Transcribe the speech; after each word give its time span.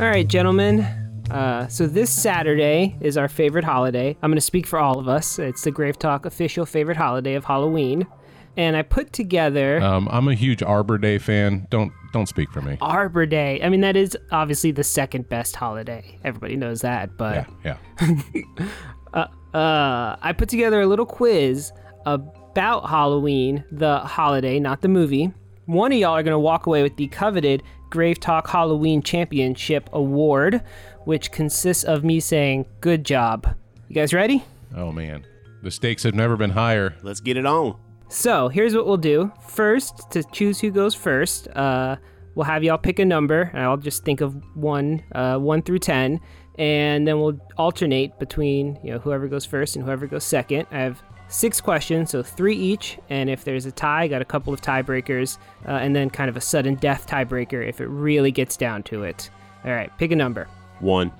All 0.00 0.06
right, 0.06 0.26
gentlemen. 0.26 0.80
Uh, 1.30 1.68
so 1.68 1.86
this 1.86 2.08
Saturday 2.08 2.96
is 3.02 3.18
our 3.18 3.28
favorite 3.28 3.66
holiday. 3.66 4.16
I'm 4.22 4.30
going 4.30 4.38
to 4.38 4.40
speak 4.40 4.66
for 4.66 4.78
all 4.78 4.98
of 4.98 5.08
us. 5.08 5.38
It's 5.38 5.60
the 5.60 5.70
Grave 5.70 5.98
Talk 5.98 6.24
official 6.24 6.64
favorite 6.64 6.96
holiday 6.96 7.34
of 7.34 7.44
Halloween. 7.44 8.06
And 8.56 8.78
I 8.78 8.82
put 8.82 9.12
together 9.12 9.78
Um, 9.82 10.08
I'm 10.10 10.26
a 10.28 10.34
huge 10.34 10.62
Arbor 10.62 10.96
Day 10.96 11.18
fan. 11.18 11.66
Don't 11.68 11.92
don't 12.14 12.28
speak 12.28 12.50
for 12.50 12.62
me. 12.62 12.78
Arbor 12.80 13.26
Day. 13.26 13.60
I 13.62 13.68
mean, 13.68 13.82
that 13.82 13.94
is 13.94 14.16
obviously 14.32 14.70
the 14.70 14.84
second 14.84 15.28
best 15.28 15.54
holiday. 15.54 16.18
Everybody 16.24 16.56
knows 16.56 16.80
that. 16.80 17.18
But 17.18 17.46
Yeah, 17.62 17.76
yeah. 18.02 18.68
uh, 19.52 20.16
I 20.22 20.32
put 20.32 20.48
together 20.48 20.80
a 20.80 20.86
little 20.86 21.04
quiz 21.04 21.72
about 22.06 22.88
Halloween, 22.88 23.64
the 23.70 23.98
holiday, 23.98 24.60
not 24.60 24.80
the 24.80 24.88
movie. 24.88 25.30
One 25.66 25.92
of 25.92 25.98
y'all 25.98 26.16
are 26.16 26.22
going 26.22 26.32
to 26.32 26.38
walk 26.38 26.64
away 26.64 26.82
with 26.82 26.96
the 26.96 27.06
coveted 27.08 27.62
Grave 27.90 28.20
Talk 28.20 28.48
Halloween 28.48 29.02
Championship 29.02 29.90
Award, 29.92 30.62
which 31.04 31.32
consists 31.32 31.84
of 31.84 32.04
me 32.04 32.20
saying, 32.20 32.66
Good 32.80 33.04
job. 33.04 33.54
You 33.88 33.94
guys 33.94 34.14
ready? 34.14 34.44
Oh 34.76 34.92
man, 34.92 35.26
the 35.62 35.70
stakes 35.70 36.04
have 36.04 36.14
never 36.14 36.36
been 36.36 36.50
higher. 36.50 36.94
Let's 37.02 37.20
get 37.20 37.36
it 37.36 37.44
on. 37.44 37.76
So 38.08 38.48
here's 38.48 38.74
what 38.74 38.86
we'll 38.86 38.96
do. 38.96 39.32
First, 39.48 40.10
to 40.12 40.22
choose 40.22 40.60
who 40.60 40.70
goes 40.70 40.94
first, 40.94 41.48
uh, 41.48 41.96
we'll 42.34 42.44
have 42.44 42.62
y'all 42.64 42.78
pick 42.78 42.98
a 42.98 43.04
number, 43.04 43.50
and 43.52 43.62
I'll 43.62 43.76
just 43.76 44.04
think 44.04 44.20
of 44.20 44.36
one, 44.54 45.02
uh, 45.12 45.38
one 45.38 45.62
through 45.62 45.80
ten, 45.80 46.20
and 46.58 47.06
then 47.06 47.20
we'll 47.20 47.40
alternate 47.56 48.18
between 48.18 48.78
you 48.82 48.92
know 48.92 48.98
whoever 48.98 49.28
goes 49.28 49.44
first 49.44 49.76
and 49.76 49.84
whoever 49.84 50.06
goes 50.06 50.24
second. 50.24 50.66
I 50.70 50.78
have 50.80 51.02
six 51.30 51.60
questions, 51.60 52.10
so 52.10 52.22
three 52.22 52.56
each, 52.56 52.98
and 53.08 53.30
if 53.30 53.44
there's 53.44 53.64
a 53.66 53.72
tie, 53.72 54.02
I 54.02 54.08
got 54.08 54.20
a 54.20 54.26
couple 54.26 54.52
of 54.52 54.60
tiebreakers, 54.60 55.38
uh, 55.66 55.70
and 55.72 55.94
then 55.96 56.10
kind 56.10 56.28
of 56.28 56.36
a 56.36 56.40
sudden 56.40 56.74
death 56.74 57.06
tiebreaker 57.06 57.66
if 57.66 57.80
it 57.80 57.86
really 57.86 58.30
gets 58.30 58.56
down 58.56 58.82
to 58.84 59.04
it. 59.04 59.30
All 59.64 59.72
right, 59.72 59.90
pick 59.98 60.10
a 60.12 60.16
number. 60.16 60.48
One. 60.80 61.10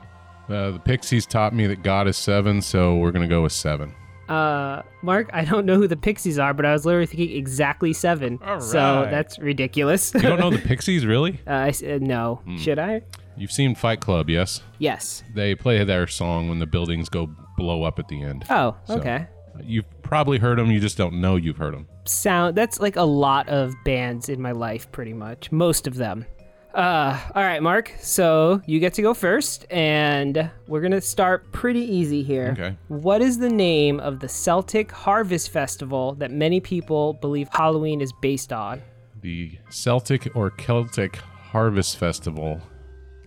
Uh, 0.48 0.72
the 0.72 0.80
Pixies 0.80 1.26
taught 1.26 1.54
me 1.54 1.66
that 1.68 1.82
God 1.82 2.08
is 2.08 2.16
seven, 2.16 2.60
so 2.60 2.96
we're 2.96 3.12
gonna 3.12 3.28
go 3.28 3.42
with 3.42 3.52
seven. 3.52 3.94
Uh, 4.28 4.82
Mark, 5.02 5.28
I 5.32 5.44
don't 5.44 5.66
know 5.66 5.76
who 5.76 5.88
the 5.88 5.96
Pixies 5.96 6.38
are, 6.38 6.54
but 6.54 6.64
I 6.64 6.72
was 6.72 6.84
literally 6.86 7.06
thinking 7.06 7.36
exactly 7.36 7.92
seven. 7.92 8.38
All 8.44 8.60
So 8.60 9.08
that's 9.10 9.38
ridiculous. 9.40 10.14
You 10.14 10.20
don't 10.20 10.38
know 10.38 10.50
the 10.50 10.58
Pixies, 10.68 11.04
really? 11.04 11.40
Uh, 11.46 11.54
I 11.54 11.70
said 11.72 12.02
no. 12.02 12.40
Should 12.58 12.78
I? 12.78 13.02
You've 13.36 13.50
seen 13.50 13.74
Fight 13.74 14.00
Club, 14.00 14.28
yes? 14.30 14.60
Yes. 14.78 15.24
They 15.34 15.54
play 15.54 15.82
their 15.84 16.06
song 16.06 16.48
when 16.48 16.58
the 16.58 16.66
buildings 16.66 17.08
go 17.08 17.28
blow 17.56 17.82
up 17.84 17.98
at 17.98 18.06
the 18.08 18.22
end. 18.22 18.44
Oh, 18.50 18.76
So, 18.84 18.98
okay. 18.98 19.26
You've 19.64 19.84
probably 20.02 20.38
heard 20.38 20.58
them. 20.58 20.70
You 20.70 20.80
just 20.80 20.96
don't 20.96 21.20
know 21.20 21.36
you've 21.36 21.56
heard 21.56 21.74
them. 21.74 21.86
Sound 22.04 22.56
that's 22.56 22.80
like 22.80 22.96
a 22.96 23.02
lot 23.02 23.48
of 23.48 23.74
bands 23.84 24.28
in 24.28 24.40
my 24.40 24.52
life, 24.52 24.90
pretty 24.92 25.12
much. 25.12 25.50
Most 25.52 25.86
of 25.86 25.96
them. 25.96 26.26
Uh, 26.74 27.18
all 27.34 27.42
right, 27.42 27.62
Mark. 27.62 27.92
So 28.00 28.62
you 28.66 28.78
get 28.78 28.94
to 28.94 29.02
go 29.02 29.12
first, 29.12 29.66
and 29.70 30.50
we're 30.68 30.80
gonna 30.80 31.00
start 31.00 31.50
pretty 31.52 31.80
easy 31.80 32.22
here. 32.22 32.50
Okay. 32.52 32.76
What 32.88 33.22
is 33.22 33.38
the 33.38 33.48
name 33.48 33.98
of 34.00 34.20
the 34.20 34.28
Celtic 34.28 34.92
Harvest 34.92 35.50
Festival 35.50 36.14
that 36.14 36.30
many 36.30 36.60
people 36.60 37.14
believe 37.14 37.48
Halloween 37.52 38.00
is 38.00 38.12
based 38.20 38.52
on? 38.52 38.82
The 39.20 39.58
Celtic 39.68 40.34
or 40.36 40.50
Celtic 40.50 41.16
Harvest 41.16 41.98
Festival 41.98 42.60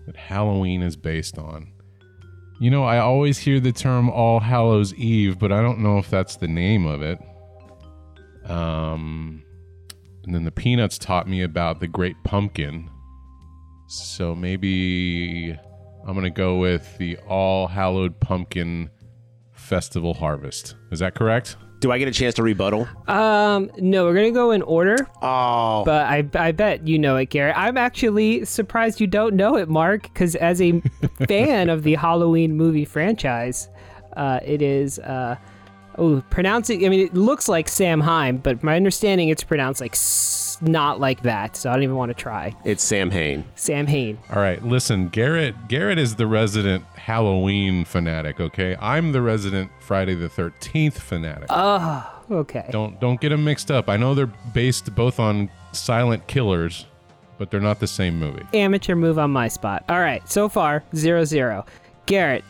that 0.06 0.16
Halloween 0.16 0.82
is 0.82 0.96
based 0.96 1.38
on. 1.38 1.73
You 2.64 2.72
know, 2.72 2.86
I 2.86 3.00
always 3.00 3.40
hear 3.40 3.60
the 3.60 3.74
term 3.74 4.10
All 4.10 4.40
Hallows 4.40 4.94
Eve, 4.94 5.38
but 5.38 5.52
I 5.52 5.62
don't 5.62 5.80
know 5.80 5.98
if 5.98 6.10
that's 6.10 6.38
the 6.38 6.48
name 6.48 6.86
of 6.86 7.02
it. 7.02 7.20
Um, 8.50 9.44
and 10.24 10.34
then 10.34 10.46
the 10.46 10.52
Peanuts 10.52 10.98
taught 10.98 11.28
me 11.28 11.42
about 11.42 11.82
the 11.82 11.90
Great 11.90 12.16
Pumpkin. 12.24 12.90
So 13.90 14.34
maybe 14.34 15.52
I'm 16.08 16.14
going 16.14 16.24
to 16.24 16.30
go 16.30 16.58
with 16.58 16.98
the 17.00 17.18
All 17.28 17.68
Hallowed 17.68 18.22
Pumpkin 18.22 18.90
Festival 19.52 20.14
Harvest. 20.14 20.76
Is 20.90 21.00
that 21.00 21.16
correct? 21.16 21.58
Do 21.84 21.92
I 21.92 21.98
get 21.98 22.08
a 22.08 22.12
chance 22.12 22.36
to 22.36 22.44
rebuttal? 22.44 22.88
Um, 23.10 23.70
no, 23.78 24.06
we're 24.06 24.14
gonna 24.14 24.32
go 24.32 24.52
in 24.52 24.62
order, 24.62 24.96
Oh, 25.22 25.84
but 25.84 26.06
I, 26.06 26.26
I 26.36 26.54
bet 26.54 26.88
you 26.88 26.98
know 26.98 27.18
it, 27.18 27.26
Garrett. 27.30 27.58
I'm 27.58 27.76
actually 27.76 28.46
surprised 28.46 29.02
you 29.02 29.08
don't 29.08 29.36
know 29.36 29.58
it, 29.58 29.68
Mark, 29.68 30.04
because 30.04 30.36
as 30.38 30.62
a 30.62 30.80
fan 31.28 31.68
of 31.70 31.84
the 31.84 31.96
Halloween 31.96 32.56
movie 32.56 32.86
franchise, 32.86 33.68
uh, 34.16 34.40
it 34.46 34.62
is, 34.62 34.98
uh, 35.00 35.36
oh, 35.98 36.24
pronouncing, 36.30 36.86
I 36.86 36.90
mean, 36.90 37.06
it 37.06 37.16
looks 37.16 37.50
like 37.50 37.68
Sam 37.68 38.00
Heim, 38.00 38.38
but 38.38 38.64
my 38.64 38.78
understanding 38.78 39.28
it's 39.28 39.44
pronounced 39.44 39.82
like 39.82 39.92
s- 39.92 40.43
not 40.62 41.00
like 41.00 41.24
that, 41.24 41.56
so 41.56 41.70
I 41.70 41.74
don't 41.74 41.84
even 41.84 41.96
want 41.96 42.10
to 42.10 42.14
try. 42.14 42.54
it's 42.64 42.84
Sam 42.84 43.12
Hain. 43.12 43.46
Sam 43.56 43.88
Hain. 43.88 44.18
All 44.30 44.42
right, 44.42 44.64
listen, 44.64 45.10
Garrett. 45.10 45.68
Garrett 45.68 45.98
is 46.00 46.16
the 46.16 46.28
resident 46.28 46.84
Halloween 46.96 47.86
fanatic. 47.86 48.40
Okay, 48.40 48.76
I'm 48.80 49.12
the 49.12 49.22
resident 49.22 49.72
Friday 49.80 50.16
the 50.16 50.30
Thirteenth 50.30 51.00
fanatic. 51.00 51.50
Okay. 52.32 52.68
don't 52.72 53.00
don't 53.00 53.20
get 53.20 53.30
them 53.30 53.44
mixed 53.44 53.70
up. 53.70 53.90
I 53.90 53.98
know 53.98 54.16
they're 54.16 54.32
based 54.54 54.94
both 54.96 55.20
on 55.20 55.50
silent 55.72 56.26
killers, 56.28 56.86
but 57.38 57.52
they're 57.52 57.60
not 57.60 57.80
the 57.80 57.88
same 57.88 58.18
movie. 58.20 58.46
Amateur 58.54 58.96
move 58.96 59.20
on 59.20 59.32
my 59.32 59.48
spot. 59.48 59.84
All 59.90 60.00
right, 60.00 60.28
so 60.30 60.48
far, 60.50 60.84
zero 60.96 61.26
zero. 61.26 61.66
Garrett, 62.06 62.44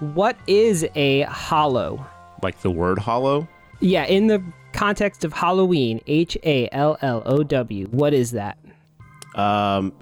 what 0.00 0.36
is 0.46 0.86
a 0.94 1.22
hollow? 1.22 2.04
Like 2.42 2.60
the 2.62 2.70
word 2.70 2.98
hollow? 2.98 3.46
Yeah, 3.80 4.04
in 4.04 4.26
the 4.26 4.42
context 4.72 5.24
of 5.24 5.32
Halloween, 5.32 6.00
H 6.06 6.36
A 6.44 6.68
L 6.72 6.96
L 7.02 7.22
O 7.26 7.42
W, 7.42 7.86
what 7.86 8.14
is 8.14 8.32
that? 8.32 8.58
Um, 9.34 9.92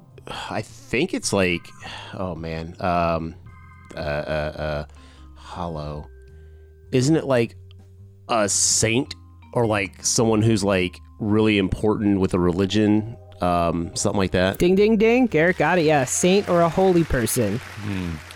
I 0.51 0.63
think 0.63 1.15
it's 1.15 1.33
like, 1.33 1.69
oh 2.15 2.35
man, 2.35 2.77
um, 2.81 3.35
uh, 3.97 3.99
uh, 3.99 4.53
uh, 4.57 4.85
hollow. 5.35 6.09
Isn't 6.93 7.17
it 7.17 7.25
like 7.25 7.57
a 8.29 8.49
saint 8.49 9.15
or 9.53 9.67
like 9.67 10.05
someone 10.05 10.43
who's 10.43 10.65
like 10.65 10.99
really 11.19 11.59
important 11.59 12.21
with 12.21 12.35
a 12.35 12.39
religion? 12.39 13.17
Um, 13.41 13.95
something 13.95 14.19
like 14.19 14.33
that. 14.33 14.59
Ding, 14.59 14.75
ding, 14.75 14.97
ding. 14.97 15.27
Garrett 15.27 15.59
got 15.59 15.79
it. 15.79 15.85
Yeah, 15.85 16.03
a 16.03 16.07
saint 16.07 16.49
or 16.49 16.63
a 16.63 16.69
holy 16.69 17.05
person. 17.05 17.61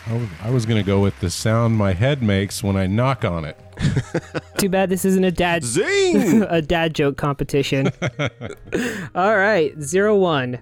I 0.06 0.14
was, 0.14 0.28
I 0.42 0.50
was 0.50 0.66
gonna 0.66 0.82
go 0.82 1.00
with 1.00 1.18
the 1.20 1.30
sound 1.30 1.76
my 1.76 1.92
head 1.92 2.22
makes 2.22 2.62
when 2.62 2.76
I 2.76 2.86
knock 2.86 3.24
on 3.24 3.44
it. 3.44 3.58
Too 4.58 4.68
bad 4.68 4.90
this 4.90 5.04
isn't 5.04 5.24
a 5.24 5.30
dad 5.30 5.64
Zing! 5.64 6.42
a 6.48 6.62
dad 6.62 6.94
joke 6.94 7.16
competition. 7.16 7.90
All 9.14 9.36
right, 9.36 9.72
zero 9.80 10.16
one. 10.16 10.60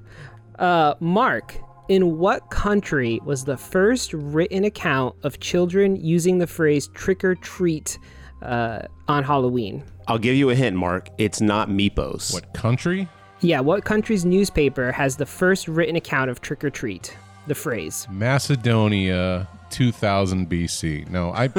Uh, 0.58 0.94
Mark, 1.00 1.56
in 1.88 2.19
what 2.19 2.50
country 2.50 3.20
was 3.25 3.44
the 3.44 3.56
first 3.56 4.12
written 4.12 4.64
account 4.64 5.16
of 5.22 5.41
children 5.41 5.97
using 5.97 6.38
the 6.38 6.47
phrase 6.47 6.88
"trick 6.88 7.25
or 7.25 7.34
treat" 7.34 7.98
uh, 8.42 8.82
on 9.08 9.25
Halloween? 9.25 9.82
I'll 10.06 10.19
give 10.19 10.34
you 10.34 10.50
a 10.50 10.54
hint, 10.54 10.76
Mark. 10.76 11.08
It's 11.19 11.41
not 11.41 11.69
Meepos. 11.69 12.32
What 12.32 12.52
country? 12.52 13.08
Yeah, 13.42 13.60
what 13.60 13.84
country's 13.84 14.25
newspaper 14.25 14.92
has 14.92 15.16
the 15.16 15.25
first 15.25 15.66
written 15.66 15.97
account 15.97 16.31
of 16.31 16.41
trick 16.41 16.62
or 16.62 16.70
treat? 16.70 17.16
The 17.47 17.54
phrase. 17.54 18.06
Macedonia, 18.10 19.48
2000 19.70 20.48
BC. 20.48 21.08
No, 21.08 21.31
I. 21.32 21.50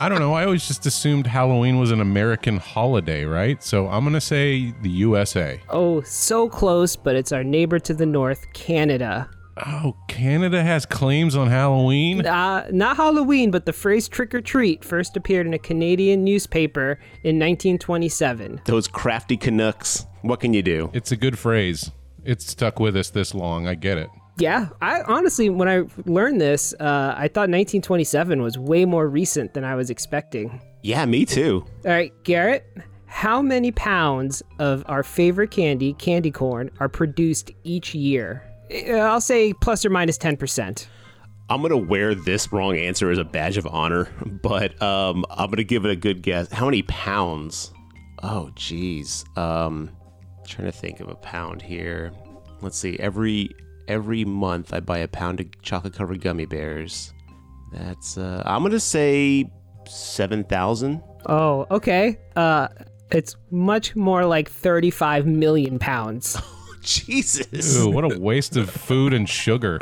I 0.00 0.08
don't 0.08 0.20
know. 0.20 0.34
I 0.34 0.44
always 0.44 0.68
just 0.68 0.86
assumed 0.86 1.26
Halloween 1.26 1.78
was 1.78 1.90
an 1.90 2.00
American 2.00 2.58
holiday, 2.58 3.24
right? 3.24 3.60
So 3.62 3.88
I'm 3.88 4.04
gonna 4.04 4.20
say 4.20 4.72
the 4.82 4.90
USA. 4.90 5.60
Oh, 5.70 6.02
so 6.02 6.48
close, 6.48 6.94
but 6.94 7.16
it's 7.16 7.32
our 7.32 7.42
neighbor 7.42 7.78
to 7.80 7.94
the 7.94 8.06
north, 8.06 8.52
Canada. 8.52 9.28
Oh, 9.66 9.96
Canada 10.06 10.62
has 10.62 10.86
claims 10.86 11.34
on 11.34 11.48
Halloween. 11.48 12.24
Uh, 12.24 12.68
not 12.70 12.96
Halloween, 12.96 13.50
but 13.50 13.66
the 13.66 13.72
phrase 13.72 14.08
trick 14.08 14.34
or 14.34 14.40
treat 14.40 14.84
first 14.84 15.16
appeared 15.16 15.46
in 15.46 15.54
a 15.54 15.58
Canadian 15.58 16.22
newspaper 16.22 17.00
in 17.24 17.38
1927. 17.38 18.60
Those 18.66 18.86
crafty 18.86 19.36
Canucks. 19.36 20.06
What 20.22 20.38
can 20.40 20.54
you 20.54 20.62
do? 20.62 20.90
It's 20.92 21.10
a 21.10 21.16
good 21.16 21.38
phrase. 21.38 21.90
It's 22.24 22.46
stuck 22.46 22.78
with 22.78 22.96
us 22.96 23.10
this 23.10 23.34
long. 23.34 23.66
I 23.66 23.74
get 23.74 23.98
it. 23.98 24.10
Yeah, 24.38 24.68
I 24.80 25.02
honestly, 25.02 25.50
when 25.50 25.68
I 25.68 25.82
learned 26.06 26.40
this, 26.40 26.72
uh, 26.74 27.14
I 27.16 27.28
thought 27.28 27.50
1927 27.50 28.40
was 28.40 28.56
way 28.56 28.84
more 28.84 29.08
recent 29.08 29.54
than 29.54 29.64
I 29.64 29.74
was 29.74 29.90
expecting. 29.90 30.60
Yeah, 30.82 31.04
me 31.06 31.24
too. 31.24 31.64
All 31.84 31.90
right, 31.90 32.12
Garrett, 32.22 32.64
how 33.06 33.42
many 33.42 33.72
pounds 33.72 34.42
of 34.58 34.84
our 34.86 35.02
favorite 35.02 35.50
candy, 35.50 35.92
candy 35.94 36.30
corn, 36.30 36.70
are 36.78 36.88
produced 36.88 37.50
each 37.64 37.94
year? 37.94 38.44
Uh, 38.72 38.92
I'll 38.92 39.20
say 39.20 39.52
plus 39.54 39.84
or 39.84 39.90
minus 39.90 40.18
10%. 40.18 40.86
I'm 41.50 41.62
gonna 41.62 41.76
wear 41.78 42.14
this 42.14 42.52
wrong 42.52 42.76
answer 42.76 43.10
as 43.10 43.18
a 43.18 43.24
badge 43.24 43.56
of 43.56 43.66
honor, 43.66 44.08
but 44.42 44.80
um, 44.82 45.24
I'm 45.30 45.50
gonna 45.50 45.64
give 45.64 45.84
it 45.84 45.90
a 45.90 45.96
good 45.96 46.22
guess. 46.22 46.52
How 46.52 46.66
many 46.66 46.82
pounds? 46.82 47.72
Oh, 48.22 48.50
geez. 48.54 49.24
Um, 49.36 49.90
trying 50.46 50.66
to 50.66 50.72
think 50.72 51.00
of 51.00 51.08
a 51.08 51.14
pound 51.14 51.62
here. 51.62 52.12
Let's 52.60 52.76
see. 52.76 52.98
Every 52.98 53.50
every 53.88 54.24
month, 54.24 54.72
I 54.72 54.80
buy 54.80 54.98
a 54.98 55.08
pound 55.08 55.40
of 55.40 55.62
chocolate 55.62 55.94
covered 55.94 56.20
gummy 56.20 56.46
bears. 56.46 57.12
That's 57.72 58.16
uh, 58.16 58.42
I'm 58.46 58.62
gonna 58.62 58.78
say 58.80 59.50
seven 59.86 60.44
thousand. 60.44 61.02
Oh, 61.26 61.66
okay. 61.70 62.18
Uh, 62.36 62.68
it's 63.10 63.36
much 63.50 63.96
more 63.96 64.24
like 64.24 64.50
35 64.50 65.26
million 65.26 65.78
pounds. 65.78 66.36
Oh 66.38 66.54
Jesus. 66.82 67.76
Ooh, 67.76 67.90
what 67.90 68.04
a 68.04 68.18
waste 68.18 68.56
of 68.56 68.70
food 68.70 69.12
and 69.12 69.28
sugar. 69.28 69.78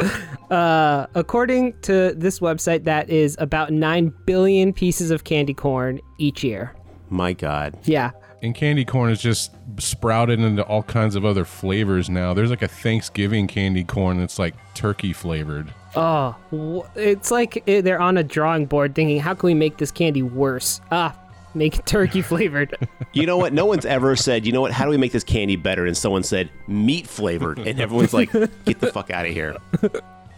Uh, 0.50 1.06
according 1.14 1.78
to 1.82 2.14
this 2.14 2.40
website, 2.40 2.84
that 2.84 3.10
is 3.10 3.36
about 3.38 3.70
9 3.72 4.12
billion 4.24 4.72
pieces 4.72 5.10
of 5.10 5.24
candy 5.24 5.54
corn 5.54 6.00
each 6.18 6.42
year. 6.42 6.74
My 7.10 7.32
God. 7.32 7.78
Yeah. 7.84 8.12
And 8.42 8.54
candy 8.54 8.84
corn 8.84 9.10
is 9.10 9.20
just 9.20 9.52
sprouted 9.78 10.40
into 10.40 10.62
all 10.62 10.82
kinds 10.82 11.16
of 11.16 11.24
other 11.24 11.44
flavors 11.44 12.10
now. 12.10 12.34
There's 12.34 12.50
like 12.50 12.62
a 12.62 12.68
Thanksgiving 12.68 13.46
candy 13.46 13.82
corn 13.82 14.18
that's 14.18 14.38
like 14.38 14.54
turkey 14.74 15.12
flavored. 15.12 15.72
Oh, 15.94 16.86
it's 16.94 17.30
like 17.30 17.66
eh, 17.66 17.80
they're 17.80 18.00
on 18.00 18.18
a 18.18 18.22
drawing 18.22 18.66
board 18.66 18.94
thinking, 18.94 19.18
how 19.18 19.34
can 19.34 19.46
we 19.46 19.54
make 19.54 19.78
this 19.78 19.90
candy 19.90 20.22
worse? 20.22 20.82
Ah, 20.92 21.18
make 21.54 21.78
it 21.78 21.86
turkey 21.86 22.20
flavored. 22.22 22.76
You 23.14 23.24
know 23.24 23.38
what? 23.38 23.54
No 23.54 23.64
one's 23.64 23.86
ever 23.86 24.14
said, 24.14 24.44
you 24.44 24.52
know 24.52 24.60
what? 24.60 24.72
How 24.72 24.84
do 24.84 24.90
we 24.90 24.98
make 24.98 25.12
this 25.12 25.24
candy 25.24 25.56
better? 25.56 25.86
And 25.86 25.96
someone 25.96 26.22
said, 26.22 26.50
meat 26.68 27.06
flavored. 27.06 27.58
And 27.58 27.80
everyone's 27.80 28.12
like, 28.12 28.30
get 28.64 28.80
the 28.80 28.92
fuck 28.92 29.10
out 29.10 29.24
of 29.24 29.32
here. 29.32 29.56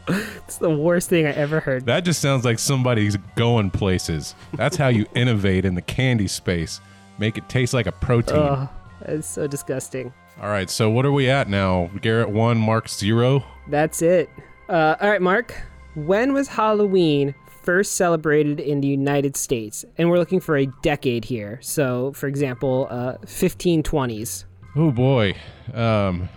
it's 0.08 0.58
the 0.58 0.70
worst 0.70 1.10
thing 1.10 1.26
I 1.26 1.30
ever 1.30 1.58
heard. 1.58 1.86
That 1.86 2.04
just 2.04 2.20
sounds 2.20 2.44
like 2.44 2.60
somebody's 2.60 3.16
going 3.34 3.70
places. 3.70 4.36
That's 4.54 4.76
how 4.76 4.88
you 4.88 5.06
innovate 5.16 5.64
in 5.64 5.74
the 5.74 5.82
candy 5.82 6.28
space. 6.28 6.80
Make 7.18 7.38
it 7.38 7.48
taste 7.48 7.74
like 7.74 7.86
a 7.86 7.92
protein. 7.92 8.36
Oh, 8.36 8.68
it's 9.02 9.28
so 9.28 9.46
disgusting. 9.46 10.12
All 10.40 10.48
right, 10.48 10.70
so 10.70 10.88
what 10.88 11.04
are 11.04 11.12
we 11.12 11.28
at 11.28 11.48
now? 11.48 11.90
Garrett 12.00 12.30
1, 12.30 12.58
Mark 12.58 12.88
0. 12.88 13.44
That's 13.68 14.02
it. 14.02 14.30
Uh, 14.68 14.94
all 15.00 15.10
right, 15.10 15.22
Mark. 15.22 15.60
When 15.94 16.32
was 16.32 16.46
Halloween 16.46 17.34
first 17.62 17.96
celebrated 17.96 18.60
in 18.60 18.80
the 18.80 18.88
United 18.88 19.36
States? 19.36 19.84
And 19.96 20.08
we're 20.08 20.18
looking 20.18 20.38
for 20.40 20.56
a 20.56 20.66
decade 20.82 21.24
here. 21.24 21.58
So, 21.60 22.12
for 22.12 22.28
example, 22.28 22.86
uh, 22.88 23.14
1520s. 23.24 24.44
Oh 24.76 24.92
boy. 24.92 25.34
Um 25.74 26.28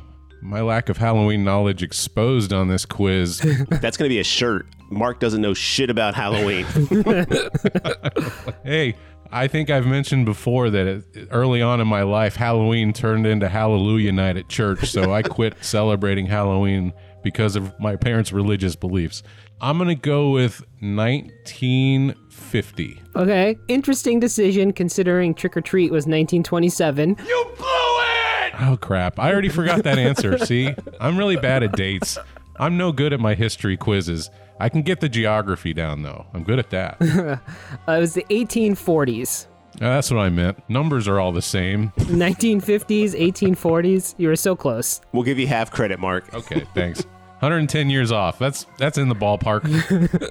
my 0.42 0.62
lack 0.62 0.90
of 0.90 0.98
Halloween 0.98 1.44
knowledge 1.44 1.84
exposed 1.84 2.52
on 2.52 2.68
this 2.68 2.84
quiz. 2.86 3.40
That's 3.70 3.96
going 3.96 4.10
to 4.10 4.14
be 4.14 4.20
a 4.20 4.24
shirt. 4.24 4.66
Mark 4.90 5.20
doesn't 5.20 5.42
know 5.42 5.54
shit 5.54 5.90
about 5.92 6.16
Halloween. 6.16 6.66
hey, 8.64 8.96
I 9.32 9.48
think 9.48 9.70
I've 9.70 9.88
mentioned 9.88 10.26
before 10.26 10.70
that 10.70 10.88
it, 10.88 11.28
early 11.32 11.62
on 11.62 11.80
in 11.80 11.88
my 11.88 12.02
life, 12.04 12.36
Halloween 12.36 12.92
turned 12.94 13.26
into 13.26 13.48
Hallelujah 13.48 14.12
night 14.12 14.36
at 14.38 14.50
church, 14.50 14.90
so 14.90 15.14
I 15.14 15.22
quit 15.24 15.56
celebrating 15.62 16.26
Halloween 16.26 16.92
because 17.24 17.56
of 17.56 17.80
my 17.80 17.96
parents' 17.96 18.34
religious 18.34 18.76
beliefs. 18.76 19.24
I'm 19.62 19.78
going 19.78 19.88
to 19.90 19.96
go 19.96 20.32
with 20.32 20.62
1950. 20.80 23.02
Okay, 23.16 23.56
interesting 23.68 24.20
decision 24.20 24.74
considering 24.74 25.36
Trick 25.36 25.56
or 25.56 25.62
Treat 25.62 25.92
was 25.92 26.06
1927. 26.06 27.18
You 27.26 27.52
blew 27.58 27.68
it! 27.68 28.54
Oh, 28.60 28.76
crap. 28.80 29.20
I 29.20 29.32
already 29.32 29.50
forgot 29.50 29.84
that 29.84 30.00
answer. 30.00 30.38
See? 30.46 30.74
I'm 31.00 31.18
really 31.18 31.38
bad 31.38 31.64
at 31.64 31.72
dates. 31.74 32.18
I'm 32.62 32.78
no 32.78 32.92
good 32.92 33.12
at 33.12 33.20
my 33.20 33.34
history 33.36 33.76
quizzes. 33.76 34.30
I 34.60 34.70
can 34.70 34.84
get 34.84 35.00
the 35.02 35.10
geography 35.10 35.74
down, 35.74 36.04
though. 36.04 36.28
I'm 36.34 36.44
good 36.44 36.60
at 36.60 36.70
that. 36.70 36.98
Uh, 37.88 37.94
it 37.94 38.00
was 38.00 38.14
the 38.14 38.24
1840s. 38.30 39.48
Uh, 39.76 39.80
that's 39.80 40.12
what 40.12 40.20
I 40.20 40.30
meant. 40.30 40.58
Numbers 40.70 41.08
are 41.08 41.20
all 41.20 41.32
the 41.32 41.42
same. 41.42 41.92
1950s, 41.98 43.14
1840s. 43.20 44.14
You 44.18 44.28
were 44.28 44.36
so 44.36 44.56
close. 44.56 45.02
we'll 45.14 45.24
give 45.24 45.40
you 45.40 45.48
half 45.48 45.72
credit, 45.72 46.00
Mark. 46.00 46.32
Okay, 46.34 46.66
thanks. 46.76 47.02
110 47.40 47.90
years 47.90 48.12
off. 48.12 48.38
That's 48.38 48.68
that's 48.78 48.98
in 49.00 49.10
the 49.10 49.16
ballpark. 49.16 49.64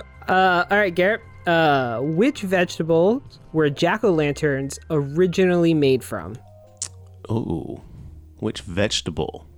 Uh, 0.29 0.65
all 0.71 0.79
right, 0.79 0.95
Garrett. 0.95 1.23
Uh, 1.45 1.99
which 2.03 2.43
vegetables 2.43 3.41
were 3.53 3.69
jack 3.69 4.05
o' 4.05 4.13
lanterns 4.13 4.79
originally 4.91 5.75
made 5.75 6.05
from? 6.05 6.37
Oh, 7.29 7.83
which 8.37 8.61
vegetable? 8.61 9.49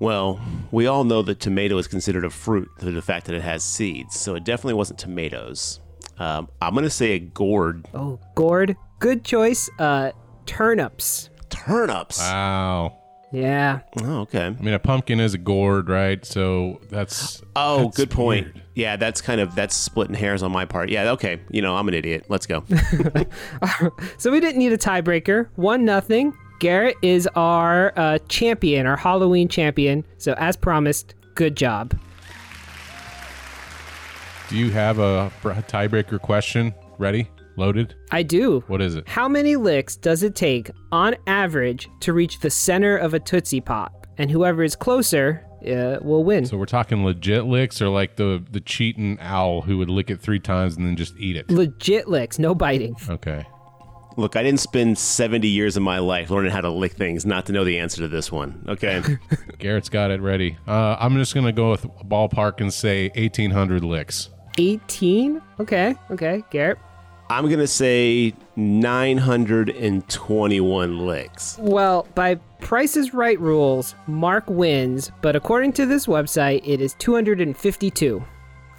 Well, 0.00 0.40
we 0.70 0.86
all 0.86 1.04
know 1.04 1.22
that 1.22 1.40
tomato 1.40 1.76
is 1.78 1.88
considered 1.88 2.24
a 2.24 2.30
fruit 2.30 2.68
due 2.78 2.86
to 2.86 2.92
the 2.92 3.02
fact 3.02 3.26
that 3.26 3.34
it 3.34 3.42
has 3.42 3.64
seeds, 3.64 4.18
so 4.18 4.34
it 4.36 4.44
definitely 4.44 4.74
wasn't 4.74 4.98
tomatoes. 5.00 5.80
Um, 6.18 6.48
I'm 6.62 6.72
going 6.74 6.84
to 6.84 6.90
say 6.90 7.12
a 7.12 7.18
gourd. 7.18 7.86
Oh, 7.94 8.18
gourd. 8.34 8.76
Good 9.00 9.24
choice. 9.24 9.68
Uh, 9.78 10.12
turnips. 10.46 11.30
Turnips. 11.48 12.18
Wow. 12.20 12.94
Yeah. 13.30 13.80
oh, 14.02 14.20
okay. 14.22 14.46
I 14.46 14.50
mean, 14.50 14.72
a 14.74 14.78
pumpkin 14.78 15.20
is 15.20 15.34
a 15.34 15.38
gourd, 15.38 15.88
right? 15.90 16.24
So 16.24 16.80
that's 16.90 17.42
Oh, 17.54 17.84
that's 17.84 17.96
good 17.98 18.10
point. 18.10 18.46
weird. 18.54 18.62
Yeah, 18.74 18.96
that's 18.96 19.20
kind 19.20 19.40
of 19.40 19.54
that's 19.54 19.76
splitting 19.76 20.14
hairs 20.14 20.42
on 20.42 20.50
my 20.50 20.64
part. 20.64 20.88
Yeah, 20.88 21.10
okay. 21.12 21.40
You 21.50 21.60
know, 21.60 21.76
I'm 21.76 21.86
an 21.88 21.94
idiot. 21.94 22.26
Let's 22.28 22.46
go. 22.46 22.64
So 24.18 24.30
we 24.30 24.40
didn't 24.40 24.58
need 24.58 24.72
a 24.72 24.78
tiebreaker. 24.78 25.48
One 25.56 25.84
nothing. 25.84 26.36
Garrett 26.58 26.96
is 27.02 27.28
our 27.36 27.92
uh, 27.96 28.18
champion, 28.28 28.86
our 28.86 28.96
Halloween 28.96 29.48
champion. 29.48 30.04
So 30.18 30.34
as 30.38 30.56
promised, 30.56 31.14
good 31.34 31.56
job. 31.56 31.98
Do 34.48 34.56
you 34.56 34.70
have 34.70 34.98
a 34.98 35.30
tiebreaker 35.44 36.20
question 36.20 36.74
ready, 36.98 37.28
loaded? 37.56 37.94
I 38.10 38.22
do. 38.22 38.64
What 38.66 38.80
is 38.80 38.96
it? 38.96 39.06
How 39.06 39.28
many 39.28 39.56
licks 39.56 39.94
does 39.96 40.22
it 40.22 40.34
take, 40.34 40.70
on 40.90 41.16
average, 41.26 41.88
to 42.00 42.12
reach 42.12 42.40
the 42.40 42.50
center 42.50 42.96
of 42.96 43.14
a 43.14 43.20
Tootsie 43.20 43.60
Pop? 43.60 44.06
And 44.16 44.30
whoever 44.30 44.64
is 44.64 44.74
closer 44.74 45.44
uh, 45.62 45.98
will 46.00 46.24
win. 46.24 46.46
So 46.46 46.56
we're 46.56 46.66
talking 46.66 47.04
legit 47.04 47.44
licks, 47.44 47.80
or 47.80 47.88
like 47.88 48.16
the 48.16 48.42
the 48.50 48.60
cheating 48.60 49.18
owl 49.20 49.60
who 49.60 49.78
would 49.78 49.90
lick 49.90 50.10
it 50.10 50.20
three 50.20 50.40
times 50.40 50.76
and 50.76 50.86
then 50.86 50.96
just 50.96 51.14
eat 51.18 51.36
it. 51.36 51.50
Legit 51.50 52.08
licks, 52.08 52.38
no 52.38 52.54
biting. 52.54 52.96
Okay. 53.08 53.46
Look, 54.18 54.34
I 54.34 54.42
didn't 54.42 54.58
spend 54.58 54.98
70 54.98 55.46
years 55.46 55.76
of 55.76 55.84
my 55.84 56.00
life 56.00 56.28
learning 56.28 56.50
how 56.50 56.60
to 56.60 56.70
lick 56.70 56.94
things 56.94 57.24
not 57.24 57.46
to 57.46 57.52
know 57.52 57.64
the 57.64 57.78
answer 57.78 58.02
to 58.02 58.08
this 58.08 58.32
one. 58.32 58.64
Okay. 58.68 59.00
Garrett's 59.60 59.88
got 59.88 60.10
it 60.10 60.20
ready. 60.20 60.58
Uh, 60.66 60.96
I'm 60.98 61.16
just 61.16 61.36
gonna 61.36 61.52
go 61.52 61.70
with 61.70 61.84
ballpark 62.04 62.60
and 62.60 62.74
say 62.74 63.10
1,800 63.14 63.84
licks. 63.84 64.30
18? 64.58 65.40
Okay, 65.60 65.94
okay. 66.10 66.42
Garrett? 66.50 66.78
I'm 67.30 67.44
going 67.44 67.58
to 67.58 67.66
say 67.66 68.32
921 68.56 71.06
licks. 71.06 71.58
Well, 71.60 72.08
by 72.14 72.36
Price 72.60 72.96
is 72.96 73.12
Right 73.12 73.38
rules, 73.38 73.94
Mark 74.06 74.48
wins, 74.48 75.12
but 75.20 75.36
according 75.36 75.74
to 75.74 75.84
this 75.84 76.06
website, 76.06 76.62
it 76.64 76.80
is 76.80 76.94
252 76.94 78.24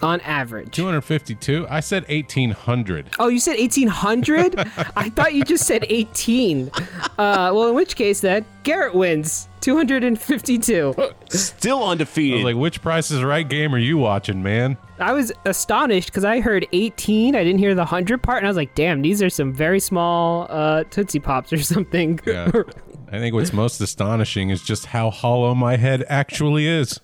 on 0.03 0.21
average. 0.21 0.71
252. 0.71 1.67
I 1.69 1.79
said 1.79 2.07
1,800. 2.07 3.11
Oh, 3.19 3.27
you 3.27 3.39
said 3.39 3.57
1800? 3.57 4.55
I 4.95 5.09
thought 5.09 5.33
you 5.33 5.43
just 5.43 5.65
said 5.65 5.85
18. 5.89 6.71
Uh, 6.73 7.09
well, 7.17 7.69
in 7.69 7.75
which 7.75 7.95
case, 7.95 8.21
then, 8.21 8.45
Garrett 8.63 8.95
wins 8.95 9.47
252. 9.61 10.95
Still 11.29 11.83
undefeated. 11.83 12.33
I 12.33 12.35
was 12.35 12.43
like, 12.45 12.61
which 12.61 12.81
Price 12.81 13.11
is 13.11 13.23
Right 13.23 13.47
game 13.47 13.73
are 13.73 13.79
you 13.79 13.97
watching, 13.97 14.43
man? 14.43 14.77
I 14.99 15.13
was 15.13 15.31
astonished 15.45 16.09
because 16.09 16.25
I 16.25 16.39
heard 16.41 16.67
18. 16.71 17.35
I 17.35 17.43
didn't 17.43 17.59
hear 17.59 17.73
the 17.73 17.81
100 17.81 18.21
part, 18.21 18.39
and 18.39 18.47
I 18.47 18.49
was 18.49 18.57
like, 18.57 18.75
damn, 18.75 19.01
these 19.01 19.21
are 19.21 19.29
some 19.29 19.53
very 19.53 19.79
small 19.79 20.47
uh, 20.49 20.83
Tootsie 20.85 21.19
Pops 21.19 21.53
or 21.53 21.61
something. 21.61 22.19
Yeah. 22.25 22.51
I 23.11 23.17
think 23.17 23.33
what's 23.33 23.53
most 23.53 23.81
astonishing 23.81 24.51
is 24.51 24.61
just 24.61 24.87
how 24.87 25.09
hollow 25.09 25.55
my 25.55 25.77
head 25.77 26.05
actually 26.09 26.67
is. 26.67 26.99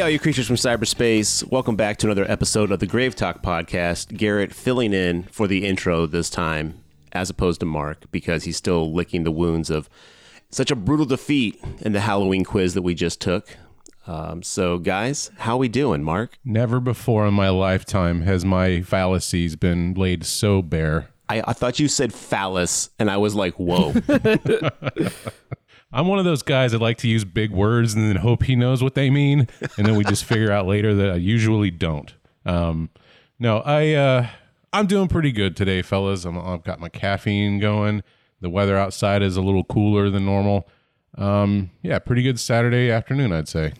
Hey, 0.00 0.04
all 0.04 0.08
you 0.08 0.18
creatures 0.18 0.46
from 0.46 0.56
cyberspace. 0.56 1.44
Welcome 1.50 1.76
back 1.76 1.98
to 1.98 2.06
another 2.06 2.24
episode 2.26 2.72
of 2.72 2.78
the 2.78 2.86
Grave 2.86 3.14
Talk 3.14 3.42
podcast. 3.42 4.16
Garrett 4.16 4.54
filling 4.54 4.94
in 4.94 5.24
for 5.24 5.46
the 5.46 5.66
intro 5.66 6.06
this 6.06 6.30
time, 6.30 6.82
as 7.12 7.28
opposed 7.28 7.60
to 7.60 7.66
Mark, 7.66 8.10
because 8.10 8.44
he's 8.44 8.56
still 8.56 8.94
licking 8.94 9.24
the 9.24 9.30
wounds 9.30 9.68
of 9.68 9.90
such 10.48 10.70
a 10.70 10.74
brutal 10.74 11.04
defeat 11.04 11.62
in 11.82 11.92
the 11.92 12.00
Halloween 12.00 12.44
quiz 12.44 12.72
that 12.72 12.80
we 12.80 12.94
just 12.94 13.20
took. 13.20 13.58
Um, 14.06 14.42
so, 14.42 14.78
guys, 14.78 15.30
how 15.36 15.56
are 15.56 15.58
we 15.58 15.68
doing, 15.68 16.02
Mark? 16.02 16.38
Never 16.46 16.80
before 16.80 17.26
in 17.26 17.34
my 17.34 17.50
lifetime 17.50 18.22
has 18.22 18.42
my 18.42 18.80
fallacies 18.80 19.54
been 19.54 19.92
laid 19.92 20.24
so 20.24 20.62
bare. 20.62 21.10
I, 21.28 21.42
I 21.46 21.52
thought 21.52 21.78
you 21.78 21.88
said 21.88 22.14
phallus, 22.14 22.88
and 22.98 23.10
I 23.10 23.18
was 23.18 23.34
like, 23.34 23.52
whoa. 23.56 23.92
I'm 25.92 26.06
one 26.06 26.18
of 26.18 26.24
those 26.24 26.42
guys 26.42 26.72
that 26.72 26.80
like 26.80 26.98
to 26.98 27.08
use 27.08 27.24
big 27.24 27.50
words 27.50 27.94
and 27.94 28.08
then 28.08 28.16
hope 28.16 28.44
he 28.44 28.54
knows 28.54 28.82
what 28.82 28.94
they 28.94 29.10
mean, 29.10 29.48
and 29.76 29.86
then 29.86 29.96
we 29.96 30.04
just 30.04 30.24
figure 30.24 30.52
out 30.52 30.66
later 30.66 30.94
that 30.94 31.10
I 31.10 31.16
usually 31.16 31.70
don't. 31.70 32.14
Um, 32.46 32.90
no, 33.38 33.58
I 33.58 33.92
uh, 33.94 34.28
I'm 34.72 34.86
doing 34.86 35.08
pretty 35.08 35.32
good 35.32 35.56
today, 35.56 35.82
fellas. 35.82 36.24
I'm, 36.24 36.38
I've 36.38 36.62
got 36.62 36.78
my 36.78 36.88
caffeine 36.88 37.58
going. 37.58 38.02
The 38.40 38.50
weather 38.50 38.76
outside 38.76 39.22
is 39.22 39.36
a 39.36 39.42
little 39.42 39.64
cooler 39.64 40.10
than 40.10 40.24
normal. 40.24 40.68
Um, 41.18 41.70
yeah, 41.82 41.98
pretty 41.98 42.22
good 42.22 42.38
Saturday 42.38 42.90
afternoon, 42.90 43.32
I'd 43.32 43.48
say. 43.48 43.72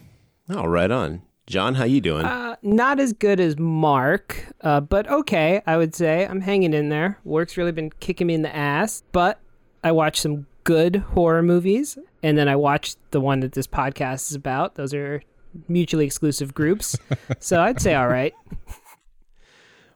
Oh, 0.49 0.65
right 0.65 0.91
on. 0.91 1.21
John, 1.47 1.75
how 1.75 1.85
you 1.85 2.01
doing? 2.01 2.25
Uh, 2.25 2.55
not 2.61 2.99
as 2.99 3.13
good 3.13 3.39
as 3.39 3.57
Mark, 3.57 4.45
uh, 4.61 4.79
but 4.79 5.09
okay, 5.09 5.61
I 5.65 5.77
would 5.77 5.95
say. 5.95 6.25
I'm 6.25 6.41
hanging 6.41 6.73
in 6.73 6.89
there. 6.89 7.17
Work's 7.23 7.57
really 7.57 7.71
been 7.71 7.89
kicking 7.99 8.27
me 8.27 8.35
in 8.35 8.41
the 8.41 8.55
ass, 8.55 9.03
but 9.11 9.39
I 9.83 9.91
watched 9.91 10.21
some 10.21 10.45
good 10.63 10.97
horror 10.97 11.43
movies, 11.43 11.97
and 12.23 12.37
then 12.37 12.47
I 12.47 12.55
watched 12.55 12.97
the 13.11 13.21
one 13.21 13.39
that 13.41 13.53
this 13.53 13.67
podcast 13.67 14.29
is 14.29 14.35
about. 14.35 14.75
Those 14.75 14.93
are 14.93 15.21
mutually 15.67 16.05
exclusive 16.05 16.53
groups. 16.53 16.95
so 17.39 17.61
I'd 17.61 17.81
say 17.81 17.95
all 17.95 18.07
right. 18.07 18.33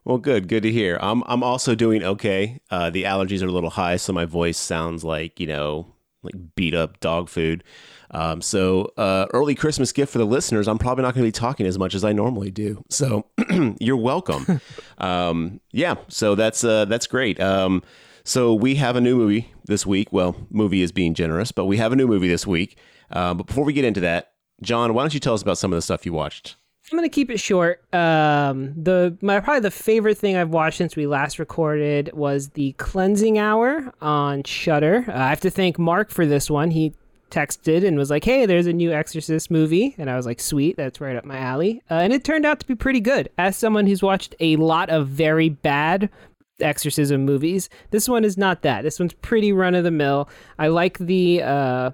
Well, 0.03 0.19
good, 0.19 0.47
good 0.47 0.63
to 0.63 0.71
hear. 0.71 0.99
I'm 1.01 1.23
I'm 1.25 1.43
also 1.43 1.73
doing 1.73 2.03
okay. 2.03 2.59
Uh, 2.69 2.89
the 2.89 3.03
allergies 3.03 3.41
are 3.41 3.47
a 3.47 3.51
little 3.51 3.71
high, 3.71 3.97
so 3.97 4.13
my 4.13 4.25
voice 4.25 4.57
sounds 4.57 5.03
like 5.03 5.39
you 5.39 5.47
know 5.47 5.95
like 6.21 6.35
beat 6.55 6.75
up 6.75 6.99
dog 6.99 7.29
food. 7.29 7.63
Um, 8.11 8.41
so 8.41 8.93
uh, 8.97 9.25
early 9.33 9.55
Christmas 9.55 9.91
gift 9.91 10.11
for 10.11 10.19
the 10.19 10.25
listeners. 10.25 10.67
I'm 10.67 10.77
probably 10.77 11.03
not 11.03 11.15
going 11.15 11.23
to 11.23 11.27
be 11.27 11.31
talking 11.31 11.65
as 11.65 11.79
much 11.79 11.95
as 11.95 12.03
I 12.03 12.13
normally 12.13 12.51
do. 12.51 12.83
So 12.89 13.25
you're 13.79 13.97
welcome. 13.97 14.61
um, 14.99 15.59
yeah, 15.71 15.95
so 16.07 16.35
that's 16.35 16.63
uh, 16.63 16.85
that's 16.85 17.07
great. 17.07 17.39
Um, 17.39 17.81
so 18.25 18.53
we 18.53 18.75
have 18.75 18.95
a 18.95 19.01
new 19.01 19.15
movie 19.15 19.53
this 19.65 19.85
week. 19.85 20.09
Well, 20.11 20.35
movie 20.49 20.81
is 20.81 20.91
being 20.91 21.13
generous, 21.13 21.51
but 21.51 21.65
we 21.65 21.77
have 21.77 21.93
a 21.93 21.95
new 21.95 22.07
movie 22.07 22.27
this 22.27 22.45
week. 22.45 22.77
Uh, 23.11 23.33
but 23.35 23.47
before 23.47 23.63
we 23.63 23.71
get 23.71 23.85
into 23.85 24.01
that, 24.01 24.33
John, 24.61 24.93
why 24.93 25.03
don't 25.03 25.13
you 25.13 25.19
tell 25.19 25.35
us 25.35 25.41
about 25.41 25.57
some 25.57 25.71
of 25.71 25.77
the 25.77 25.81
stuff 25.81 26.05
you 26.05 26.11
watched? 26.11 26.55
I'm 26.91 26.97
gonna 26.97 27.09
keep 27.09 27.31
it 27.31 27.39
short. 27.39 27.81
Um, 27.93 28.73
the 28.75 29.17
my 29.21 29.39
probably 29.39 29.61
the 29.61 29.71
favorite 29.71 30.17
thing 30.17 30.37
I've 30.37 30.49
watched 30.49 30.77
since 30.77 30.95
we 30.95 31.07
last 31.07 31.39
recorded 31.39 32.11
was 32.13 32.49
the 32.49 32.73
Cleansing 32.73 33.39
Hour 33.39 33.93
on 34.01 34.43
Shudder. 34.43 35.05
Uh, 35.07 35.13
I 35.13 35.29
have 35.29 35.41
to 35.41 35.49
thank 35.49 35.79
Mark 35.79 36.11
for 36.11 36.25
this 36.27 36.49
one. 36.49 36.71
He 36.71 36.93
texted 37.31 37.85
and 37.85 37.97
was 37.97 38.11
like, 38.11 38.23
"Hey, 38.23 38.45
there's 38.45 38.67
a 38.67 38.73
new 38.73 38.91
Exorcist 38.91 39.49
movie," 39.49 39.95
and 39.97 40.11
I 40.11 40.15
was 40.15 40.27
like, 40.27 40.39
"Sweet, 40.39 40.77
that's 40.77 41.01
right 41.01 41.15
up 41.15 41.25
my 41.25 41.39
alley." 41.39 41.81
Uh, 41.89 41.95
and 41.95 42.13
it 42.13 42.23
turned 42.23 42.45
out 42.45 42.59
to 42.59 42.67
be 42.67 42.75
pretty 42.75 42.99
good. 42.99 43.29
As 43.39 43.57
someone 43.57 43.87
who's 43.87 44.03
watched 44.03 44.35
a 44.39 44.55
lot 44.57 44.89
of 44.91 45.07
very 45.07 45.49
bad 45.49 46.09
exorcism 46.59 47.25
movies, 47.25 47.69
this 47.91 48.07
one 48.07 48.23
is 48.23 48.37
not 48.37 48.61
that. 48.61 48.83
This 48.83 48.99
one's 48.99 49.13
pretty 49.13 49.51
run 49.51 49.75
of 49.75 49.83
the 49.83 49.91
mill. 49.91 50.29
I 50.59 50.67
like 50.67 50.97
the 50.97 51.43
uh, 51.43 51.91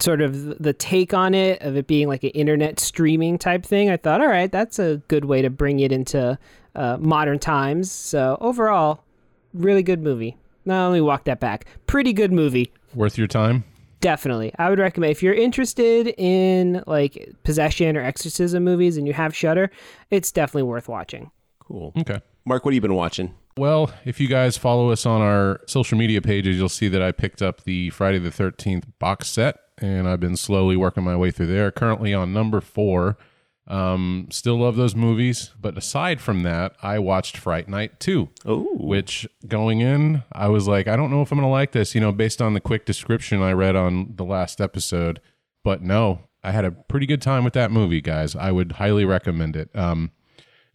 sort 0.00 0.20
of 0.20 0.58
the 0.58 0.72
take 0.72 1.12
on 1.12 1.34
it 1.34 1.60
of 1.62 1.76
it 1.76 1.86
being 1.86 2.08
like 2.08 2.24
an 2.24 2.30
internet 2.30 2.80
streaming 2.80 3.38
type 3.38 3.64
thing. 3.64 3.90
I 3.90 3.96
thought, 3.96 4.20
all 4.20 4.28
right, 4.28 4.50
that's 4.50 4.78
a 4.78 5.02
good 5.08 5.24
way 5.24 5.42
to 5.42 5.50
bring 5.50 5.80
it 5.80 5.92
into 5.92 6.38
uh, 6.74 6.96
modern 7.00 7.38
times. 7.38 7.90
So 7.90 8.38
overall, 8.40 9.04
really 9.52 9.82
good 9.82 10.02
movie. 10.02 10.36
Not 10.64 10.86
only 10.86 11.00
walk 11.00 11.24
that 11.24 11.40
back, 11.40 11.66
pretty 11.86 12.12
good 12.12 12.32
movie. 12.32 12.72
Worth 12.94 13.18
your 13.18 13.26
time? 13.26 13.64
Definitely. 14.00 14.52
I 14.58 14.70
would 14.70 14.78
recommend 14.78 15.10
if 15.10 15.22
you're 15.22 15.34
interested 15.34 16.14
in 16.16 16.82
like 16.86 17.34
possession 17.44 17.96
or 17.96 18.02
exorcism 18.02 18.64
movies 18.64 18.96
and 18.96 19.06
you 19.06 19.12
have 19.12 19.36
Shudder, 19.36 19.70
it's 20.10 20.32
definitely 20.32 20.62
worth 20.62 20.88
watching. 20.88 21.30
Cool. 21.60 21.92
Okay. 21.98 22.20
Mark, 22.46 22.64
what 22.64 22.72
have 22.72 22.76
you 22.76 22.80
been 22.80 22.94
watching? 22.94 23.34
Well, 23.60 23.92
if 24.06 24.18
you 24.20 24.26
guys 24.26 24.56
follow 24.56 24.90
us 24.90 25.04
on 25.04 25.20
our 25.20 25.60
social 25.66 25.98
media 25.98 26.22
pages, 26.22 26.56
you'll 26.56 26.70
see 26.70 26.88
that 26.88 27.02
I 27.02 27.12
picked 27.12 27.42
up 27.42 27.64
the 27.64 27.90
Friday 27.90 28.18
the 28.18 28.30
13th 28.30 28.84
box 28.98 29.28
set 29.28 29.58
and 29.76 30.08
I've 30.08 30.18
been 30.18 30.38
slowly 30.38 30.78
working 30.78 31.04
my 31.04 31.14
way 31.14 31.30
through 31.30 31.48
there. 31.48 31.70
Currently 31.70 32.14
on 32.14 32.32
number 32.32 32.62
four. 32.62 33.18
Um, 33.66 34.28
still 34.30 34.56
love 34.60 34.76
those 34.76 34.94
movies, 34.96 35.50
but 35.60 35.76
aside 35.76 36.22
from 36.22 36.42
that, 36.44 36.74
I 36.82 37.00
watched 37.00 37.36
Fright 37.36 37.68
Night 37.68 38.00
2. 38.00 38.30
Oh, 38.46 38.66
which 38.78 39.28
going 39.46 39.82
in, 39.82 40.22
I 40.32 40.48
was 40.48 40.66
like, 40.66 40.88
I 40.88 40.96
don't 40.96 41.10
know 41.10 41.20
if 41.20 41.30
I'm 41.30 41.36
going 41.36 41.46
to 41.46 41.52
like 41.52 41.72
this, 41.72 41.94
you 41.94 42.00
know, 42.00 42.12
based 42.12 42.40
on 42.40 42.54
the 42.54 42.62
quick 42.62 42.86
description 42.86 43.42
I 43.42 43.52
read 43.52 43.76
on 43.76 44.14
the 44.16 44.24
last 44.24 44.62
episode. 44.62 45.20
But 45.64 45.82
no, 45.82 46.20
I 46.42 46.52
had 46.52 46.64
a 46.64 46.70
pretty 46.70 47.04
good 47.04 47.20
time 47.20 47.44
with 47.44 47.52
that 47.52 47.70
movie, 47.70 48.00
guys. 48.00 48.34
I 48.34 48.52
would 48.52 48.72
highly 48.72 49.04
recommend 49.04 49.54
it. 49.54 49.68
Um, 49.76 50.12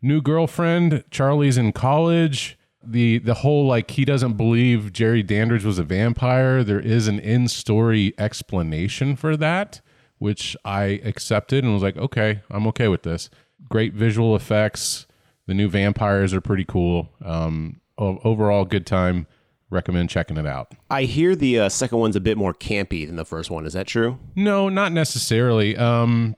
new 0.04 0.22
girlfriend, 0.22 1.04
Charlie's 1.10 1.58
in 1.58 1.72
college. 1.72 2.60
The 2.86 3.20
the 3.20 3.36
whole 3.36 3.66
like 3.66 3.92
he 3.92 4.06
doesn't 4.06 4.34
believe 4.34 4.94
Jerry 4.94 5.24
Dandridge 5.24 5.66
was 5.66 5.80
a 5.80 5.84
vampire. 5.84 6.64
There 6.64 6.80
is 6.80 7.08
an 7.08 7.20
in 7.20 7.48
story 7.48 8.14
explanation 8.18 9.16
for 9.16 9.36
that, 9.38 9.82
which 10.18 10.56
I 10.64 11.02
accepted 11.04 11.64
and 11.64 11.74
was 11.74 11.84
like, 11.84 11.98
okay, 11.98 12.42
I'm 12.50 12.68
okay 12.68 12.88
with 12.88 13.04
this. 13.04 13.30
Great 13.70 13.94
visual 13.94 14.36
effects. 14.36 15.08
The 15.48 15.54
new 15.54 15.70
vampires 15.70 16.34
are 16.34 16.42
pretty 16.42 16.66
cool. 16.66 17.10
Um, 17.24 17.82
overall, 17.98 18.66
good 18.66 18.86
time. 18.86 19.28
Recommend 19.70 20.10
checking 20.10 20.38
it 20.38 20.46
out. 20.46 20.74
I 20.90 21.04
hear 21.04 21.36
the 21.36 21.60
uh, 21.60 21.70
second 21.70 21.98
one's 21.98 22.16
a 22.16 22.20
bit 22.20 22.38
more 22.38 22.54
campy 22.54 23.06
than 23.06 23.16
the 23.16 23.26
first 23.26 23.50
one. 23.50 23.66
Is 23.66 23.74
that 23.74 23.88
true? 23.88 24.20
No, 24.36 24.70
not 24.70 24.92
necessarily. 24.92 25.76
Um, 25.76 26.36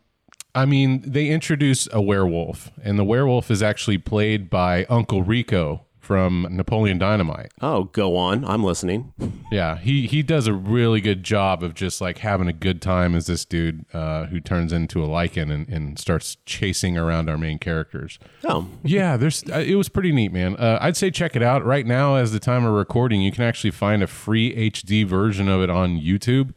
I 0.56 0.66
mean, 0.66 1.04
they 1.06 1.28
introduce 1.28 1.88
a 1.92 2.02
werewolf, 2.02 2.72
and 2.84 2.98
the 2.98 3.04
werewolf 3.04 3.52
is 3.52 3.62
actually 3.62 3.98
played 3.98 4.50
by 4.50 4.86
Uncle 4.86 5.24
Rico 5.24 5.87
from 6.08 6.48
Napoleon 6.50 6.98
Dynamite. 6.98 7.52
Oh, 7.62 7.84
go 7.84 8.16
on. 8.16 8.46
I'm 8.46 8.64
listening. 8.64 9.12
Yeah, 9.52 9.78
he 9.78 10.08
he 10.08 10.24
does 10.24 10.48
a 10.48 10.54
really 10.54 11.02
good 11.02 11.22
job 11.22 11.62
of 11.62 11.74
just 11.74 12.00
like 12.00 12.20
having 12.20 12.48
a 12.48 12.54
good 12.54 12.82
time 12.82 13.14
as 13.14 13.28
this 13.28 13.44
dude 13.44 13.86
uh, 13.94 14.28
who 14.28 14.40
turns 14.40 14.72
into 14.72 15.04
a 15.04 15.08
lycan 15.08 15.52
and, 15.52 15.68
and 15.68 16.00
starts 16.00 16.38
chasing 16.46 16.98
around 16.98 17.30
our 17.30 17.38
main 17.38 17.60
characters. 17.60 18.20
Oh, 18.46 18.70
Yeah, 18.84 19.18
there's 19.18 19.44
uh, 19.52 19.60
it 19.60 19.76
was 19.76 19.90
pretty 19.90 20.14
neat, 20.14 20.32
man. 20.32 20.56
Uh, 20.56 20.78
I'd 20.80 20.96
say 20.96 21.12
check 21.12 21.36
it 21.36 21.44
out 21.44 21.66
right 21.66 21.86
now. 21.86 22.16
As 22.16 22.32
the 22.32 22.40
time 22.40 22.64
of 22.64 22.74
recording, 22.74 23.22
you 23.22 23.34
can 23.34 23.44
actually 23.44 23.72
find 23.72 24.02
a 24.02 24.08
free 24.08 24.56
HD 24.72 25.06
version 25.06 25.50
of 25.50 25.62
it 25.62 25.70
on 25.70 26.00
YouTube. 26.00 26.54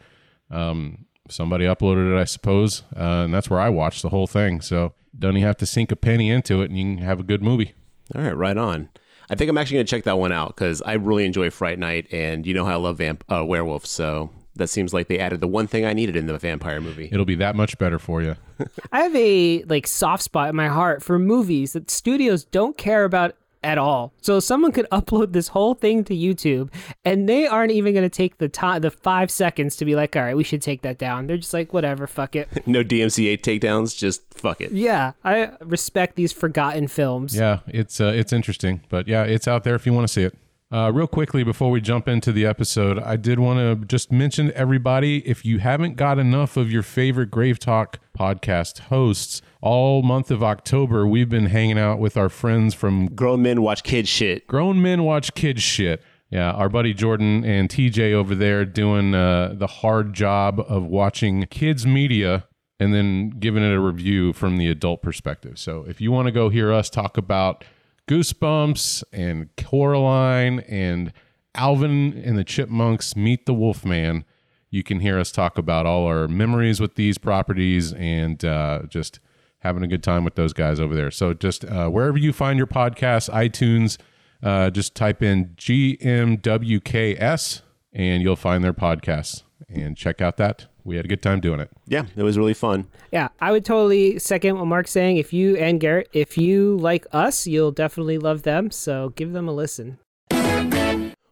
Um, 0.49 1.07
somebody 1.29 1.65
uploaded 1.65 2.17
it, 2.17 2.21
I 2.21 2.25
suppose, 2.25 2.85
uh, 2.97 3.25
and 3.25 3.35
that's 3.35 3.51
where 3.51 3.61
I 3.61 3.69
watched 3.69 4.03
the 4.03 4.11
whole 4.11 4.29
thing. 4.29 4.61
So 4.61 4.95
don't 5.19 5.37
even 5.37 5.47
have 5.47 5.57
to 5.57 5.67
sink 5.67 5.91
a 5.91 5.97
penny 5.97 6.31
into 6.31 6.63
it, 6.63 6.71
and 6.71 6.79
you 6.79 6.97
can 6.97 7.05
have 7.05 7.19
a 7.19 7.25
good 7.25 7.43
movie. 7.43 7.75
all 8.15 8.23
right, 8.23 8.37
right 8.37 8.57
on. 8.57 8.91
I 9.31 9.37
think 9.37 9.49
I'm 9.49 9.57
actually 9.57 9.77
going 9.77 9.87
to 9.87 9.91
check 9.91 10.05
that 10.05 10.19
one 10.19 10.33
out 10.33 10.49
because 10.49 10.83
I 10.83 10.95
really 10.95 11.25
enjoy 11.25 11.51
Fright 11.51 11.79
Night, 11.79 12.13
and 12.13 12.45
you 12.45 12.53
know 12.53 12.65
how 12.65 12.73
I 12.73 12.77
love 12.77 12.99
vamp- 12.99 13.25
uh, 13.33 13.45
werewolves. 13.45 13.89
So 13.89 14.31
that 14.57 14.69
seems 14.69 14.93
like 14.93 15.07
they 15.07 15.21
added 15.21 15.41
the 15.41 15.47
one 15.47 15.69
thing 15.69 15.87
I 15.87 15.93
needed 15.93 16.17
in 16.17 16.27
the 16.27 16.37
vampire 16.37 16.81
movie. 16.81 17.09
It'll 17.13 17.25
be 17.25 17.37
that 17.37 17.55
much 17.55 17.79
better 17.79 18.01
for 18.01 18.23
you. 18.23 18.35
I 18.93 19.03
have 19.03 19.15
a 19.15 19.63
like 19.65 19.87
soft 19.87 20.25
spot 20.25 20.49
in 20.49 20.57
my 20.57 20.69
heart 20.69 21.03
for 21.03 21.19
movies 21.19 21.73
that 21.75 21.91
studios 21.91 22.45
don't 22.45 22.77
care 22.77 23.05
about 23.05 23.37
at 23.63 23.79
all. 23.79 24.13
So 24.21 24.41
someone 24.41 24.73
could 24.73 24.87
upload 24.93 25.33
this 25.33 25.49
whole 25.49 25.75
thing 25.75 26.05
to 26.05 26.15
YouTube 26.15 26.73
and 27.05 27.29
they 27.29 27.47
aren't 27.47 27.73
even 27.73 27.95
going 27.95 28.05
to 28.09 28.15
take 28.15 28.39
the 28.39 28.49
time 28.49 28.81
the 28.83 28.91
5 28.91 29.31
seconds 29.31 29.77
to 29.77 29.85
be 29.85 29.95
like, 29.95 30.17
"All 30.17 30.23
right, 30.23 30.37
we 30.37 30.45
should 30.45 30.63
take 30.63 30.83
that 30.83 30.99
down." 30.99 31.27
They're 31.27 31.37
just 31.37 31.53
like, 31.55 31.73
"Whatever, 31.73 32.07
fuck 32.07 32.37
it." 32.37 32.49
No 32.67 32.85
DMCA 32.85 33.41
takedowns, 33.41 33.97
just 33.97 34.23
fuck 34.33 34.61
it. 34.61 34.71
yeah, 34.73 35.13
I 35.25 35.51
respect 35.61 36.15
these 36.17 36.33
forgotten 36.33 36.87
films. 36.89 37.35
Yeah, 37.35 37.61
it's 37.67 38.01
uh, 38.01 38.13
it's 38.15 38.33
interesting, 38.33 38.83
but 38.89 39.09
yeah, 39.09 39.25
it's 39.25 39.49
out 39.49 39.65
there 39.65 39.75
if 39.75 39.87
you 39.87 39.93
want 39.93 40.07
to 40.07 40.13
see 40.13 40.23
it. 40.23 40.37
Uh, 40.73 40.89
real 40.95 41.09
quickly 41.09 41.43
before 41.43 41.69
we 41.71 41.81
jump 41.81 42.07
into 42.07 42.31
the 42.31 42.47
episode, 42.47 42.97
I 43.01 43.17
did 43.17 43.41
want 43.41 43.59
to 43.59 43.85
just 43.87 44.13
mention 44.13 44.47
to 44.49 44.57
everybody 44.57 45.19
if 45.29 45.45
you 45.45 45.59
haven't 45.59 45.97
got 45.97 46.21
enough 46.21 46.57
of 46.57 46.71
your 46.71 46.85
favorite 46.85 47.29
Grave 47.33 47.59
Talk 47.59 47.99
podcast 48.17 48.79
hosts, 48.83 49.43
all 49.63 50.03
month 50.03 50.31
of 50.31 50.43
October, 50.43 51.07
we've 51.07 51.29
been 51.29 51.47
hanging 51.47 51.79
out 51.79 51.99
with 51.99 52.17
our 52.17 52.29
friends 52.29 52.75
from 52.75 53.07
Grown 53.09 53.43
men 53.43 53.63
watch 53.63 53.83
kids 53.83 54.09
shit. 54.09 54.47
Grown 54.47 54.81
Men 54.81 55.05
Watch 55.05 55.35
Kids 55.35 55.63
Shit. 55.63 56.03
Yeah, 56.31 56.53
our 56.53 56.69
buddy 56.69 56.95
Jordan 56.95 57.45
and 57.45 57.69
TJ 57.69 58.13
over 58.13 58.37
there 58.37 58.65
doing 58.65 59.15
uh, 59.15 59.55
the 59.57 59.67
hard 59.67 60.15
job 60.15 60.61
of 60.61 60.85
watching 60.85 61.45
kids' 61.47 61.85
media 61.85 62.47
and 62.79 62.95
then 62.95 63.31
giving 63.31 63.65
it 63.65 63.75
a 63.75 63.81
review 63.81 64.33
from 64.33 64.57
the 64.57 64.69
adult 64.69 65.03
perspective. 65.03 65.59
So 65.59 65.85
if 65.89 66.01
you 66.01 66.13
want 66.13 66.27
to 66.27 66.33
go 66.33 66.49
hear 66.49 66.73
us 66.73 66.89
talk 66.89 67.17
about 67.17 67.65
Goosebumps 68.09 69.03
and 69.13 69.49
Coraline 69.57 70.61
and 70.61 71.13
Alvin 71.55 72.23
and 72.25 72.39
the 72.39 72.45
Chipmunks 72.45 73.17
Meet 73.17 73.47
the 73.47 73.55
Wolfman, 73.55 74.25
you 74.71 74.85
can 74.85 75.01
hear 75.01 75.19
us 75.19 75.33
talk 75.33 75.59
about 75.59 75.85
all 75.85 76.07
our 76.07 76.29
memories 76.29 76.81
with 76.81 76.95
these 76.95 77.19
properties 77.19 77.93
and 77.93 78.45
uh, 78.45 78.83
just 78.89 79.19
having 79.61 79.83
a 79.83 79.87
good 79.87 80.03
time 80.03 80.25
with 80.25 80.35
those 80.35 80.53
guys 80.53 80.81
over 80.81 80.95
there. 80.95 81.11
So 81.11 81.33
just 81.33 81.65
uh, 81.65 81.89
wherever 81.89 82.19
you 82.19 82.33
find 82.33 82.59
your 82.59 82.67
podcasts, 82.67 83.31
iTunes, 83.31 83.99
uh, 84.43 84.71
just 84.71 84.95
type 84.95 85.23
in 85.23 85.55
GMWKS 85.57 87.63
and 87.93 88.23
you'll 88.23 88.37
find 88.37 88.65
their 88.65 88.73
podcasts 88.73 89.43
and 89.69 89.97
check 89.97 90.21
out 90.21 90.37
that. 90.39 90.67
We 90.85 90.97
had 90.97 91.05
a 91.05 91.09
good 91.09 91.23
time 91.23 91.41
doing 91.41 91.61
it. 91.61 91.71
Yeah, 91.87 92.07
it 92.17 92.23
was 92.23 92.39
really 92.39 92.55
fun. 92.55 92.87
Yeah, 93.13 93.29
I 93.41 93.53
would 93.53 93.65
totally 93.65 94.19
second 94.19 94.59
what 94.59 94.67
Mark's 94.67 94.91
saying. 94.91 95.19
If 95.19 95.33
you 95.33 95.57
and 95.57 95.79
Garrett, 95.79 96.09
if 96.13 96.39
you 96.39 96.77
like 96.79 97.07
us, 97.13 97.47
you'll 97.47 97.73
definitely 97.73 98.19
love 98.19 98.43
them. 98.43 98.71
So 98.71 99.11
give 99.11 99.33
them 99.33 99.47
a 99.47 99.53
listen. 99.53 99.99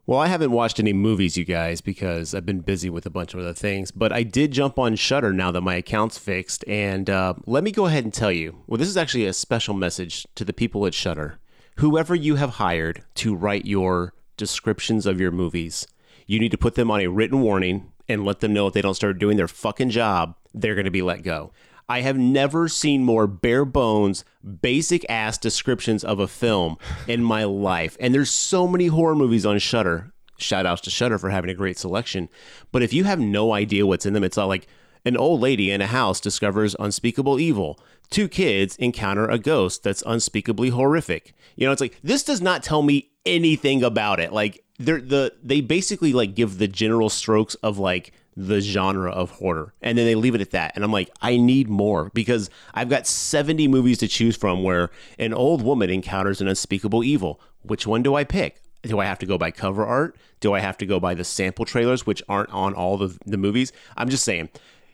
Well, 0.08 0.20
I 0.20 0.28
haven't 0.28 0.52
watched 0.52 0.80
any 0.80 0.94
movies, 0.94 1.36
you 1.36 1.44
guys, 1.44 1.82
because 1.82 2.34
I've 2.34 2.46
been 2.46 2.60
busy 2.60 2.88
with 2.88 3.04
a 3.04 3.10
bunch 3.10 3.34
of 3.34 3.40
other 3.40 3.52
things. 3.52 3.90
But 3.90 4.10
I 4.10 4.22
did 4.22 4.52
jump 4.52 4.78
on 4.78 4.96
Shudder 4.96 5.34
now 5.34 5.50
that 5.50 5.60
my 5.60 5.74
account's 5.74 6.16
fixed, 6.16 6.64
and 6.66 7.10
uh, 7.10 7.34
let 7.44 7.62
me 7.62 7.70
go 7.70 7.84
ahead 7.84 8.04
and 8.04 8.14
tell 8.14 8.32
you. 8.32 8.56
Well, 8.66 8.78
this 8.78 8.88
is 8.88 8.96
actually 8.96 9.26
a 9.26 9.34
special 9.34 9.74
message 9.74 10.26
to 10.36 10.46
the 10.46 10.54
people 10.54 10.86
at 10.86 10.94
Shudder. 10.94 11.38
Whoever 11.76 12.14
you 12.14 12.36
have 12.36 12.52
hired 12.52 13.04
to 13.16 13.34
write 13.34 13.66
your 13.66 14.14
descriptions 14.38 15.04
of 15.04 15.20
your 15.20 15.30
movies, 15.30 15.86
you 16.26 16.40
need 16.40 16.52
to 16.52 16.56
put 16.56 16.74
them 16.74 16.90
on 16.90 17.02
a 17.02 17.08
written 17.08 17.42
warning 17.42 17.92
and 18.08 18.24
let 18.24 18.40
them 18.40 18.54
know 18.54 18.66
if 18.66 18.72
they 18.72 18.80
don't 18.80 18.94
start 18.94 19.18
doing 19.18 19.36
their 19.36 19.46
fucking 19.46 19.90
job, 19.90 20.36
they're 20.54 20.74
going 20.74 20.86
to 20.86 20.90
be 20.90 21.02
let 21.02 21.22
go. 21.22 21.52
I 21.88 22.02
have 22.02 22.18
never 22.18 22.68
seen 22.68 23.04
more 23.04 23.26
bare 23.26 23.64
bones, 23.64 24.24
basic 24.60 25.08
ass 25.08 25.38
descriptions 25.38 26.04
of 26.04 26.20
a 26.20 26.28
film 26.28 26.76
in 27.06 27.22
my 27.22 27.44
life. 27.44 27.96
And 27.98 28.14
there's 28.14 28.30
so 28.30 28.68
many 28.68 28.88
horror 28.88 29.14
movies 29.14 29.46
on 29.46 29.58
Shudder. 29.58 30.12
Shout 30.36 30.66
outs 30.66 30.82
to 30.82 30.90
Shudder 30.90 31.18
for 31.18 31.30
having 31.30 31.50
a 31.50 31.54
great 31.54 31.78
selection. 31.78 32.28
But 32.72 32.82
if 32.82 32.92
you 32.92 33.04
have 33.04 33.18
no 33.18 33.52
idea 33.54 33.86
what's 33.86 34.06
in 34.06 34.12
them, 34.12 34.22
it's 34.22 34.36
all 34.36 34.48
like 34.48 34.66
an 35.04 35.16
old 35.16 35.40
lady 35.40 35.70
in 35.70 35.80
a 35.80 35.86
house 35.86 36.20
discovers 36.20 36.76
unspeakable 36.78 37.40
evil. 37.40 37.80
Two 38.10 38.28
kids 38.28 38.76
encounter 38.76 39.26
a 39.26 39.38
ghost 39.38 39.82
that's 39.82 40.02
unspeakably 40.06 40.68
horrific. 40.68 41.34
You 41.56 41.66
know, 41.66 41.72
it's 41.72 41.80
like 41.80 41.98
this 42.02 42.22
does 42.22 42.42
not 42.42 42.62
tell 42.62 42.82
me 42.82 43.10
anything 43.24 43.82
about 43.82 44.20
it. 44.20 44.32
Like 44.32 44.62
they're 44.78 45.00
the 45.00 45.34
they 45.42 45.60
basically 45.60 46.12
like 46.12 46.34
give 46.34 46.58
the 46.58 46.68
general 46.68 47.08
strokes 47.08 47.54
of 47.56 47.78
like 47.78 48.12
the 48.38 48.60
genre 48.60 49.10
of 49.10 49.32
horror. 49.32 49.74
And 49.82 49.98
then 49.98 50.06
they 50.06 50.14
leave 50.14 50.36
it 50.36 50.40
at 50.40 50.52
that. 50.52 50.72
And 50.76 50.84
i'm 50.84 50.92
like 50.92 51.10
i 51.20 51.36
need 51.36 51.68
more 51.68 52.10
because 52.14 52.48
i've 52.72 52.88
got 52.88 53.06
70 53.06 53.66
movies 53.66 53.98
to 53.98 54.08
choose 54.08 54.36
from 54.36 54.62
where 54.62 54.90
an 55.18 55.34
old 55.34 55.60
woman 55.62 55.90
encounters 55.90 56.40
an 56.40 56.46
unspeakable 56.46 57.02
evil. 57.02 57.40
Which 57.62 57.86
one 57.86 58.02
do 58.02 58.14
i 58.14 58.22
pick? 58.22 58.62
Do 58.82 59.00
i 59.00 59.04
have 59.06 59.18
to 59.18 59.26
go 59.26 59.38
by 59.38 59.50
cover 59.50 59.84
art? 59.84 60.16
Do 60.38 60.54
i 60.54 60.60
have 60.60 60.78
to 60.78 60.86
go 60.86 61.00
by 61.00 61.14
the 61.14 61.24
sample 61.24 61.64
trailers 61.64 62.06
which 62.06 62.22
aren't 62.28 62.50
on 62.50 62.74
all 62.74 62.96
the, 62.96 63.18
the 63.26 63.36
movies? 63.36 63.72
I'm 63.96 64.08
just 64.08 64.24
saying 64.24 64.50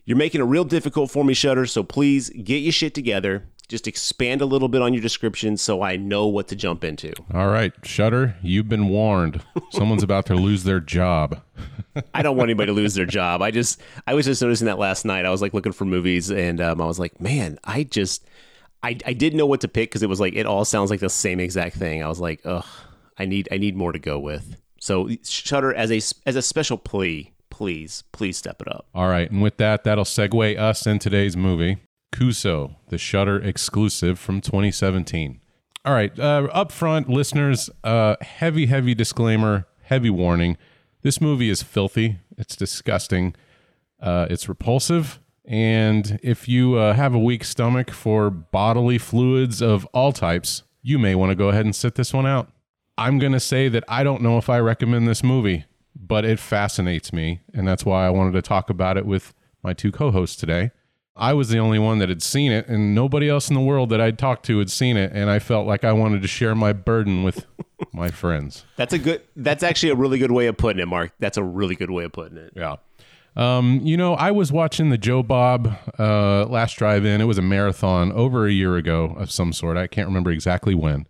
you're 0.06 0.16
making 0.16 0.40
it 0.40 0.44
real 0.44 0.64
difficult 0.64 1.10
for 1.10 1.24
me 1.24 1.34
shudder 1.34 1.66
so 1.66 1.82
please 1.82 2.30
get 2.30 2.58
your 2.58 2.72
shit 2.72 2.94
together 2.94 3.46
just 3.68 3.88
expand 3.88 4.40
a 4.40 4.46
little 4.46 4.68
bit 4.68 4.82
on 4.82 4.92
your 4.92 5.02
description 5.02 5.56
so 5.56 5.82
I 5.82 5.96
know 5.96 6.26
what 6.26 6.48
to 6.48 6.56
jump 6.56 6.84
into. 6.84 7.12
All 7.32 7.48
right, 7.48 7.72
Shudder, 7.82 8.36
you've 8.42 8.68
been 8.68 8.88
warned. 8.88 9.42
Someone's 9.70 10.02
about 10.04 10.26
to 10.26 10.34
lose 10.34 10.64
their 10.64 10.80
job. 10.80 11.40
I 12.12 12.22
don't 12.22 12.36
want 12.36 12.48
anybody 12.48 12.66
to 12.66 12.72
lose 12.72 12.94
their 12.94 13.06
job. 13.20 13.42
I 13.42 13.50
just, 13.50 13.80
I 14.06 14.14
was 14.14 14.26
just 14.26 14.42
noticing 14.42 14.66
that 14.66 14.78
last 14.78 15.04
night. 15.04 15.24
I 15.24 15.30
was 15.30 15.40
like 15.40 15.54
looking 15.54 15.72
for 15.72 15.84
movies, 15.84 16.30
and 16.30 16.60
um, 16.60 16.80
I 16.80 16.86
was 16.86 16.98
like, 16.98 17.20
man, 17.20 17.58
I 17.64 17.84
just, 17.84 18.26
I, 18.82 18.98
I 19.06 19.12
didn't 19.12 19.38
know 19.38 19.46
what 19.46 19.62
to 19.62 19.68
pick 19.68 19.90
because 19.90 20.02
it 20.02 20.08
was 20.08 20.20
like 20.20 20.34
it 20.34 20.46
all 20.46 20.64
sounds 20.64 20.90
like 20.90 21.00
the 21.00 21.08
same 21.08 21.40
exact 21.40 21.76
thing. 21.76 22.02
I 22.02 22.08
was 22.08 22.20
like, 22.20 22.40
ugh, 22.44 22.66
I 23.18 23.24
need, 23.24 23.48
I 23.50 23.56
need 23.56 23.76
more 23.76 23.92
to 23.92 23.98
go 23.98 24.18
with. 24.18 24.56
So 24.78 25.08
Shudder 25.22 25.72
as 25.72 25.90
a 25.90 25.96
as 26.28 26.36
a 26.36 26.42
special 26.42 26.76
plea, 26.76 27.32
please, 27.48 28.04
please 28.12 28.36
step 28.36 28.60
it 28.60 28.68
up. 28.68 28.86
All 28.94 29.08
right, 29.08 29.30
and 29.30 29.40
with 29.40 29.56
that, 29.56 29.84
that'll 29.84 30.04
segue 30.04 30.58
us 30.58 30.86
in 30.86 30.98
today's 30.98 31.34
movie. 31.36 31.78
Kuso, 32.14 32.76
the 32.90 32.98
Shudder 32.98 33.40
exclusive 33.42 34.20
from 34.20 34.40
2017. 34.40 35.40
All 35.84 35.92
right, 35.92 36.16
uh, 36.16 36.48
up 36.52 36.70
front, 36.70 37.08
listeners, 37.08 37.68
uh, 37.82 38.14
heavy, 38.20 38.66
heavy 38.66 38.94
disclaimer, 38.94 39.66
heavy 39.82 40.10
warning. 40.10 40.56
This 41.02 41.20
movie 41.20 41.50
is 41.50 41.62
filthy. 41.62 42.20
It's 42.38 42.54
disgusting. 42.54 43.34
Uh, 44.00 44.28
it's 44.30 44.48
repulsive. 44.48 45.18
And 45.44 46.20
if 46.22 46.48
you 46.48 46.76
uh, 46.76 46.94
have 46.94 47.14
a 47.14 47.18
weak 47.18 47.44
stomach 47.44 47.90
for 47.90 48.30
bodily 48.30 48.96
fluids 48.96 49.60
of 49.60 49.84
all 49.86 50.12
types, 50.12 50.62
you 50.82 51.00
may 51.00 51.16
want 51.16 51.30
to 51.30 51.36
go 51.36 51.48
ahead 51.48 51.64
and 51.64 51.74
sit 51.74 51.96
this 51.96 52.14
one 52.14 52.26
out. 52.26 52.48
I'm 52.96 53.18
going 53.18 53.32
to 53.32 53.40
say 53.40 53.68
that 53.68 53.82
I 53.88 54.04
don't 54.04 54.22
know 54.22 54.38
if 54.38 54.48
I 54.48 54.60
recommend 54.60 55.08
this 55.08 55.24
movie, 55.24 55.64
but 55.96 56.24
it 56.24 56.38
fascinates 56.38 57.12
me. 57.12 57.40
And 57.52 57.66
that's 57.66 57.84
why 57.84 58.06
I 58.06 58.10
wanted 58.10 58.34
to 58.34 58.42
talk 58.42 58.70
about 58.70 58.96
it 58.96 59.04
with 59.04 59.34
my 59.64 59.72
two 59.74 59.90
co 59.90 60.12
hosts 60.12 60.36
today. 60.36 60.70
I 61.16 61.32
was 61.32 61.48
the 61.48 61.58
only 61.58 61.78
one 61.78 61.98
that 61.98 62.08
had 62.08 62.22
seen 62.22 62.50
it, 62.50 62.66
and 62.66 62.94
nobody 62.94 63.28
else 63.28 63.48
in 63.48 63.54
the 63.54 63.60
world 63.60 63.90
that 63.90 64.00
I'd 64.00 64.18
talked 64.18 64.44
to 64.46 64.58
had 64.58 64.70
seen 64.70 64.96
it, 64.96 65.12
and 65.12 65.30
I 65.30 65.38
felt 65.38 65.66
like 65.66 65.84
I 65.84 65.92
wanted 65.92 66.22
to 66.22 66.28
share 66.28 66.54
my 66.54 66.72
burden 66.72 67.22
with 67.22 67.46
my 67.92 68.10
friends. 68.10 68.64
That's 68.76 68.92
a 68.92 68.98
good. 68.98 69.22
That's 69.36 69.62
actually 69.62 69.90
a 69.90 69.94
really 69.94 70.18
good 70.18 70.32
way 70.32 70.46
of 70.46 70.56
putting 70.56 70.82
it, 70.82 70.86
Mark. 70.86 71.12
That's 71.20 71.36
a 71.36 71.44
really 71.44 71.76
good 71.76 71.90
way 71.90 72.04
of 72.04 72.12
putting 72.12 72.36
it. 72.38 72.52
Yeah. 72.56 72.76
Um, 73.36 73.80
you 73.82 73.96
know, 73.96 74.14
I 74.14 74.30
was 74.30 74.52
watching 74.52 74.90
the 74.90 74.98
Joe 74.98 75.22
Bob 75.22 75.76
uh, 75.98 76.44
last 76.46 76.74
drive-in. 76.74 77.20
It 77.20 77.24
was 77.24 77.38
a 77.38 77.42
marathon 77.42 78.12
over 78.12 78.46
a 78.46 78.52
year 78.52 78.76
ago 78.76 79.14
of 79.18 79.30
some 79.30 79.52
sort. 79.52 79.76
I 79.76 79.88
can't 79.88 80.06
remember 80.06 80.30
exactly 80.30 80.74
when. 80.74 81.06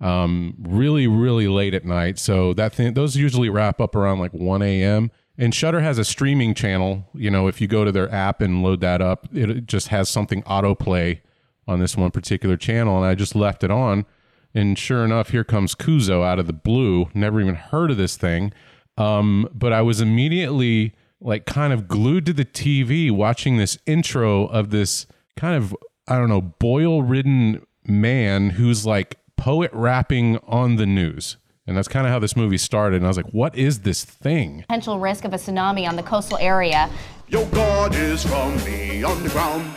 Um, 0.00 0.54
really, 0.60 1.06
really 1.06 1.48
late 1.48 1.74
at 1.74 1.84
night. 1.84 2.18
So 2.18 2.54
that 2.54 2.74
thing, 2.74 2.94
those 2.94 3.16
usually 3.16 3.48
wrap 3.48 3.80
up 3.80 3.96
around 3.96 4.20
like 4.20 4.32
1 4.32 4.62
a.m. 4.62 5.10
And 5.36 5.54
Shudder 5.54 5.80
has 5.80 5.98
a 5.98 6.04
streaming 6.04 6.54
channel. 6.54 7.08
You 7.14 7.30
know, 7.30 7.48
if 7.48 7.60
you 7.60 7.66
go 7.66 7.84
to 7.84 7.90
their 7.90 8.12
app 8.12 8.40
and 8.40 8.62
load 8.62 8.80
that 8.80 9.00
up, 9.02 9.26
it 9.32 9.66
just 9.66 9.88
has 9.88 10.08
something 10.08 10.42
autoplay 10.44 11.20
on 11.66 11.80
this 11.80 11.96
one 11.96 12.10
particular 12.10 12.56
channel. 12.56 12.98
And 12.98 13.06
I 13.06 13.14
just 13.14 13.34
left 13.34 13.64
it 13.64 13.70
on. 13.70 14.06
And 14.54 14.78
sure 14.78 15.04
enough, 15.04 15.30
here 15.30 15.42
comes 15.42 15.74
Kuso 15.74 16.24
out 16.24 16.38
of 16.38 16.46
the 16.46 16.52
blue. 16.52 17.08
Never 17.14 17.40
even 17.40 17.56
heard 17.56 17.90
of 17.90 17.96
this 17.96 18.16
thing. 18.16 18.52
Um, 18.96 19.48
but 19.52 19.72
I 19.72 19.82
was 19.82 20.00
immediately 20.00 20.94
like 21.20 21.46
kind 21.46 21.72
of 21.72 21.88
glued 21.88 22.26
to 22.26 22.32
the 22.32 22.44
TV 22.44 23.10
watching 23.10 23.56
this 23.56 23.76
intro 23.86 24.46
of 24.46 24.70
this 24.70 25.06
kind 25.36 25.56
of, 25.56 25.74
I 26.06 26.16
don't 26.16 26.28
know, 26.28 26.42
boil 26.42 27.02
ridden 27.02 27.66
man 27.84 28.50
who's 28.50 28.86
like 28.86 29.18
poet 29.36 29.70
rapping 29.72 30.38
on 30.46 30.76
the 30.76 30.86
news. 30.86 31.38
And 31.66 31.76
that's 31.76 31.88
kind 31.88 32.06
of 32.06 32.12
how 32.12 32.18
this 32.18 32.36
movie 32.36 32.58
started. 32.58 32.96
And 32.96 33.06
I 33.06 33.08
was 33.08 33.16
like, 33.16 33.30
what 33.30 33.56
is 33.56 33.80
this 33.80 34.04
thing? 34.04 34.62
Potential 34.68 34.98
risk 34.98 35.24
of 35.24 35.32
a 35.32 35.36
tsunami 35.36 35.88
on 35.88 35.96
the 35.96 36.02
coastal 36.02 36.36
area. 36.38 36.90
Your 37.28 37.46
God 37.46 37.94
is 37.94 38.22
from 38.22 38.56
the 38.58 39.02
underground. 39.02 39.74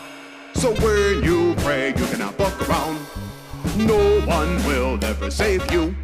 So 0.53 0.73
when 0.75 1.23
you 1.23 1.55
pray, 1.59 1.89
you 1.89 2.05
cannot 2.07 2.33
fuck 2.35 2.67
around. 2.67 2.99
No 3.77 4.19
one 4.25 4.57
will 4.65 5.03
ever 5.05 5.31
save 5.31 5.71
you. 5.71 5.95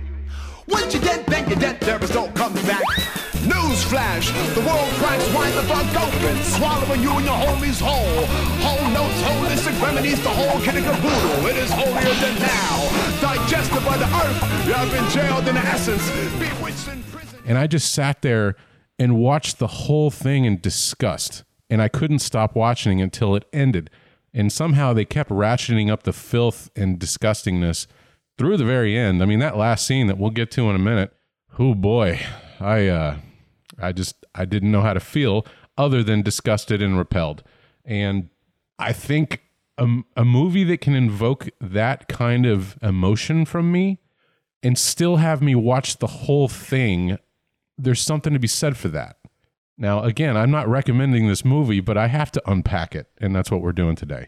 Once 0.68 0.94
you're 0.94 1.04
dead, 1.04 1.26
then 1.26 1.50
you're 1.50 1.60
dead, 1.60 1.82
there 1.82 2.02
is 2.02 2.14
no 2.14 2.30
coming 2.30 2.66
back. 2.66 2.84
Newsflash, 3.44 4.32
the 4.56 4.62
world 4.62 4.90
cracks 4.96 5.28
wide 5.34 5.54
fuck 5.68 5.86
open, 6.02 6.36
swallowing 6.44 7.02
you 7.02 7.12
and 7.12 7.26
your 7.26 7.36
homies 7.36 7.82
whole. 7.82 8.26
Whole 8.64 8.90
notes, 8.92 9.22
holistic 9.22 9.82
remedies, 9.82 10.22
the 10.24 10.30
whole 10.30 10.62
kit 10.62 10.76
of 10.76 10.84
caboodle. 10.84 11.48
It 11.48 11.58
is 11.58 11.70
holier 11.70 12.14
than 12.24 12.40
now. 12.40 13.14
Digested 13.20 13.84
by 13.86 13.98
the 13.98 14.06
earth, 14.06 14.68
you 14.68 14.74
have 14.74 14.92
been 14.92 15.10
jailed 15.10 15.48
in 15.48 15.58
essence, 15.58 16.10
bewitched 16.40 16.88
in 16.88 17.04
prison. 17.04 17.40
And 17.46 17.58
I 17.58 17.68
just 17.68 17.94
sat 17.94 18.22
there 18.22 18.56
and 18.98 19.18
watched 19.18 19.60
the 19.60 19.68
whole 19.68 20.10
thing 20.10 20.46
in 20.46 20.62
disgust. 20.62 21.44
And 21.70 21.82
I 21.82 21.90
couldn't 21.90 22.20
stop 22.20 22.56
watching 22.56 23.02
until 23.02 23.36
it 23.36 23.46
ended. 23.52 23.90
And 24.34 24.52
somehow 24.52 24.94
they 24.94 25.06
kept 25.06 25.30
ratcheting 25.30 25.92
up 25.92 26.04
the 26.04 26.14
filth 26.14 26.70
and 26.76 27.00
disgustingness 27.00 27.88
through 28.38 28.58
the 28.58 28.66
very 28.66 28.98
end. 28.98 29.22
I 29.22 29.26
mean, 29.26 29.40
that 29.40 29.58
last 29.58 29.86
scene 29.86 30.08
that 30.08 30.18
we'll 30.18 30.32
get 30.32 30.50
to 30.52 30.70
in 30.70 30.76
a 30.76 30.80
minute. 30.80 31.14
Oh 31.60 31.76
boy, 31.76 32.20
I 32.60 32.88
uh, 32.88 33.18
I 33.82 33.92
just 33.92 34.26
I 34.36 34.46
didn't 34.46 34.72
know 34.72 34.82
how 34.82 34.94
to 34.94 35.00
feel 35.00 35.46
other 35.78 36.04
than 36.04 36.22
disgusted 36.22 36.82
and 36.82 36.98
repelled. 36.98 37.44
And 37.86 38.30
I 38.80 38.94
think 38.94 39.42
a, 39.78 39.88
a 40.16 40.26
movie 40.26 40.64
that 40.66 40.82
can 40.82 40.96
invoke 40.96 41.50
that 41.60 42.08
kind 42.08 42.46
of 42.46 42.78
emotion 42.82 43.46
from 43.46 43.72
me 43.72 44.00
and 44.62 44.78
still 44.78 45.18
have 45.18 45.42
me 45.42 45.56
watch 45.56 45.98
the 45.98 46.08
whole 46.08 46.48
thing, 46.48 47.18
there's 47.78 48.02
something 48.02 48.34
to 48.34 48.40
be 48.40 48.48
said 48.48 48.78
for 48.78 48.88
that. 48.90 49.18
Now, 49.78 50.04
again, 50.04 50.38
I'm 50.38 50.52
not 50.52 50.68
recommending 50.68 51.28
this 51.28 51.44
movie, 51.44 51.80
but 51.80 51.98
I 51.98 52.08
have 52.08 52.32
to 52.34 52.42
unpack 52.50 52.96
it, 52.96 53.08
and 53.20 53.36
that's 53.36 53.50
what 53.50 53.62
we're 53.62 53.72
doing 53.74 53.96
today. 53.96 54.28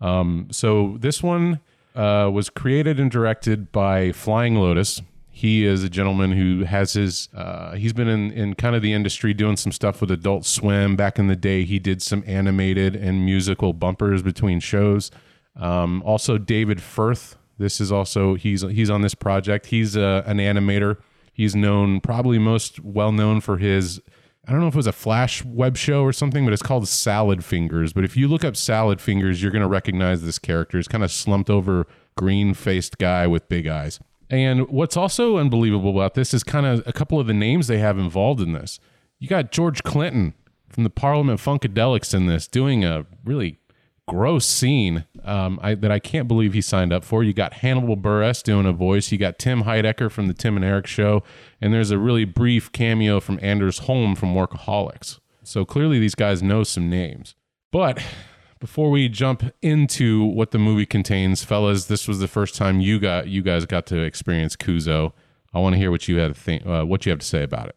Um, 0.00 0.48
so 0.52 0.96
this 1.00 1.22
one 1.22 1.60
uh, 1.94 2.30
was 2.32 2.48
created 2.48 3.00
and 3.00 3.10
directed 3.10 3.72
by 3.72 4.12
Flying 4.12 4.54
Lotus. 4.54 5.02
He 5.36 5.66
is 5.66 5.84
a 5.84 5.90
gentleman 5.90 6.32
who 6.32 6.64
has 6.64 6.94
his. 6.94 7.28
Uh, 7.34 7.74
he's 7.74 7.92
been 7.92 8.08
in, 8.08 8.30
in 8.30 8.54
kind 8.54 8.74
of 8.74 8.80
the 8.80 8.94
industry 8.94 9.34
doing 9.34 9.58
some 9.58 9.70
stuff 9.70 10.00
with 10.00 10.10
Adult 10.10 10.46
Swim. 10.46 10.96
Back 10.96 11.18
in 11.18 11.26
the 11.26 11.36
day, 11.36 11.64
he 11.64 11.78
did 11.78 12.00
some 12.00 12.24
animated 12.26 12.96
and 12.96 13.22
musical 13.22 13.74
bumpers 13.74 14.22
between 14.22 14.60
shows. 14.60 15.10
Um, 15.54 16.02
also, 16.06 16.38
David 16.38 16.80
Firth. 16.80 17.36
This 17.58 17.82
is 17.82 17.92
also 17.92 18.32
he's 18.32 18.62
he's 18.62 18.88
on 18.88 19.02
this 19.02 19.14
project. 19.14 19.66
He's 19.66 19.94
uh, 19.94 20.22
an 20.24 20.38
animator. 20.38 21.02
He's 21.34 21.54
known 21.54 22.00
probably 22.00 22.38
most 22.38 22.82
well 22.82 23.12
known 23.12 23.42
for 23.42 23.58
his. 23.58 24.00
I 24.48 24.52
don't 24.52 24.62
know 24.62 24.68
if 24.68 24.74
it 24.74 24.78
was 24.78 24.86
a 24.86 24.92
Flash 24.92 25.44
web 25.44 25.76
show 25.76 26.02
or 26.02 26.14
something, 26.14 26.46
but 26.46 26.54
it's 26.54 26.62
called 26.62 26.88
Salad 26.88 27.44
Fingers. 27.44 27.92
But 27.92 28.04
if 28.04 28.16
you 28.16 28.26
look 28.26 28.42
up 28.42 28.56
Salad 28.56 29.02
Fingers, 29.02 29.42
you're 29.42 29.52
going 29.52 29.60
to 29.60 29.68
recognize 29.68 30.22
this 30.22 30.38
character. 30.38 30.78
He's 30.78 30.88
kind 30.88 31.04
of 31.04 31.12
slumped 31.12 31.50
over, 31.50 31.86
green 32.16 32.54
faced 32.54 32.96
guy 32.96 33.26
with 33.26 33.50
big 33.50 33.66
eyes. 33.66 34.00
And 34.28 34.68
what's 34.68 34.96
also 34.96 35.38
unbelievable 35.38 35.90
about 35.90 36.14
this 36.14 36.34
is 36.34 36.42
kind 36.42 36.66
of 36.66 36.82
a 36.86 36.92
couple 36.92 37.20
of 37.20 37.26
the 37.26 37.34
names 37.34 37.68
they 37.68 37.78
have 37.78 37.98
involved 37.98 38.40
in 38.40 38.52
this. 38.52 38.80
You 39.18 39.28
got 39.28 39.52
George 39.52 39.82
Clinton 39.82 40.34
from 40.68 40.84
the 40.84 40.90
Parliament 40.90 41.40
Funkadelics 41.40 42.12
in 42.12 42.26
this 42.26 42.48
doing 42.48 42.84
a 42.84 43.06
really 43.24 43.58
gross 44.08 44.46
scene 44.46 45.04
um, 45.24 45.58
I, 45.62 45.74
that 45.74 45.90
I 45.90 45.98
can't 45.98 46.28
believe 46.28 46.54
he 46.54 46.60
signed 46.60 46.92
up 46.92 47.04
for. 47.04 47.24
You 47.24 47.32
got 47.32 47.54
Hannibal 47.54 47.96
Buress 47.96 48.42
doing 48.42 48.66
a 48.66 48.72
voice. 48.72 49.10
You 49.10 49.18
got 49.18 49.38
Tim 49.38 49.64
Heidecker 49.64 50.10
from 50.10 50.28
the 50.28 50.34
Tim 50.34 50.56
and 50.56 50.64
Eric 50.64 50.86
Show, 50.86 51.22
and 51.60 51.72
there's 51.72 51.90
a 51.90 51.98
really 51.98 52.24
brief 52.24 52.70
cameo 52.72 53.20
from 53.20 53.38
Anders 53.42 53.80
Holm 53.80 54.14
from 54.14 54.34
Workaholics. 54.34 55.18
So 55.42 55.64
clearly 55.64 55.98
these 55.98 56.14
guys 56.14 56.42
know 56.42 56.62
some 56.62 56.88
names. 56.88 57.34
But 57.72 58.02
before 58.58 58.90
we 58.90 59.08
jump 59.08 59.44
into 59.62 60.24
what 60.24 60.50
the 60.50 60.58
movie 60.58 60.86
contains, 60.86 61.44
fellas, 61.44 61.86
this 61.86 62.08
was 62.08 62.18
the 62.18 62.28
first 62.28 62.54
time 62.54 62.80
you 62.80 62.98
got 62.98 63.28
you 63.28 63.42
guys 63.42 63.66
got 63.66 63.86
to 63.86 64.00
experience 64.00 64.56
Kuso. 64.56 65.12
I 65.54 65.58
want 65.58 65.74
to 65.74 65.78
hear 65.78 65.90
what 65.90 66.08
you 66.08 66.18
had 66.18 66.34
to 66.34 66.40
think, 66.40 66.66
uh, 66.66 66.84
what 66.84 67.06
you 67.06 67.10
have 67.10 67.20
to 67.20 67.26
say 67.26 67.42
about 67.42 67.68
it. 67.68 67.76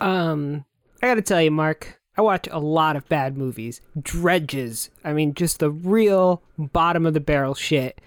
Um, 0.00 0.64
I 1.02 1.06
got 1.06 1.14
to 1.14 1.22
tell 1.22 1.40
you, 1.40 1.50
Mark, 1.50 2.00
I 2.16 2.22
watch 2.22 2.48
a 2.50 2.58
lot 2.58 2.96
of 2.96 3.08
bad 3.08 3.36
movies, 3.36 3.80
dredges. 4.00 4.90
I 5.04 5.12
mean, 5.12 5.34
just 5.34 5.60
the 5.60 5.70
real 5.70 6.42
bottom 6.58 7.06
of 7.06 7.14
the 7.14 7.20
barrel 7.20 7.54
shit. 7.54 8.00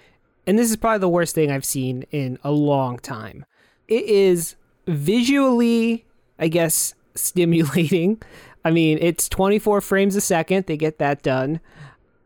And 0.46 0.60
this 0.60 0.70
is 0.70 0.76
probably 0.76 1.00
the 1.00 1.10
worst 1.10 1.34
thing 1.36 1.52
I've 1.52 1.66
seen 1.66 2.04
in 2.12 2.38
a 2.44 2.52
long 2.52 3.00
time. 3.00 3.46
It 3.88 4.04
is 4.06 4.56
visually, 4.88 6.06
I 6.38 6.48
guess, 6.48 6.94
stimulating. 7.16 8.22
I 8.64 8.72
mean, 8.72 8.98
it's 9.02 9.28
24 9.30 9.82
frames 9.82 10.16
a 10.16 10.22
second. 10.22 10.66
They 10.66 10.78
get 10.78 11.00
that 11.00 11.24
done. 11.24 11.60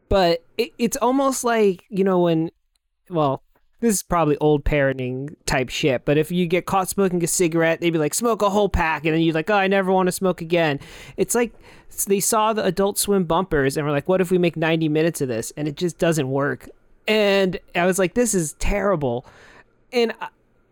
But 0.10 0.44
it, 0.58 0.72
it's 0.78 0.98
almost 0.98 1.44
like, 1.44 1.84
you 1.90 2.04
know, 2.04 2.20
when, 2.20 2.52
well, 3.10 3.42
this 3.80 3.96
is 3.96 4.04
probably 4.04 4.38
old 4.38 4.64
parenting 4.64 5.36
type 5.46 5.70
shit, 5.70 6.06
but 6.06 6.18
if 6.18 6.32
you 6.32 6.48
get 6.48 6.66
caught 6.66 6.90
smoking 6.90 7.24
a 7.24 7.28
cigarette, 7.28 7.82
they'd 7.82 7.92
be 7.92 8.00
like, 8.00 8.14
smoke 8.14 8.42
a 8.42 8.50
whole 8.50 8.70
pack. 8.70 9.06
And 9.06 9.14
then 9.14 9.22
you're 9.22 9.34
like, 9.34 9.50
oh, 9.50 9.56
I 9.56 9.68
never 9.68 9.92
want 9.92 10.08
to 10.08 10.12
smoke 10.12 10.42
again. 10.42 10.80
It's 11.18 11.36
like 11.36 11.54
they 12.08 12.20
saw 12.20 12.54
the 12.54 12.64
Adult 12.64 12.98
Swim 12.98 13.26
bumpers 13.26 13.78
and 13.78 13.86
were 13.86 13.92
like, 13.92 14.08
what 14.08 14.22
if 14.22 14.32
we 14.32 14.38
make 14.38 14.56
90 14.56 14.90
minutes 14.90 15.22
of 15.22 15.28
this? 15.28 15.52
And 15.58 15.68
it 15.68 15.76
just 15.76 15.98
doesn't 15.98 16.30
work. 16.30 16.70
And 17.08 17.60
I 17.76 17.86
was 17.86 18.00
like, 18.00 18.14
this 18.14 18.34
is 18.34 18.54
terrible. 18.54 19.26
And 19.92 20.14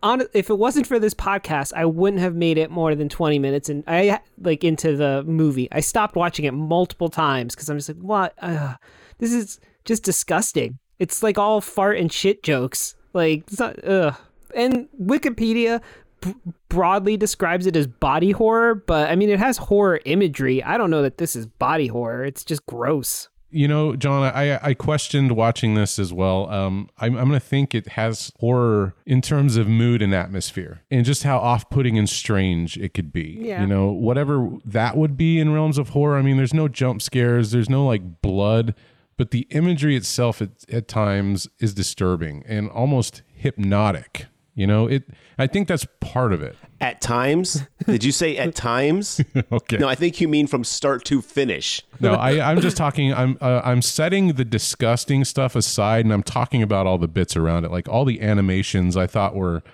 on, 0.02 0.22
if 0.34 0.50
it 0.50 0.58
wasn't 0.58 0.86
for 0.86 0.98
this 0.98 1.14
podcast, 1.14 1.72
I 1.74 1.84
wouldn't 1.86 2.20
have 2.20 2.34
made 2.34 2.58
it 2.58 2.70
more 2.70 2.94
than 2.94 3.08
20 3.08 3.38
minutes. 3.38 3.68
And 3.68 3.84
I 3.86 4.20
like 4.40 4.64
into 4.64 4.96
the 4.96 5.22
movie. 5.24 5.68
I 5.72 5.80
stopped 5.80 6.16
watching 6.16 6.44
it 6.44 6.52
multiple 6.52 7.08
times 7.08 7.54
because 7.54 7.68
I'm 7.68 7.78
just 7.78 7.88
like, 7.88 7.98
what? 7.98 8.34
Uh, 8.40 8.74
this 9.18 9.32
is 9.32 9.60
just 9.84 10.02
disgusting. 10.02 10.78
It's 10.98 11.22
like 11.22 11.38
all 11.38 11.60
fart 11.60 11.98
and 11.98 12.12
shit 12.12 12.42
jokes. 12.42 12.94
Like, 13.12 13.44
it's 13.48 13.58
not, 13.58 13.82
ugh. 13.84 14.14
And 14.54 14.88
Wikipedia 15.00 15.80
b- 16.20 16.34
broadly 16.68 17.16
describes 17.16 17.66
it 17.66 17.76
as 17.76 17.86
body 17.86 18.30
horror, 18.30 18.74
but 18.74 19.10
I 19.10 19.16
mean, 19.16 19.30
it 19.30 19.38
has 19.38 19.56
horror 19.56 20.00
imagery. 20.04 20.62
I 20.62 20.78
don't 20.78 20.90
know 20.90 21.02
that 21.02 21.18
this 21.18 21.36
is 21.36 21.46
body 21.46 21.88
horror. 21.88 22.24
It's 22.24 22.44
just 22.44 22.64
gross. 22.66 23.28
You 23.50 23.68
know, 23.68 23.94
John, 23.94 24.24
I, 24.24 24.58
I 24.60 24.74
questioned 24.74 25.30
watching 25.32 25.76
this 25.76 26.00
as 26.00 26.12
well. 26.12 26.50
Um, 26.50 26.88
I'm, 26.98 27.16
I'm 27.16 27.28
going 27.28 27.38
to 27.38 27.46
think 27.46 27.72
it 27.72 27.90
has 27.90 28.32
horror 28.40 28.96
in 29.06 29.20
terms 29.20 29.56
of 29.56 29.68
mood 29.68 30.02
and 30.02 30.12
atmosphere 30.12 30.82
and 30.90 31.04
just 31.04 31.22
how 31.22 31.38
off 31.38 31.70
putting 31.70 31.96
and 31.96 32.08
strange 32.10 32.76
it 32.76 32.94
could 32.94 33.12
be. 33.12 33.38
Yeah. 33.40 33.60
You 33.60 33.68
know, 33.68 33.92
whatever 33.92 34.48
that 34.64 34.96
would 34.96 35.16
be 35.16 35.38
in 35.38 35.52
realms 35.52 35.78
of 35.78 35.90
horror. 35.90 36.16
I 36.16 36.22
mean, 36.22 36.36
there's 36.36 36.54
no 36.54 36.66
jump 36.66 37.00
scares, 37.00 37.52
there's 37.52 37.70
no 37.70 37.86
like 37.86 38.20
blood 38.22 38.74
but 39.16 39.30
the 39.30 39.46
imagery 39.50 39.96
itself 39.96 40.42
at, 40.42 40.50
at 40.70 40.88
times 40.88 41.48
is 41.58 41.74
disturbing 41.74 42.44
and 42.46 42.70
almost 42.70 43.22
hypnotic 43.34 44.26
you 44.56 44.68
know? 44.68 44.86
It 44.86 45.02
i 45.36 45.48
think 45.48 45.66
that's 45.66 45.84
part 46.00 46.32
of 46.32 46.40
it. 46.40 46.56
At 46.80 47.00
times, 47.00 47.64
did 47.86 48.04
you 48.04 48.12
say 48.12 48.36
at 48.36 48.54
times? 48.54 49.20
okay. 49.52 49.78
No, 49.78 49.88
I 49.88 49.94
think 49.96 50.20
you 50.20 50.28
mean 50.28 50.46
from 50.46 50.62
start 50.62 51.04
to 51.06 51.20
finish. 51.20 51.82
no 51.98 52.14
I, 52.14 52.52
i'm 52.52 52.60
just 52.60 52.76
talking 52.76 53.12
i'm 53.12 53.36
uh, 53.40 53.62
i'm 53.64 53.82
setting 53.82 54.34
the 54.34 54.44
disgusting 54.44 55.24
stuff 55.24 55.56
aside 55.56 56.04
and 56.04 56.14
i'm 56.14 56.22
talking 56.22 56.62
about 56.62 56.86
all 56.86 56.98
the 56.98 57.08
bits 57.08 57.36
around 57.36 57.64
it 57.64 57.72
like 57.72 57.88
all 57.88 58.04
the 58.04 58.20
animations 58.20 58.96
i 58.96 59.08
thought 59.08 59.34
were 59.34 59.64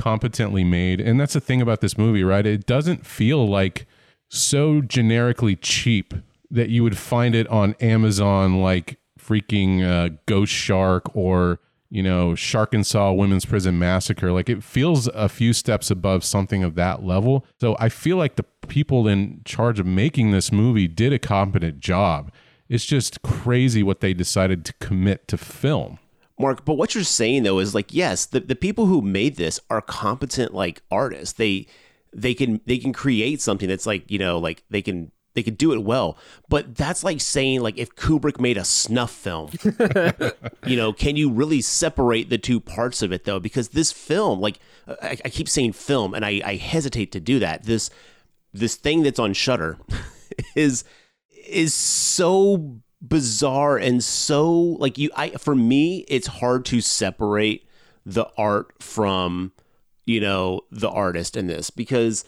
competently 0.00 0.64
made. 0.64 1.00
And 1.00 1.20
that's 1.20 1.34
the 1.34 1.40
thing 1.40 1.60
about 1.60 1.80
this 1.80 1.98
movie 1.98 2.24
right? 2.24 2.46
It 2.46 2.66
doesn't 2.66 3.06
feel 3.06 3.46
like 3.46 3.86
so 4.28 4.80
generically 4.80 5.56
cheap 5.56 6.14
that 6.50 6.68
you 6.68 6.82
would 6.82 6.98
find 6.98 7.34
it 7.34 7.46
on 7.48 7.74
Amazon 7.80 8.60
like 8.60 8.98
freaking 9.18 9.82
uh, 9.82 10.16
Ghost 10.26 10.52
Shark 10.52 11.14
or 11.14 11.60
you 11.90 12.02
know 12.02 12.34
Sharkansas 12.34 13.12
Women's 13.12 13.44
Prison 13.44 13.78
Massacre. 13.78 14.32
Like 14.32 14.48
it 14.48 14.62
feels 14.62 15.08
a 15.08 15.28
few 15.28 15.52
steps 15.52 15.90
above 15.90 16.24
something 16.24 16.62
of 16.62 16.74
that 16.74 17.04
level. 17.04 17.44
So 17.60 17.76
I 17.78 17.88
feel 17.88 18.16
like 18.16 18.36
the 18.36 18.44
people 18.68 19.06
in 19.06 19.42
charge 19.44 19.78
of 19.78 19.86
making 19.86 20.30
this 20.30 20.50
movie 20.52 20.88
did 20.88 21.12
a 21.12 21.18
competent 21.18 21.80
job. 21.80 22.32
It's 22.68 22.86
just 22.86 23.22
crazy 23.22 23.82
what 23.82 24.00
they 24.00 24.14
decided 24.14 24.64
to 24.64 24.72
commit 24.74 25.26
to 25.28 25.36
film. 25.36 25.98
Mark, 26.38 26.64
but 26.64 26.74
what 26.74 26.94
you're 26.94 27.04
saying 27.04 27.42
though 27.42 27.58
is 27.58 27.74
like, 27.74 27.92
yes, 27.92 28.26
the, 28.26 28.40
the 28.40 28.56
people 28.56 28.86
who 28.86 29.02
made 29.02 29.36
this 29.36 29.60
are 29.68 29.82
competent 29.82 30.54
like 30.54 30.82
artists. 30.90 31.34
They 31.34 31.66
they 32.12 32.34
can 32.34 32.60
they 32.66 32.78
can 32.78 32.92
create 32.92 33.40
something 33.40 33.68
that's 33.68 33.86
like, 33.86 34.10
you 34.10 34.18
know, 34.18 34.38
like 34.38 34.64
they 34.70 34.82
can 34.82 35.12
they 35.34 35.42
could 35.42 35.58
do 35.58 35.72
it 35.72 35.82
well. 35.82 36.18
But 36.48 36.76
that's 36.76 37.04
like 37.04 37.20
saying 37.20 37.60
like 37.60 37.78
if 37.78 37.94
Kubrick 37.94 38.40
made 38.40 38.56
a 38.56 38.64
snuff 38.64 39.10
film, 39.10 39.50
you 40.66 40.76
know, 40.76 40.92
can 40.92 41.16
you 41.16 41.30
really 41.30 41.60
separate 41.60 42.30
the 42.30 42.38
two 42.38 42.60
parts 42.60 43.02
of 43.02 43.12
it 43.12 43.24
though? 43.24 43.40
Because 43.40 43.70
this 43.70 43.92
film, 43.92 44.40
like 44.40 44.58
I, 45.02 45.18
I 45.24 45.28
keep 45.28 45.48
saying 45.48 45.72
film, 45.72 46.14
and 46.14 46.24
I, 46.24 46.42
I 46.44 46.56
hesitate 46.56 47.12
to 47.12 47.20
do 47.20 47.38
that. 47.38 47.64
This 47.64 47.90
this 48.52 48.76
thing 48.76 49.02
that's 49.02 49.18
on 49.18 49.32
Shudder 49.32 49.78
is 50.54 50.84
is 51.48 51.74
so 51.74 52.80
bizarre 53.00 53.78
and 53.78 54.04
so 54.04 54.52
like 54.52 54.98
you 54.98 55.10
I 55.16 55.30
for 55.30 55.54
me 55.54 56.04
it's 56.06 56.26
hard 56.26 56.66
to 56.66 56.82
separate 56.82 57.66
the 58.04 58.26
art 58.36 58.74
from 58.82 59.52
you 60.04 60.20
know 60.20 60.62
the 60.70 60.90
artist 60.90 61.34
in 61.34 61.46
this 61.46 61.70
because 61.70 62.24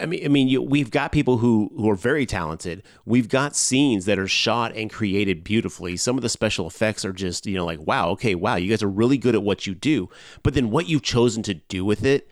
I 0.00 0.06
mean, 0.06 0.24
I 0.24 0.28
mean, 0.28 0.48
you, 0.48 0.60
we've 0.60 0.90
got 0.90 1.12
people 1.12 1.38
who 1.38 1.70
who 1.76 1.88
are 1.88 1.94
very 1.94 2.26
talented. 2.26 2.82
We've 3.04 3.28
got 3.28 3.54
scenes 3.54 4.04
that 4.06 4.18
are 4.18 4.26
shot 4.26 4.74
and 4.74 4.90
created 4.90 5.44
beautifully. 5.44 5.96
Some 5.96 6.16
of 6.16 6.22
the 6.22 6.28
special 6.28 6.66
effects 6.66 7.04
are 7.04 7.12
just, 7.12 7.46
you 7.46 7.54
know, 7.54 7.64
like 7.64 7.80
wow, 7.80 8.10
okay, 8.10 8.34
wow, 8.34 8.56
you 8.56 8.68
guys 8.68 8.82
are 8.82 8.88
really 8.88 9.16
good 9.16 9.34
at 9.34 9.42
what 9.42 9.66
you 9.66 9.74
do. 9.74 10.08
But 10.42 10.54
then 10.54 10.70
what 10.70 10.88
you've 10.88 11.02
chosen 11.02 11.42
to 11.44 11.54
do 11.54 11.84
with 11.84 12.04
it, 12.04 12.28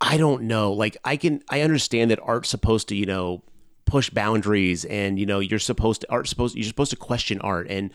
I 0.00 0.16
don't 0.16 0.42
know. 0.42 0.72
Like 0.72 0.96
I 1.04 1.16
can, 1.16 1.42
I 1.48 1.62
understand 1.62 2.10
that 2.12 2.20
art's 2.22 2.48
supposed 2.48 2.88
to, 2.88 2.96
you 2.96 3.06
know, 3.06 3.42
push 3.84 4.10
boundaries, 4.10 4.84
and 4.84 5.18
you 5.18 5.26
know, 5.26 5.40
you're 5.40 5.58
supposed 5.58 6.02
to 6.02 6.10
art 6.10 6.28
supposed 6.28 6.54
you're 6.54 6.64
supposed 6.64 6.90
to 6.90 6.96
question 6.96 7.40
art, 7.40 7.66
and 7.68 7.92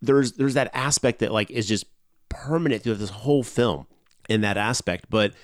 there's 0.00 0.32
there's 0.32 0.54
that 0.54 0.70
aspect 0.72 1.18
that 1.18 1.32
like 1.32 1.50
is 1.50 1.68
just 1.68 1.84
permanent 2.30 2.82
through 2.82 2.94
this 2.94 3.10
whole 3.10 3.42
film 3.42 3.86
in 4.30 4.40
that 4.40 4.56
aspect. 4.56 5.06
But 5.10 5.34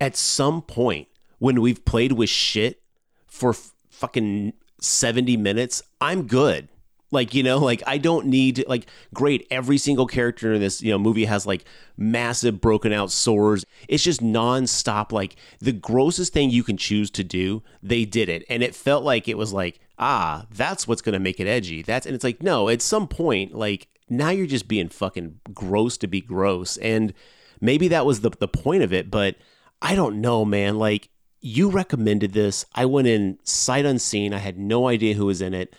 at 0.00 0.16
some 0.16 0.60
point 0.60 1.08
when 1.42 1.60
we've 1.60 1.84
played 1.84 2.12
with 2.12 2.30
shit 2.30 2.80
for 3.26 3.50
f- 3.50 3.72
fucking 3.90 4.52
70 4.80 5.36
minutes, 5.36 5.82
I'm 6.00 6.28
good. 6.28 6.68
Like, 7.10 7.34
you 7.34 7.42
know, 7.42 7.58
like 7.58 7.82
I 7.84 7.98
don't 7.98 8.26
need 8.26 8.64
like 8.68 8.86
great 9.12 9.48
every 9.50 9.76
single 9.76 10.06
character 10.06 10.52
in 10.52 10.60
this, 10.60 10.80
you 10.80 10.92
know, 10.92 11.00
movie 11.00 11.24
has 11.24 11.44
like 11.44 11.64
massive 11.96 12.60
broken 12.60 12.92
out 12.92 13.10
sores. 13.10 13.64
It's 13.88 14.04
just 14.04 14.20
nonstop 14.20 15.10
like 15.10 15.34
the 15.58 15.72
grossest 15.72 16.32
thing 16.32 16.50
you 16.50 16.62
can 16.62 16.76
choose 16.76 17.10
to 17.10 17.24
do, 17.24 17.64
they 17.82 18.04
did 18.04 18.28
it. 18.28 18.44
And 18.48 18.62
it 18.62 18.72
felt 18.72 19.02
like 19.02 19.26
it 19.26 19.36
was 19.36 19.52
like, 19.52 19.80
ah, 19.98 20.46
that's 20.48 20.86
what's 20.86 21.02
going 21.02 21.14
to 21.14 21.18
make 21.18 21.40
it 21.40 21.48
edgy. 21.48 21.82
That's 21.82 22.06
and 22.06 22.14
it's 22.14 22.22
like, 22.22 22.40
no, 22.40 22.68
at 22.68 22.80
some 22.80 23.08
point 23.08 23.52
like 23.52 23.88
now 24.08 24.30
you're 24.30 24.46
just 24.46 24.68
being 24.68 24.88
fucking 24.90 25.40
gross 25.52 25.98
to 25.98 26.06
be 26.06 26.20
gross. 26.20 26.76
And 26.76 27.12
maybe 27.60 27.88
that 27.88 28.06
was 28.06 28.20
the 28.20 28.30
the 28.30 28.46
point 28.46 28.84
of 28.84 28.92
it, 28.92 29.10
but 29.10 29.34
I 29.82 29.96
don't 29.96 30.20
know, 30.20 30.44
man. 30.44 30.78
Like 30.78 31.08
you 31.42 31.68
recommended 31.68 32.32
this. 32.32 32.64
I 32.74 32.86
went 32.86 33.08
in 33.08 33.38
sight 33.42 33.84
unseen. 33.84 34.32
I 34.32 34.38
had 34.38 34.58
no 34.58 34.88
idea 34.88 35.14
who 35.14 35.26
was 35.26 35.42
in 35.42 35.52
it. 35.52 35.74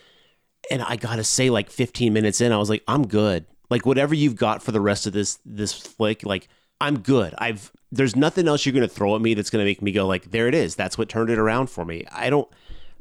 And 0.69 0.81
I 0.83 0.97
gotta 0.97 1.23
say, 1.23 1.49
like 1.49 1.69
15 1.69 2.13
minutes 2.13 2.41
in, 2.41 2.51
I 2.51 2.57
was 2.57 2.69
like, 2.69 2.83
I'm 2.87 3.07
good. 3.07 3.45
Like 3.69 3.85
whatever 3.85 4.13
you've 4.13 4.35
got 4.35 4.61
for 4.61 4.71
the 4.71 4.81
rest 4.81 5.07
of 5.07 5.13
this 5.13 5.39
this 5.45 5.73
flick, 5.73 6.23
like 6.23 6.47
I'm 6.79 6.99
good. 6.99 7.33
I've 7.37 7.71
there's 7.91 8.15
nothing 8.15 8.47
else 8.47 8.65
you're 8.65 8.73
gonna 8.73 8.87
throw 8.87 9.15
at 9.15 9.21
me 9.21 9.33
that's 9.33 9.49
gonna 9.49 9.63
make 9.63 9.81
me 9.81 9.91
go 9.91 10.05
like, 10.05 10.31
there 10.31 10.47
it 10.47 10.53
is. 10.53 10.75
That's 10.75 10.97
what 10.97 11.09
turned 11.09 11.29
it 11.29 11.39
around 11.39 11.69
for 11.69 11.85
me. 11.85 12.05
I 12.11 12.29
don't 12.29 12.47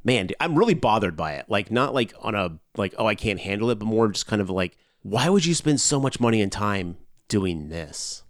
man, 0.04 0.28
I'm 0.40 0.56
really 0.56 0.74
bothered 0.74 1.16
by 1.16 1.34
it. 1.34 1.46
Like 1.48 1.70
not 1.70 1.94
like 1.94 2.14
on 2.20 2.34
a 2.34 2.58
like, 2.76 2.94
oh 2.96 3.06
I 3.06 3.14
can't 3.14 3.40
handle 3.40 3.70
it, 3.70 3.78
but 3.78 3.86
more 3.86 4.08
just 4.08 4.26
kind 4.26 4.40
of 4.40 4.50
like, 4.50 4.76
why 5.02 5.28
would 5.28 5.44
you 5.44 5.54
spend 5.54 5.80
so 5.80 6.00
much 6.00 6.20
money 6.20 6.40
and 6.40 6.50
time 6.50 6.96
doing 7.28 7.68
this? 7.68 8.22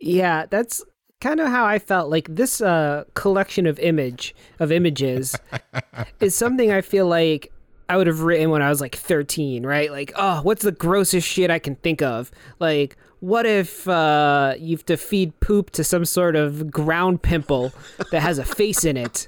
Yeah, 0.00 0.46
that's 0.46 0.84
kind 1.20 1.40
of 1.40 1.48
how 1.48 1.64
I 1.64 1.78
felt 1.78 2.10
like 2.10 2.34
this 2.34 2.60
uh, 2.60 3.04
collection 3.14 3.66
of 3.66 3.78
image 3.78 4.34
of 4.58 4.70
images 4.70 5.36
is 6.20 6.34
something 6.34 6.70
I 6.70 6.80
feel 6.80 7.06
like 7.06 7.52
I 7.88 7.96
would 7.96 8.06
have 8.06 8.20
written 8.20 8.50
when 8.50 8.60
I 8.60 8.68
was 8.68 8.80
like 8.80 8.94
13, 8.94 9.64
right? 9.64 9.90
Like, 9.90 10.12
oh, 10.14 10.42
what's 10.42 10.62
the 10.62 10.72
grossest 10.72 11.26
shit 11.26 11.50
I 11.50 11.58
can 11.58 11.76
think 11.76 12.02
of? 12.02 12.30
Like, 12.58 12.96
what 13.20 13.46
if 13.46 13.88
uh, 13.88 14.54
you 14.58 14.76
have 14.76 14.84
to 14.86 14.96
feed 14.96 15.38
poop 15.40 15.70
to 15.70 15.82
some 15.82 16.04
sort 16.04 16.36
of 16.36 16.70
ground 16.70 17.22
pimple 17.22 17.72
that 18.10 18.20
has 18.20 18.38
a 18.38 18.44
face 18.44 18.84
in 18.84 18.96
it? 18.96 19.26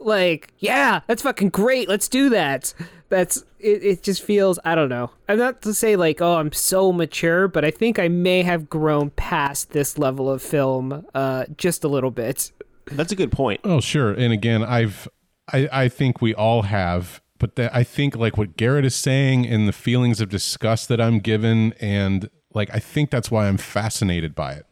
Like, 0.00 0.52
yeah, 0.58 1.00
that's 1.06 1.22
fucking 1.22 1.50
great. 1.50 1.88
Let's 1.88 2.08
do 2.08 2.30
that. 2.30 2.72
That's 3.10 3.44
it, 3.58 3.84
it 3.84 4.02
just 4.02 4.22
feels 4.22 4.58
I 4.64 4.74
don't 4.74 4.88
know. 4.88 5.10
I'm 5.28 5.38
not 5.38 5.62
to 5.62 5.74
say 5.74 5.96
like, 5.96 6.20
oh, 6.20 6.36
I'm 6.36 6.52
so 6.52 6.92
mature, 6.92 7.48
but 7.48 7.64
I 7.64 7.70
think 7.70 7.98
I 7.98 8.08
may 8.08 8.42
have 8.42 8.70
grown 8.70 9.10
past 9.10 9.72
this 9.72 9.98
level 9.98 10.30
of 10.30 10.40
film 10.42 11.06
uh 11.14 11.44
just 11.56 11.84
a 11.84 11.88
little 11.88 12.10
bit. 12.10 12.52
That's 12.86 13.12
a 13.12 13.16
good 13.16 13.32
point. 13.32 13.60
Oh, 13.64 13.80
sure. 13.80 14.12
And 14.12 14.32
again, 14.32 14.62
I've 14.62 15.08
I, 15.52 15.68
I 15.72 15.88
think 15.88 16.22
we 16.22 16.34
all 16.34 16.62
have, 16.62 17.20
but 17.38 17.56
that 17.56 17.74
I 17.74 17.82
think 17.84 18.16
like 18.16 18.38
what 18.38 18.56
Garrett 18.56 18.84
is 18.84 18.94
saying 18.94 19.46
and 19.46 19.68
the 19.68 19.72
feelings 19.72 20.20
of 20.20 20.28
disgust 20.28 20.88
that 20.88 21.00
I'm 21.00 21.18
given 21.18 21.74
and 21.80 22.30
like 22.54 22.70
I 22.72 22.78
think 22.78 23.10
that's 23.10 23.30
why 23.30 23.48
I'm 23.48 23.58
fascinated 23.58 24.34
by 24.34 24.52
it. 24.52 24.66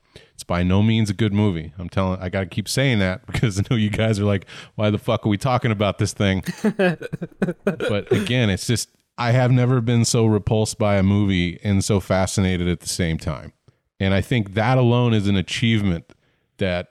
By 0.48 0.64
no 0.64 0.82
means 0.82 1.10
a 1.10 1.14
good 1.14 1.32
movie. 1.32 1.72
I'm 1.78 1.88
telling. 1.88 2.20
I 2.20 2.28
got 2.30 2.40
to 2.40 2.46
keep 2.46 2.68
saying 2.68 2.98
that 2.98 3.24
because 3.32 3.60
I 3.60 3.62
know 3.70 3.76
you 3.76 3.90
guys 3.90 4.18
are 4.18 4.24
like, 4.24 4.46
"Why 4.74 4.90
the 4.90 4.98
fuck 4.98 5.24
are 5.24 5.28
we 5.28 5.38
talking 5.38 5.70
about 5.70 5.98
this 5.98 6.12
thing?" 6.12 6.42
but 6.76 8.10
again, 8.10 8.50
it's 8.50 8.66
just 8.66 8.88
I 9.16 9.32
have 9.32 9.52
never 9.52 9.80
been 9.80 10.04
so 10.04 10.26
repulsed 10.26 10.78
by 10.78 10.96
a 10.96 11.02
movie 11.02 11.60
and 11.62 11.84
so 11.84 12.00
fascinated 12.00 12.66
at 12.66 12.80
the 12.80 12.88
same 12.88 13.18
time. 13.18 13.52
And 14.00 14.14
I 14.14 14.20
think 14.20 14.54
that 14.54 14.78
alone 14.78 15.12
is 15.12 15.28
an 15.28 15.36
achievement 15.36 16.12
that 16.58 16.88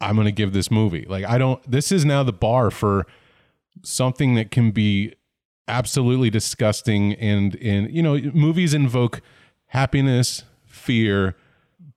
I'm 0.00 0.16
going 0.16 0.26
to 0.26 0.32
give 0.32 0.52
this 0.52 0.70
movie. 0.70 1.06
Like 1.08 1.24
I 1.24 1.38
don't 1.38 1.62
this 1.70 1.92
is 1.92 2.04
now 2.04 2.22
the 2.22 2.32
bar 2.32 2.70
for 2.70 3.06
something 3.82 4.34
that 4.34 4.50
can 4.50 4.70
be 4.70 5.14
absolutely 5.68 6.28
disgusting 6.28 7.14
and 7.14 7.54
and 7.56 7.90
you 7.90 8.02
know, 8.02 8.18
movies 8.34 8.74
invoke 8.74 9.22
happiness, 9.66 10.42
fear, 10.66 11.36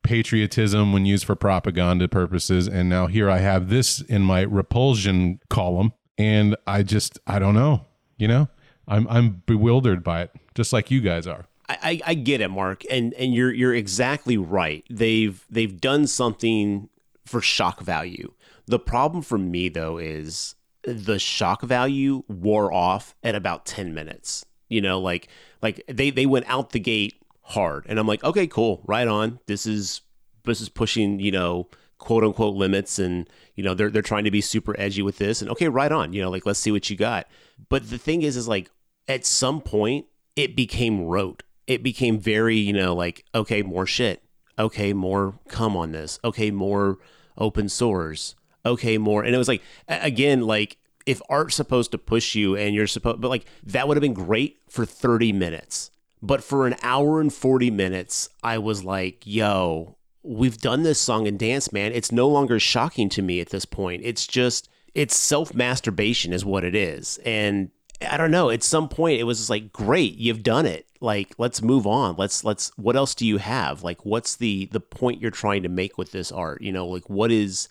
patriotism 0.05 0.93
when 0.93 1.05
used 1.05 1.25
for 1.25 1.35
propaganda 1.35 2.07
purposes 2.07 2.67
and 2.67 2.87
now 2.87 3.07
here 3.07 3.29
I 3.29 3.39
have 3.39 3.69
this 3.69 3.99
in 4.01 4.21
my 4.21 4.41
repulsion 4.41 5.39
column 5.49 5.93
and 6.17 6.55
I 6.65 6.83
just 6.83 7.19
I 7.27 7.39
don't 7.39 7.55
know, 7.55 7.85
you 8.17 8.27
know? 8.27 8.47
I'm 8.87 9.07
I'm 9.07 9.43
bewildered 9.45 10.03
by 10.03 10.21
it 10.21 10.31
just 10.53 10.71
like 10.71 10.91
you 10.91 11.01
guys 11.01 11.27
are. 11.27 11.47
I, 11.67 11.99
I, 12.05 12.13
get 12.13 12.41
it, 12.41 12.49
Mark, 12.49 12.83
and 12.91 13.13
and 13.15 13.33
you're 13.33 13.51
you're 13.51 13.73
exactly 13.73 14.37
right. 14.37 14.85
They've 14.87 15.43
they've 15.49 15.81
done 15.81 16.05
something 16.05 16.89
for 17.25 17.41
shock 17.41 17.81
value. 17.81 18.33
The 18.67 18.77
problem 18.77 19.23
for 19.23 19.39
me 19.39 19.69
though 19.69 19.97
is 19.97 20.53
the 20.83 21.17
shock 21.17 21.63
value 21.63 22.23
wore 22.27 22.71
off 22.71 23.15
at 23.23 23.33
about 23.33 23.65
10 23.65 23.95
minutes. 23.95 24.45
You 24.69 24.81
know, 24.81 24.99
like 24.99 25.27
like 25.61 25.83
they 25.87 26.11
they 26.11 26.27
went 26.27 26.45
out 26.47 26.69
the 26.69 26.79
gate 26.79 27.15
hard 27.45 27.85
and 27.87 27.99
I'm 27.99 28.07
like, 28.07 28.23
"Okay, 28.23 28.47
cool. 28.47 28.81
Right 28.85 29.07
on. 29.07 29.39
This 29.47 29.65
is 29.65 30.01
this 30.43 30.61
is 30.61 30.69
pushing, 30.69 31.19
you 31.19 31.31
know, 31.31 31.69
quote 31.97 32.23
unquote 32.23 32.55
limits 32.55 32.99
and 32.99 33.29
you 33.55 33.63
know, 33.63 33.73
they're 33.73 33.89
they're 33.89 34.01
trying 34.01 34.25
to 34.25 34.31
be 34.31 34.41
super 34.41 34.75
edgy 34.79 35.01
with 35.01 35.17
this 35.17 35.41
and 35.41 35.49
okay, 35.51 35.67
right 35.67 35.91
on. 35.91 36.13
You 36.13 36.21
know, 36.21 36.29
like 36.29 36.45
let's 36.45 36.59
see 36.59 36.71
what 36.71 36.89
you 36.89 36.97
got." 36.97 37.27
But 37.69 37.89
the 37.89 37.97
thing 37.97 38.21
is 38.21 38.35
is 38.35 38.47
like 38.47 38.69
at 39.07 39.25
some 39.25 39.61
point 39.61 40.05
it 40.35 40.55
became 40.55 41.01
rote. 41.01 41.43
It 41.67 41.81
became 41.83 42.19
very, 42.19 42.57
you 42.57 42.73
know, 42.73 42.93
like 42.95 43.25
okay, 43.33 43.61
more 43.61 43.85
shit. 43.85 44.23
Okay, 44.57 44.93
more 44.93 45.39
come 45.47 45.75
on 45.75 45.91
this. 45.91 46.19
Okay, 46.23 46.51
more 46.51 46.97
open 47.37 47.69
source. 47.69 48.35
Okay, 48.65 48.97
more. 48.97 49.23
And 49.23 49.35
it 49.35 49.37
was 49.37 49.47
like, 49.47 49.61
again, 49.87 50.41
like 50.41 50.77
if 51.05 51.21
art's 51.29 51.55
supposed 51.55 51.91
to 51.91 51.97
push 51.97 52.35
you 52.35 52.55
and 52.55 52.73
you're 52.73 52.87
supposed, 52.87 53.21
but 53.21 53.29
like 53.29 53.45
that 53.63 53.87
would 53.87 53.95
have 53.95 54.01
been 54.01 54.13
great 54.13 54.57
for 54.67 54.85
30 54.85 55.33
minutes. 55.33 55.91
But 56.21 56.43
for 56.43 56.65
an 56.65 56.75
hour 56.81 57.21
and 57.21 57.33
40 57.33 57.71
minutes, 57.71 58.29
I 58.43 58.57
was 58.57 58.83
like, 58.83 59.21
yo, 59.25 59.97
we've 60.23 60.57
done 60.57 60.83
this 60.83 60.99
song 60.99 61.27
and 61.27 61.37
dance, 61.37 61.71
man. 61.71 61.91
It's 61.91 62.11
no 62.11 62.27
longer 62.27 62.59
shocking 62.59 63.09
to 63.09 63.21
me 63.21 63.39
at 63.39 63.49
this 63.49 63.65
point. 63.65 64.01
It's 64.03 64.25
just, 64.25 64.69
it's 64.93 65.15
self 65.15 65.53
masturbation, 65.53 66.33
is 66.33 66.43
what 66.43 66.63
it 66.63 66.75
is. 66.75 67.19
And 67.25 67.69
I 68.01 68.17
don't 68.17 68.31
know. 68.31 68.49
At 68.49 68.63
some 68.63 68.89
point, 68.89 69.19
it 69.19 69.23
was 69.23 69.37
just 69.37 69.49
like, 69.49 69.71
great, 69.71 70.17
you've 70.17 70.43
done 70.43 70.65
it. 70.65 70.87
Like, 71.01 71.35
let's 71.37 71.61
move 71.61 71.85
on. 71.85 72.15
Let's 72.17 72.43
let's. 72.43 72.71
What 72.77 72.95
else 72.95 73.13
do 73.13 73.27
you 73.27 73.37
have? 73.37 73.83
Like, 73.83 74.05
what's 74.05 74.35
the 74.35 74.65
the 74.71 74.79
point 74.79 75.21
you're 75.21 75.31
trying 75.31 75.63
to 75.63 75.69
make 75.69 75.97
with 75.97 76.11
this 76.11 76.31
art? 76.31 76.61
You 76.61 76.71
know, 76.71 76.87
like 76.87 77.09
what 77.09 77.31
is, 77.31 77.69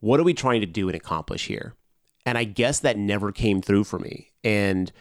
what 0.00 0.20
are 0.20 0.24
we 0.24 0.34
trying 0.34 0.60
to 0.60 0.66
do 0.66 0.88
and 0.88 0.96
accomplish 0.96 1.46
here? 1.46 1.74
And 2.26 2.36
I 2.36 2.44
guess 2.44 2.80
that 2.80 2.98
never 2.98 3.32
came 3.32 3.62
through 3.62 3.84
for 3.84 3.98
me. 3.98 4.32
And 4.44 4.92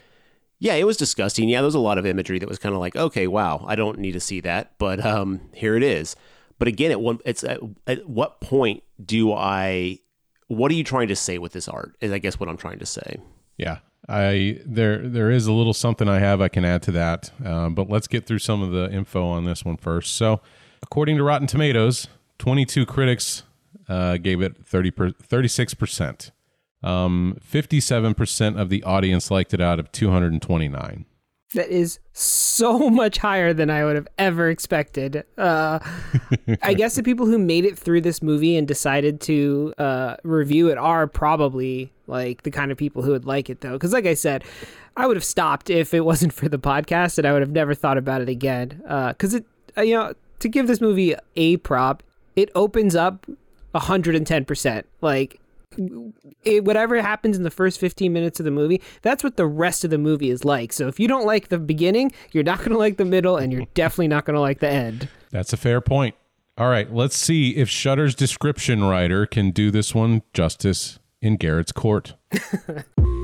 yeah, 0.60 0.74
it 0.74 0.86
was 0.86 0.98
disgusting. 0.98 1.50
Yeah, 1.50 1.60
there 1.60 1.66
was 1.66 1.76
a 1.76 1.80
lot 1.80 1.98
of 1.98 2.06
imagery 2.06 2.40
that 2.40 2.50
was 2.50 2.58
kind 2.58 2.74
of 2.74 2.82
like, 2.82 2.96
okay, 2.96 3.28
wow, 3.28 3.64
I 3.68 3.76
don't 3.76 4.00
need 4.00 4.14
to 4.14 4.20
see 4.20 4.40
that, 4.42 4.74
but 4.78 5.06
um, 5.06 5.42
here 5.54 5.76
it 5.76 5.84
is. 5.84 6.16
But 6.60 6.68
again, 6.68 6.92
at 6.92 7.00
one, 7.00 7.20
it's 7.26 7.44
at, 7.44 7.60
at 7.86 8.10
what 8.10 8.42
point 8.42 8.84
do 9.04 9.34
I? 9.34 10.00
What 10.48 10.72
are 10.72 10.76
you 10.76 10.84
trying 10.84 11.10
to 11.10 11.16
say 11.16 11.38
with 11.38 11.52
this 11.52 11.68
art? 11.68 11.96
Is 12.02 12.12
I 12.12 12.18
guess 12.18 12.40
what 12.40 12.50
I'm 12.50 12.58
trying 12.58 12.80
to 12.80 12.86
say. 12.86 13.18
Yeah, 13.58 13.80
I 14.10 14.60
there 14.66 15.08
there 15.08 15.30
is 15.30 15.46
a 15.46 15.52
little 15.52 15.74
something 15.74 16.08
I 16.10 16.20
have 16.20 16.42
I 16.42 16.48
can 16.48 16.66
add 16.66 16.82
to 16.84 16.92
that, 16.94 17.32
uh, 17.46 17.70
but 17.70 17.90
let's 17.90 18.08
get 18.08 18.26
through 18.26 18.40
some 18.40 18.64
of 18.64 18.72
the 18.72 18.92
info 18.92 19.26
on 19.28 19.46
this 19.46 19.64
one 19.64 19.78
first. 19.78 20.16
So, 20.16 20.42
according 20.82 21.18
to 21.18 21.24
Rotten 21.24 21.48
Tomatoes, 21.48 22.08
22 22.40 22.86
critics 22.88 23.44
uh, 23.88 24.18
gave 24.18 24.42
it 24.42 24.66
30 24.66 25.14
36 25.22 25.74
percent. 25.76 26.32
Um, 26.84 27.38
57% 27.44 28.60
of 28.60 28.70
the 28.70 28.84
audience 28.84 29.32
liked 29.32 29.54
it 29.54 29.62
out 29.62 29.80
of 29.80 29.92
229. 29.92 31.06
That 31.54 31.70
is 31.70 32.00
so 32.12 32.90
much 32.90 33.20
higher 33.20 33.54
than 33.54 33.70
I 33.70 33.86
would 33.86 33.96
have 33.96 34.08
ever 34.18 34.50
expected. 34.50 35.24
Uh, 35.38 35.80
I 36.62 36.74
guess 36.74 36.96
the 36.96 37.04
people 37.04 37.26
who 37.26 37.38
made 37.38 37.64
it 37.64 37.80
through 37.80 38.02
this 38.02 38.22
movie 38.22 38.58
and 38.58 38.68
decided 38.68 39.22
to 39.22 39.74
uh, 39.78 40.18
review 40.24 40.70
it 40.70 40.78
are 40.78 41.08
probably 41.08 41.94
like 42.06 42.44
the 42.44 42.52
kind 42.52 42.72
of 42.72 42.78
people 42.78 43.02
who 43.02 43.12
would 43.12 43.26
like 43.26 43.50
it, 43.50 43.62
though. 43.62 43.74
Because, 43.74 43.94
like 43.94 44.06
I 44.06 44.14
said, 44.14 44.44
I 44.98 45.08
would 45.08 45.16
have 45.16 45.24
stopped 45.24 45.70
if 45.70 45.94
it 45.94 46.02
wasn't 46.02 46.34
for 46.34 46.50
the 46.50 46.60
podcast, 46.60 47.18
and 47.18 47.26
I 47.26 47.32
would 47.32 47.42
have 47.42 47.52
never 47.52 47.74
thought 47.74 47.98
about 47.98 48.22
it 48.22 48.30
again. 48.30 48.82
Because 49.10 49.34
it, 49.34 49.46
uh, 49.78 49.82
you 49.82 49.96
know, 49.96 50.14
to 50.40 50.50
give 50.50 50.68
this 50.68 50.82
movie 50.82 51.16
a 51.38 51.58
prop, 51.58 52.04
it 52.36 52.50
opens 52.56 52.94
up 52.94 53.26
110%. 53.74 54.84
Like 55.02 55.40
it, 56.44 56.64
whatever 56.64 57.02
happens 57.02 57.38
in 57.38 57.44
the 57.44 57.52
first 57.52 57.80
15 57.80 58.12
minutes 58.12 58.40
of 58.40 58.44
the 58.44 58.52
movie, 58.52 58.82
that's 59.02 59.24
what 59.24 59.38
the 59.38 59.48
rest 59.48 59.84
of 59.84 59.90
the 59.90 59.98
movie 59.98 60.30
is 60.30 60.44
like. 60.46 60.74
So 60.74 60.88
if 60.88 61.00
you 61.00 61.08
don't 61.08 61.26
like 61.26 61.50
the 61.50 61.60
beginning, 61.60 62.12
you're 62.32 62.44
not 62.44 62.60
going 62.60 62.72
to 62.72 62.78
like 62.78 62.98
the 62.98 63.06
middle, 63.06 63.38
and 63.38 63.52
you're 63.52 63.66
definitely 63.74 64.10
not 64.10 64.26
going 64.26 64.36
to 64.36 64.42
like 64.42 64.60
the 64.60 64.70
end. 64.70 65.10
That's 65.32 65.54
a 65.54 65.58
fair 65.58 65.82
point. 65.82 66.16
All 66.58 66.70
right, 66.70 66.92
let's 66.92 67.16
see 67.16 67.52
if 67.52 67.70
Shudder's 67.70 68.16
description 68.16 68.84
writer 68.84 69.26
can 69.28 69.52
do 69.52 69.70
this 69.70 69.94
one 69.94 70.24
justice 70.34 71.00
in 71.22 71.38
Garrett's 71.38 71.72
court. 71.72 72.16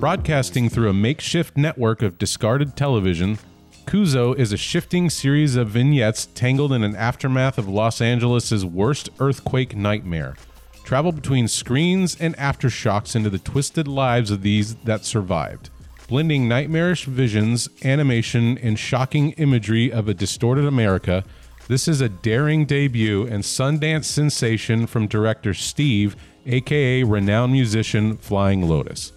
Broadcasting 0.00 0.70
through 0.70 0.88
a 0.88 0.94
makeshift 0.94 1.58
network 1.58 2.00
of 2.00 2.16
discarded 2.16 2.74
television, 2.74 3.38
Kuso 3.84 4.34
is 4.34 4.50
a 4.50 4.56
shifting 4.56 5.10
series 5.10 5.56
of 5.56 5.68
vignettes 5.68 6.24
tangled 6.34 6.72
in 6.72 6.82
an 6.82 6.96
aftermath 6.96 7.58
of 7.58 7.68
Los 7.68 8.00
Angeles' 8.00 8.64
worst 8.64 9.10
earthquake 9.20 9.76
nightmare. 9.76 10.36
Travel 10.84 11.12
between 11.12 11.48
screens 11.48 12.16
and 12.18 12.34
aftershocks 12.38 13.14
into 13.14 13.28
the 13.28 13.38
twisted 13.38 13.86
lives 13.86 14.30
of 14.30 14.40
these 14.40 14.74
that 14.76 15.04
survived, 15.04 15.68
blending 16.08 16.48
nightmarish 16.48 17.04
visions, 17.04 17.68
animation, 17.84 18.56
and 18.56 18.78
shocking 18.78 19.32
imagery 19.32 19.92
of 19.92 20.08
a 20.08 20.14
distorted 20.14 20.64
America. 20.64 21.24
This 21.68 21.86
is 21.86 22.00
a 22.00 22.08
daring 22.08 22.64
debut 22.64 23.26
and 23.26 23.44
Sundance 23.44 24.04
sensation 24.04 24.86
from 24.86 25.08
director 25.08 25.52
Steve, 25.52 26.16
aka 26.46 27.02
renowned 27.02 27.52
musician 27.52 28.16
Flying 28.16 28.66
Lotus. 28.66 29.12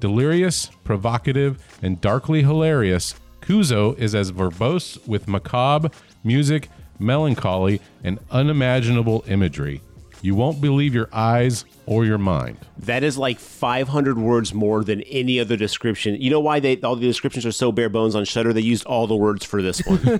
Delirious, 0.00 0.66
provocative, 0.84 1.62
and 1.82 2.00
darkly 2.00 2.42
hilarious, 2.42 3.14
Kuso 3.40 3.98
is 3.98 4.14
as 4.14 4.30
verbose 4.30 5.04
with 5.08 5.26
macabre 5.26 5.90
music, 6.22 6.68
melancholy, 6.98 7.80
and 8.04 8.18
unimaginable 8.30 9.24
imagery. 9.26 9.80
You 10.20 10.34
won't 10.34 10.60
believe 10.60 10.94
your 10.94 11.08
eyes 11.12 11.64
or 11.86 12.04
your 12.04 12.18
mind. 12.18 12.58
That 12.78 13.02
is 13.02 13.16
like 13.16 13.38
500 13.38 14.18
words 14.18 14.52
more 14.52 14.82
than 14.82 15.02
any 15.02 15.38
other 15.38 15.56
description. 15.56 16.20
You 16.20 16.30
know 16.30 16.40
why 16.40 16.60
they 16.60 16.80
all 16.80 16.96
the 16.96 17.06
descriptions 17.06 17.46
are 17.46 17.52
so 17.52 17.70
bare 17.70 17.88
bones 17.88 18.14
on 18.14 18.24
Shudder? 18.24 18.52
They 18.52 18.60
used 18.60 18.84
all 18.84 19.06
the 19.06 19.16
words 19.16 19.44
for 19.44 19.62
this 19.62 19.80
one. 19.86 20.00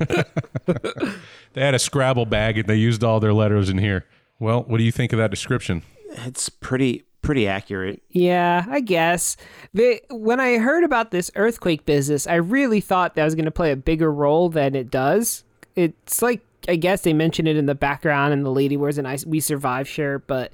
they 1.52 1.60
had 1.60 1.74
a 1.74 1.78
Scrabble 1.80 2.26
bag 2.26 2.58
and 2.58 2.68
they 2.68 2.76
used 2.76 3.02
all 3.02 3.18
their 3.18 3.34
letters 3.34 3.68
in 3.68 3.78
here. 3.78 4.06
Well, 4.38 4.62
what 4.62 4.78
do 4.78 4.84
you 4.84 4.92
think 4.92 5.12
of 5.12 5.18
that 5.18 5.30
description? 5.30 5.82
It's 6.10 6.48
pretty 6.48 7.04
pretty 7.22 7.46
accurate. 7.46 8.02
Yeah, 8.10 8.64
I 8.68 8.80
guess. 8.80 9.36
They, 9.74 10.00
when 10.10 10.40
I 10.40 10.58
heard 10.58 10.84
about 10.84 11.10
this 11.10 11.30
earthquake 11.36 11.84
business, 11.84 12.26
I 12.26 12.36
really 12.36 12.80
thought 12.80 13.14
that 13.14 13.24
was 13.24 13.34
going 13.34 13.44
to 13.44 13.50
play 13.50 13.72
a 13.72 13.76
bigger 13.76 14.12
role 14.12 14.48
than 14.48 14.74
it 14.74 14.90
does. 14.90 15.44
It's 15.74 16.22
like 16.22 16.42
I 16.68 16.76
guess 16.76 17.02
they 17.02 17.12
mention 17.12 17.46
it 17.46 17.56
in 17.56 17.66
the 17.66 17.74
background, 17.74 18.32
and 18.32 18.44
the 18.44 18.50
lady 18.50 18.76
wears 18.76 18.98
an 18.98 19.06
"I 19.06 19.18
We 19.26 19.40
Survive" 19.40 19.88
shirt, 19.88 20.26
but 20.26 20.52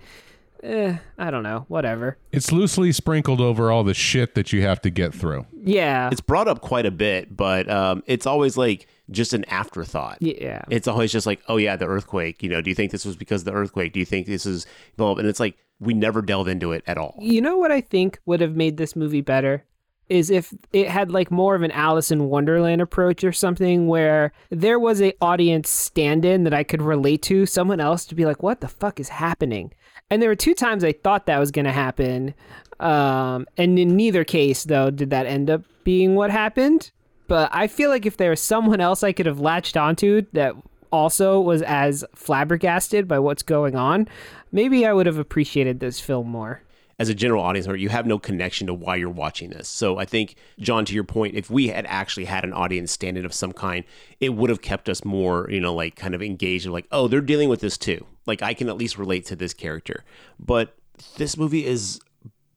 eh, 0.63 0.97
I 1.19 1.31
don't 1.31 1.43
know. 1.43 1.65
Whatever. 1.69 2.19
It's 2.31 2.53
loosely 2.53 2.93
sprinkled 2.93 3.41
over 3.41 3.71
all 3.71 3.85
the 3.85 3.95
shit 3.95 4.35
that 4.35 4.53
you 4.53 4.63
have 4.63 4.81
to 4.83 4.91
get 4.91 5.13
through. 5.13 5.47
Yeah, 5.63 6.09
it's 6.13 6.21
brought 6.21 6.47
up 6.47 6.61
quite 6.61 6.87
a 6.87 6.91
bit, 6.91 7.37
but 7.37 7.69
um, 7.69 8.03
it's 8.07 8.27
always 8.27 8.57
like 8.57 8.87
just 9.11 9.33
an 9.33 9.45
afterthought. 9.47 10.19
Yeah, 10.21 10.63
it's 10.71 10.87
always 10.87 11.11
just 11.11 11.27
like, 11.27 11.43
oh 11.49 11.57
yeah, 11.57 11.77
the 11.77 11.87
earthquake. 11.87 12.43
You 12.43 12.49
know, 12.49 12.61
do 12.61 12.71
you 12.71 12.77
think 12.77 12.93
this 12.93 13.05
was 13.05 13.17
because 13.17 13.43
of 13.43 13.47
the 13.47 13.53
earthquake? 13.53 13.93
Do 13.93 13.99
you 13.99 14.07
think 14.07 14.27
this 14.27 14.47
is? 14.47 14.67
Well, 14.97 15.19
and 15.19 15.27
it's 15.27 15.41
like 15.41 15.57
we 15.81 15.95
never 15.95 16.23
delve 16.23 16.49
into 16.49 16.73
it 16.73 16.83
at 16.87 16.99
all. 16.99 17.17
You 17.21 17.41
know 17.41 17.57
what 17.57 17.73
I 17.73 17.81
think 17.81 18.19
would 18.27 18.41
have 18.41 18.57
made 18.57 18.77
this 18.77 18.95
movie 18.97 19.21
better? 19.21 19.65
is 20.09 20.31
if 20.31 20.53
it 20.73 20.89
had 20.89 21.11
like 21.11 21.31
more 21.31 21.55
of 21.55 21.63
an 21.63 21.71
Alice 21.71 22.11
in 22.11 22.29
Wonderland 22.29 22.83
approach 22.83 23.25
or 23.25 23.33
something 23.33 23.87
where 23.87 24.33
there 24.51 24.79
was 24.79 25.01
a 25.01 25.15
audience 25.21 25.69
stand-in 25.69 26.45
that 26.45 26.55
I 26.55 26.63
could 26.63 26.83
relate 26.83 27.23
to, 27.23 27.47
someone 27.47 27.81
else 27.81 28.05
to 28.07 28.15
be 28.15 28.27
like, 28.27 28.43
"What 28.43 28.61
the 28.61 28.69
fuck 28.69 29.01
is 29.01 29.09
happening?" 29.09 29.73
And 30.11 30.21
there 30.21 30.29
were 30.29 30.37
two 30.37 30.55
times 30.55 30.85
I 30.85 30.93
thought 30.93 31.27
that 31.27 31.39
was 31.39 31.51
going 31.51 31.65
to 31.65 31.73
happen. 31.73 32.35
Um, 32.81 33.47
and 33.57 33.79
in 33.79 33.97
neither 33.97 34.25
case, 34.25 34.65
though, 34.65 34.91
did 34.91 35.11
that 35.11 35.27
end 35.27 35.49
up 35.49 35.63
being 35.85 36.15
what 36.15 36.31
happened. 36.31 36.91
But 37.27 37.49
I 37.55 37.69
feel 37.69 37.89
like 37.89 38.05
if 38.05 38.19
there 38.19 38.31
was 38.31 38.41
someone 38.41 38.81
else 38.81 39.03
I 39.03 39.13
could 39.13 39.27
have 39.27 39.41
latched 39.41 39.79
onto 39.79 40.27
that 40.33 40.55
also 40.95 41.41
was 41.41 41.63
as 41.63 42.05
flabbergasted 42.15 43.07
by 43.07 43.19
what's 43.19 43.43
going 43.43 43.77
on, 43.77 44.09
maybe 44.53 44.87
I 44.87 44.93
would 44.93 45.07
have 45.07 45.19
appreciated 45.19 45.81
this 45.81 46.01
film 46.01 46.29
more 46.29 46.63
as 46.99 47.09
a 47.09 47.15
general 47.15 47.43
audience 47.43 47.67
member, 47.67 47.79
you 47.79 47.89
have 47.89 48.07
no 48.07 48.19
connection 48.19 48.67
to 48.69 48.75
why 48.75 48.97
you're 48.97 49.11
watching 49.11 49.51
this. 49.51 49.69
So 49.69 49.99
I 49.99 50.05
think, 50.05 50.37
John, 50.59 50.85
to 50.85 50.95
your 50.95 51.05
point, 51.05 51.35
if 51.35 51.51
we 51.51 51.69
had 51.69 51.87
actually 51.87 52.27
had 52.27 52.45
an 52.45 52.53
audience 52.53 52.93
stand-in 52.93 53.25
of 53.25 53.35
some 53.35 53.53
kind, 53.53 53.85
it 54.21 54.31
would 54.31 54.51
have 54.51 54.63
kept 54.63 54.89
us 54.89 55.05
more, 55.05 55.49
you 55.51 55.61
know, 55.61 55.75
like 55.75 55.97
kind 55.97 56.15
of 56.15 56.23
engaged. 56.23 56.67
Like, 56.67 56.87
oh, 56.93 57.09
they're 57.09 57.21
dealing 57.21 57.49
with 57.49 57.61
this 57.61 57.77
too. 57.77 58.07
Like, 58.27 58.43
I 58.43 58.55
can 58.55 58.69
at 58.69 58.77
least 58.77 58.97
relate 58.97 59.27
to 59.27 59.37
this 59.37 59.55
character. 59.55 60.05
But 60.39 60.77
this 61.17 61.37
movie 61.37 61.67
is 61.67 62.01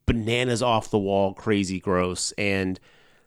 bananas 0.06 0.62
off 0.62 0.92
the 0.92 1.00
wall, 1.00 1.34
crazy, 1.34 1.80
gross, 1.80 2.32
and 2.38 2.80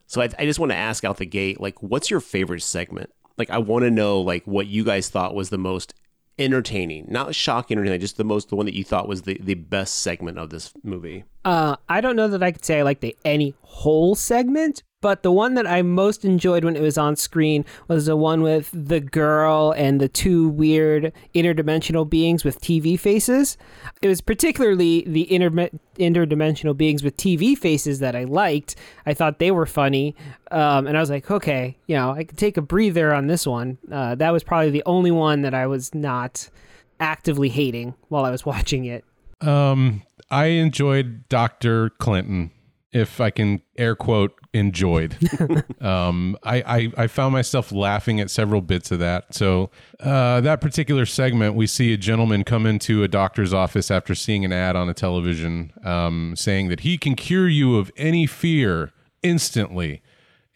so 0.07 0.21
I, 0.21 0.29
I 0.41 0.45
just 0.45 0.59
want 0.59 0.73
to 0.73 0.77
ask 0.77 1.05
out 1.05 1.19
the 1.19 1.27
gate, 1.27 1.61
like, 1.61 1.81
what's 1.83 2.11
your 2.11 2.21
favorite 2.21 2.63
segment? 2.63 3.11
Like, 3.41 3.51
I 3.51 3.57
want 3.57 3.85
to 3.85 3.91
know, 3.91 4.21
like, 4.21 4.45
what 4.45 4.67
you 4.67 4.85
guys 4.85 5.09
thought 5.09 5.35
was 5.35 5.49
the 5.49 5.57
most 5.57 5.95
entertaining, 6.39 7.07
not 7.09 7.35
shocking 7.35 7.79
or 7.79 7.81
anything, 7.81 8.01
just 8.01 8.19
the 8.19 8.25
most 8.25 8.51
the 8.51 8.57
one 8.57 8.67
that 8.67 8.75
you 8.75 8.85
thought 8.85 9.09
was 9.09 9.23
the, 9.23 9.39
the 9.43 9.55
best 9.55 10.01
segment 10.01 10.39
of 10.39 10.51
this 10.51 10.75
movie? 10.83 11.25
Uh, 11.47 11.77
I 11.89 12.03
don't 12.03 12.17
know 12.17 12.29
that 12.29 12.43
I 12.43 12.53
could 12.53 12.67
say 12.67 12.81
I 12.81 12.83
like 12.83 13.01
the 13.01 13.17
any 13.25 13.55
whole 13.63 14.15
segment, 14.15 14.83
but 15.01 15.23
the 15.23 15.33
one 15.33 15.55
that 15.55 15.67
I 15.67 15.83
most 15.83 16.25
enjoyed 16.25 16.65
when 16.65 16.77
it 16.77 16.83
was 16.83 16.99
on 16.99 17.17
screen 17.17 17.65
was 17.89 18.07
the 18.07 18.17
one 18.17 18.43
with 18.43 18.71
the 18.73 19.01
girl 19.01 19.73
and 19.77 20.01
the 20.01 20.09
two 20.09 20.49
weird 20.49 21.13
interdimensional 21.35 22.09
beings 22.09 22.45
with 22.45 22.61
TV 22.61 22.99
faces. 22.99 23.57
It 24.03 24.09
was 24.09 24.21
particularly 24.21 25.05
the 25.07 25.33
inter- 25.33 25.71
interdimensional 25.99 26.77
beings 26.77 27.03
with 27.03 27.17
TV 27.17 27.57
faces 27.57 28.01
that 28.01 28.15
I 28.15 28.25
liked. 28.25 28.77
I 29.07 29.15
thought 29.15 29.39
they 29.39 29.51
were 29.51 29.67
funny. 29.67 30.15
Um, 30.51 30.87
and 30.87 30.97
I 30.97 31.01
was 31.01 31.11
like, 31.11 31.31
okay, 31.31 31.79
you 31.87 31.97
know, 31.97 32.11
I 32.11 32.25
could 32.25 32.39
take 32.39 32.57
a 32.57 32.63
breather 32.63 33.15
on 33.15 33.27
this 33.27 33.47
one. 33.47 33.79
Uh, 33.91 34.15
that 34.17 34.31
was 34.31 34.45
probably 34.45 34.71
the 34.71 34.83
only 34.85 35.11
one 35.11 35.43
that 35.43 35.55
I 35.55 35.67
was 35.67 35.95
not 35.95 36.51
actively 36.99 37.49
hating 37.49 37.95
while 38.09 38.25
I 38.25 38.31
was 38.31 38.45
watching 38.47 38.85
it. 38.85 39.05
Um, 39.41 40.03
I 40.31 40.47
enjoyed 40.47 41.29
Dr. 41.31 41.91
Clinton 41.91 42.51
if 42.93 43.21
I 43.21 43.31
can 43.31 43.63
air 43.79 43.95
quote 43.95 44.35
enjoyed. 44.53 45.17
um, 45.81 46.37
I, 46.43 46.63
I, 46.63 46.93
I 47.05 47.07
found 47.07 47.33
myself 47.33 47.73
laughing 47.73 48.21
at 48.21 48.31
several 48.31 48.61
bits 48.61 48.91
of 48.91 48.99
that. 48.99 49.35
So 49.35 49.71
uh, 50.01 50.41
that 50.41 50.61
particular 50.61 51.07
segment, 51.07 51.55
we 51.55 51.67
see 51.67 51.93
a 51.93 51.97
gentleman 51.97 52.45
come 52.45 52.67
into 52.67 53.03
a 53.03 53.09
doctor's 53.09 53.55
office 53.55 53.91
after 53.91 54.15
seeing 54.15 54.45
an 54.45 54.53
ad 54.53 54.77
on 54.77 54.89
a 54.89 54.95
television 54.95 55.73
um, 55.85 56.35
saying 56.37 56.69
that 56.69 56.81
he 56.81 56.99
can 56.99 57.15
cure 57.15 57.49
you 57.49 57.77
of 57.77 57.91
any 57.97 58.27
fear 58.27 58.93
instantly. 59.23 60.03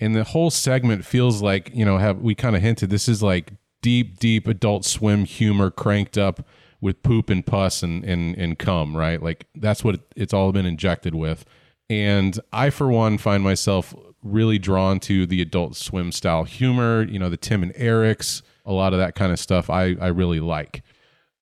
And 0.01 0.15
the 0.15 0.25
whole 0.25 0.51
segment 0.51 1.05
feels 1.05 1.41
like 1.41 1.71
you 1.73 1.85
know 1.85 1.99
have 1.99 2.19
we 2.19 2.35
kind 2.35 2.57
of 2.57 2.63
hinted 2.63 2.91
this 2.91 3.09
is 3.09 3.23
like 3.23 3.53
deep 3.81 4.19
deep 4.19 4.49
adult 4.49 4.85
swim 4.85 5.25
humor 5.25 5.71
cranked 5.71 6.19
up 6.19 6.47
with 6.81 7.03
poop 7.03 7.31
and 7.31 7.47
pus 7.47 7.83
and 7.83 8.05
and, 8.05 8.37
and 8.37 8.59
cum 8.59 8.97
right 8.97 9.23
like 9.23 9.47
that's 9.55 9.85
what 9.85 10.01
it's 10.17 10.35
all 10.35 10.53
been 10.53 10.67
injected 10.67 11.15
with 11.15 11.45
and 11.91 12.39
I, 12.53 12.71
for 12.71 12.89
one, 12.89 13.19
find 13.19 13.43
myself 13.43 13.95
really 14.23 14.59
drawn 14.59 15.01
to 15.01 15.27
the 15.27 15.43
adult 15.43 15.77
swim 15.77 16.11
style 16.11 16.45
humor, 16.45 17.03
you 17.03 17.19
know, 17.19 17.29
the 17.29 17.37
Tim 17.37 17.63
and 17.63 17.73
Eric's, 17.77 18.43
a 18.65 18.73
lot 18.73 18.93
of 18.93 18.99
that 18.99 19.15
kind 19.15 19.33
of 19.33 19.39
stuff 19.39 19.69
I, 19.69 19.95
I 20.01 20.09
really 20.09 20.41
like. 20.41 20.83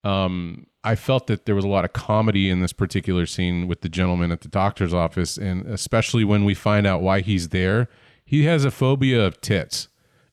Um, 0.04 0.66
I 0.84 0.96
felt 0.96 1.28
that 1.28 1.46
there 1.46 1.54
was 1.54 1.64
a 1.64 1.68
lot 1.68 1.84
of 1.84 1.92
comedy 1.92 2.50
in 2.50 2.60
this 2.60 2.72
particular 2.72 3.24
scene 3.26 3.68
with 3.68 3.82
the 3.82 3.88
gentleman 3.88 4.32
at 4.32 4.40
the 4.40 4.48
doctor's 4.48 4.92
office, 4.92 5.38
and 5.38 5.64
especially 5.66 6.24
when 6.24 6.44
we 6.44 6.54
find 6.54 6.86
out 6.86 7.02
why 7.02 7.20
he's 7.20 7.50
there. 7.50 7.88
He 8.24 8.44
has 8.44 8.64
a 8.64 8.70
phobia 8.70 9.24
of 9.24 9.40
tits, 9.40 9.88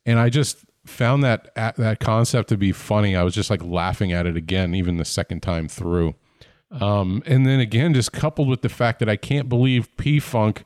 and 0.05 0.17
I 0.19 0.29
just 0.29 0.65
found 0.85 1.23
that 1.23 1.53
that 1.55 1.99
concept 1.99 2.49
to 2.49 2.57
be 2.57 2.71
funny. 2.71 3.15
I 3.15 3.23
was 3.23 3.35
just 3.35 3.51
like 3.51 3.63
laughing 3.63 4.11
at 4.11 4.25
it 4.25 4.35
again, 4.35 4.73
even 4.73 4.97
the 4.97 5.05
second 5.05 5.41
time 5.41 5.67
through. 5.67 6.15
Um, 6.71 7.23
and 7.25 7.45
then 7.45 7.59
again, 7.59 7.93
just 7.93 8.11
coupled 8.11 8.47
with 8.47 8.61
the 8.61 8.69
fact 8.69 8.99
that 8.99 9.09
I 9.09 9.15
can't 9.15 9.49
believe 9.49 9.95
P 9.97 10.19
Funk 10.19 10.63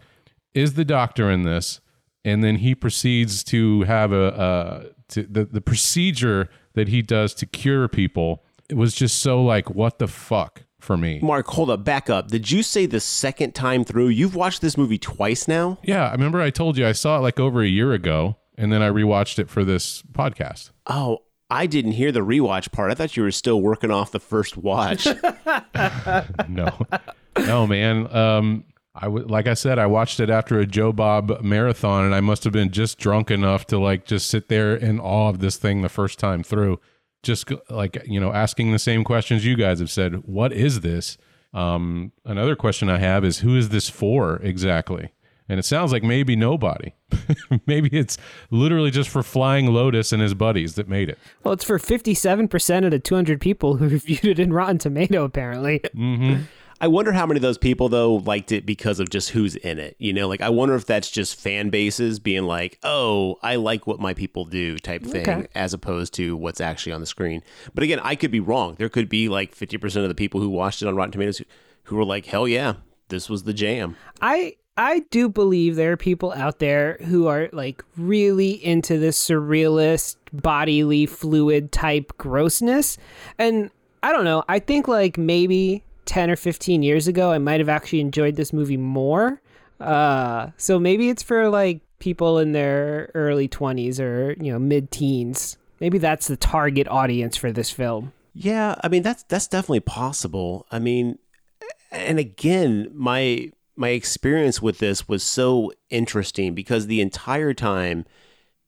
is 0.54 0.74
the 0.74 0.86
doctor 0.86 1.32
in 1.32 1.44
this, 1.44 1.80
and 2.26 2.44
then 2.44 2.58
he 2.58 2.76
proceeds 2.76 3.44
to 3.46 3.84
have 3.84 4.12
a, 4.12 4.38
uh, 4.38 4.84
to, 5.10 5.24
the 5.24 5.46
the 5.46 5.62
procedure 5.62 6.50
that 6.74 6.90
he 6.90 7.02
does 7.02 7.34
to 7.36 7.46
cure 7.46 7.88
people. 7.88 8.44
It 8.70 8.76
was 8.76 8.96
just 8.96 9.20
so 9.20 9.44
like, 9.44 9.70
what 9.70 10.00
the 10.00 10.08
fuck 10.08 10.64
for 10.80 10.98
me. 10.98 11.20
Mark, 11.22 11.48
hold 11.48 11.70
up, 11.70 11.84
back 11.84 12.10
up. 12.10 12.28
Did 12.28 12.52
you 12.52 12.62
say 12.62 12.86
the 12.86 13.00
second 13.00 13.56
time 13.56 13.84
through? 13.84 14.10
You've 14.10 14.36
watched 14.36 14.62
this 14.62 14.78
movie 14.78 14.98
twice 14.98 15.48
now. 15.48 15.80
Yeah, 15.84 16.08
I 16.08 16.12
remember 16.12 16.42
I 16.42 16.50
told 16.50 16.78
you 16.78 16.86
I 16.86 16.92
saw 16.92 17.18
it 17.18 17.22
like 17.22 17.40
over 17.40 17.62
a 17.62 17.68
year 17.68 17.94
ago, 17.94 18.38
and 18.58 18.72
then 18.72 18.82
I 18.82 18.90
rewatched 18.90 19.40
it 19.40 19.50
for 19.50 19.64
this 19.64 20.02
podcast. 20.12 20.72
Oh, 20.88 21.20
I 21.54 21.68
didn't 21.68 21.92
hear 21.92 22.12
the 22.12 22.22
rewatch 22.22 22.72
part. 22.72 22.90
I 22.90 22.96
thought 22.96 23.16
you 23.16 23.22
were 23.22 23.30
still 23.30 23.62
working 23.62 23.92
off 23.92 24.10
the 24.10 24.20
first 24.20 24.58
watch. 24.58 25.06
no, 26.50 26.80
no, 27.38 27.68
man. 27.68 28.12
Um, 28.16 28.64
I 28.96 29.06
w- 29.06 29.28
like 29.28 29.46
I 29.46 29.54
said, 29.54 29.78
I 29.78 29.86
watched 29.86 30.20
it 30.20 30.32
after 30.32 30.58
a 30.58 30.66
Joe 30.66 30.92
Bob 30.92 31.42
marathon, 31.44 32.06
and 32.06 32.16
I 32.16 32.22
must 32.22 32.44
have 32.44 32.54
been 32.54 32.72
just 32.72 32.98
drunk 32.98 33.30
enough 33.30 33.68
to 33.68 33.78
like 33.78 34.06
just 34.06 34.32
sit 34.32 34.50
there 34.50 34.76
in 34.76 35.00
awe 35.00 35.30
of 35.30 35.42
this 35.42 35.58
thing 35.58 35.84
the 35.84 35.90
first 35.90 36.18
time 36.18 36.42
through. 36.42 36.80
Just 37.22 37.52
like 37.70 38.02
you 38.08 38.20
know, 38.20 38.34
asking 38.34 38.72
the 38.72 38.80
same 38.80 39.04
questions 39.04 39.46
you 39.46 39.56
guys 39.56 39.80
have 39.80 39.92
said. 39.92 40.26
What 40.26 40.54
is 40.54 40.80
this? 40.80 41.20
Um, 41.54 42.14
another 42.26 42.56
question 42.56 42.90
I 42.90 42.98
have 42.98 43.24
is 43.24 43.40
who 43.40 43.56
is 43.56 43.70
this 43.70 43.90
for 43.92 44.38
exactly? 44.38 45.12
And 45.50 45.60
it 45.60 45.64
sounds 45.64 45.92
like 45.92 46.04
maybe 46.04 46.36
nobody. 46.36 46.94
maybe 47.66 47.90
it's 47.92 48.18
literally 48.50 48.92
just 48.92 49.10
for 49.10 49.24
Flying 49.24 49.68
Lotus 49.68 50.12
and 50.12 50.22
his 50.22 50.34
buddies 50.34 50.76
that 50.76 50.88
made 50.88 51.10
it. 51.10 51.20
Well, 51.44 51.54
it's 51.54 51.66
for 51.66 51.78
57% 51.78 52.86
of 52.86 52.92
the 52.92 53.00
200 53.00 53.42
people 53.42 53.78
who 53.78 53.88
reviewed 53.90 54.26
it 54.26 54.40
in 54.40 54.54
Rotten 54.54 54.78
Tomato, 54.78 55.24
apparently. 55.24 55.80
Mm-hmm. 55.80 56.44
I 56.84 56.88
wonder 56.88 57.14
how 57.14 57.26
many 57.26 57.38
of 57.38 57.42
those 57.42 57.58
people 57.58 57.88
though 57.88 58.16
liked 58.16 58.52
it 58.52 58.66
because 58.66 59.00
of 59.00 59.10
just 59.10 59.30
who's 59.30 59.56
in 59.56 59.80
it. 59.80 59.96
You 60.00 60.12
know, 60.12 60.28
like 60.28 60.42
I 60.42 60.50
wonder 60.50 60.76
if 60.76 60.86
that's 60.86 61.10
just 61.10 61.40
fan 61.40 61.70
bases 61.70 62.20
being 62.20 62.44
like, 62.44 62.78
"Oh, 62.84 63.40
I 63.42 63.56
like 63.56 63.88
what 63.88 64.02
my 64.02 64.14
people 64.14 64.44
do" 64.44 64.78
type 64.78 65.02
thing, 65.04 65.22
okay. 65.22 65.48
as 65.56 65.74
opposed 65.74 66.14
to 66.16 66.36
what's 66.36 66.60
actually 66.60 66.92
on 66.92 67.00
the 67.00 67.08
screen. 67.08 67.42
But 67.74 67.86
again, 67.86 68.02
I 68.02 68.16
could 68.16 68.32
be 68.32 68.42
wrong. 68.42 68.76
There 68.78 68.90
could 68.90 69.08
be 69.08 69.30
like 69.30 69.56
fifty 69.56 69.78
percent 69.78 70.04
of 70.04 70.10
the 70.10 70.16
people 70.16 70.42
who 70.42 70.50
watched 70.50 70.82
it 70.82 70.88
on 70.90 70.96
Rotten 70.98 71.14
Tomatoes 71.14 71.38
who, 71.38 71.46
who 71.84 71.96
were 71.96 72.04
like, 72.04 72.26
"Hell 72.26 72.50
yeah, 72.50 72.74
this 73.08 73.30
was 73.30 73.44
the 73.44 73.54
jam." 73.54 73.96
I 74.22 74.58
I 74.76 75.00
do 75.12 75.30
believe 75.30 75.76
there 75.76 75.92
are 75.92 75.98
people 75.98 76.32
out 76.34 76.60
there 76.60 76.98
who 77.02 77.28
are 77.28 77.50
like 77.54 77.84
really 77.96 78.52
into 78.52 78.98
this 78.98 79.22
surrealist 79.22 80.16
bodily 80.32 81.06
fluid 81.06 81.72
type 81.72 82.12
grossness. 82.18 82.98
And 83.38 83.70
I 84.02 84.12
don't 84.12 84.26
know, 84.26 84.44
I 84.50 84.60
think 84.60 84.88
like 84.88 85.18
maybe 85.18 85.84
10 86.06 86.32
or 86.32 86.36
15 86.36 86.82
years 86.82 87.08
ago 87.08 87.32
I 87.32 87.38
might 87.38 87.60
have 87.60 87.70
actually 87.70 88.00
enjoyed 88.00 88.36
this 88.36 88.52
movie 88.52 88.78
more. 88.78 89.42
Uh 89.80 90.50
so 90.58 90.80
maybe 90.80 91.10
it's 91.10 91.24
for 91.24 91.50
like 91.50 91.82
people 92.00 92.40
in 92.40 92.52
their 92.52 93.12
early 93.14 93.48
20s 93.48 94.00
or, 94.00 94.34
you 94.44 94.52
know, 94.52 94.60
mid-teens. 94.60 95.58
Maybe 95.80 96.00
that's 96.00 96.28
the 96.28 96.38
target 96.38 96.88
audience 96.88 97.38
for 97.38 97.52
this 97.52 97.70
film. 97.70 98.12
Yeah, 98.34 98.76
I 98.84 98.88
mean 98.88 99.04
that's 99.04 99.22
that's 99.24 99.48
definitely 99.48 99.82
possible. 99.82 100.66
I 100.72 100.80
mean 100.80 101.20
and 101.92 102.18
again, 102.18 102.90
my 102.92 103.52
my 103.76 103.90
experience 103.90 104.62
with 104.62 104.80
this 104.80 105.08
was 105.08 105.24
so 105.24 105.72
interesting 105.90 106.54
because 106.54 106.88
the 106.88 107.02
entire 107.02 107.54
time 107.54 108.06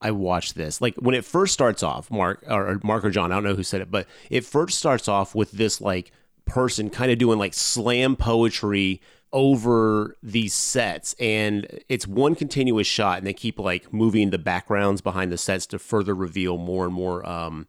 I 0.02 0.12
watched 0.12 0.56
this, 0.56 0.82
like 0.82 0.96
when 0.96 1.16
it 1.16 1.26
first 1.26 1.54
starts 1.54 1.84
off, 1.84 2.12
Mark 2.12 2.44
or 2.48 2.80
Mark 2.84 3.06
or 3.06 3.10
John, 3.10 3.32
I 3.32 3.36
don't 3.36 3.44
know 3.44 3.56
who 3.56 3.64
said 3.64 3.82
it, 3.82 3.92
but 3.92 4.08
it 4.30 4.46
first 4.46 4.78
starts 4.78 5.08
off 5.08 5.36
with 5.36 5.52
this 5.52 5.80
like 5.80 6.12
person 6.46 6.90
kind 6.90 7.12
of 7.12 7.18
doing 7.18 7.40
like 7.40 7.54
slam 7.54 8.16
poetry 8.16 9.02
over 9.34 10.16
these 10.24 10.54
sets 10.54 11.14
and 11.20 11.68
it's 11.90 12.08
one 12.08 12.36
continuous 12.36 12.88
shot 12.88 13.18
and 13.18 13.28
they 13.28 13.34
keep 13.34 13.60
like 13.60 13.92
moving 13.92 14.30
the 14.30 14.38
backgrounds 14.38 15.02
behind 15.02 15.32
the 15.32 15.38
sets 15.38 15.66
to 15.66 15.78
further 15.78 16.14
reveal 16.14 16.58
more 16.58 16.86
and 16.86 16.94
more 16.94 17.28
um 17.28 17.68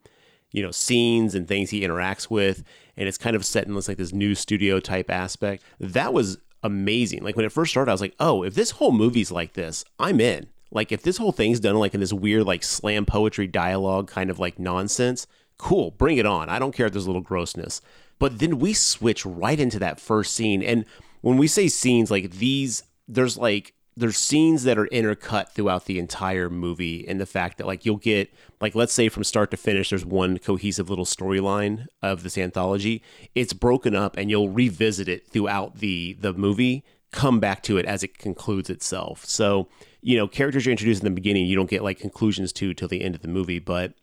you 0.53 0.62
know 0.62 0.70
scenes 0.70 1.34
and 1.34 1.49
things 1.49 1.70
he 1.70 1.80
interacts 1.80 2.30
with 2.30 2.62
and 2.97 3.09
it's 3.09 3.18
kind 3.18 3.37
of 3.37 3.45
set 3.45 3.66
in 3.66 3.74
this 3.74 3.89
like 3.89 3.99
this 3.99 4.12
new 4.12 4.34
studio 4.34 4.80
type 4.80 5.11
aspect. 5.11 5.62
That 5.78 6.12
was 6.12 6.39
amazing. 6.66 7.22
Like 7.22 7.36
when 7.36 7.46
it 7.46 7.52
first 7.52 7.70
started, 7.70 7.90
I 7.90 7.94
was 7.94 8.00
like, 8.00 8.14
oh, 8.20 8.42
if 8.42 8.54
this 8.54 8.72
whole 8.72 8.92
movie's 8.92 9.30
like 9.30 9.54
this, 9.54 9.84
I'm 9.98 10.20
in. 10.20 10.48
Like 10.70 10.92
if 10.92 11.02
this 11.02 11.16
whole 11.16 11.32
thing's 11.32 11.60
done 11.60 11.76
like 11.76 11.94
in 11.94 12.00
this 12.00 12.12
weird 12.12 12.44
like 12.44 12.62
slam 12.62 13.06
poetry 13.06 13.46
dialogue 13.46 14.08
kind 14.08 14.30
of 14.30 14.38
like 14.38 14.58
nonsense, 14.58 15.26
cool, 15.58 15.92
bring 15.92 16.18
it 16.18 16.26
on. 16.26 16.48
I 16.48 16.58
don't 16.58 16.74
care 16.74 16.86
if 16.86 16.92
there's 16.92 17.06
a 17.06 17.08
little 17.08 17.22
grossness. 17.22 17.80
But 18.18 18.38
then 18.38 18.58
we 18.58 18.72
switch 18.72 19.24
right 19.24 19.58
into 19.58 19.78
that 19.78 20.00
first 20.00 20.34
scene. 20.34 20.62
And 20.62 20.84
when 21.20 21.36
we 21.36 21.46
say 21.46 21.68
scenes 21.68 22.10
like 22.10 22.32
these, 22.32 22.82
there's 23.08 23.38
like 23.38 23.74
there's 23.97 24.18
scenes 24.18 24.64
that 24.64 24.76
are 24.76 24.86
intercut 24.88 25.51
throughout 25.51 25.86
the 25.86 25.99
entire 25.99 26.51
movie 26.51 27.07
and 27.09 27.18
the 27.18 27.26
fact 27.26 27.57
that 27.57 27.66
like 27.66 27.86
you'll 27.86 27.97
get 27.97 28.32
like 28.61 28.74
let's 28.74 28.92
say 28.92 29.09
from 29.09 29.24
start 29.24 29.51
to 29.51 29.57
finish 29.57 29.88
there's 29.88 30.05
one 30.05 30.38
cohesive 30.38 30.90
little 30.90 31.07
storyline 31.07 31.86
of 32.03 32.22
this 32.22 32.36
anthology. 32.36 33.03
It's 33.34 33.55
broken 33.55 33.94
up 33.94 34.16
and 34.16 34.30
you'll 34.30 34.51
revisit 34.51 35.09
it 35.09 35.26
throughout 35.26 35.78
the 35.78 36.16
the 36.20 36.34
movie 36.34 36.84
come 37.11 37.40
back 37.40 37.62
to 37.62 37.78
it 37.78 37.86
as 37.86 38.03
it 38.03 38.18
concludes 38.18 38.68
itself. 38.68 39.24
So 39.24 39.68
you 40.03 40.18
know 40.18 40.28
characters 40.28 40.66
you're 40.66 40.72
introduced 40.72 41.03
in 41.03 41.07
the 41.07 41.14
beginning 41.14 41.47
you 41.47 41.57
don't 41.57 41.70
get 41.70 41.82
like 41.82 41.99
conclusions 41.99 42.53
to 42.53 42.74
till 42.74 42.88
the 42.88 43.03
end 43.03 43.14
of 43.14 43.22
the 43.22 43.28
movie 43.28 43.59
but 43.59 43.94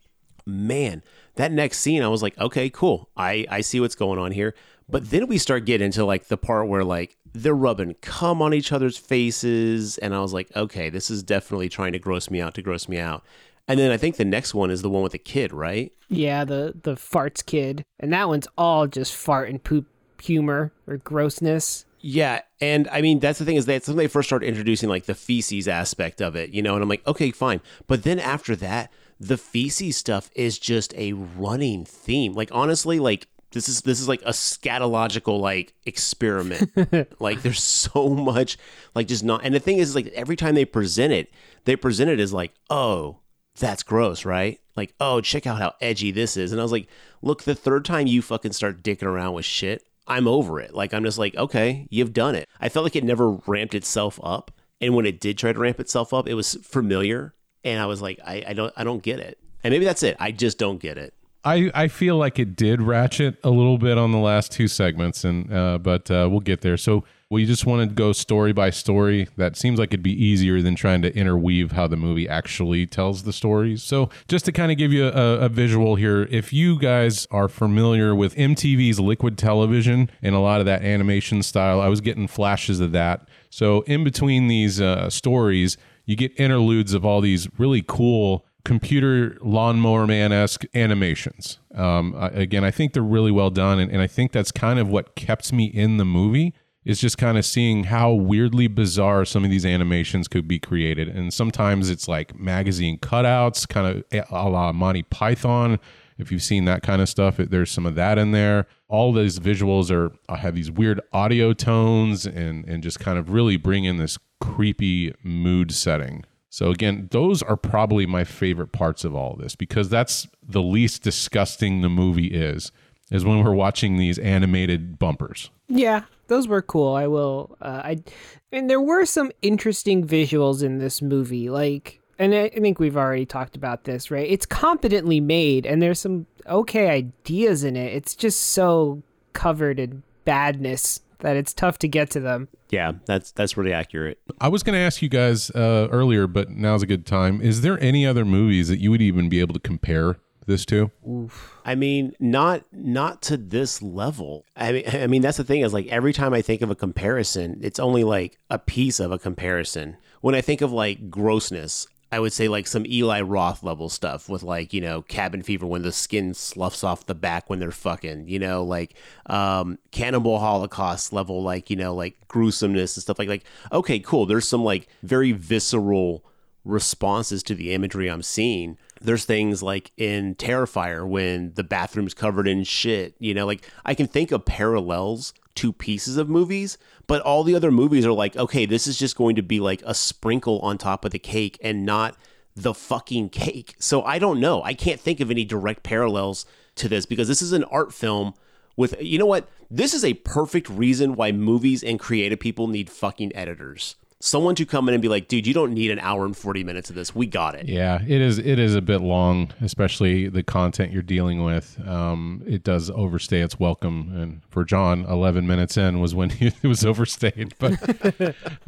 man 0.46 1.02
that 1.36 1.50
next 1.54 1.80
scene 1.80 2.04
i 2.04 2.08
was 2.08 2.22
like 2.22 2.38
okay 2.38 2.70
cool. 2.70 3.10
I 3.16 3.46
i 3.50 3.62
see 3.62 3.80
what's 3.80 3.96
going 3.96 4.20
on 4.20 4.32
here 4.32 4.56
but 4.94 5.10
then 5.10 5.26
we 5.26 5.40
start 5.40 5.66
getting 5.66 5.86
into 5.86 6.06
like 6.06 6.28
the 6.28 6.38
part 6.38 6.68
where 6.68 6.84
like 6.84 7.18
they're 7.34 7.56
rubbing 7.56 7.96
cum 7.96 8.44
on 8.44 8.54
each 8.54 8.72
other's 8.72 8.96
faces. 8.96 9.98
And 9.98 10.14
I 10.14 10.20
was 10.20 10.34
like, 10.34 10.56
okay, 10.56 10.92
this 10.92 11.10
is 11.10 11.24
definitely 11.24 11.68
trying 11.68 11.94
to 11.94 12.00
gross 12.00 12.30
me 12.30 12.40
out 12.40 12.54
to 12.54 12.62
gross 12.62 12.88
me 12.88 13.00
out. 13.00 13.26
And 13.68 13.80
then 13.80 13.90
I 13.90 13.98
think 13.98 14.18
the 14.18 14.24
next 14.24 14.54
one 14.54 14.70
is 14.70 14.84
the 14.84 14.92
one 14.92 15.02
with 15.02 15.14
the 15.14 15.18
kid, 15.18 15.52
right? 15.52 15.92
Yeah, 16.10 16.46
the 16.46 16.76
the 16.84 16.94
farts 16.94 17.44
kid, 17.44 17.84
and 18.00 18.14
that 18.14 18.28
one's 18.28 18.48
all 18.56 18.86
just 18.86 19.16
fart 19.16 19.50
and 19.50 19.64
poop 19.64 19.88
humor 20.22 20.72
or 20.86 20.98
grossness. 20.98 21.86
Yeah, 22.00 22.42
and 22.62 22.88
I 22.92 23.02
mean 23.02 23.20
that's 23.20 23.40
the 23.40 23.46
thing 23.46 23.56
is 23.56 23.66
that's 23.66 23.88
when 23.88 23.98
they 23.98 24.08
first 24.08 24.30
started 24.30 24.46
introducing 24.46 24.90
like 24.90 25.06
the 25.06 25.16
feces 25.16 25.68
aspect 25.68 26.22
of 26.22 26.36
it, 26.36 26.52
you 26.52 26.62
know, 26.62 26.76
and 26.76 26.84
I'm 26.84 26.90
like, 26.90 27.08
okay, 27.08 27.32
fine. 27.32 27.62
But 27.88 28.04
then 28.04 28.20
after 28.20 28.56
that, 28.58 28.92
the 29.20 29.38
feces 29.38 29.98
stuff 29.98 30.30
is 30.36 30.60
just 30.60 30.94
a 30.96 31.14
running 31.14 31.84
theme. 31.84 32.34
Like 32.34 32.50
honestly, 32.52 33.00
like 33.00 33.28
this 33.54 33.70
is 33.70 33.82
this 33.82 34.00
is 34.00 34.08
like 34.08 34.22
a 34.24 34.32
scatological 34.32 35.40
like 35.40 35.74
experiment. 35.86 36.72
like 37.20 37.42
there's 37.42 37.64
so 37.64 38.10
much 38.10 38.58
like 38.94 39.08
just 39.08 39.24
not 39.24 39.42
and 39.44 39.54
the 39.56 39.60
thing 39.60 39.78
is 39.78 39.96
like 39.96 40.08
every 40.08 40.36
time 40.36 40.56
they 40.56 40.66
present 40.66 41.14
it, 41.14 41.32
they 41.66 41.76
present 41.76 42.10
it 42.10 42.20
as 42.20 42.34
like, 42.34 42.54
oh, 42.70 43.20
that's 43.58 43.84
gross, 43.84 44.26
right? 44.26 44.60
Like, 44.76 44.94
oh, 45.00 45.22
check 45.22 45.46
out 45.46 45.60
how 45.60 45.74
edgy 45.80 46.12
this 46.12 46.36
is. 46.36 46.52
And 46.52 46.60
I 46.60 46.64
was 46.64 46.72
like, 46.72 46.88
look, 47.22 47.44
the 47.44 47.56
third 47.56 47.86
time 47.86 48.08
you 48.08 48.22
fucking 48.22 48.54
start 48.54 48.84
dicking 48.84 49.04
around 49.04 49.34
with 49.34 49.46
shit, 49.46 49.88
I'm 50.08 50.28
over 50.28 50.60
it. 50.60 50.74
Like 50.74 50.94
I'm 50.94 51.04
just 51.04 51.20
like, 51.20 51.36
okay, 51.36 51.88
you've 51.90 52.14
done 52.14 52.36
it. 52.36 52.50
I 52.60 52.70
felt 52.70 52.84
like 52.84 52.96
it 52.96 53.04
never 53.04 53.32
ramped 53.48 53.76
itself 53.76 54.20
up. 54.24 54.52
And 54.82 54.96
when 54.96 55.06
it 55.06 55.20
did 55.20 55.38
try 55.38 55.54
to 55.54 55.60
ramp 55.60 55.80
itself 55.80 56.14
up, 56.14 56.28
it 56.28 56.34
was 56.34 56.56
familiar. 56.56 57.34
And 57.64 57.80
I 57.80 57.86
was 57.86 58.02
like, 58.02 58.20
I, 58.26 58.44
I 58.48 58.54
don't 58.54 58.74
I 58.76 58.84
don't 58.84 59.04
get 59.04 59.20
it. 59.20 59.38
And 59.64 59.72
maybe 59.72 59.86
that's 59.86 60.04
it. 60.04 60.18
I 60.20 60.32
just 60.32 60.58
don't 60.58 60.80
get 60.80 60.98
it. 60.98 61.14
I, 61.46 61.70
I 61.74 61.88
feel 61.90 62.16
like 62.18 62.40
it 62.40 62.56
did 62.56 62.82
ratchet 62.82 63.36
a 63.44 63.50
little 63.50 63.78
bit 63.78 63.98
on 63.98 64.12
the 64.12 64.18
last 64.18 64.52
two 64.52 64.68
segments, 64.68 65.26
and 65.26 65.52
uh, 65.52 65.78
but 65.78 66.10
uh, 66.10 66.28
we'll 66.32 66.40
get 66.40 66.62
there. 66.62 66.78
So 66.78 67.04
we 67.30 67.46
just 67.46 67.66
want 67.66 67.90
to 67.90 67.94
go 67.94 68.14
story 68.14 68.54
by 68.54 68.70
story. 68.70 69.28
That 69.36 69.58
seems 69.58 69.80
like 69.80 69.90
it'd 69.90 70.04
be 70.04 70.24
easier 70.24 70.62
than 70.62 70.76
trying 70.76 71.02
to 71.02 71.14
interweave 71.14 71.74
how 71.74 71.88
the 71.88 71.98
movie 71.98 72.30
actually 72.30 72.86
tells 72.86 73.24
the 73.24 73.34
stories. 73.34 73.84
So 73.84 74.10
just 74.28 74.46
to 74.46 74.52
kind 74.52 74.72
of 74.72 74.78
give 74.78 74.94
you 74.94 75.08
a, 75.08 75.40
a 75.40 75.50
visual 75.50 75.96
here, 75.96 76.28
if 76.30 76.54
you 76.54 76.80
guys 76.80 77.28
are 77.32 77.50
familiar 77.50 78.16
with 78.16 78.36
MTV's 78.36 79.00
Liquid 79.00 79.38
Television 79.38 80.10
and 80.22 80.36
a 80.36 80.40
lot 80.40 80.60
of 80.60 80.66
that 80.68 80.84
animation 80.84 81.44
style, 81.44 81.82
I 81.82 81.88
was 81.88 82.02
getting 82.02 82.28
flashes 82.28 82.80
of 82.80 82.92
that. 82.94 83.28
So 83.50 83.82
in 83.82 84.04
between 84.04 84.48
these 84.48 84.80
uh, 84.80 85.10
stories, 85.10 85.76
you 86.06 86.16
get 86.16 86.40
interludes 86.40 86.94
of 86.94 87.04
all 87.04 87.20
these 87.20 87.48
really 87.58 87.84
cool 87.86 88.46
computer 88.66 89.38
lawnmower 89.42 90.08
man 90.08 90.32
esque 90.32 90.64
animations. 90.74 91.60
Um, 91.76 92.16
again, 92.18 92.64
I 92.64 92.72
think 92.72 92.94
they're 92.94 93.04
really 93.04 93.32
well 93.32 93.50
done, 93.50 93.80
and, 93.80 93.92
and 93.92 94.02
I 94.02 94.08
think 94.08 94.32
that's 94.32 94.52
kind 94.52 94.80
of 94.80 94.90
what 94.90 95.16
kept 95.16 95.52
me 95.52 95.66
in 95.66 95.98
the 95.98 96.06
movie. 96.06 96.54
Is 96.86 97.00
just 97.00 97.18
kind 97.18 97.38
of 97.38 97.46
seeing 97.46 97.86
how 97.86 98.12
weirdly 98.12 98.68
bizarre 98.68 99.24
some 99.24 99.46
of 99.46 99.50
these 99.50 99.66
animations 99.66 100.28
could 100.28 100.50
be 100.50 100.60
created, 100.60 101.08
and 101.08 101.34
sometimes 101.34 101.90
it's 101.90 102.10
like 102.10 102.38
magazine 102.38 103.00
cutouts, 103.00 103.66
kind 103.68 104.04
of 104.12 104.24
a 104.30 104.50
la 104.50 104.74
Monty 104.74 105.04
Python. 105.04 105.80
If 106.18 106.30
you've 106.30 106.44
seen 106.44 106.66
that 106.66 106.84
kind 106.84 107.02
of 107.02 107.08
stuff, 107.08 107.38
there's 107.38 107.72
some 107.72 107.86
of 107.86 107.96
that 107.96 108.18
in 108.18 108.32
there. 108.32 108.68
All 108.90 109.14
these 109.14 109.40
visuals 109.40 109.92
are 109.92 110.12
uh, 110.28 110.36
have 110.36 110.56
these 110.56 110.70
weird 110.70 111.00
audio 111.14 111.54
tones 111.54 112.26
and 112.26 112.66
and 112.66 112.84
just 112.84 113.00
kind 113.00 113.18
of 113.18 113.30
really 113.30 113.56
bring 113.56 113.86
in 113.86 113.96
this 113.96 114.18
creepy 114.42 115.14
mood 115.24 115.72
setting 115.72 116.26
so 116.54 116.70
again, 116.70 117.08
those 117.10 117.42
are 117.42 117.58
probably 117.58 118.06
my 118.06 118.24
favorite 118.24 118.72
parts 118.72 119.04
of 119.04 119.16
all 119.16 119.34
of 119.34 119.40
this 119.40 119.56
because 119.56 119.90
that's 119.90 120.28
the 120.48 120.62
least 120.62 121.02
disgusting 121.02 121.82
the 121.82 121.90
movie 121.90 122.28
is 122.28 122.72
is 123.10 123.26
when 123.26 123.44
we're 123.44 123.56
watching 123.56 123.98
these 123.98 124.20
animated 124.20 125.00
bumpers. 125.00 125.50
Yeah, 125.68 126.04
those 126.28 126.48
were 126.48 126.62
cool. 126.62 126.94
I 126.94 127.08
will 127.08 127.58
uh, 127.60 127.82
I 127.84 128.04
and 128.52 128.70
there 128.70 128.80
were 128.80 129.04
some 129.04 129.32
interesting 129.42 130.06
visuals 130.06 130.62
in 130.62 130.78
this 130.78 131.02
movie 131.02 131.50
like 131.50 132.00
and 132.20 132.36
I 132.36 132.50
think 132.50 132.78
we've 132.78 132.98
already 132.98 133.26
talked 133.26 133.56
about 133.56 133.86
this, 133.86 134.12
right? 134.12 134.30
It's 134.30 134.46
competently 134.46 135.20
made 135.20 135.66
and 135.66 135.82
there's 135.82 136.00
some 136.00 136.28
okay 136.48 136.88
ideas 136.88 137.64
in 137.64 137.76
it. 137.76 137.96
It's 137.96 138.14
just 138.14 138.40
so 138.40 139.02
covered 139.34 139.80
in 139.80 140.04
badness 140.24 141.02
that 141.24 141.36
it's 141.36 141.54
tough 141.54 141.80
to 141.80 141.88
get 141.88 142.12
to 142.12 142.20
them. 142.20 142.50
Yeah, 142.70 142.94
that's 143.06 143.32
that's 143.32 143.58
really 143.58 143.74
accurate. 143.74 144.20
I 144.40 144.50
was 144.50 144.62
going 144.62 144.74
to 144.74 144.80
ask 144.80 145.02
you 145.02 145.10
guys 145.10 145.50
uh, 145.52 145.88
earlier, 145.92 146.28
but 146.28 146.50
now's 146.50 146.84
a 146.84 146.86
good 146.86 147.06
time. 147.06 147.42
Is 147.42 147.62
there 147.62 147.82
any 147.82 148.06
other 148.06 148.24
movies 148.24 148.68
that 148.68 148.80
you 148.80 148.92
would 148.92 149.02
even 149.02 149.30
be 149.30 149.40
able 149.40 149.54
to 149.54 149.60
compare 149.60 150.18
this 150.46 150.66
to? 150.66 150.92
Oof. 151.08 151.56
I 151.66 151.76
mean, 151.76 152.14
not 152.20 152.66
not 152.72 153.22
to 153.24 153.38
this 153.38 153.82
level. 153.82 154.46
I 154.56 154.72
mean, 154.74 154.84
I 154.94 155.08
mean 155.08 155.22
that's 155.22 155.38
the 155.38 155.44
thing 155.44 155.62
is 155.62 155.74
like 155.74 155.88
every 155.88 156.14
time 156.14 156.34
I 156.34 156.42
think 156.42 156.62
of 156.62 156.70
a 156.70 156.76
comparison, 156.76 157.60
it's 157.62 157.80
only 157.80 158.04
like 158.04 158.38
a 158.50 158.60
piece 158.60 159.00
of 159.00 159.12
a 159.12 159.20
comparison. 159.20 159.98
When 160.22 160.36
I 160.36 160.42
think 160.42 160.62
of 160.62 160.72
like 160.72 161.10
grossness, 161.10 161.88
I 162.14 162.20
would 162.20 162.32
say 162.32 162.48
like 162.48 162.68
some 162.68 162.86
Eli 162.86 163.22
Roth 163.22 163.64
level 163.64 163.90
stuff 163.90 164.30
with 164.30 164.44
like, 164.44 164.72
you 164.72 164.80
know, 164.82 165.02
cabin 165.02 165.42
fever 165.42 165.66
when 165.66 165.82
the 165.82 165.92
skin 165.92 166.36
sloughs 166.36 166.84
off 166.84 167.08
the 167.08 167.16
back 167.16 167.50
when 167.50 167.58
they're 167.58 167.72
fucking, 167.72 168.28
you 168.28 168.38
know, 168.38 168.64
like 168.64 168.94
um 169.26 169.80
cannibal 169.90 170.38
holocaust 170.38 171.12
level, 171.12 171.42
like, 171.42 171.72
you 171.72 171.76
know, 171.76 171.96
like 171.96 172.16
gruesomeness 172.28 172.96
and 172.96 173.02
stuff 173.02 173.18
like 173.18 173.30
like, 173.30 173.46
okay, 173.72 173.98
cool. 173.98 174.28
There's 174.28 174.48
some 174.48 174.64
like 174.64 174.88
very 175.02 175.32
visceral 175.32 176.24
responses 176.64 177.42
to 177.44 177.56
the 177.56 177.74
imagery 177.74 178.10
I'm 178.10 178.22
seeing. 178.22 178.78
There's 179.02 179.26
things 179.26 179.64
like 179.64 179.92
in 179.98 180.36
Terrifier 180.36 181.08
when 181.08 181.56
the 181.56 181.64
bathroom's 181.64 182.14
covered 182.14 182.48
in 182.48 182.64
shit, 182.64 183.16
you 183.18 183.34
know, 183.34 183.48
like 183.48 183.68
I 183.86 183.96
can 183.96 184.06
think 184.06 184.32
of 184.32 184.46
parallels 184.46 185.34
to 185.56 185.74
pieces 185.74 186.18
of 186.18 186.30
movies, 186.30 186.78
but 187.08 187.22
all 187.22 187.44
the 187.44 187.56
other 187.56 187.72
movies 187.72 188.06
are 188.06 188.14
like, 188.14 188.36
okay, 188.36 188.66
this 188.66 188.88
is 188.88 188.98
just 188.98 189.16
going 189.16 189.36
to 189.36 189.42
be 189.42 189.60
like 189.60 189.82
a 189.86 189.94
sprinkle 189.94 190.60
on 190.60 190.78
top 190.78 191.06
of 191.06 191.12
the 191.12 191.20
cake 191.20 191.60
and 191.64 191.86
not 191.86 192.16
the 192.56 192.74
fucking 192.74 193.30
cake. 193.30 193.76
So 193.80 194.04
I 194.04 194.20
don't 194.20 194.40
know. 194.40 194.64
I 194.64 194.74
can't 194.74 195.00
think 195.00 195.20
of 195.20 195.32
any 195.32 195.46
direct 195.46 195.84
parallels 195.84 196.46
to 196.76 196.88
this 196.88 197.06
because 197.06 197.28
this 197.28 197.42
is 197.42 197.52
an 197.52 197.64
art 197.66 197.94
film 197.94 198.34
with, 198.76 198.96
you 199.02 199.20
know 199.20 199.26
what? 199.26 199.48
This 199.70 199.94
is 199.94 200.04
a 200.04 200.16
perfect 200.16 200.70
reason 200.70 201.16
why 201.16 201.32
movies 201.32 201.84
and 201.84 202.00
creative 202.00 202.40
people 202.40 202.68
need 202.68 202.90
fucking 202.90 203.36
editors 203.36 203.96
someone 204.24 204.56
to 204.56 204.66
come 204.66 204.88
in 204.88 204.94
and 204.94 205.02
be 205.02 205.10
like, 205.10 205.28
dude, 205.28 205.46
you 205.46 205.54
don't 205.54 205.74
need 205.74 205.92
an 205.92 206.00
hour 206.00 206.26
and 206.26 206.36
40 206.36 206.64
minutes 206.64 206.90
of 206.90 206.96
this. 206.96 207.14
We 207.14 207.28
got 207.28 207.56
it. 207.56 207.68
Yeah, 207.68 208.02
it 208.02 208.22
is 208.22 208.40
it 208.40 208.58
is 208.58 208.74
a 208.74 208.82
bit 208.82 209.02
long, 209.02 209.52
especially 209.62 210.30
the 210.30 210.44
content 210.44 210.94
you're 210.94 211.02
dealing 211.02 211.44
with. 211.44 211.78
Um, 211.86 212.42
it 212.48 212.64
does 212.64 212.90
overstay 212.90 213.42
its 213.42 213.60
welcome. 213.60 214.14
And 214.16 214.42
for 214.50 214.64
John, 214.64 215.04
11 215.06 215.46
minutes 215.46 215.76
in 215.76 216.00
was 216.00 216.16
when 216.16 216.32
it 216.40 216.64
was 216.64 216.86
overstayed. 216.86 217.54
But 217.60 217.74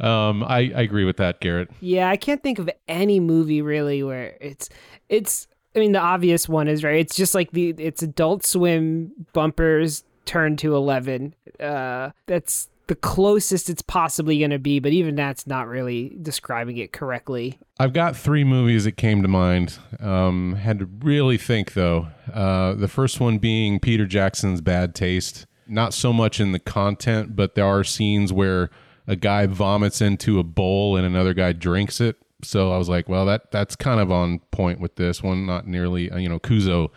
um, 0.00 0.44
I, 0.44 0.72
I 0.76 0.82
agree 0.82 1.04
with 1.04 1.16
that, 1.16 1.40
Garrett. 1.40 1.70
Yeah, 1.80 2.10
I 2.10 2.18
can't 2.18 2.42
think 2.42 2.58
of 2.58 2.68
any 2.86 3.18
movie 3.18 3.62
really 3.62 4.02
where 4.02 4.36
it's 4.42 4.68
it's 5.08 5.48
I 5.74 5.78
mean 5.78 5.92
the 5.92 6.00
obvious 6.00 6.50
one 6.50 6.68
is 6.68 6.84
right. 6.84 6.96
It's 6.96 7.16
just 7.16 7.34
like 7.34 7.52
the 7.52 7.70
it's 7.78 8.02
adult 8.02 8.44
swim 8.44 9.12
bumpers 9.32 10.04
turned 10.26 10.58
to 10.58 10.76
11. 10.76 11.34
Uh 11.58 12.10
that's 12.26 12.68
the 12.88 12.94
closest 12.94 13.68
it's 13.68 13.82
possibly 13.82 14.38
going 14.38 14.50
to 14.50 14.58
be, 14.58 14.78
but 14.78 14.92
even 14.92 15.16
that's 15.16 15.46
not 15.46 15.66
really 15.66 16.16
describing 16.22 16.76
it 16.76 16.92
correctly. 16.92 17.58
I've 17.78 17.92
got 17.92 18.16
three 18.16 18.44
movies 18.44 18.84
that 18.84 18.92
came 18.92 19.22
to 19.22 19.28
mind. 19.28 19.78
Um, 19.98 20.54
had 20.54 20.78
to 20.78 20.86
really 20.86 21.36
think 21.36 21.74
though. 21.74 22.08
Uh, 22.32 22.74
the 22.74 22.88
first 22.88 23.20
one 23.20 23.38
being 23.38 23.80
Peter 23.80 24.06
Jackson's 24.06 24.60
Bad 24.60 24.94
Taste. 24.94 25.46
Not 25.66 25.94
so 25.94 26.12
much 26.12 26.38
in 26.38 26.52
the 26.52 26.60
content, 26.60 27.34
but 27.34 27.56
there 27.56 27.66
are 27.66 27.82
scenes 27.82 28.32
where 28.32 28.70
a 29.08 29.16
guy 29.16 29.46
vomits 29.46 30.00
into 30.00 30.38
a 30.38 30.44
bowl 30.44 30.96
and 30.96 31.04
another 31.04 31.34
guy 31.34 31.52
drinks 31.52 32.00
it. 32.00 32.16
So 32.42 32.72
I 32.72 32.78
was 32.78 32.88
like, 32.88 33.08
well, 33.08 33.26
that 33.26 33.50
that's 33.50 33.74
kind 33.74 33.98
of 33.98 34.12
on 34.12 34.40
point 34.52 34.78
with 34.78 34.94
this 34.96 35.22
one. 35.22 35.46
Not 35.46 35.66
nearly, 35.66 36.10
uh, 36.10 36.18
you 36.18 36.28
know, 36.28 36.38
Kuso 36.38 36.90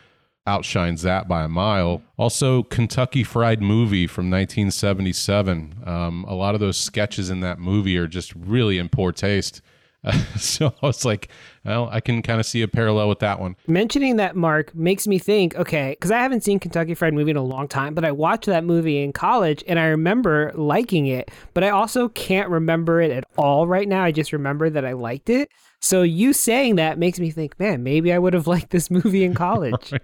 outshines 0.49 1.03
that 1.03 1.27
by 1.27 1.43
a 1.43 1.47
mile. 1.47 2.01
Also, 2.17 2.63
Kentucky 2.63 3.23
Fried 3.23 3.61
Movie 3.61 4.07
from 4.07 4.29
1977. 4.29 5.83
Um, 5.85 6.25
a 6.27 6.33
lot 6.33 6.55
of 6.55 6.59
those 6.59 6.77
sketches 6.77 7.29
in 7.29 7.39
that 7.41 7.59
movie 7.59 7.97
are 7.97 8.07
just 8.07 8.33
really 8.35 8.79
in 8.79 8.89
poor 8.89 9.11
taste. 9.11 9.61
Uh, 10.03 10.11
so 10.37 10.73
I 10.81 10.85
was 10.85 11.05
like, 11.05 11.29
well, 11.65 11.89
I 11.91 11.99
can 11.99 12.21
kind 12.21 12.39
of 12.39 12.45
see 12.45 12.61
a 12.61 12.67
parallel 12.67 13.09
with 13.09 13.19
that 13.19 13.39
one. 13.39 13.55
Mentioning 13.67 14.15
that, 14.15 14.35
Mark, 14.35 14.73
makes 14.73 15.07
me 15.07 15.19
think, 15.19 15.55
okay, 15.55 15.91
because 15.91 16.11
I 16.11 16.19
haven't 16.19 16.43
seen 16.43 16.59
Kentucky 16.59 16.95
Fried 16.95 17.13
Movie 17.13 17.31
in 17.31 17.37
a 17.37 17.43
long 17.43 17.67
time, 17.67 17.93
but 17.93 18.05
I 18.05 18.11
watched 18.11 18.45
that 18.47 18.63
movie 18.63 19.03
in 19.03 19.13
college 19.13 19.63
and 19.67 19.79
I 19.79 19.85
remember 19.85 20.51
liking 20.55 21.07
it, 21.07 21.29
but 21.53 21.63
I 21.63 21.69
also 21.69 22.09
can't 22.09 22.49
remember 22.49 23.01
it 23.01 23.11
at 23.11 23.25
all 23.37 23.67
right 23.67 23.87
now. 23.87 24.03
I 24.03 24.11
just 24.11 24.33
remember 24.33 24.69
that 24.69 24.85
I 24.85 24.93
liked 24.93 25.29
it. 25.29 25.49
So 25.81 26.01
you 26.01 26.33
saying 26.33 26.75
that 26.75 26.97
makes 26.97 27.19
me 27.19 27.31
think, 27.31 27.59
man, 27.59 27.83
maybe 27.83 28.11
I 28.11 28.19
would 28.19 28.33
have 28.33 28.47
liked 28.55 28.71
this 28.71 28.89
movie 28.89 29.23
in 29.23 29.33
college. 29.33 29.93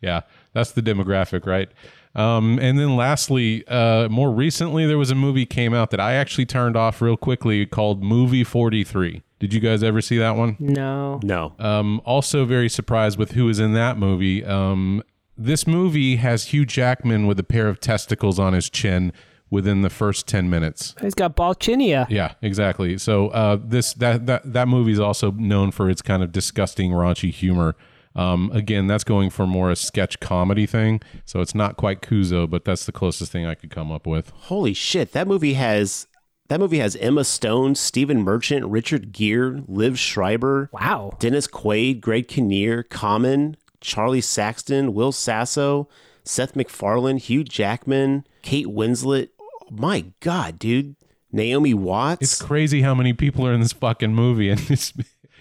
Yeah, 0.00 0.22
that's 0.52 0.72
the 0.72 0.82
demographic, 0.82 1.46
right? 1.46 1.68
Um, 2.14 2.58
and 2.60 2.78
then 2.78 2.96
lastly, 2.96 3.66
uh, 3.68 4.08
more 4.08 4.30
recently, 4.30 4.86
there 4.86 4.96
was 4.96 5.10
a 5.10 5.14
movie 5.14 5.44
came 5.44 5.74
out 5.74 5.90
that 5.90 6.00
I 6.00 6.14
actually 6.14 6.46
turned 6.46 6.74
off 6.76 7.02
real 7.02 7.16
quickly 7.16 7.66
called 7.66 8.02
Movie 8.02 8.42
43. 8.42 9.22
Did 9.38 9.52
you 9.52 9.60
guys 9.60 9.82
ever 9.82 10.00
see 10.00 10.16
that 10.16 10.34
one? 10.36 10.56
no. 10.58 11.20
No. 11.22 11.54
Um, 11.58 12.00
also 12.06 12.46
very 12.46 12.70
surprised 12.70 13.18
with 13.18 13.32
who 13.32 13.44
was 13.44 13.58
in 13.58 13.74
that 13.74 13.98
movie. 13.98 14.42
Um, 14.42 15.02
this 15.36 15.66
movie 15.66 16.16
has 16.16 16.46
Hugh 16.46 16.64
Jackman 16.64 17.26
with 17.26 17.38
a 17.38 17.44
pair 17.44 17.68
of 17.68 17.80
testicles 17.80 18.38
on 18.38 18.54
his 18.54 18.70
chin 18.70 19.12
within 19.50 19.82
the 19.82 19.90
first 19.90 20.26
10 20.26 20.48
minutes. 20.48 20.94
He's 21.02 21.14
got 21.14 21.36
Balchinia. 21.36 22.06
Yeah, 22.08 22.32
exactly. 22.40 22.96
So 22.96 23.28
uh, 23.28 23.58
this 23.62 23.92
that 23.94 24.24
that 24.24 24.50
that 24.54 24.68
movie 24.68 24.92
is 24.92 24.98
also 25.00 25.32
known 25.32 25.70
for 25.70 25.90
its 25.90 26.00
kind 26.00 26.22
of 26.22 26.32
disgusting, 26.32 26.92
raunchy 26.92 27.30
humor. 27.30 27.76
Um, 28.16 28.50
again, 28.52 28.86
that's 28.86 29.04
going 29.04 29.30
for 29.30 29.46
more 29.46 29.70
a 29.70 29.76
sketch 29.76 30.18
comedy 30.20 30.66
thing. 30.66 31.00
So 31.24 31.40
it's 31.40 31.54
not 31.54 31.76
quite 31.76 32.00
Kuso, 32.00 32.48
but 32.48 32.64
that's 32.64 32.86
the 32.86 32.92
closest 32.92 33.30
thing 33.30 33.46
I 33.46 33.54
could 33.54 33.70
come 33.70 33.92
up 33.92 34.06
with. 34.06 34.30
Holy 34.30 34.72
shit! 34.74 35.12
That 35.12 35.28
movie 35.28 35.54
has 35.54 36.06
that 36.48 36.58
movie 36.60 36.78
has 36.78 36.96
Emma 36.96 37.24
Stone, 37.24 37.74
Stephen 37.74 38.22
Merchant, 38.22 38.64
Richard 38.66 39.12
Gere, 39.12 39.60
Liev 39.68 39.96
Schreiber, 39.98 40.70
Wow. 40.72 41.12
Dennis 41.18 41.46
Quaid, 41.46 42.00
Greg 42.00 42.28
Kinnear, 42.28 42.82
Common, 42.84 43.56
Charlie 43.80 44.20
Saxton, 44.20 44.94
Will 44.94 45.10
Sasso, 45.12 45.88
Seth 46.24 46.54
MacFarlane, 46.56 47.18
Hugh 47.18 47.42
Jackman, 47.44 48.24
Kate 48.42 48.66
Winslet. 48.68 49.28
My 49.70 50.06
God, 50.20 50.58
dude. 50.58 50.94
Naomi 51.32 51.74
Watts, 51.74 52.22
It's 52.22 52.40
crazy 52.40 52.80
how 52.82 52.94
many 52.94 53.12
people 53.12 53.46
are 53.46 53.52
in 53.52 53.60
this 53.60 53.72
fucking 53.72 54.14
movie, 54.14 54.48
and 54.48 54.60
it's, 54.70 54.92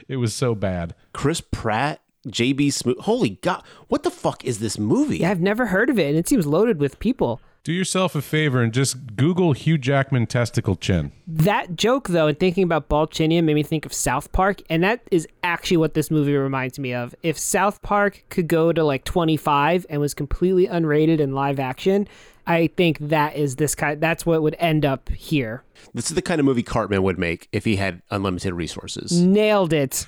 it 0.10 0.18
was 0.18 0.34
so 0.34 0.56
bad. 0.56 0.94
Chris 1.14 1.40
Pratt, 1.40 2.02
JB 2.28 2.68
Smoove. 2.68 3.00
Holy 3.02 3.32
God. 3.42 3.64
What 3.88 4.04
the 4.04 4.12
fuck 4.12 4.44
is 4.46 4.60
this 4.60 4.78
movie? 4.78 5.20
Yeah, 5.20 5.32
I've 5.32 5.42
never 5.42 5.68
heard 5.68 5.90
of 5.90 6.00
it, 6.00 6.10
and 6.10 6.18
it 6.18 6.28
seems 6.28 6.46
loaded 6.46 6.80
with 6.80 7.00
people. 7.00 7.42
Do 7.66 7.74
yourself 7.74 8.14
a 8.14 8.22
favor 8.22 8.62
and 8.62 8.72
just 8.72 9.16
Google 9.16 9.54
Hugh 9.54 9.80
Jackman 9.80 10.28
testicle 10.28 10.76
chin. 10.76 11.12
That 11.26 11.76
joke, 11.76 12.10
though, 12.10 12.28
and 12.28 12.40
thinking 12.40 12.64
about 12.64 12.90
Balchinia 12.90 13.44
made 13.44 13.56
me 13.56 13.64
think 13.64 13.88
of 13.88 13.94
South 13.94 14.32
Park, 14.32 14.62
and 14.70 14.84
that 14.84 15.02
is 15.10 15.28
actually 15.44 15.78
what 15.78 15.96
this 15.96 16.12
movie 16.12 16.36
reminds 16.36 16.78
me 16.78 16.94
of. 16.94 17.16
If 17.24 17.40
South 17.40 17.82
Park 17.82 18.24
could 18.30 18.48
go 18.48 18.72
to 18.72 18.84
like 18.84 19.04
25 19.04 19.88
and 19.90 20.00
was 20.00 20.14
completely 20.14 20.68
unrated 20.68 21.20
in 21.20 21.34
live 21.34 21.60
action, 21.60 22.08
I 22.48 22.68
think 22.68 23.00
that 23.00 23.36
is 23.36 23.56
this 23.56 23.76
kind. 23.76 24.00
That's 24.00 24.26
what 24.26 24.42
would 24.42 24.56
end 24.60 24.86
up 24.86 25.10
here. 25.10 25.64
This 25.94 26.10
is 26.10 26.16
the 26.16 26.22
kind 26.22 26.40
of 26.40 26.46
movie 26.46 26.64
Cartman 26.64 27.04
would 27.04 27.18
make 27.18 27.48
if 27.52 27.66
he 27.66 27.78
had 27.78 28.02
unlimited 28.12 28.54
resources. 28.54 29.20
Nailed 29.22 29.74
it. 29.74 30.06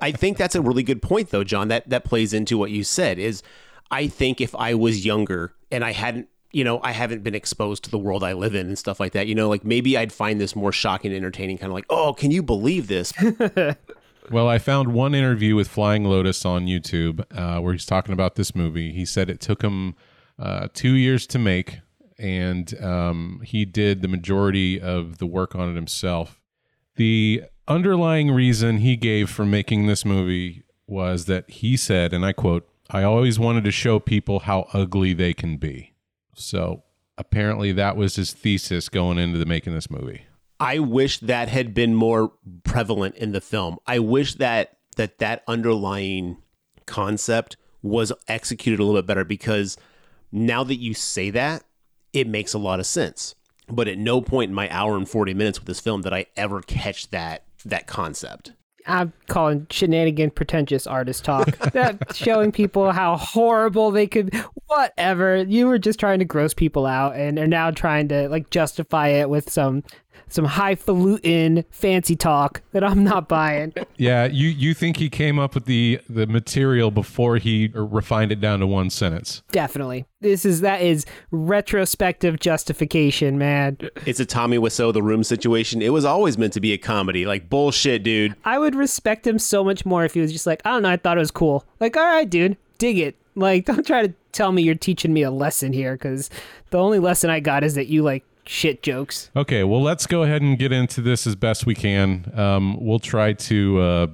I 0.00 0.12
think 0.12 0.36
that's 0.36 0.54
a 0.54 0.62
really 0.62 0.82
good 0.82 1.02
point 1.02 1.30
though, 1.30 1.44
John. 1.44 1.68
That 1.68 1.88
that 1.88 2.04
plays 2.04 2.32
into 2.32 2.58
what 2.58 2.70
you 2.70 2.84
said 2.84 3.18
is 3.18 3.42
I 3.90 4.06
think 4.06 4.40
if 4.40 4.54
I 4.54 4.74
was 4.74 5.04
younger 5.04 5.54
and 5.70 5.84
I 5.84 5.92
hadn't 5.92 6.28
you 6.54 6.64
know, 6.64 6.80
I 6.82 6.92
haven't 6.92 7.22
been 7.22 7.34
exposed 7.34 7.84
to 7.84 7.90
the 7.90 7.98
world 7.98 8.22
I 8.22 8.34
live 8.34 8.54
in 8.54 8.66
and 8.66 8.78
stuff 8.78 9.00
like 9.00 9.12
that. 9.12 9.26
You 9.26 9.34
know, 9.34 9.48
like 9.48 9.64
maybe 9.64 9.96
I'd 9.96 10.12
find 10.12 10.38
this 10.38 10.54
more 10.54 10.70
shocking 10.70 11.10
and 11.10 11.16
entertaining, 11.16 11.56
kind 11.56 11.70
of 11.70 11.74
like, 11.74 11.86
oh, 11.88 12.12
can 12.12 12.30
you 12.30 12.42
believe 12.42 12.88
this? 12.88 13.12
Well, 14.30 14.48
I 14.48 14.58
found 14.58 14.92
one 14.94 15.14
interview 15.14 15.56
with 15.56 15.68
Flying 15.68 16.04
Lotus 16.04 16.44
on 16.44 16.66
YouTube 16.66 17.24
uh, 17.36 17.60
where 17.60 17.72
he's 17.72 17.84
talking 17.84 18.12
about 18.12 18.36
this 18.36 18.54
movie. 18.54 18.92
He 18.92 19.04
said 19.04 19.28
it 19.28 19.40
took 19.40 19.62
him 19.62 19.94
uh, 20.42 20.66
two 20.74 20.94
years 20.94 21.24
to 21.28 21.38
make, 21.38 21.78
and 22.18 22.78
um, 22.82 23.40
he 23.44 23.64
did 23.64 24.02
the 24.02 24.08
majority 24.08 24.80
of 24.80 25.18
the 25.18 25.26
work 25.26 25.54
on 25.54 25.70
it 25.70 25.74
himself. 25.76 26.40
The 26.96 27.44
underlying 27.68 28.32
reason 28.32 28.78
he 28.78 28.96
gave 28.96 29.30
for 29.30 29.46
making 29.46 29.86
this 29.86 30.04
movie 30.04 30.64
was 30.88 31.26
that 31.26 31.48
he 31.48 31.76
said, 31.76 32.12
and 32.12 32.26
I 32.26 32.32
quote, 32.32 32.68
I 32.90 33.04
always 33.04 33.38
wanted 33.38 33.62
to 33.64 33.70
show 33.70 34.00
people 34.00 34.40
how 34.40 34.66
ugly 34.72 35.14
they 35.14 35.32
can 35.32 35.58
be. 35.58 35.94
So 36.34 36.82
apparently 37.16 37.70
that 37.72 37.96
was 37.96 38.16
his 38.16 38.32
thesis 38.32 38.88
going 38.88 39.18
into 39.18 39.38
the 39.38 39.46
making 39.46 39.74
this 39.74 39.90
movie. 39.90 40.26
I 40.58 40.80
wish 40.80 41.20
that 41.20 41.48
had 41.48 41.72
been 41.72 41.94
more 41.94 42.32
prevalent 42.64 43.14
in 43.14 43.30
the 43.30 43.40
film. 43.40 43.78
I 43.86 44.00
wish 44.00 44.34
that 44.34 44.76
that 44.96 45.18
that 45.18 45.42
underlying 45.46 46.42
concept 46.86 47.56
was 47.80 48.12
executed 48.28 48.78
a 48.78 48.84
little 48.84 49.00
bit 49.00 49.06
better 49.06 49.24
because 49.24 49.76
now 50.32 50.64
that 50.64 50.76
you 50.76 50.94
say 50.94 51.30
that, 51.30 51.64
it 52.12 52.26
makes 52.26 52.54
a 52.54 52.58
lot 52.58 52.80
of 52.80 52.86
sense. 52.86 53.34
But 53.68 53.88
at 53.88 53.98
no 53.98 54.20
point 54.20 54.50
in 54.50 54.54
my 54.54 54.68
hour 54.70 54.96
and 54.96 55.08
40 55.08 55.34
minutes 55.34 55.60
with 55.60 55.66
this 55.66 55.80
film 55.80 56.02
did 56.02 56.12
I 56.12 56.26
ever 56.36 56.60
catch 56.62 57.10
that 57.10 57.44
that 57.64 57.86
concept. 57.86 58.52
I'm 58.86 59.12
calling 59.28 59.66
shenanigan 59.70 60.32
pretentious 60.32 60.86
artist 60.86 61.24
talk. 61.24 61.56
that 61.72 62.16
showing 62.16 62.50
people 62.50 62.90
how 62.90 63.16
horrible 63.16 63.90
they 63.90 64.06
could 64.06 64.34
whatever. 64.66 65.36
You 65.36 65.66
were 65.66 65.78
just 65.78 66.00
trying 66.00 66.18
to 66.18 66.24
gross 66.24 66.54
people 66.54 66.86
out 66.86 67.14
and 67.14 67.38
are 67.38 67.46
now 67.46 67.70
trying 67.70 68.08
to 68.08 68.28
like 68.28 68.50
justify 68.50 69.08
it 69.08 69.30
with 69.30 69.50
some 69.50 69.84
some 70.32 70.44
highfalutin 70.44 71.64
fancy 71.70 72.16
talk 72.16 72.62
that 72.72 72.82
I'm 72.82 73.04
not 73.04 73.28
buying. 73.28 73.72
Yeah, 73.96 74.24
you 74.24 74.48
you 74.48 74.74
think 74.74 74.96
he 74.96 75.08
came 75.08 75.38
up 75.38 75.54
with 75.54 75.66
the 75.66 76.00
the 76.08 76.26
material 76.26 76.90
before 76.90 77.36
he 77.36 77.70
refined 77.72 78.32
it 78.32 78.40
down 78.40 78.58
to 78.60 78.66
one 78.66 78.90
sentence? 78.90 79.42
Definitely. 79.52 80.06
This 80.20 80.44
is 80.44 80.60
that 80.62 80.80
is 80.80 81.04
retrospective 81.30 82.40
justification, 82.40 83.38
man. 83.38 83.78
It's 84.06 84.18
a 84.18 84.26
Tommy 84.26 84.58
Wiseau 84.58 84.92
the 84.92 85.02
room 85.02 85.22
situation. 85.22 85.82
It 85.82 85.90
was 85.90 86.04
always 86.04 86.36
meant 86.38 86.52
to 86.54 86.60
be 86.60 86.72
a 86.72 86.78
comedy. 86.78 87.26
Like 87.26 87.48
bullshit, 87.48 88.02
dude. 88.02 88.34
I 88.44 88.58
would 88.58 88.74
respect 88.74 89.26
him 89.26 89.38
so 89.38 89.62
much 89.62 89.84
more 89.86 90.04
if 90.04 90.14
he 90.14 90.20
was 90.20 90.32
just 90.32 90.46
like, 90.46 90.62
I 90.64 90.70
don't 90.70 90.82
know, 90.82 90.90
I 90.90 90.96
thought 90.96 91.16
it 91.16 91.20
was 91.20 91.30
cool. 91.30 91.64
Like, 91.80 91.96
all 91.96 92.04
right, 92.04 92.28
dude, 92.28 92.56
dig 92.78 92.98
it. 92.98 93.16
Like, 93.34 93.64
don't 93.66 93.86
try 93.86 94.06
to 94.06 94.14
tell 94.32 94.52
me 94.52 94.62
you're 94.62 94.74
teaching 94.74 95.12
me 95.12 95.22
a 95.22 95.30
lesson 95.30 95.72
here, 95.72 95.92
because 95.92 96.30
the 96.70 96.78
only 96.78 96.98
lesson 96.98 97.30
I 97.30 97.40
got 97.40 97.64
is 97.64 97.74
that 97.74 97.88
you 97.88 98.02
like 98.02 98.24
shit 98.44 98.82
jokes. 98.82 99.30
Okay, 99.36 99.64
well, 99.64 99.82
let's 99.82 100.06
go 100.06 100.22
ahead 100.22 100.42
and 100.42 100.58
get 100.58 100.72
into 100.72 101.00
this 101.00 101.26
as 101.26 101.36
best 101.36 101.66
we 101.66 101.74
can. 101.74 102.30
Um, 102.34 102.84
we'll 102.84 102.98
try 102.98 103.32
to 103.32 103.80
uh, 103.80 104.06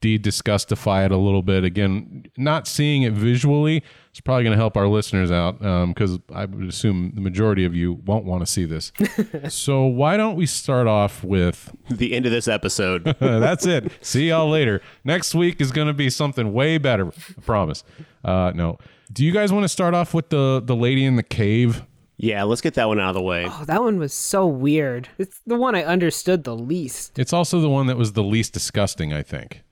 de-disgustify 0.00 1.06
it 1.06 1.12
a 1.12 1.16
little 1.16 1.42
bit. 1.42 1.64
Again, 1.64 2.26
not 2.36 2.66
seeing 2.66 3.02
it 3.02 3.12
visually 3.12 3.82
is 4.12 4.20
probably 4.20 4.44
going 4.44 4.52
to 4.52 4.58
help 4.58 4.76
our 4.76 4.88
listeners 4.88 5.30
out 5.30 5.58
because 5.88 6.18
I 6.34 6.44
would 6.44 6.68
assume 6.68 7.12
the 7.14 7.20
majority 7.20 7.64
of 7.64 7.74
you 7.74 7.94
won't 8.04 8.24
want 8.24 8.44
to 8.44 8.46
see 8.46 8.64
this. 8.64 8.92
so 9.48 9.84
why 9.84 10.16
don't 10.16 10.36
we 10.36 10.46
start 10.46 10.86
off 10.86 11.24
with 11.24 11.74
The 11.90 12.14
end 12.14 12.26
of 12.26 12.32
this 12.32 12.48
episode. 12.48 13.04
that's 13.20 13.66
it. 13.66 13.90
See 14.02 14.28
y'all 14.28 14.50
later. 14.50 14.82
Next 15.04 15.34
week 15.34 15.60
is 15.60 15.72
going 15.72 15.88
to 15.88 15.94
be 15.94 16.10
something 16.10 16.52
way 16.52 16.78
better. 16.78 17.08
I 17.08 17.40
promise. 17.42 17.84
Uh, 18.24 18.52
no. 18.54 18.78
Do 19.10 19.24
you 19.24 19.32
guys 19.32 19.52
want 19.52 19.64
to 19.64 19.68
start 19.68 19.94
off 19.94 20.12
with 20.12 20.28
the 20.28 20.60
the 20.62 20.76
lady 20.76 21.04
in 21.04 21.16
the 21.16 21.22
cave? 21.22 21.82
Yeah, 22.18 22.42
let's 22.42 22.60
get 22.60 22.74
that 22.74 22.88
one 22.88 22.98
out 22.98 23.10
of 23.10 23.14
the 23.14 23.22
way. 23.22 23.46
Oh, 23.48 23.64
that 23.66 23.80
one 23.80 23.98
was 23.98 24.12
so 24.12 24.46
weird. 24.46 25.08
It's 25.18 25.40
the 25.46 25.56
one 25.56 25.76
I 25.76 25.84
understood 25.84 26.42
the 26.42 26.56
least. 26.56 27.18
It's 27.18 27.32
also 27.32 27.60
the 27.60 27.70
one 27.70 27.86
that 27.86 27.96
was 27.96 28.12
the 28.12 28.24
least 28.24 28.52
disgusting, 28.52 29.12
I 29.12 29.22
think. 29.22 29.62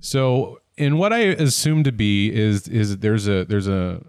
So, 0.00 0.60
in 0.76 0.98
what 0.98 1.12
I 1.12 1.18
assume 1.18 1.84
to 1.84 1.92
be 1.92 2.34
is 2.34 2.66
is 2.66 2.98
there's 2.98 3.28
a 3.28 3.44
there's 3.44 3.68
a 3.68 4.02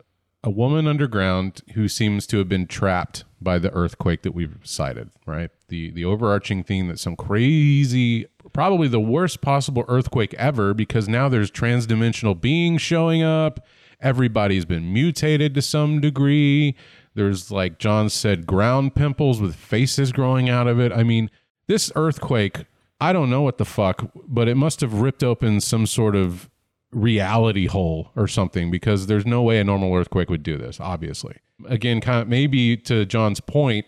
a 0.43 0.49
woman 0.49 0.87
underground 0.87 1.61
who 1.75 1.87
seems 1.87 2.25
to 2.27 2.39
have 2.39 2.49
been 2.49 2.65
trapped 2.65 3.25
by 3.39 3.59
the 3.59 3.71
earthquake 3.73 4.23
that 4.23 4.33
we've 4.33 4.57
cited, 4.63 5.11
right? 5.27 5.51
The 5.67 5.91
the 5.91 6.05
overarching 6.05 6.63
theme 6.63 6.87
that 6.87 6.99
some 6.99 7.15
crazy 7.15 8.25
probably 8.53 8.87
the 8.87 8.99
worst 8.99 9.41
possible 9.41 9.85
earthquake 9.87 10.33
ever 10.33 10.73
because 10.73 11.07
now 11.07 11.29
there's 11.29 11.51
transdimensional 11.51 12.39
beings 12.39 12.81
showing 12.81 13.21
up. 13.21 13.65
Everybody's 14.01 14.65
been 14.65 14.91
mutated 14.91 15.53
to 15.53 15.61
some 15.61 16.01
degree. 16.01 16.75
There's 17.13 17.51
like 17.51 17.77
John 17.79 18.09
said 18.09 18.45
ground 18.45 18.95
pimples 18.95 19.41
with 19.41 19.55
faces 19.55 20.11
growing 20.11 20.49
out 20.49 20.67
of 20.67 20.79
it. 20.79 20.91
I 20.91 21.03
mean, 21.03 21.29
this 21.67 21.91
earthquake, 21.95 22.65
I 22.99 23.13
don't 23.13 23.29
know 23.29 23.41
what 23.41 23.57
the 23.57 23.65
fuck, 23.65 24.11
but 24.27 24.47
it 24.47 24.55
must 24.55 24.81
have 24.81 24.93
ripped 24.93 25.23
open 25.23 25.61
some 25.61 25.85
sort 25.85 26.15
of 26.15 26.49
reality 26.91 27.67
hole 27.67 28.11
or 28.15 28.27
something 28.27 28.69
because 28.71 29.07
there's 29.07 29.25
no 29.25 29.41
way 29.41 29.59
a 29.59 29.63
normal 29.63 29.93
earthquake 29.93 30.29
would 30.29 30.43
do 30.43 30.57
this, 30.57 30.79
obviously. 30.79 31.37
Again, 31.67 32.01
kind 32.01 32.21
of 32.21 32.27
maybe 32.27 32.77
to 32.77 33.05
John's 33.05 33.39
point, 33.39 33.85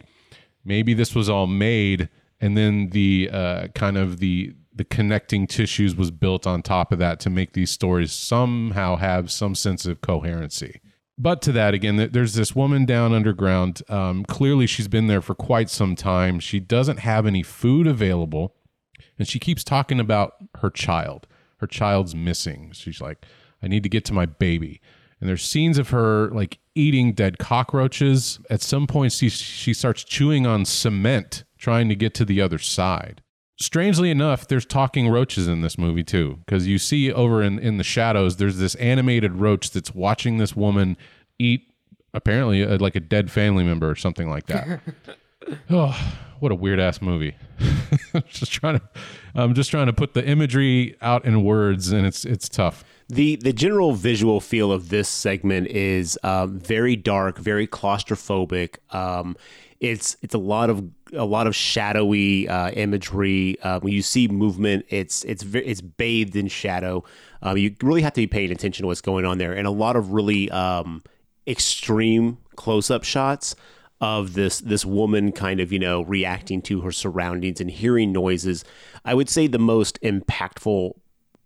maybe 0.64 0.94
this 0.94 1.16
was 1.16 1.30
all 1.30 1.48
made 1.48 2.10
and 2.44 2.58
then 2.58 2.90
the 2.90 3.30
uh, 3.32 3.68
kind 3.70 3.98
of 3.98 4.20
the 4.20 4.54
the 4.76 4.84
connecting 4.84 5.48
tissues 5.48 5.96
was 5.96 6.12
built 6.12 6.46
on 6.46 6.62
top 6.62 6.92
of 6.92 7.00
that 7.00 7.20
to 7.22 7.30
make 7.30 7.54
these 7.54 7.72
stories 7.72 8.12
somehow 8.12 8.98
have 8.98 9.32
some 9.32 9.56
sense 9.56 9.86
of 9.86 10.02
coherency. 10.02 10.82
But 11.24 11.42
to 11.44 11.54
that 11.54 11.74
again, 11.74 12.10
there's 12.12 12.34
this 12.34 12.54
woman 12.54 12.84
down 12.84 13.14
underground. 13.14 13.82
Um, 13.88 14.26
clearly, 14.26 14.68
she's 14.68 14.90
been 14.90 15.08
there 15.08 15.22
for 15.22 15.34
quite 15.34 15.70
some 15.70 15.96
time. 15.96 16.42
She 16.42 16.60
doesn't 16.60 17.00
have 17.00 17.26
any 17.26 17.44
food 17.44 17.88
available, 17.88 18.56
And 19.18 19.26
she 19.26 19.40
keeps 19.40 19.64
talking 19.64 20.02
about 20.02 20.34
her 20.56 20.70
child. 20.70 21.26
Her 21.60 21.68
child's 21.68 22.14
missing. 22.14 22.72
She's 22.74 23.00
like, 23.00 23.26
I 23.62 23.70
need 23.70 23.84
to 23.84 23.90
get 23.90 24.04
to 24.06 24.14
my 24.14 24.26
baby. 24.26 24.82
And 25.22 25.30
there's 25.30 25.46
scenes 25.46 25.78
of 25.78 25.92
her 25.92 26.30
like 26.32 26.60
eating 26.76 27.14
dead 27.14 27.38
cockroaches. 27.38 28.42
At 28.50 28.62
some 28.62 28.86
point, 28.86 29.14
she, 29.14 29.30
she 29.30 29.74
starts 29.74 30.04
chewing 30.04 30.46
on 30.46 30.66
cement, 30.66 31.46
trying 31.58 31.88
to 31.88 31.96
get 31.96 32.14
to 32.16 32.26
the 32.26 32.42
other 32.42 32.60
side. 32.60 33.23
Strangely 33.64 34.12
enough, 34.12 34.46
there's 34.46 34.66
talking 34.66 35.08
roaches 35.08 35.48
in 35.48 35.62
this 35.62 35.78
movie 35.78 36.04
too, 36.04 36.40
because 36.46 36.68
you 36.68 36.78
see 36.78 37.14
over 37.14 37.42
in, 37.42 37.58
in 37.60 37.78
the 37.78 37.84
shadows, 37.84 38.36
there's 38.36 38.58
this 38.58 38.76
animated 38.76 39.36
roach 39.36 39.72
that's 39.72 39.96
watching 39.96 40.38
this 40.38 40.54
woman 40.54 40.98
eat 41.40 41.70
apparently 42.14 42.62
uh 42.64 42.78
like 42.78 42.96
a 42.96 43.00
dead 43.00 43.32
family 43.32 43.64
member 43.64 43.90
or 43.90 43.96
something 43.96 44.30
like 44.30 44.48
that. 44.48 44.82
oh, 45.70 45.98
what 46.42 46.52
a 46.52 46.56
weird 46.56 46.78
ass 46.78 47.02
movie. 47.02 47.38
just 48.28 48.52
trying 48.52 48.80
to, 48.80 48.90
I'm 49.34 49.54
just 49.54 49.72
trying 49.72 49.86
to 49.86 49.94
put 49.94 50.14
the 50.14 50.28
imagery 50.28 50.98
out 51.02 51.24
in 51.24 51.46
words, 51.46 51.94
and 51.94 52.06
it's 52.06 52.26
it's 52.26 52.50
tough. 52.50 52.84
The 53.08 53.38
the 53.38 53.54
general 53.54 53.94
visual 53.94 54.42
feel 54.42 54.74
of 54.74 54.90
this 54.90 55.08
segment 55.08 55.68
is 55.68 56.20
um, 56.24 56.60
very 56.60 56.98
dark, 56.98 57.38
very 57.38 57.66
claustrophobic. 57.66 58.76
Um, 58.94 59.38
it's 59.84 60.16
it's 60.22 60.34
a 60.34 60.40
lot 60.40 60.70
of 60.70 60.90
a 61.12 61.26
lot 61.26 61.46
of 61.46 61.54
shadowy 61.54 62.48
uh, 62.48 62.72
imagery. 62.72 63.60
Uh, 63.62 63.82
when 63.82 63.92
you 63.92 64.02
see 64.02 64.30
movement, 64.30 64.86
it's 64.88 65.26
it's 65.26 65.44
it's 65.54 65.82
bathed 65.82 66.38
in 66.38 66.48
shadow. 66.48 67.04
Um, 67.42 67.58
you 67.58 67.76
really 67.84 68.02
have 68.02 68.14
to 68.14 68.22
be 68.22 68.28
paying 68.28 68.50
attention 68.50 68.84
to 68.84 68.88
what's 68.88 69.02
going 69.02 69.26
on 69.26 69.40
there, 69.40 69.52
and 69.52 69.68
a 69.68 69.72
lot 69.72 69.98
of 69.98 70.14
really 70.14 70.50
um, 70.52 71.04
extreme 71.46 72.38
close 72.56 72.90
up 72.90 73.04
shots 73.04 73.58
of 74.00 74.36
this 74.36 74.62
this 74.62 74.86
woman 74.86 75.34
kind 75.34 75.60
of 75.60 75.74
you 75.74 75.80
know 75.80 76.04
reacting 76.04 76.62
to 76.62 76.80
her 76.82 76.92
surroundings 76.94 77.60
and 77.60 77.70
hearing 77.70 78.14
noises. 78.14 78.64
I 79.04 79.14
would 79.14 79.28
say 79.28 79.48
the 79.48 79.60
most 79.60 80.00
impactful 80.02 80.94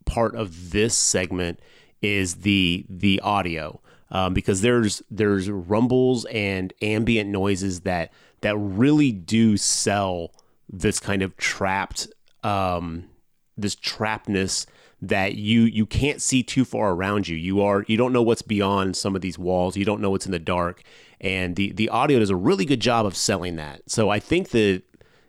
part 0.05 0.35
of 0.35 0.69
this 0.69 0.95
segment 0.95 1.59
is 2.03 2.35
the 2.35 2.85
the 2.87 3.19
audio 3.21 3.81
um, 4.11 4.33
because 4.33 4.61
there's 4.61 5.01
there's 5.09 5.49
rumbles 5.49 6.25
and 6.25 6.73
ambient 6.81 7.29
noises 7.29 7.81
that 7.81 8.11
that 8.41 8.57
really 8.57 9.11
do 9.11 9.57
sell 9.57 10.31
this 10.69 10.99
kind 10.99 11.21
of 11.21 11.35
trapped 11.37 12.07
um, 12.43 13.05
this 13.57 13.75
trappedness 13.75 14.65
that 15.01 15.35
you 15.35 15.61
you 15.61 15.85
can't 15.85 16.21
see 16.21 16.43
too 16.43 16.65
far 16.65 16.91
around 16.91 17.27
you. 17.27 17.35
You 17.35 17.61
are 17.61 17.85
you 17.87 17.97
don't 17.97 18.13
know 18.13 18.21
what's 18.21 18.41
beyond 18.41 18.95
some 18.95 19.15
of 19.15 19.21
these 19.21 19.37
walls. 19.37 19.77
You 19.77 19.85
don't 19.85 20.01
know 20.01 20.09
what's 20.09 20.25
in 20.25 20.31
the 20.31 20.39
dark, 20.39 20.81
and 21.21 21.55
the 21.55 21.71
the 21.71 21.89
audio 21.89 22.19
does 22.19 22.29
a 22.29 22.35
really 22.35 22.65
good 22.65 22.79
job 22.79 23.05
of 23.05 23.15
selling 23.15 23.55
that. 23.57 23.81
So 23.87 24.09
I 24.09 24.19
think 24.19 24.49
that 24.49 24.83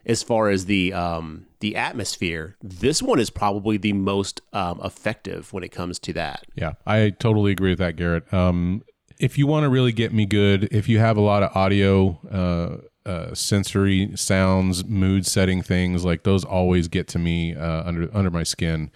as 0.07 0.23
far 0.23 0.49
as 0.49 0.65
the 0.65 0.93
um, 0.93 1.47
the 1.61 1.77
atmosphere, 1.77 2.57
this 2.63 3.03
one 3.03 3.19
is 3.19 3.31
probably 3.31 3.77
the 3.77 3.93
most 3.93 4.41
um, 4.53 4.81
effective 4.83 5.53
when 5.53 5.63
it 5.63 5.71
comes 5.71 5.99
to 6.01 6.13
that. 6.15 6.45
Yeah, 6.55 6.73
I 6.87 7.11
totally 7.11 7.53
agree 7.53 7.71
with 7.71 7.79
that, 7.79 7.97
Garrett. 7.97 8.33
Um, 8.33 8.83
if 9.19 9.37
you 9.37 9.47
want 9.47 9.65
to 9.65 9.69
really 9.69 9.93
get 9.93 10.13
me 10.13 10.25
good, 10.27 10.69
if 10.71 10.89
you 10.89 10.99
have 10.99 11.17
a 11.17 11.21
lot 11.21 11.43
of 11.43 11.55
audio, 11.57 12.19
uh, 12.31 12.87
uh, 13.09 13.35
sensory 13.35 14.13
sounds, 14.15 14.85
mood 14.85 15.25
setting 15.25 15.63
things, 15.63 16.05
like 16.05 16.25
those 16.25 16.45
always 16.45 16.89
get 16.89 17.09
to 17.09 17.19
me 17.19 17.55
uh, 17.55 17.83
under 17.85 18.11
under 18.15 18.31
my 18.31 18.43
skin 18.43 18.91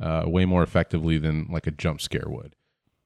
uh, 0.00 0.24
way 0.26 0.44
more 0.44 0.64
effectively 0.64 1.16
than 1.16 1.46
like 1.48 1.68
a 1.68 1.70
jump 1.70 2.00
scare 2.00 2.26
would. 2.26 2.56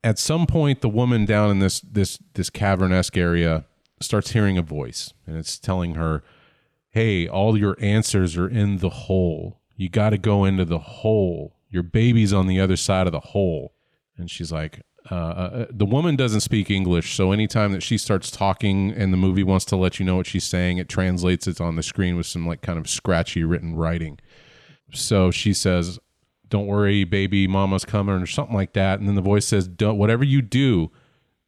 At 0.03 0.19
some 0.19 0.47
point, 0.47 0.81
the 0.81 0.89
woman 0.89 1.27
down 1.27 1.51
in 1.51 1.59
this 1.59 1.81
this 1.81 2.19
this 2.33 2.49
cavern 2.49 2.91
esque 2.91 3.19
area 3.19 3.67
starts 4.01 4.31
hearing 4.31 4.57
a 4.57 4.63
voice, 4.63 5.13
and 5.27 5.37
it's 5.37 5.59
telling 5.59 5.95
her, 5.95 6.23
"Hey, 6.89 7.29
all 7.29 7.59
your 7.59 7.77
answers 7.79 8.37
are 8.39 8.49
in 8.49 8.79
the 8.79 8.91
hole. 8.91 9.61
You 9.77 9.91
got 9.91 10.11
to 10.11 10.19
go 10.19 10.47
into 10.47 10.65
the 10.65 10.79
hole. 10.79 11.57
Your 11.69 11.83
baby's 11.83 12.33
on 12.33 12.47
the 12.47 12.61
other 12.61 12.77
side 12.77 13.07
of 13.07 13.13
the 13.13 13.21
hole." 13.21 13.75
And 14.17 14.31
she's 14.31 14.51
like, 14.51 14.81
uh, 15.11 15.15
uh, 15.15 15.67
the 15.71 15.87
woman 15.87 16.17
doesn't 16.17 16.41
speak 16.41 16.71
English, 16.71 17.15
so 17.15 17.33
anytime 17.33 17.73
that 17.73 17.83
she 17.83 17.99
starts 17.99 18.31
talking 18.31 18.91
and 18.93 19.13
the 19.13 19.17
movie 19.17 19.45
wants 19.45 19.65
to 19.67 19.77
let 19.77 19.99
you 19.99 20.07
know 20.07 20.17
what 20.17 20.27
she's 20.27 20.45
saying, 20.45 20.79
it 20.79 20.89
translates 20.89 21.47
it 21.47 21.61
on 21.61 21.77
the 21.77 21.83
screen 21.83 22.17
with 22.17 22.27
some 22.27 22.47
like 22.47 22.61
kind 22.61 22.79
of 22.79 22.89
scratchy 22.89 23.45
written 23.45 23.77
writing. 23.77 24.19
So 24.93 25.31
she 25.31 25.53
says, 25.53 25.99
"Don't 26.49 26.67
worry, 26.67 27.05
baby, 27.05 27.47
mama's 27.47 27.85
coming," 27.85 28.17
or 28.17 28.27
something 28.27 28.55
like 28.55 28.73
that. 28.73 28.99
And 28.99 29.09
then 29.09 29.15
the 29.15 29.23
voice 29.23 29.47
says, 29.47 29.69
"Don't 29.69 29.99
whatever 29.99 30.25
you 30.25 30.43
do, 30.43 30.91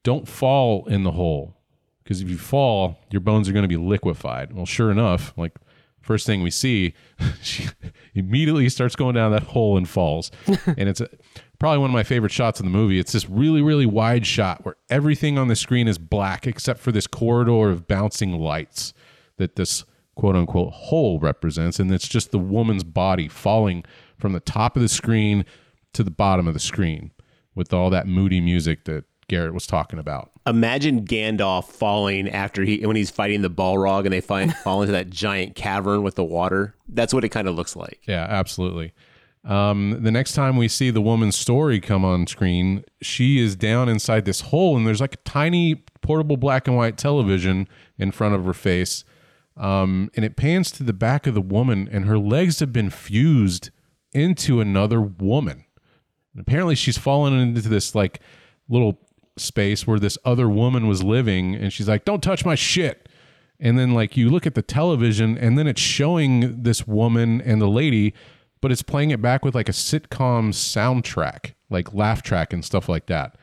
don't 0.05 0.29
fall 0.29 0.87
in 0.87 1.03
the 1.03 1.13
hole, 1.13 1.57
because 2.03 2.21
if 2.21 2.29
you 2.29 2.39
fall, 2.39 2.99
your 3.11 3.21
bones 3.21 3.49
are 3.49 3.53
going 3.53 3.65
to 3.65 3.69
be 3.69 3.77
liquefied." 3.77 4.53
Well, 4.53 4.67
sure 4.67 4.91
enough, 4.91 5.33
like 5.37 5.55
first 6.01 6.27
thing 6.27 6.43
we 6.43 6.51
see, 6.51 6.95
she 7.43 7.69
immediately 8.15 8.69
starts 8.69 8.95
going 8.95 9.15
down 9.15 9.33
that 9.33 9.43
hole 9.45 9.77
and 9.77 9.89
falls, 9.89 10.31
and 10.47 10.89
it's 10.89 11.01
a, 11.01 11.09
probably 11.59 11.79
one 11.79 11.91
of 11.91 11.95
my 11.95 12.03
favorite 12.03 12.33
shots 12.33 12.61
in 12.61 12.67
the 12.67 12.73
movie. 12.73 12.99
It's 12.99 13.13
this 13.13 13.29
really, 13.29 13.63
really 13.63 13.87
wide 13.87 14.27
shot 14.27 14.65
where 14.65 14.77
everything 14.89 15.39
on 15.39 15.49
the 15.49 15.57
screen 15.57 15.89
is 15.89 15.99
black 15.99 16.47
except 16.47 16.81
for 16.81 16.93
this 16.93 17.07
corridor 17.07 17.71
of 17.71 17.89
bouncing 17.89 18.39
lights 18.39 18.93
that 19.37 19.57
this 19.57 19.85
quote 20.15 20.37
unquote 20.37 20.73
hole 20.73 21.19
represents. 21.19 21.79
And 21.79 21.93
it's 21.93 22.09
just 22.09 22.31
the 22.31 22.39
woman's 22.39 22.85
body 22.85 23.29
falling 23.29 23.85
from 24.19 24.33
the 24.33 24.41
top 24.41 24.77
of 24.77 24.83
the 24.83 24.89
screen 24.89 25.45
to 25.93 26.03
the 26.03 26.11
bottom 26.11 26.47
of 26.47 26.55
the 26.55 26.61
screen 26.61 27.13
with 27.55 27.73
all 27.73 27.91
that 27.91 28.07
moody 28.07 28.41
music 28.41 28.85
that 28.85 29.05
Garrett 29.29 29.53
was 29.53 29.67
talking 29.67 29.99
about. 29.99 30.31
Imagine 30.47 31.05
Gandalf 31.05 31.67
falling 31.67 32.29
after 32.31 32.65
he 32.65 32.87
when 32.87 32.97
he's 32.97 33.11
fighting 33.11 33.43
the 33.43 33.51
Balrog 33.51 34.05
and 34.05 34.13
they 34.13 34.23
find 34.23 34.55
fall 34.55 34.81
into 34.81 34.93
that 34.93 35.11
giant 35.11 35.55
cavern 35.55 36.03
with 36.03 36.15
the 36.15 36.25
water. 36.25 36.75
That's 36.89 37.13
what 37.13 37.25
it 37.25 37.29
kind 37.29 37.47
of 37.47 37.55
looks 37.55 37.77
like. 37.77 38.01
Yeah, 38.09 38.27
absolutely. 38.29 38.95
Um, 39.45 40.03
the 40.03 40.11
next 40.11 40.33
time 40.33 40.57
we 40.57 40.69
see 40.69 40.91
the 40.91 41.01
woman's 41.01 41.37
story 41.37 41.81
come 41.81 42.05
on 42.05 42.27
screen, 42.27 42.85
she 43.01 43.39
is 43.39 43.57
down 43.57 43.89
inside 43.89 44.25
this 44.25 44.43
hole, 44.43 44.77
and 44.77 44.87
there's 44.87 45.01
like 45.01 45.15
a 45.15 45.19
tiny 45.19 45.77
portable 46.03 46.37
black 46.37 46.67
and 46.67 46.77
white 46.77 46.99
television 46.99 47.69
in 47.99 48.11
front 48.11 48.35
of 48.35 48.45
her 48.45 48.53
face. 48.53 49.05
Um, 49.57 50.11
and 50.15 50.25
it 50.25 50.37
pans 50.37 50.71
to 50.73 50.83
the 50.83 50.93
back 50.93 51.27
of 51.27 51.35
the 51.35 51.41
woman, 51.41 51.89
and 51.91 52.05
her 52.05 52.19
legs 52.19 52.61
have 52.61 52.73
been 52.73 52.91
fused 52.91 53.71
into 54.13 54.61
another 54.61 55.01
woman. 55.01 55.65
And 56.33 56.41
apparently, 56.41 56.75
she's 56.75 56.99
fallen 56.99 57.39
into 57.39 57.69
this 57.69 57.95
like 57.95 58.21
little 58.69 59.01
space 59.37 59.87
where 59.87 59.99
this 59.99 60.19
other 60.25 60.49
woman 60.49 60.87
was 60.87 61.03
living, 61.03 61.55
and 61.55 61.73
she's 61.73 61.89
like, 61.89 62.05
"Don't 62.05 62.23
touch 62.23 62.45
my 62.45 62.55
shit." 62.55 63.09
And 63.61 63.79
then 63.79 63.93
like 63.93 64.17
you 64.17 64.31
look 64.31 64.47
at 64.47 64.55
the 64.55 64.63
television, 64.63 65.37
and 65.37 65.59
then 65.59 65.67
it's 65.67 65.81
showing 65.81 66.63
this 66.63 66.87
woman 66.87 67.41
and 67.41 67.61
the 67.61 67.69
lady, 67.69 68.15
but 68.61 68.73
it's 68.73 68.83
playing 68.83 69.11
it 69.11 69.23
back 69.23 69.45
with 69.45 69.55
like 69.55 69.69
a 69.69 69.73
sitcom 69.73 70.53
soundtrack, 70.53 71.55
like 71.71 71.95
laugh 71.95 72.23
track 72.23 72.53
and 72.53 72.65
stuff 72.65 72.89
like 72.89 73.07
that. 73.07 73.37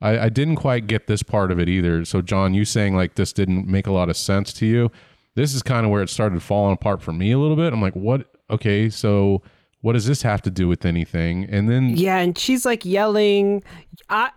I, 0.00 0.18
I 0.18 0.28
didn't 0.28 0.56
quite 0.56 0.86
get 0.86 1.06
this 1.06 1.22
part 1.22 1.50
of 1.50 1.58
it 1.58 1.68
either. 1.68 2.04
So, 2.04 2.22
John, 2.22 2.54
you 2.54 2.64
saying 2.64 2.96
like 2.96 3.14
this 3.14 3.32
didn't 3.32 3.66
make 3.66 3.86
a 3.86 3.92
lot 3.92 4.08
of 4.08 4.16
sense 4.16 4.52
to 4.54 4.66
you? 4.66 4.90
This 5.34 5.54
is 5.54 5.62
kind 5.62 5.84
of 5.84 5.92
where 5.92 6.02
it 6.02 6.10
started 6.10 6.42
falling 6.42 6.72
apart 6.72 7.02
for 7.02 7.12
me 7.12 7.32
a 7.32 7.38
little 7.38 7.56
bit. 7.56 7.72
I'm 7.72 7.82
like, 7.82 7.94
what? 7.94 8.26
Okay, 8.50 8.90
so 8.90 9.42
what 9.82 9.94
does 9.94 10.06
this 10.06 10.22
have 10.22 10.42
to 10.42 10.50
do 10.50 10.68
with 10.68 10.84
anything? 10.84 11.44
And 11.44 11.68
then 11.68 11.90
Yeah, 11.96 12.18
and 12.18 12.36
she's 12.36 12.66
like 12.66 12.84
yelling, 12.84 13.62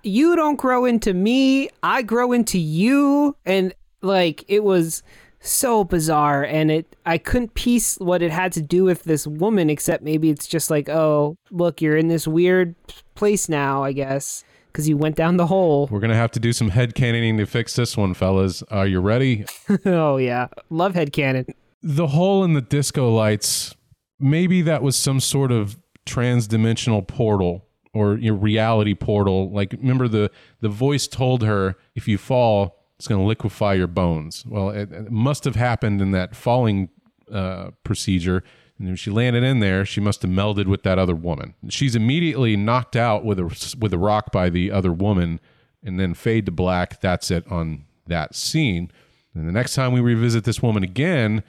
"You 0.03 0.36
don't 0.36 0.55
grow 0.55 0.86
into 0.86 1.13
me, 1.13 1.69
I 1.81 2.01
grow 2.01 2.31
into 2.31 2.59
you." 2.59 3.36
And 3.45 3.73
like 4.01 4.45
it 4.47 4.63
was 4.63 5.03
so 5.43 5.83
bizarre 5.83 6.43
and 6.43 6.71
it 6.71 6.95
I 7.05 7.17
couldn't 7.17 7.53
piece 7.53 7.97
what 7.97 8.21
it 8.21 8.31
had 8.31 8.51
to 8.53 8.61
do 8.61 8.83
with 8.85 9.03
this 9.03 9.27
woman 9.27 9.69
except 9.69 10.03
maybe 10.03 10.29
it's 10.29 10.47
just 10.47 10.69
like, 10.71 10.89
"Oh, 10.89 11.37
look, 11.51 11.81
you're 11.81 11.97
in 11.97 12.07
this 12.07 12.27
weird 12.27 12.75
place 13.15 13.49
now, 13.49 13.83
I 13.83 13.91
guess." 13.91 14.43
Because 14.71 14.89
you 14.89 14.97
went 14.97 15.15
down 15.15 15.37
the 15.37 15.45
hole. 15.45 15.87
we're 15.91 15.99
gonna 15.99 16.15
have 16.15 16.31
to 16.31 16.39
do 16.39 16.51
some 16.51 16.69
head 16.69 16.95
cannoning 16.95 17.37
to 17.37 17.45
fix 17.45 17.75
this 17.75 17.95
one, 17.95 18.15
fellas. 18.15 18.63
Are 18.71 18.87
you 18.87 19.01
ready? 19.01 19.45
oh 19.85 20.17
yeah, 20.17 20.47
love 20.71 20.93
headcanon. 20.93 21.53
the 21.83 22.07
hole 22.07 22.43
in 22.43 22.53
the 22.53 22.61
disco 22.61 23.13
lights 23.13 23.75
maybe 24.19 24.61
that 24.63 24.81
was 24.81 24.95
some 24.95 25.19
sort 25.19 25.51
of 25.51 25.77
trans-dimensional 26.05 27.01
portal 27.01 27.65
or 27.93 28.15
your 28.17 28.33
reality 28.35 28.93
portal 28.93 29.51
like 29.51 29.73
remember 29.73 30.07
the 30.07 30.31
the 30.61 30.69
voice 30.69 31.07
told 31.07 31.43
her 31.43 31.75
if 31.95 32.07
you 32.07 32.17
fall 32.17 32.82
it's 33.04 33.08
going 33.10 33.20
to 33.20 33.28
liquefy 33.28 33.74
your 33.74 33.88
bones. 33.88 34.45
Well 34.47 34.70
it, 34.70 34.91
it 34.93 35.12
must 35.12 35.43
have 35.43 35.58
happened 35.58 36.01
in 36.01 36.12
that 36.12 36.38
falling 36.38 36.88
uh, 37.30 37.72
procedure. 37.84 38.43
And 38.80 38.88
when 38.88 38.95
she 38.95 39.12
landed 39.12 39.43
in 39.43 39.60
there 39.60 39.86
she 39.86 39.99
must 39.99 40.22
have 40.22 40.32
melded 40.32 40.68
with 40.68 40.84
that 40.84 40.97
other 40.97 41.14
woman. 41.14 41.54
She's 41.68 41.95
immediately 41.95 42.56
knocked 42.56 42.95
out 42.95 43.26
with 43.26 43.39
a 43.39 43.76
with 43.78 43.93
a 43.93 43.97
rock 43.97 44.32
by 44.32 44.49
the 44.49 44.72
other 44.72 44.93
woman 44.93 45.41
and 45.84 45.99
then 45.99 46.14
fade 46.14 46.45
to 46.45 46.51
black. 46.54 47.01
That's 47.01 47.30
it 47.30 47.45
on 47.51 47.84
that 48.08 48.36
scene. 48.36 48.89
And 49.36 49.47
the 49.47 49.51
next 49.51 49.76
time 49.76 49.91
we 49.91 49.99
revisit 49.99 50.45
this 50.45 50.62
woman 50.62 50.82
again 50.82 51.43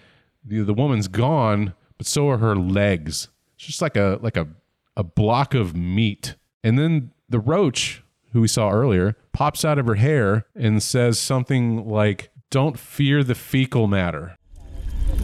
the, 0.45 0.63
the 0.63 0.75
woman's 0.75 1.09
gone, 1.09 1.73
but 1.97 2.07
so 2.07 2.29
are 2.29 2.39
her 2.39 2.57
legs. 2.57 3.29
It's 3.57 3.67
just 3.67 3.81
like 3.81 3.97
a 3.97 4.19
like 4.21 4.37
a 4.37 4.49
a 4.97 5.05
block 5.05 5.55
of 5.55 5.77
meat. 5.77 6.35
And 6.65 6.79
then 6.79 7.13
the 7.29 7.39
roach, 7.39 8.03
who 8.35 8.41
we 8.41 8.49
saw 8.49 8.69
earlier, 8.71 9.17
pops 9.33 9.65
out 9.65 9.79
of 9.79 9.87
her 9.87 9.95
hair 9.95 10.45
and 10.57 10.83
says 10.83 11.19
something 11.21 11.89
like, 11.89 12.31
"Don't 12.51 12.79
fear 12.79 13.23
the 13.25 13.35
fecal 13.35 13.87
matter." 13.87 14.37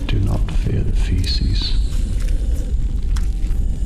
Do 0.06 0.20
not 0.20 0.50
fear 0.50 0.80
the 0.80 0.96
feces. 0.96 1.76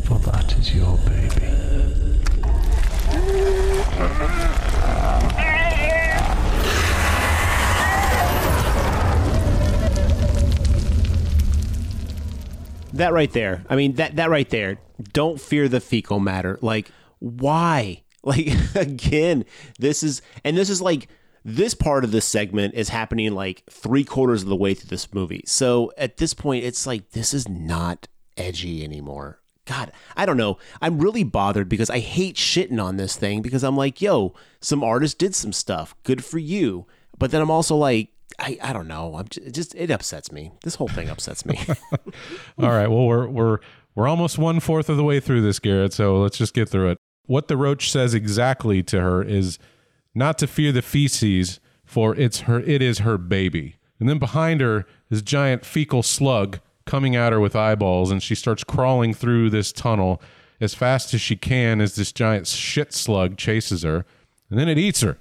for 0.05 0.19
that 0.19 0.53
is 0.59 0.75
your 0.75 0.99
baby. 0.99 1.47
That 12.93 13.13
right 13.15 13.33
there. 13.33 13.65
I 13.71 13.77
mean, 13.77 13.95
that 13.95 14.17
that 14.17 14.29
right 14.29 14.49
there. 14.51 14.79
Don't 15.15 15.41
fear 15.41 15.69
the 15.69 15.81
fecal 15.81 16.21
matter. 16.21 16.59
Like, 16.61 16.91
why? 17.19 18.04
Like, 18.25 18.49
again, 18.75 19.45
this 19.79 20.03
is, 20.03 20.23
and 20.45 20.57
this 20.57 20.71
is 20.71 20.81
like, 20.81 21.09
this 21.45 21.75
part 21.75 22.05
of 22.05 22.11
this 22.11 22.25
segment 22.25 22.75
is 22.75 22.89
happening 22.89 23.33
like 23.33 23.63
three 23.69 24.03
quarters 24.03 24.43
of 24.43 24.49
the 24.49 24.57
way 24.57 24.73
through 24.73 24.89
this 24.89 25.13
movie. 25.13 25.43
So 25.47 25.93
at 25.99 26.17
this 26.17 26.33
point, 26.33 26.65
it's 26.65 26.87
like, 26.87 27.11
this 27.11 27.35
is 27.35 27.49
not 27.49 28.09
edgy 28.37 28.83
anymore. 28.83 29.41
God, 29.67 29.93
I 30.17 30.27
don't 30.27 30.37
know. 30.37 30.59
I'm 30.81 30.99
really 30.99 31.25
bothered 31.25 31.69
because 31.69 31.91
I 31.91 31.99
hate 31.99 32.37
shitting 32.37 32.83
on 32.83 32.97
this 32.97 33.17
thing 33.17 33.43
because 33.43 33.63
I'm 33.63 33.77
like, 33.77 34.01
yo, 34.01 34.35
some 34.61 34.83
artist 34.83 35.19
did 35.19 35.35
some 35.35 35.53
stuff. 35.53 35.95
Good 36.03 36.25
for 36.25 36.39
you. 36.39 36.87
But 37.19 37.31
then 37.31 37.41
I'm 37.41 37.51
also 37.51 37.77
like, 37.77 38.11
I, 38.39 38.59
I 38.63 38.73
don't 38.73 38.89
know. 38.89 39.17
I'm 39.17 39.29
just, 39.29 39.55
just 39.55 39.75
it 39.75 39.91
upsets 39.91 40.33
me. 40.33 40.53
This 40.65 40.75
whole 40.75 40.89
thing 40.89 41.09
upsets 41.09 41.47
me. 41.47 41.59
All 42.59 42.71
right. 42.71 42.89
Well, 42.89 43.07
we're 43.07 43.29
we're 43.29 43.59
we're 43.95 44.09
almost 44.09 44.39
one 44.39 44.61
fourth 44.61 44.89
of 44.89 44.97
the 44.97 45.05
way 45.05 45.21
through 45.21 45.43
this, 45.43 45.61
Garrett. 45.61 45.93
So 45.93 46.21
let's 46.21 46.37
just 46.37 46.53
get 46.53 46.69
through 46.69 46.91
it. 46.91 46.99
What 47.27 47.49
the 47.49 47.57
roach 47.57 47.91
says 47.91 48.15
exactly 48.15 48.83
to 48.85 49.01
her 49.01 49.23
is 49.23 49.59
not 50.15 50.39
to 50.39 50.47
fear 50.47 50.73
the 50.73 50.83
feces, 50.83 51.61
for 51.85 52.15
it's 52.15 52.41
her. 52.41 52.61
It 52.61 52.83
is 52.83 52.99
her 53.01 53.19
baby. 53.19 53.77
And 53.99 54.09
then 54.09 54.19
behind 54.19 54.61
her 54.61 54.87
is 55.11 55.23
giant 55.23 55.65
fecal 55.65 56.03
slug 56.03 56.61
coming 56.85 57.17
at 57.17 57.33
her 57.33 57.41
with 57.41 57.57
eyeballs, 57.57 58.11
and 58.11 58.23
she 58.23 58.35
starts 58.35 58.65
crawling 58.65 59.15
through 59.15 59.51
this 59.51 59.73
tunnel 59.73 60.21
as 60.61 60.75
fast 60.75 61.15
as 61.15 61.21
she 61.21 61.37
can 61.37 61.81
as 61.81 61.97
this 61.97 62.13
giant 62.13 62.47
shit 62.47 62.93
slug 62.93 63.37
chases 63.37 63.83
her, 63.83 64.05
and 64.51 64.59
then 64.59 64.69
it 64.69 64.79
eats 64.79 65.01
her. 65.01 65.19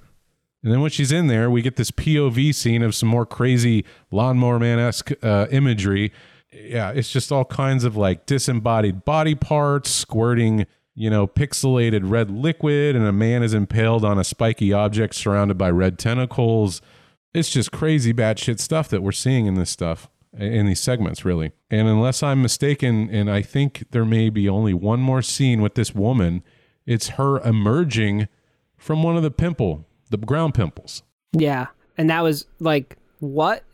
And 0.62 0.72
then 0.72 0.80
when 0.80 0.90
she's 0.90 1.12
in 1.12 1.26
there, 1.26 1.50
we 1.50 1.60
get 1.60 1.76
this 1.76 1.90
POV 1.90 2.54
scene 2.54 2.82
of 2.82 2.94
some 2.94 3.08
more 3.08 3.26
crazy 3.26 3.84
lawnmower 4.10 4.58
man 4.58 4.78
esque 4.78 5.12
uh, 5.22 5.46
imagery. 5.50 6.10
Yeah, 6.50 6.90
it's 6.90 7.10
just 7.10 7.30
all 7.30 7.44
kinds 7.44 7.84
of 7.84 7.96
like 7.96 8.26
disembodied 8.26 9.04
body 9.04 9.34
parts 9.34 9.90
squirting, 9.90 10.66
you 10.94 11.10
know, 11.10 11.26
pixelated 11.26 12.02
red 12.04 12.30
liquid, 12.30 12.94
and 12.96 13.06
a 13.06 13.12
man 13.12 13.42
is 13.42 13.54
impaled 13.54 14.04
on 14.04 14.18
a 14.18 14.24
spiky 14.24 14.72
object 14.72 15.14
surrounded 15.14 15.58
by 15.58 15.70
red 15.70 15.98
tentacles. 15.98 16.80
It's 17.32 17.50
just 17.50 17.72
crazy 17.72 18.12
batshit 18.12 18.60
stuff 18.60 18.88
that 18.90 19.02
we're 19.02 19.12
seeing 19.12 19.46
in 19.46 19.54
this 19.54 19.70
stuff, 19.70 20.08
in 20.32 20.66
these 20.66 20.80
segments, 20.80 21.24
really. 21.24 21.52
And 21.70 21.88
unless 21.88 22.22
I'm 22.22 22.40
mistaken, 22.42 23.10
and 23.10 23.30
I 23.30 23.42
think 23.42 23.84
there 23.90 24.04
may 24.04 24.30
be 24.30 24.48
only 24.48 24.74
one 24.74 25.00
more 25.00 25.22
scene 25.22 25.60
with 25.60 25.74
this 25.74 25.94
woman, 25.94 26.44
it's 26.86 27.10
her 27.10 27.40
emerging 27.40 28.28
from 28.76 29.02
one 29.02 29.16
of 29.16 29.22
the 29.22 29.30
pimple 29.30 29.86
the 30.10 30.18
ground 30.18 30.54
pimples. 30.54 31.02
Yeah. 31.32 31.66
And 31.98 32.10
that 32.10 32.22
was 32.22 32.46
like, 32.60 32.96
what? 33.18 33.64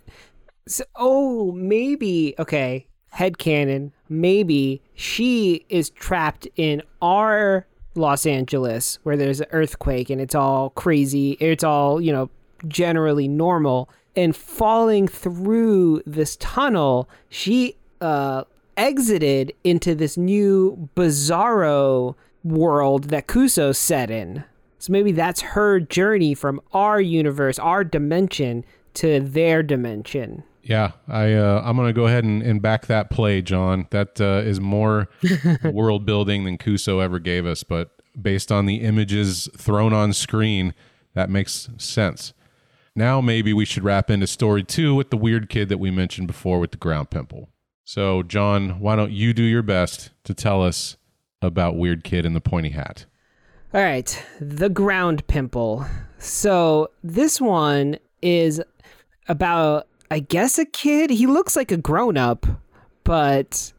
So, 0.66 0.84
oh, 0.96 1.52
maybe, 1.52 2.34
okay, 2.38 2.86
head 3.10 3.38
canon. 3.38 3.92
Maybe 4.08 4.82
she 5.00 5.64
is 5.70 5.88
trapped 5.88 6.46
in 6.56 6.82
our 7.00 7.66
Los 7.94 8.26
Angeles 8.26 8.98
where 9.02 9.16
there's 9.16 9.40
an 9.40 9.46
earthquake 9.50 10.10
and 10.10 10.20
it's 10.20 10.34
all 10.34 10.68
crazy. 10.70 11.38
It's 11.40 11.64
all, 11.64 12.02
you 12.02 12.12
know, 12.12 12.28
generally 12.68 13.26
normal. 13.26 13.88
And 14.14 14.36
falling 14.36 15.08
through 15.08 16.02
this 16.04 16.36
tunnel, 16.36 17.08
she 17.30 17.78
uh, 18.02 18.44
exited 18.76 19.54
into 19.64 19.94
this 19.94 20.18
new 20.18 20.90
bizarro 20.94 22.14
world 22.44 23.04
that 23.04 23.26
Kuso 23.26 23.74
set 23.74 24.10
in. 24.10 24.44
So 24.80 24.92
maybe 24.92 25.12
that's 25.12 25.40
her 25.40 25.80
journey 25.80 26.34
from 26.34 26.60
our 26.74 27.00
universe, 27.00 27.58
our 27.58 27.84
dimension, 27.84 28.66
to 28.94 29.20
their 29.20 29.62
dimension. 29.62 30.42
Yeah, 30.62 30.92
I 31.08 31.32
uh, 31.32 31.62
I'm 31.64 31.76
gonna 31.76 31.92
go 31.92 32.06
ahead 32.06 32.24
and, 32.24 32.42
and 32.42 32.60
back 32.60 32.86
that 32.86 33.10
play, 33.10 33.42
John. 33.42 33.86
That 33.90 34.20
uh, 34.20 34.42
is 34.44 34.60
more 34.60 35.08
world 35.64 36.04
building 36.04 36.44
than 36.44 36.58
Kuso 36.58 37.02
ever 37.02 37.18
gave 37.18 37.46
us, 37.46 37.62
but 37.62 37.90
based 38.20 38.52
on 38.52 38.66
the 38.66 38.76
images 38.76 39.48
thrown 39.56 39.92
on 39.92 40.12
screen, 40.12 40.74
that 41.14 41.30
makes 41.30 41.68
sense. 41.78 42.32
Now 42.94 43.20
maybe 43.20 43.52
we 43.52 43.64
should 43.64 43.84
wrap 43.84 44.10
into 44.10 44.26
story 44.26 44.62
two 44.62 44.94
with 44.94 45.10
the 45.10 45.16
weird 45.16 45.48
kid 45.48 45.68
that 45.70 45.78
we 45.78 45.90
mentioned 45.90 46.26
before 46.26 46.58
with 46.58 46.72
the 46.72 46.76
ground 46.76 47.10
pimple. 47.10 47.48
So, 47.84 48.22
John, 48.22 48.78
why 48.78 48.94
don't 48.94 49.10
you 49.10 49.32
do 49.32 49.42
your 49.42 49.62
best 49.62 50.10
to 50.22 50.32
tell 50.32 50.62
us 50.62 50.96
about 51.42 51.76
Weird 51.76 52.04
Kid 52.04 52.24
in 52.24 52.34
the 52.34 52.40
Pointy 52.40 52.68
Hat? 52.68 53.04
All 53.74 53.82
right, 53.82 54.24
the 54.40 54.68
ground 54.68 55.26
pimple. 55.26 55.84
So 56.18 56.90
this 57.02 57.40
one 57.40 57.98
is 58.22 58.62
about, 59.26 59.88
I 60.10 60.20
guess, 60.20 60.58
a 60.58 60.64
kid. 60.64 61.10
He 61.10 61.26
looks 61.26 61.56
like 61.56 61.70
a 61.70 61.76
grown 61.76 62.16
up, 62.16 62.46
but 63.04 63.72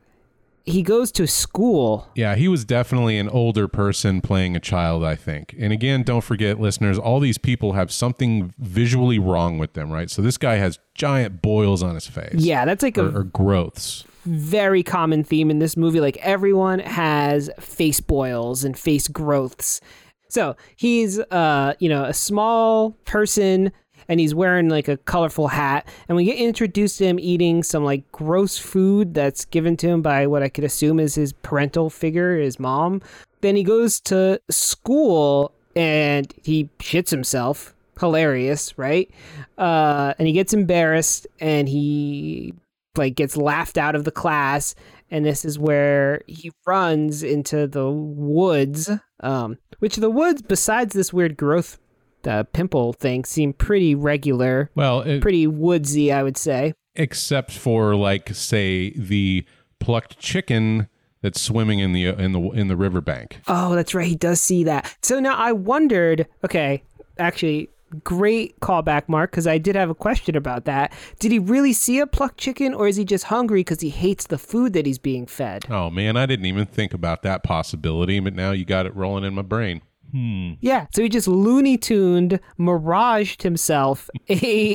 he 0.64 0.82
goes 0.84 1.12
to 1.14 1.28
school. 1.28 2.08
Yeah, 2.16 2.36
he 2.36 2.48
was 2.48 2.64
definitely 2.64 3.18
an 3.18 3.28
older 3.30 3.68
person 3.68 4.22
playing 4.22 4.56
a 4.56 4.60
child, 4.60 5.04
I 5.04 5.16
think. 5.16 5.56
And 5.60 5.74
again, 5.74 6.04
don't 6.04 6.24
forget, 6.24 6.60
listeners, 6.60 6.98
all 6.98 7.20
these 7.20 7.38
people 7.38 7.74
have 7.74 7.92
something 7.92 8.54
visually 8.60 9.20
wrong 9.20 9.58
with 9.58 9.74
them, 9.74 9.92
right? 9.92 10.10
So 10.10 10.22
this 10.22 10.38
guy 10.38 10.56
has 10.56 10.80
giant 10.94 11.42
boils 11.42 11.82
on 11.84 11.96
his 11.96 12.08
face. 12.08 12.36
Yeah, 12.36 12.64
that's 12.66 12.84
like 12.84 12.98
a 12.98 13.08
or, 13.08 13.20
or 13.20 13.24
growths. 13.24 14.06
very 14.24 14.84
common 14.84 15.24
theme 15.24 15.50
in 15.50 15.60
this 15.60 15.76
movie. 15.76 16.00
Like 16.00 16.18
everyone 16.18 16.80
has 16.80 17.50
face 17.60 18.00
boils 18.00 18.64
and 18.64 18.78
face 18.78 19.08
growths. 19.08 19.82
So 20.30 20.56
he's, 20.78 21.20
uh, 21.20 21.74
you 21.80 21.90
know, 21.90 22.06
a 22.06 22.14
small 22.14 22.92
person 23.04 23.72
and 24.12 24.20
he's 24.20 24.36
wearing 24.36 24.68
like 24.68 24.90
a 24.90 24.98
colorful 24.98 25.48
hat. 25.48 25.88
And 26.10 26.18
we 26.18 26.26
get 26.26 26.36
introduced 26.36 26.98
to 26.98 27.06
him 27.06 27.18
eating 27.18 27.64
some 27.64 27.86
like 27.86 28.12
gross 28.12 28.58
food 28.58 29.14
that's 29.14 29.46
given 29.46 29.78
to 29.78 29.88
him 29.88 30.02
by 30.02 30.28
what 30.28 30.44
I 30.44 30.50
could 30.50 30.66
assume 30.66 31.00
is 31.00 31.16
his 31.16 31.32
parental 31.32 31.90
figure, 31.90 32.38
his 32.38 32.60
mom. 32.60 33.02
Then 33.40 33.56
he 33.56 33.64
goes 33.64 34.02
to 34.02 34.42
school 34.50 35.54
and 35.78 36.34
he 36.44 36.70
shits 36.80 37.10
himself. 37.10 37.74
Hilarious, 38.02 38.78
right? 38.78 39.10
Uh, 39.58 40.14
and 40.20 40.28
he 40.28 40.34
gets 40.34 40.54
embarrassed 40.54 41.26
and 41.40 41.70
he 41.70 42.54
like 42.98 43.16
gets 43.16 43.38
laughed 43.38 43.78
out 43.78 43.96
of 43.96 44.04
the 44.04 44.12
class 44.12 44.76
and 45.10 45.26
this 45.26 45.46
is 45.46 45.58
where 45.58 46.22
he 46.28 46.52
runs 46.68 47.24
into 47.24 47.66
the 47.66 47.90
woods 47.90 48.90
um, 49.22 49.58
which 49.80 49.96
the 49.96 50.10
woods 50.10 50.42
besides 50.42 50.94
this 50.94 51.14
weird 51.14 51.38
growth 51.38 51.80
uh, 52.28 52.44
pimple 52.54 52.94
thing 52.94 53.26
seem 53.26 53.54
pretty 53.54 53.96
regular 53.96 54.70
Well, 54.76 55.02
it, 55.02 55.22
pretty 55.22 55.48
woodsy 55.48 56.12
i 56.12 56.24
would 56.24 56.38
say. 56.38 56.74
Except 56.96 57.52
for 57.52 57.96
like 57.96 58.34
say 58.36 58.92
the 58.92 59.46
plucked 59.80 60.20
chicken 60.20 60.88
that's 61.22 61.40
swimming 61.40 61.80
in 61.80 61.94
the 61.94 62.08
in 62.08 62.32
the 62.34 62.42
in 62.52 62.68
the 62.68 62.76
riverbank. 62.76 63.42
oh 63.48 63.76
that's 63.76 63.94
right. 63.96 64.08
He 64.08 64.16
does 64.16 64.42
see 64.42 64.64
that. 64.66 64.96
So 65.02 65.20
now 65.20 65.36
i 65.38 65.52
wondered 65.52 66.28
okay 66.44 66.84
actually 67.18 67.70
great 68.06 68.58
callback 68.62 69.10
mark 69.10 69.32
because 69.32 69.46
i 69.46 69.58
did 69.58 69.76
have 69.76 69.90
a 69.90 69.96
question 69.96 70.36
about 70.36 70.66
that. 70.66 70.94
Did 71.20 71.32
he 71.32 71.40
really 71.40 71.74
see 71.74 72.00
a 72.00 72.08
plucked 72.08 72.38
chicken 72.38 72.74
or 72.74 72.88
is 72.88 72.96
he 72.96 73.04
just 73.06 73.26
hungry 73.26 73.62
because 73.62 73.82
he 73.82 73.90
hates 73.90 74.28
the 74.28 74.38
food 74.38 74.74
that 74.74 74.86
he's 74.86 74.98
being 74.98 75.26
fed? 75.28 75.66
Oh 75.70 75.90
man, 75.90 76.18
I 76.18 76.26
didn't 76.26 76.46
even 76.46 76.66
think 76.66 76.94
about 76.94 77.22
that 77.24 77.44
possibility, 77.44 78.20
but 78.20 78.34
now 78.34 78.52
you 78.52 78.66
got 78.66 78.86
it 78.86 78.96
rolling 78.96 79.24
in 79.24 79.34
my 79.34 79.42
brain. 79.42 79.82
Yeah, 80.14 80.88
so 80.94 81.04
he 81.04 81.10
just 81.10 81.28
Looney 81.28 81.78
Tuned, 81.78 82.40
miraged 82.58 83.44
himself 83.44 84.10
a, 84.30 84.34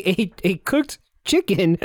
a, 0.09 0.33
a 0.45 0.57
cooked 0.59 0.99
chicken 1.25 1.79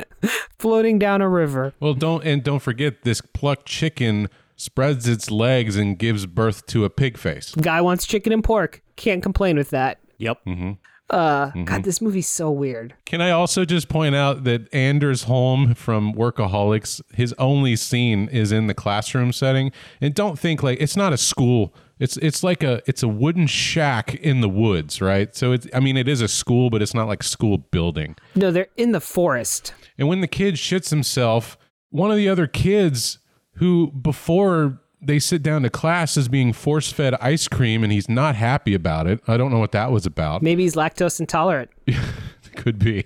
floating 0.60 1.00
down 1.00 1.22
a 1.22 1.30
river. 1.30 1.74
Well, 1.80 1.94
don't 1.94 2.24
and 2.24 2.44
don't 2.44 2.62
forget 2.62 3.04
this 3.04 3.22
plucked 3.22 3.66
chicken 3.66 4.30
spreads 4.56 5.08
its 5.08 5.32
legs 5.32 5.76
and 5.76 5.98
gives 5.98 6.26
birth 6.26 6.66
to 6.68 6.86
a 6.86 6.90
pig 6.90 7.18
face. 7.18 7.54
Guy 7.56 7.82
wants 7.82 8.06
chicken 8.06 8.32
and 8.32 8.44
pork. 8.44 8.82
Can't 8.96 9.24
complain 9.24 9.58
with 9.58 9.72
that. 9.72 10.00
yep. 10.18 10.38
Mm-hmm. 10.46 10.74
Uh, 11.10 11.52
God, 11.66 11.84
this 11.84 12.00
movie's 12.00 12.30
so 12.30 12.50
weird. 12.50 12.94
Can 13.06 13.20
I 13.20 13.32
also 13.32 13.66
just 13.66 13.90
point 13.90 14.16
out 14.16 14.46
that 14.46 14.74
Anders 14.74 15.24
Holm 15.24 15.74
from 15.76 16.14
Workaholics, 16.14 17.02
his 17.14 17.34
only 17.34 17.76
scene 17.76 18.30
is 18.30 18.54
in 18.54 18.68
the 18.68 18.74
classroom 18.74 19.34
setting, 19.34 19.74
and 20.00 20.14
don't 20.14 20.40
think 20.40 20.64
like 20.64 20.80
it's 20.80 20.96
not 20.96 21.12
a 21.12 21.18
school. 21.18 21.74
It's 22.02 22.18
it's 22.18 22.44
like 22.44 22.64
a 22.64 22.82
it's 22.88 23.04
a 23.04 23.08
wooden 23.08 23.46
shack 23.46 24.16
in 24.16 24.42
the 24.42 24.50
woods, 24.50 25.02
right? 25.02 25.34
So 25.36 25.52
it's 25.52 25.68
I 25.72 25.80
mean 25.80 25.98
it 25.98 26.08
is 26.08 26.20
a 26.20 26.28
school, 26.28 26.72
but 26.72 26.82
it's 26.82 26.96
not 26.96 27.08
like 27.08 27.22
school 27.22 27.60
building. 27.60 28.16
No, 28.36 28.50
they're 28.50 28.70
in 28.76 28.92
the 28.92 29.00
forest. 29.00 29.76
And 30.00 30.08
when 30.08 30.20
the 30.20 30.28
kid 30.28 30.56
shits 30.56 30.90
himself, 30.90 31.60
one 31.92 32.10
of 32.10 32.18
the 32.18 32.28
other 32.28 32.48
kids 32.48 33.20
who 33.58 33.92
before 33.92 34.82
they 35.00 35.20
sit 35.20 35.44
down 35.44 35.62
to 35.62 35.70
class 35.70 36.18
is 36.18 36.28
being 36.28 36.54
force 36.54 36.92
fed 36.92 37.14
ice 37.22 37.48
cream 37.48 37.84
and 37.84 37.94
he's 37.94 38.10
not 38.10 38.34
happy 38.34 38.74
about 38.74 39.06
it. 39.06 39.20
I 39.28 39.38
don't 39.38 39.52
know 39.52 39.60
what 39.60 39.72
that 39.74 39.92
was 39.92 40.08
about. 40.08 40.42
Maybe 40.42 40.64
he's 40.64 40.76
lactose 40.76 41.20
intolerant. 41.20 41.70
Could 42.56 42.80
be. 42.80 43.06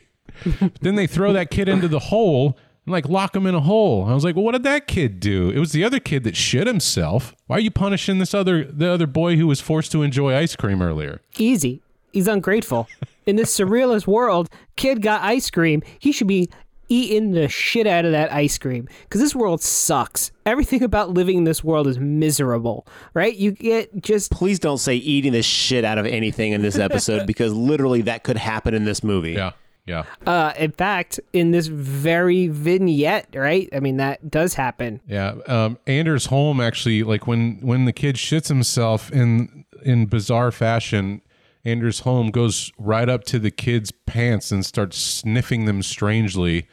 then 0.79 0.95
they 0.95 1.07
throw 1.07 1.33
that 1.33 1.51
kid 1.51 1.67
into 1.67 1.89
the 1.89 1.99
hole 1.99 2.57
and 2.85 2.91
like 2.91 3.09
lock 3.09 3.35
him 3.35 3.45
in 3.45 3.55
a 3.55 3.61
hole. 3.61 4.05
I 4.05 4.13
was 4.13 4.23
like, 4.23 4.35
well, 4.35 4.45
what 4.45 4.53
did 4.53 4.63
that 4.63 4.87
kid 4.87 5.19
do? 5.19 5.49
It 5.49 5.59
was 5.59 5.71
the 5.71 5.83
other 5.83 5.99
kid 5.99 6.23
that 6.23 6.35
shit 6.35 6.67
himself. 6.67 7.35
Why 7.47 7.57
are 7.57 7.61
you 7.61 7.71
punishing 7.71 8.19
this 8.19 8.33
other 8.33 8.63
the 8.65 8.89
other 8.89 9.07
boy 9.07 9.35
who 9.35 9.47
was 9.47 9.59
forced 9.59 9.91
to 9.93 10.03
enjoy 10.03 10.35
ice 10.35 10.55
cream 10.55 10.81
earlier? 10.81 11.21
Easy. 11.37 11.81
He's 12.11 12.27
ungrateful. 12.27 12.87
In 13.25 13.35
this 13.35 13.57
surrealist 13.57 14.07
world, 14.07 14.49
kid 14.75 15.01
got 15.01 15.21
ice 15.21 15.49
cream. 15.49 15.81
He 15.99 16.11
should 16.11 16.27
be 16.27 16.49
eating 16.87 17.31
the 17.31 17.47
shit 17.47 17.87
out 17.87 18.05
of 18.05 18.11
that 18.11 18.31
ice 18.31 18.57
cream 18.57 18.87
because 19.03 19.21
this 19.21 19.35
world 19.35 19.61
sucks. 19.61 20.31
Everything 20.45 20.83
about 20.83 21.09
living 21.09 21.39
in 21.39 21.43
this 21.43 21.63
world 21.63 21.87
is 21.87 21.99
miserable, 21.99 22.85
right? 23.13 23.35
You 23.35 23.51
get 23.51 24.01
just 24.01 24.31
Please 24.31 24.59
don't 24.59 24.77
say 24.77 24.95
eating 24.95 25.31
the 25.31 25.41
shit 25.41 25.83
out 25.83 25.97
of 25.97 26.05
anything 26.05 26.51
in 26.53 26.61
this 26.61 26.77
episode 26.77 27.25
because 27.27 27.53
literally 27.53 28.03
that 28.03 28.23
could 28.23 28.37
happen 28.37 28.73
in 28.73 28.85
this 28.85 29.03
movie. 29.03 29.33
Yeah, 29.33 29.53
yeah. 29.85 30.03
uh 30.25 30.53
in 30.57 30.71
fact 30.71 31.19
in 31.33 31.51
this 31.51 31.67
very 31.67 32.47
vignette, 32.47 33.27
right? 33.35 33.69
I 33.73 33.79
mean 33.79 33.97
that 33.97 34.29
does 34.29 34.53
happen. 34.55 35.01
Yeah, 35.07 35.35
um, 35.47 35.77
Anders 35.87 36.27
Holm 36.27 36.59
actually 36.59 37.03
like 37.03 37.27
when 37.27 37.59
when 37.61 37.85
the 37.85 37.93
kid 37.93 38.15
shits 38.15 38.47
himself 38.47 39.11
in 39.11 39.65
in 39.83 40.07
bizarre 40.07 40.51
fashion. 40.51 41.21
Anders 41.63 42.01
Holm 42.01 42.29
goes 42.29 42.71
right 42.77 43.09
up 43.09 43.23
to 43.23 43.39
the 43.39 43.49
kid's 43.49 43.91
pants 44.05 44.51
and 44.51 44.63
starts 44.63 44.97
sniffing 44.97 45.65
them 45.65 45.81
strangely, 45.81 46.67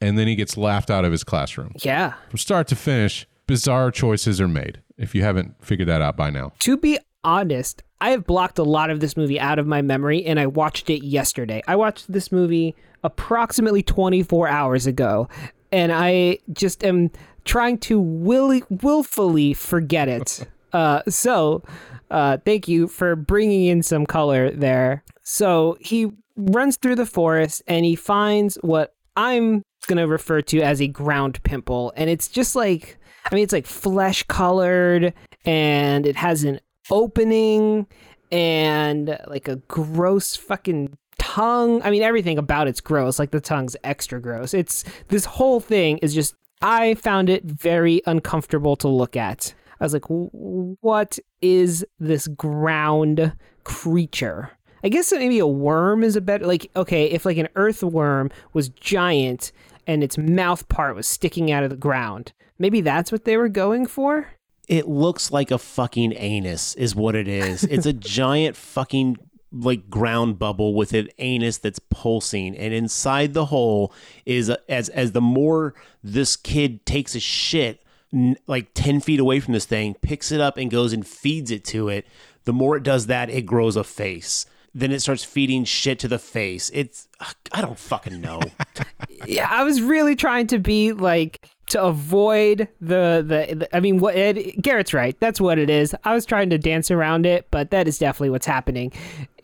and 0.00 0.16
then 0.16 0.28
he 0.28 0.36
gets 0.36 0.56
laughed 0.56 0.88
out 0.88 1.04
of 1.04 1.10
his 1.10 1.24
classroom. 1.24 1.72
Yeah. 1.82 2.14
From 2.28 2.38
start 2.38 2.68
to 2.68 2.76
finish, 2.76 3.26
bizarre 3.48 3.90
choices 3.90 4.40
are 4.40 4.46
made. 4.46 4.82
If 4.96 5.16
you 5.16 5.22
haven't 5.22 5.56
figured 5.64 5.88
that 5.88 6.00
out 6.00 6.16
by 6.16 6.30
now, 6.30 6.52
To 6.60 6.76
be 6.76 6.96
honest, 7.26 7.82
I 8.00 8.10
have 8.10 8.24
blocked 8.24 8.58
a 8.58 8.62
lot 8.62 8.88
of 8.88 9.00
this 9.00 9.16
movie 9.16 9.38
out 9.38 9.58
of 9.58 9.66
my 9.66 9.82
memory 9.82 10.24
and 10.24 10.38
I 10.38 10.46
watched 10.46 10.88
it 10.88 11.04
yesterday. 11.04 11.62
I 11.66 11.76
watched 11.76 12.10
this 12.10 12.30
movie 12.30 12.74
approximately 13.02 13.82
24 13.82 14.48
hours 14.48 14.86
ago 14.86 15.28
and 15.72 15.92
I 15.92 16.38
just 16.52 16.84
am 16.84 17.10
trying 17.44 17.78
to 17.78 18.00
will- 18.00 18.62
willfully 18.70 19.52
forget 19.52 20.08
it. 20.08 20.46
uh, 20.72 21.02
so, 21.08 21.62
uh, 22.10 22.38
thank 22.44 22.68
you 22.68 22.86
for 22.86 23.16
bringing 23.16 23.64
in 23.66 23.82
some 23.82 24.06
color 24.06 24.50
there. 24.50 25.02
So, 25.22 25.76
he 25.80 26.12
runs 26.36 26.76
through 26.76 26.94
the 26.94 27.06
forest 27.06 27.62
and 27.66 27.84
he 27.84 27.96
finds 27.96 28.56
what 28.62 28.94
I'm 29.16 29.62
going 29.86 29.98
to 29.98 30.06
refer 30.06 30.42
to 30.42 30.60
as 30.60 30.80
a 30.80 30.86
ground 30.86 31.42
pimple. 31.42 31.92
And 31.96 32.08
it's 32.08 32.28
just 32.28 32.54
like, 32.54 32.98
I 33.24 33.34
mean, 33.34 33.42
it's 33.42 33.52
like 33.52 33.66
flesh 33.66 34.22
colored 34.24 35.12
and 35.44 36.06
it 36.06 36.16
has 36.16 36.44
an 36.44 36.60
opening 36.90 37.86
and 38.32 39.18
like 39.26 39.48
a 39.48 39.56
gross 39.56 40.36
fucking 40.36 40.96
tongue. 41.18 41.82
I 41.82 41.90
mean, 41.90 42.02
everything 42.02 42.38
about 42.38 42.68
it's 42.68 42.80
gross. 42.80 43.18
Like 43.18 43.30
the 43.30 43.40
tongue's 43.40 43.76
extra 43.84 44.20
gross. 44.20 44.54
It's 44.54 44.84
this 45.08 45.24
whole 45.24 45.60
thing 45.60 45.98
is 45.98 46.14
just, 46.14 46.34
I 46.62 46.94
found 46.94 47.28
it 47.28 47.44
very 47.44 48.02
uncomfortable 48.06 48.76
to 48.76 48.88
look 48.88 49.16
at. 49.16 49.54
I 49.78 49.84
was 49.84 49.92
like, 49.92 50.06
what 50.06 51.18
is 51.42 51.84
this 51.98 52.28
ground 52.28 53.32
creature? 53.64 54.50
I 54.82 54.88
guess 54.88 55.12
maybe 55.12 55.38
a 55.38 55.46
worm 55.46 56.02
is 56.02 56.16
a 56.16 56.20
better, 56.20 56.46
like, 56.46 56.70
okay, 56.76 57.06
if 57.06 57.26
like 57.26 57.36
an 57.36 57.48
earthworm 57.56 58.30
was 58.52 58.68
giant 58.68 59.52
and 59.86 60.02
its 60.02 60.16
mouth 60.16 60.68
part 60.68 60.96
was 60.96 61.06
sticking 61.06 61.50
out 61.50 61.62
of 61.62 61.70
the 61.70 61.76
ground, 61.76 62.32
maybe 62.58 62.80
that's 62.80 63.12
what 63.12 63.24
they 63.24 63.36
were 63.36 63.48
going 63.48 63.86
for? 63.86 64.28
It 64.68 64.88
looks 64.88 65.30
like 65.30 65.50
a 65.50 65.58
fucking 65.58 66.12
anus, 66.16 66.74
is 66.74 66.94
what 66.94 67.14
it 67.14 67.28
is. 67.28 67.64
It's 67.64 67.86
a 67.86 67.92
giant 67.92 68.56
fucking 68.56 69.16
like 69.52 69.88
ground 69.88 70.38
bubble 70.38 70.74
with 70.74 70.92
an 70.92 71.08
anus 71.18 71.58
that's 71.58 71.78
pulsing, 71.78 72.56
and 72.56 72.74
inside 72.74 73.32
the 73.32 73.46
hole 73.46 73.92
is 74.24 74.50
as 74.68 74.88
as 74.90 75.12
the 75.12 75.20
more 75.20 75.74
this 76.02 76.36
kid 76.36 76.84
takes 76.84 77.14
a 77.14 77.20
shit, 77.20 77.82
n- 78.12 78.36
like 78.46 78.68
ten 78.74 79.00
feet 79.00 79.20
away 79.20 79.40
from 79.40 79.54
this 79.54 79.64
thing, 79.64 79.94
picks 79.94 80.32
it 80.32 80.40
up 80.40 80.56
and 80.56 80.70
goes 80.70 80.92
and 80.92 81.06
feeds 81.06 81.50
it 81.50 81.64
to 81.66 81.88
it. 81.88 82.06
The 82.44 82.52
more 82.52 82.76
it 82.76 82.82
does 82.82 83.06
that, 83.06 83.30
it 83.30 83.42
grows 83.42 83.76
a 83.76 83.84
face. 83.84 84.46
Then 84.74 84.92
it 84.92 85.00
starts 85.00 85.24
feeding 85.24 85.64
shit 85.64 85.98
to 86.00 86.08
the 86.08 86.18
face. 86.18 86.70
It's 86.74 87.08
I 87.52 87.62
don't 87.62 87.78
fucking 87.78 88.20
know. 88.20 88.40
yeah, 89.26 89.48
I 89.50 89.64
was 89.64 89.80
really 89.80 90.16
trying 90.16 90.48
to 90.48 90.58
be 90.58 90.92
like 90.92 91.48
to 91.68 91.82
avoid 91.82 92.68
the 92.80 93.24
the, 93.26 93.54
the 93.54 93.76
I 93.76 93.80
mean, 93.80 93.98
what 93.98 94.14
it, 94.16 94.60
Garrett's 94.62 94.94
right. 94.94 95.18
That's 95.20 95.40
what 95.40 95.58
it 95.58 95.70
is. 95.70 95.94
I 96.04 96.14
was 96.14 96.24
trying 96.24 96.50
to 96.50 96.58
dance 96.58 96.90
around 96.90 97.26
it, 97.26 97.46
but 97.50 97.70
that 97.70 97.88
is 97.88 97.98
definitely 97.98 98.30
what's 98.30 98.46
happening. 98.46 98.92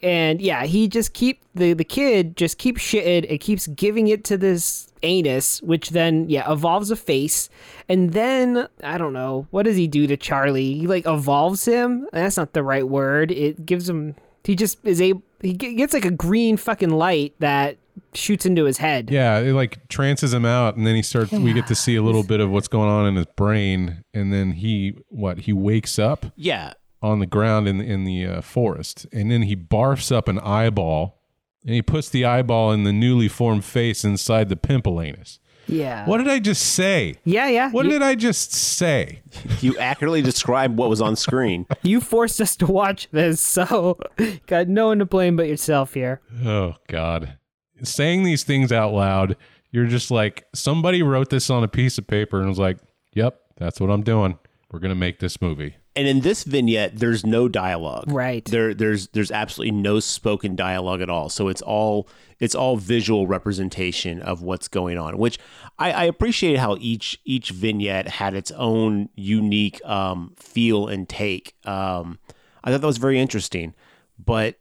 And 0.03 0.41
yeah, 0.41 0.65
he 0.65 0.89
just 0.89 1.13
keep 1.13 1.43
the 1.55 1.75
the 1.75 1.85
kid 1.85 2.37
just 2.37 2.59
keeps 2.59 2.83
shitting 2.83 3.29
and 3.29 3.41
keeps 3.41 3.67
giving 3.69 4.09
it 4.09 4.25
to 4.25 4.37
this 4.37 4.93
anus, 5.03 5.61
which 5.63 5.91
then 5.91 6.29
yeah 6.29 6.51
evolves 6.51 6.91
a 6.91 6.97
face, 6.97 7.49
and 7.89 8.13
then 8.13 8.69
I 8.83 8.99
don't 8.99 9.13
know 9.13 9.47
what 9.51 9.65
does 9.65 9.77
he 9.77 9.89
do 9.89 10.07
to 10.07 10.17
Charlie? 10.17 10.75
He 10.75 10.87
like 10.87 11.07
evolves 11.07 11.65
him. 11.65 12.09
That's 12.13 12.37
not 12.37 12.53
the 12.53 12.63
right 12.63 12.87
word. 12.89 13.31
It 13.31 13.67
gives 13.67 13.89
him. 13.89 14.17
He 14.45 14.57
just 14.57 14.79
is 14.85 15.01
able. 15.01 15.23
He 15.41 15.55
gets 15.55 15.93
like 15.93 16.05
a 16.05 16.11
green 16.11 16.57
fucking 16.57 16.91
light 16.91 17.35
that 17.41 17.77
shoots 18.15 18.47
into 18.47 18.65
his 18.65 18.79
head. 18.79 19.11
yeah, 19.11 19.39
it 19.39 19.53
like 19.53 19.89
trances 19.89 20.33
him 20.33 20.45
out, 20.45 20.77
and 20.77 20.87
then 20.87 20.95
he 20.95 21.03
starts. 21.03 21.33
We 21.33 21.53
get 21.53 21.67
to 21.69 21.75
see 21.75 21.97
a 21.97 22.03
little 22.03 22.23
bit 22.23 22.41
of 22.41 22.51
what's 22.51 22.69
going 22.69 22.89
on 22.89 23.07
in 23.07 23.17
his 23.17 23.27
brain, 23.37 24.05
and 24.13 24.33
then 24.33 24.53
he 24.53 24.95
what 25.09 25.41
he 25.41 25.53
wakes 25.53 25.99
up 25.99 26.27
yeah, 26.37 26.75
on 27.01 27.19
the 27.19 27.27
ground 27.27 27.69
in 27.69 27.81
in 27.81 28.05
the 28.05 28.27
uh, 28.27 28.41
forest, 28.41 29.07
and 29.13 29.31
then 29.31 29.43
he 29.43 29.57
barfs 29.57 30.11
up 30.15 30.29
an 30.29 30.39
eyeball, 30.41 31.21
and 31.65 31.75
he 31.75 31.83
puts 31.83 32.09
the 32.09 32.25
eyeball 32.25 32.73
in 32.73 32.85
the 32.85 32.93
newly 32.93 33.29
formed 33.29 33.65
face 33.65 34.05
inside 34.05 34.49
the 34.49 34.57
pimple 34.57 35.01
anus. 35.01 35.39
Yeah. 35.67 36.07
What 36.07 36.19
did 36.19 36.29
I 36.29 36.39
just 36.39 36.63
say? 36.75 37.17
Yeah, 37.25 37.49
yeah. 37.49 37.71
What 37.71 37.85
you, 37.85 37.93
did 37.93 38.03
I 38.03 38.15
just 38.15 38.53
say? 38.53 39.23
you 39.61 39.77
accurately 39.79 40.23
described 40.23 40.77
what 40.77 40.89
was 40.89 41.01
on 41.01 41.17
screen. 41.17 41.67
you 41.83 42.01
forced 42.01 42.41
us 42.41 42.57
to 42.57 42.67
watch 42.67 43.09
this, 43.13 43.41
so 43.41 43.99
got 44.47 44.69
no 44.69 44.89
one 44.89 44.99
to 44.99 45.07
blame 45.07 45.37
but 45.37 45.49
yourself 45.49 45.95
here. 45.95 46.21
Oh 46.45 46.75
God. 46.89 47.39
Saying 47.83 48.23
these 48.23 48.45
things 48.45 48.73
out 48.73 48.93
loud, 48.93 49.37
you're 49.71 49.87
just 49.87 50.11
like 50.11 50.47
somebody 50.55 51.03
wrote 51.03 51.31
this 51.31 51.51
on 51.51 51.65
a 51.65 51.69
piece 51.69 51.99
of 51.99 52.07
paper 52.07 52.39
and 52.39 52.49
was 52.49 52.59
like, 52.59 52.79
"Yep, 53.15 53.41
that's 53.57 53.81
what 53.81 53.91
I'm 53.91 54.03
doing. 54.03 54.39
We're 54.71 54.79
going 54.81 54.91
to 54.91 54.95
make 54.95 55.19
this 55.19 55.41
movie." 55.41 55.77
And 55.95 56.09
in 56.09 56.21
this 56.21 56.45
vignette, 56.45 56.99
there's 56.99 57.27
no 57.27 57.49
dialogue. 57.49 58.11
Right. 58.11 58.45
There, 58.47 58.73
there's 58.73 59.09
there's 59.09 59.31
absolutely 59.31 59.73
no 59.73 60.01
spoken 60.01 60.57
dialogue 60.57 61.03
at 61.03 61.11
all. 61.11 61.29
So 61.29 61.49
it's 61.49 61.61
all 61.61 62.09
it's 62.39 62.55
all 62.55 62.77
visual 62.77 63.27
representation 63.27 64.23
of 64.23 64.43
what's 64.43 64.69
going 64.69 64.97
on, 64.97 65.19
which 65.19 65.39
I, 65.79 65.93
I 65.93 66.05
appreciate 66.05 66.59
how 66.59 66.77
each 66.81 67.21
each 67.25 67.51
vignette 67.51 68.09
had 68.09 68.35
its 68.35 68.51
own 68.53 69.11
unique 69.15 69.85
um, 69.85 70.35
feel 70.39 70.89
and 70.89 71.09
take. 71.09 71.55
Um, 71.67 72.19
I 72.65 72.71
thought 72.71 72.81
that 72.81 72.87
was 72.87 72.99
very 72.99 73.21
interesting, 73.21 73.75
but 74.19 74.57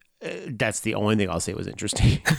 that's 0.47 0.81
the 0.81 0.95
only 0.95 1.15
thing 1.15 1.29
I'll 1.29 1.39
say 1.39 1.53
was 1.53 1.67
interesting. 1.67 2.21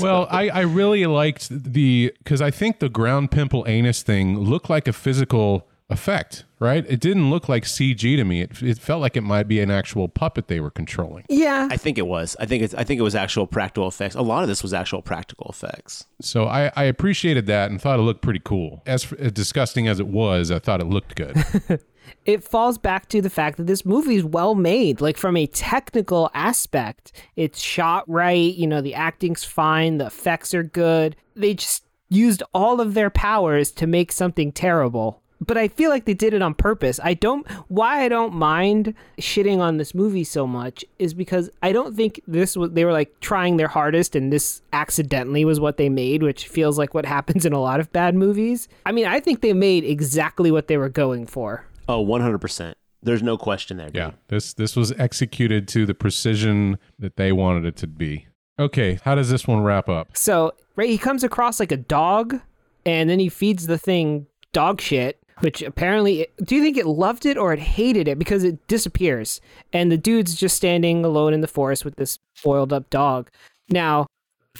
Well, 0.00 0.26
I, 0.30 0.48
I 0.48 0.60
really 0.60 1.06
liked 1.06 1.48
the 1.50 2.12
because 2.18 2.42
I 2.42 2.50
think 2.50 2.78
the 2.78 2.88
ground 2.88 3.30
pimple 3.30 3.64
anus 3.66 4.02
thing 4.02 4.38
looked 4.38 4.68
like 4.68 4.86
a 4.86 4.92
physical 4.92 5.66
effect, 5.90 6.44
right? 6.58 6.84
It 6.88 7.00
didn't 7.00 7.30
look 7.30 7.48
like 7.48 7.64
CG 7.64 8.00
to 8.00 8.24
me. 8.24 8.42
It, 8.42 8.62
it 8.62 8.78
felt 8.78 9.00
like 9.00 9.16
it 9.16 9.22
might 9.22 9.48
be 9.48 9.60
an 9.60 9.70
actual 9.70 10.08
puppet 10.08 10.48
they 10.48 10.60
were 10.60 10.70
controlling. 10.70 11.24
Yeah. 11.28 11.68
I 11.70 11.76
think 11.76 11.98
it 11.98 12.06
was. 12.06 12.36
I 12.38 12.46
think 12.46 12.62
it's. 12.62 12.74
I 12.74 12.84
think 12.84 12.98
it 12.98 13.02
was 13.02 13.14
actual 13.14 13.46
practical 13.46 13.88
effects. 13.88 14.14
A 14.14 14.22
lot 14.22 14.42
of 14.42 14.48
this 14.48 14.62
was 14.62 14.74
actual 14.74 15.02
practical 15.02 15.48
effects. 15.48 16.04
So 16.20 16.44
I, 16.44 16.70
I 16.76 16.84
appreciated 16.84 17.46
that 17.46 17.70
and 17.70 17.80
thought 17.80 17.98
it 17.98 18.02
looked 18.02 18.22
pretty 18.22 18.42
cool. 18.44 18.82
As, 18.86 19.04
for, 19.04 19.18
as 19.18 19.32
disgusting 19.32 19.88
as 19.88 20.00
it 20.00 20.08
was, 20.08 20.50
I 20.50 20.58
thought 20.58 20.80
it 20.80 20.86
looked 20.86 21.14
good. 21.16 21.36
it 22.24 22.44
falls 22.44 22.78
back 22.78 23.08
to 23.08 23.20
the 23.20 23.30
fact 23.30 23.56
that 23.56 23.66
this 23.66 23.84
movie 23.84 24.16
is 24.16 24.24
well 24.24 24.54
made. 24.54 25.00
Like 25.00 25.16
from 25.16 25.36
a 25.36 25.46
technical 25.46 26.30
aspect, 26.34 27.12
it's 27.36 27.60
shot 27.60 28.04
right. 28.08 28.54
You 28.54 28.66
know, 28.66 28.80
the 28.80 28.94
acting's 28.94 29.44
fine, 29.44 29.98
the 29.98 30.06
effects 30.06 30.54
are 30.54 30.62
good. 30.62 31.16
They 31.34 31.54
just 31.54 31.84
used 32.08 32.42
all 32.54 32.80
of 32.80 32.94
their 32.94 33.10
powers 33.10 33.70
to 33.72 33.86
make 33.86 34.12
something 34.12 34.52
terrible. 34.52 35.22
But 35.40 35.56
I 35.56 35.68
feel 35.68 35.90
like 35.90 36.04
they 36.04 36.14
did 36.14 36.34
it 36.34 36.42
on 36.42 36.54
purpose. 36.54 36.98
I 37.02 37.14
don't. 37.14 37.48
Why 37.68 38.02
I 38.04 38.08
don't 38.08 38.34
mind 38.34 38.94
shitting 39.20 39.58
on 39.58 39.76
this 39.76 39.94
movie 39.94 40.24
so 40.24 40.48
much 40.48 40.84
is 40.98 41.14
because 41.14 41.48
I 41.62 41.70
don't 41.70 41.94
think 41.94 42.20
this 42.26 42.56
was. 42.56 42.72
They 42.72 42.84
were 42.84 42.92
like 42.92 43.20
trying 43.20 43.56
their 43.56 43.68
hardest, 43.68 44.16
and 44.16 44.32
this 44.32 44.62
accidentally 44.72 45.44
was 45.44 45.60
what 45.60 45.76
they 45.76 45.88
made, 45.88 46.24
which 46.24 46.48
feels 46.48 46.76
like 46.76 46.92
what 46.92 47.06
happens 47.06 47.44
in 47.46 47.52
a 47.52 47.60
lot 47.60 47.78
of 47.78 47.92
bad 47.92 48.16
movies. 48.16 48.68
I 48.84 48.90
mean, 48.90 49.06
I 49.06 49.20
think 49.20 49.40
they 49.40 49.52
made 49.52 49.84
exactly 49.84 50.50
what 50.50 50.66
they 50.66 50.76
were 50.76 50.88
going 50.88 51.26
for. 51.26 51.64
Oh, 51.88 52.00
100 52.00 52.38
percent. 52.38 52.76
There's 53.02 53.22
no 53.22 53.38
question 53.38 53.76
there. 53.76 53.86
Dude. 53.86 53.94
yeah, 53.96 54.10
this 54.28 54.52
this 54.54 54.74
was 54.76 54.92
executed 54.92 55.68
to 55.68 55.86
the 55.86 55.94
precision 55.94 56.78
that 56.98 57.16
they 57.16 57.32
wanted 57.32 57.64
it 57.64 57.76
to 57.76 57.86
be. 57.86 58.26
Okay, 58.58 58.98
how 59.04 59.14
does 59.14 59.30
this 59.30 59.46
one 59.46 59.60
wrap 59.62 59.88
up? 59.88 60.16
So, 60.16 60.52
right, 60.74 60.88
he 60.90 60.98
comes 60.98 61.22
across 61.22 61.60
like 61.60 61.70
a 61.70 61.76
dog, 61.76 62.40
and 62.84 63.08
then 63.08 63.20
he 63.20 63.28
feeds 63.28 63.68
the 63.68 63.78
thing 63.78 64.26
dog 64.52 64.80
shit, 64.80 65.20
which 65.40 65.62
apparently, 65.62 66.26
do 66.42 66.56
you 66.56 66.62
think 66.62 66.76
it 66.76 66.86
loved 66.86 67.24
it 67.24 67.36
or 67.38 67.52
it 67.52 67.60
hated 67.60 68.08
it 68.08 68.18
because 68.18 68.42
it 68.42 68.66
disappears? 68.66 69.40
And 69.72 69.92
the 69.92 69.96
dude's 69.96 70.34
just 70.34 70.56
standing 70.56 71.04
alone 71.04 71.32
in 71.34 71.40
the 71.40 71.46
forest 71.46 71.84
with 71.84 71.94
this 71.96 72.18
boiled 72.42 72.72
up 72.72 72.90
dog. 72.90 73.30
Now, 73.70 74.06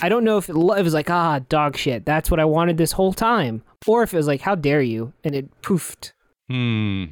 I 0.01 0.09
don't 0.09 0.22
know 0.22 0.39
if 0.39 0.49
it, 0.49 0.55
lo- 0.55 0.76
it 0.76 0.85
was 0.85 0.95
like, 0.95 1.11
ah, 1.11 1.41
dog 1.49 1.76
shit. 1.76 2.07
That's 2.07 2.31
what 2.31 2.39
I 2.39 2.45
wanted 2.45 2.76
this 2.76 2.93
whole 2.93 3.12
time. 3.12 3.64
Or 3.89 4.05
if 4.05 4.14
it 4.14 4.16
was 4.16 4.29
like, 4.29 4.43
how 4.43 4.55
dare 4.55 4.83
you? 4.83 5.12
And 5.24 5.35
it 5.35 5.51
poofed. 5.62 6.12
Hmm. 6.49 7.05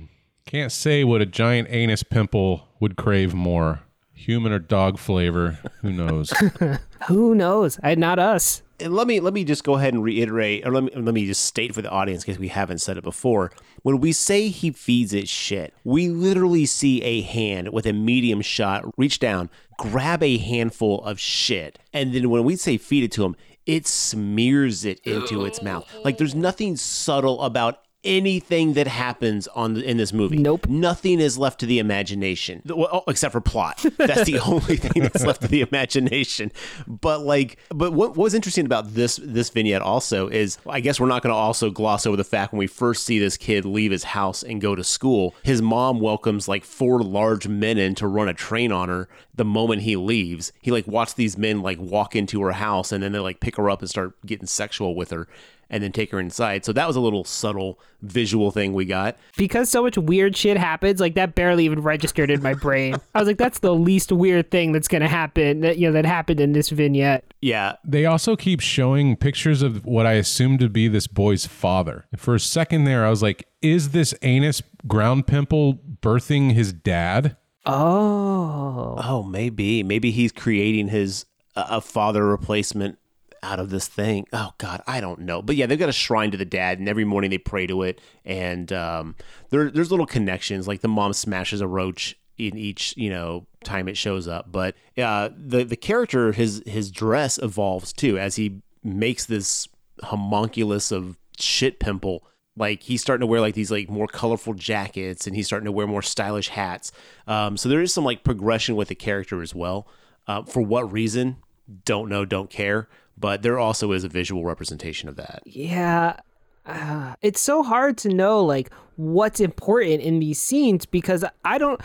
Can't 0.46 0.72
say 0.72 1.04
what 1.04 1.20
a 1.20 1.26
giant 1.26 1.68
anus 1.70 2.02
pimple 2.02 2.68
would 2.80 2.96
crave 2.96 3.34
more. 3.34 3.80
Human 4.14 4.52
or 4.52 4.58
dog 4.58 4.98
flavor. 4.98 5.58
Who 5.82 5.92
knows? 5.92 6.32
Who 7.08 7.34
knows? 7.34 7.78
I, 7.82 7.94
not 7.96 8.18
us. 8.18 8.62
And 8.78 8.94
let 8.94 9.06
me 9.06 9.20
let 9.20 9.32
me 9.32 9.44
just 9.44 9.64
go 9.64 9.74
ahead 9.74 9.94
and 9.94 10.02
reiterate, 10.02 10.66
or 10.66 10.70
let 10.70 10.84
me 10.84 10.90
let 10.94 11.14
me 11.14 11.26
just 11.26 11.44
state 11.44 11.74
for 11.74 11.80
the 11.80 11.90
audience, 11.90 12.24
in 12.24 12.32
case 12.32 12.38
we 12.38 12.48
haven't 12.48 12.78
said 12.78 12.98
it 12.98 13.04
before. 13.04 13.50
When 13.82 14.00
we 14.00 14.12
say 14.12 14.48
he 14.48 14.70
feeds 14.70 15.14
it 15.14 15.28
shit, 15.28 15.72
we 15.82 16.08
literally 16.08 16.66
see 16.66 17.02
a 17.02 17.22
hand 17.22 17.72
with 17.72 17.86
a 17.86 17.94
medium 17.94 18.42
shot 18.42 18.84
reach 18.98 19.18
down, 19.18 19.48
grab 19.78 20.22
a 20.22 20.36
handful 20.36 21.02
of 21.04 21.18
shit, 21.18 21.78
and 21.92 22.14
then 22.14 22.28
when 22.28 22.44
we 22.44 22.56
say 22.56 22.76
feed 22.76 23.04
it 23.04 23.12
to 23.12 23.24
him, 23.24 23.34
it 23.64 23.86
smears 23.86 24.84
it 24.84 25.00
into 25.00 25.44
its 25.44 25.62
mouth. 25.62 25.90
Like 26.04 26.18
there's 26.18 26.34
nothing 26.34 26.76
subtle 26.76 27.40
about 27.42 27.80
anything 28.06 28.74
that 28.74 28.86
happens 28.86 29.48
on 29.48 29.74
the, 29.74 29.84
in 29.84 29.96
this 29.96 30.12
movie. 30.12 30.38
Nope. 30.38 30.68
Nothing 30.68 31.20
is 31.20 31.36
left 31.36 31.60
to 31.60 31.66
the 31.66 31.78
imagination, 31.78 32.62
well, 32.64 32.88
oh, 32.92 33.02
except 33.08 33.32
for 33.32 33.40
plot. 33.40 33.84
That's 33.98 34.24
the 34.24 34.38
only 34.40 34.76
thing 34.76 35.02
that's 35.02 35.24
left 35.24 35.42
to 35.42 35.48
the 35.48 35.60
imagination. 35.60 36.52
But 36.86 37.20
like, 37.20 37.58
but 37.68 37.92
what, 37.92 38.10
what 38.10 38.16
was 38.16 38.34
interesting 38.34 38.66
about 38.66 38.94
this 38.94 39.20
this 39.22 39.50
vignette 39.50 39.82
also 39.82 40.28
is, 40.28 40.58
I 40.66 40.80
guess 40.80 41.00
we're 41.00 41.06
not 41.06 41.22
going 41.22 41.32
to 41.32 41.36
also 41.36 41.70
gloss 41.70 42.06
over 42.06 42.16
the 42.16 42.24
fact 42.24 42.52
when 42.52 42.58
we 42.58 42.66
first 42.66 43.04
see 43.04 43.18
this 43.18 43.36
kid 43.36 43.64
leave 43.64 43.90
his 43.90 44.04
house 44.04 44.42
and 44.42 44.60
go 44.60 44.74
to 44.74 44.84
school, 44.84 45.34
his 45.42 45.60
mom 45.60 46.00
welcomes 46.00 46.48
like 46.48 46.64
four 46.64 47.02
large 47.02 47.48
men 47.48 47.78
in 47.78 47.94
to 47.96 48.06
run 48.06 48.28
a 48.28 48.34
train 48.34 48.72
on 48.72 48.88
her. 48.88 49.08
The 49.34 49.44
moment 49.44 49.82
he 49.82 49.96
leaves, 49.96 50.52
he 50.62 50.70
like 50.70 50.86
watched 50.86 51.16
these 51.16 51.36
men 51.36 51.60
like 51.60 51.78
walk 51.78 52.16
into 52.16 52.42
her 52.42 52.52
house 52.52 52.92
and 52.92 53.02
then 53.02 53.12
they 53.12 53.18
like 53.18 53.40
pick 53.40 53.56
her 53.56 53.68
up 53.68 53.80
and 53.80 53.90
start 53.90 54.14
getting 54.24 54.46
sexual 54.46 54.94
with 54.94 55.10
her 55.10 55.28
and 55.70 55.82
then 55.82 55.92
take 55.92 56.10
her 56.12 56.20
inside. 56.20 56.64
So 56.64 56.72
that 56.72 56.86
was 56.86 56.96
a 56.96 57.00
little 57.00 57.24
subtle 57.24 57.78
visual 58.02 58.50
thing 58.50 58.72
we 58.72 58.84
got. 58.84 59.16
Because 59.36 59.68
so 59.68 59.82
much 59.82 59.98
weird 59.98 60.36
shit 60.36 60.56
happens, 60.56 61.00
like 61.00 61.14
that 61.14 61.34
barely 61.34 61.64
even 61.64 61.82
registered 61.82 62.30
in 62.30 62.42
my 62.42 62.54
brain. 62.54 62.96
I 63.14 63.18
was 63.18 63.26
like, 63.26 63.38
that's 63.38 63.58
the 63.58 63.74
least 63.74 64.12
weird 64.12 64.50
thing 64.50 64.72
that's 64.72 64.88
gonna 64.88 65.08
happen 65.08 65.60
that 65.60 65.78
you 65.78 65.88
know 65.88 65.92
that 65.92 66.06
happened 66.06 66.40
in 66.40 66.52
this 66.52 66.70
vignette. 66.70 67.24
Yeah, 67.40 67.74
they 67.84 68.06
also 68.06 68.36
keep 68.36 68.60
showing 68.60 69.16
pictures 69.16 69.62
of 69.62 69.84
what 69.84 70.06
I 70.06 70.12
assume 70.14 70.58
to 70.58 70.68
be 70.68 70.88
this 70.88 71.06
boy's 71.06 71.46
father. 71.46 72.06
For 72.16 72.34
a 72.34 72.40
second 72.40 72.84
there, 72.84 73.04
I 73.04 73.10
was 73.10 73.22
like, 73.22 73.46
is 73.62 73.90
this 73.90 74.14
anus 74.22 74.62
ground 74.86 75.26
pimple 75.26 75.74
birthing 75.74 76.52
his 76.52 76.72
dad? 76.72 77.36
Oh. 77.64 78.94
Oh, 78.98 79.22
maybe. 79.24 79.82
Maybe 79.82 80.12
he's 80.12 80.32
creating 80.32 80.88
his 80.88 81.26
uh, 81.56 81.66
a 81.68 81.80
father 81.80 82.24
replacement 82.24 82.98
out 83.46 83.60
of 83.60 83.70
this 83.70 83.86
thing. 83.86 84.26
Oh 84.32 84.52
God, 84.58 84.82
I 84.86 85.00
don't 85.00 85.20
know. 85.20 85.40
But 85.40 85.56
yeah, 85.56 85.66
they've 85.66 85.78
got 85.78 85.88
a 85.88 85.92
shrine 85.92 86.32
to 86.32 86.36
the 86.36 86.44
dad, 86.44 86.78
and 86.78 86.88
every 86.88 87.04
morning 87.04 87.30
they 87.30 87.38
pray 87.38 87.66
to 87.66 87.82
it. 87.82 88.00
And 88.24 88.72
um, 88.72 89.14
there, 89.50 89.70
there's 89.70 89.90
little 89.90 90.06
connections. 90.06 90.66
Like 90.66 90.80
the 90.80 90.88
mom 90.88 91.12
smashes 91.12 91.60
a 91.60 91.68
roach 91.68 92.18
in 92.36 92.58
each, 92.58 92.94
you 92.96 93.08
know, 93.08 93.46
time 93.64 93.88
it 93.88 93.96
shows 93.96 94.26
up. 94.28 94.50
But 94.50 94.74
uh, 94.98 95.30
the 95.36 95.64
the 95.64 95.76
character, 95.76 96.32
his 96.32 96.62
his 96.66 96.90
dress 96.90 97.38
evolves 97.38 97.92
too 97.92 98.18
as 98.18 98.36
he 98.36 98.60
makes 98.82 99.24
this 99.24 99.68
homunculus 100.02 100.90
of 100.90 101.16
shit 101.38 101.78
pimple. 101.78 102.26
Like 102.56 102.82
he's 102.82 103.00
starting 103.00 103.20
to 103.20 103.26
wear 103.26 103.40
like 103.40 103.54
these 103.54 103.70
like 103.70 103.88
more 103.88 104.08
colorful 104.08 104.54
jackets, 104.54 105.26
and 105.26 105.36
he's 105.36 105.46
starting 105.46 105.66
to 105.66 105.72
wear 105.72 105.86
more 105.86 106.02
stylish 106.02 106.48
hats. 106.48 106.90
Um, 107.28 107.56
so 107.56 107.68
there 107.68 107.80
is 107.80 107.92
some 107.92 108.04
like 108.04 108.24
progression 108.24 108.74
with 108.74 108.88
the 108.88 108.94
character 108.96 109.40
as 109.40 109.54
well. 109.54 109.86
Uh, 110.26 110.42
for 110.42 110.60
what 110.60 110.90
reason? 110.90 111.36
Don't 111.84 112.08
know, 112.08 112.24
don't 112.24 112.50
care 112.50 112.88
but 113.18 113.42
there 113.42 113.58
also 113.58 113.92
is 113.92 114.04
a 114.04 114.08
visual 114.08 114.44
representation 114.44 115.08
of 115.08 115.16
that. 115.16 115.42
Yeah. 115.44 116.18
Uh, 116.64 117.14
it's 117.22 117.40
so 117.40 117.62
hard 117.62 117.96
to 117.98 118.08
know 118.08 118.44
like 118.44 118.70
what's 118.96 119.40
important 119.40 120.02
in 120.02 120.18
these 120.18 120.40
scenes 120.40 120.84
because 120.84 121.24
I 121.44 121.58
don't 121.58 121.80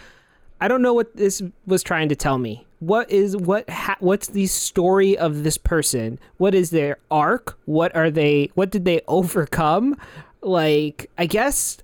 I 0.59 0.67
don't 0.67 0.81
know 0.81 0.93
what 0.93 1.15
this 1.15 1.41
was 1.65 1.83
trying 1.83 2.09
to 2.09 2.15
tell 2.15 2.37
me. 2.37 2.65
What 2.79 3.11
is 3.11 3.37
what 3.37 3.69
ha- 3.69 3.97
what's 3.99 4.27
the 4.27 4.47
story 4.47 5.17
of 5.17 5.43
this 5.43 5.57
person? 5.57 6.19
What 6.37 6.55
is 6.55 6.71
their 6.71 6.97
arc? 7.11 7.57
What 7.65 7.95
are 7.95 8.09
they 8.09 8.49
what 8.55 8.71
did 8.71 8.85
they 8.85 9.01
overcome? 9.07 9.97
Like 10.41 11.09
I 11.17 11.27
guess 11.27 11.77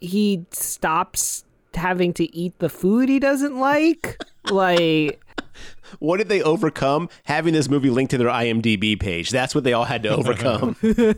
he 0.00 0.44
stops 0.50 1.44
having 1.72 2.12
to 2.14 2.34
eat 2.36 2.58
the 2.58 2.68
food 2.68 3.08
he 3.08 3.18
doesn't 3.18 3.58
like. 3.58 4.22
like 4.50 5.23
what 5.98 6.18
did 6.18 6.28
they 6.28 6.42
overcome? 6.42 7.08
Having 7.24 7.54
this 7.54 7.68
movie 7.68 7.90
linked 7.90 8.10
to 8.10 8.18
their 8.18 8.28
IMDb 8.28 8.98
page. 8.98 9.30
That's 9.30 9.54
what 9.54 9.64
they 9.64 9.72
all 9.72 9.84
had 9.84 10.02
to 10.04 10.08
overcome. 10.16 10.76
uh, 10.98 11.14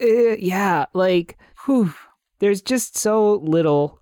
yeah, 0.00 0.86
like, 0.92 1.38
whew, 1.64 1.94
there's 2.38 2.60
just 2.60 2.96
so 2.96 3.34
little 3.34 4.00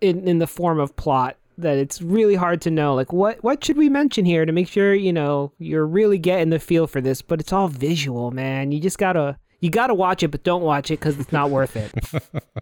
in 0.00 0.26
in 0.28 0.38
the 0.38 0.46
form 0.46 0.78
of 0.78 0.94
plot 0.96 1.36
that 1.58 1.78
it's 1.78 2.02
really 2.02 2.34
hard 2.34 2.60
to 2.60 2.70
know 2.70 2.94
like 2.94 3.12
what 3.12 3.42
what 3.42 3.64
should 3.64 3.76
we 3.76 3.88
mention 3.88 4.24
here 4.24 4.44
to 4.44 4.52
make 4.52 4.68
sure 4.68 4.94
you 4.94 5.12
know 5.12 5.52
you're 5.58 5.86
really 5.86 6.18
getting 6.18 6.50
the 6.50 6.58
feel 6.58 6.86
for 6.86 7.00
this 7.00 7.22
but 7.22 7.40
it's 7.40 7.52
all 7.52 7.68
visual 7.68 8.30
man 8.30 8.72
you 8.72 8.80
just 8.80 8.98
gotta 8.98 9.38
you 9.60 9.70
gotta 9.70 9.94
watch 9.94 10.22
it 10.22 10.28
but 10.28 10.44
don't 10.44 10.62
watch 10.62 10.90
it 10.90 11.00
because 11.00 11.18
it's 11.18 11.32
not 11.32 11.50
worth 11.50 11.76
it 11.76 11.92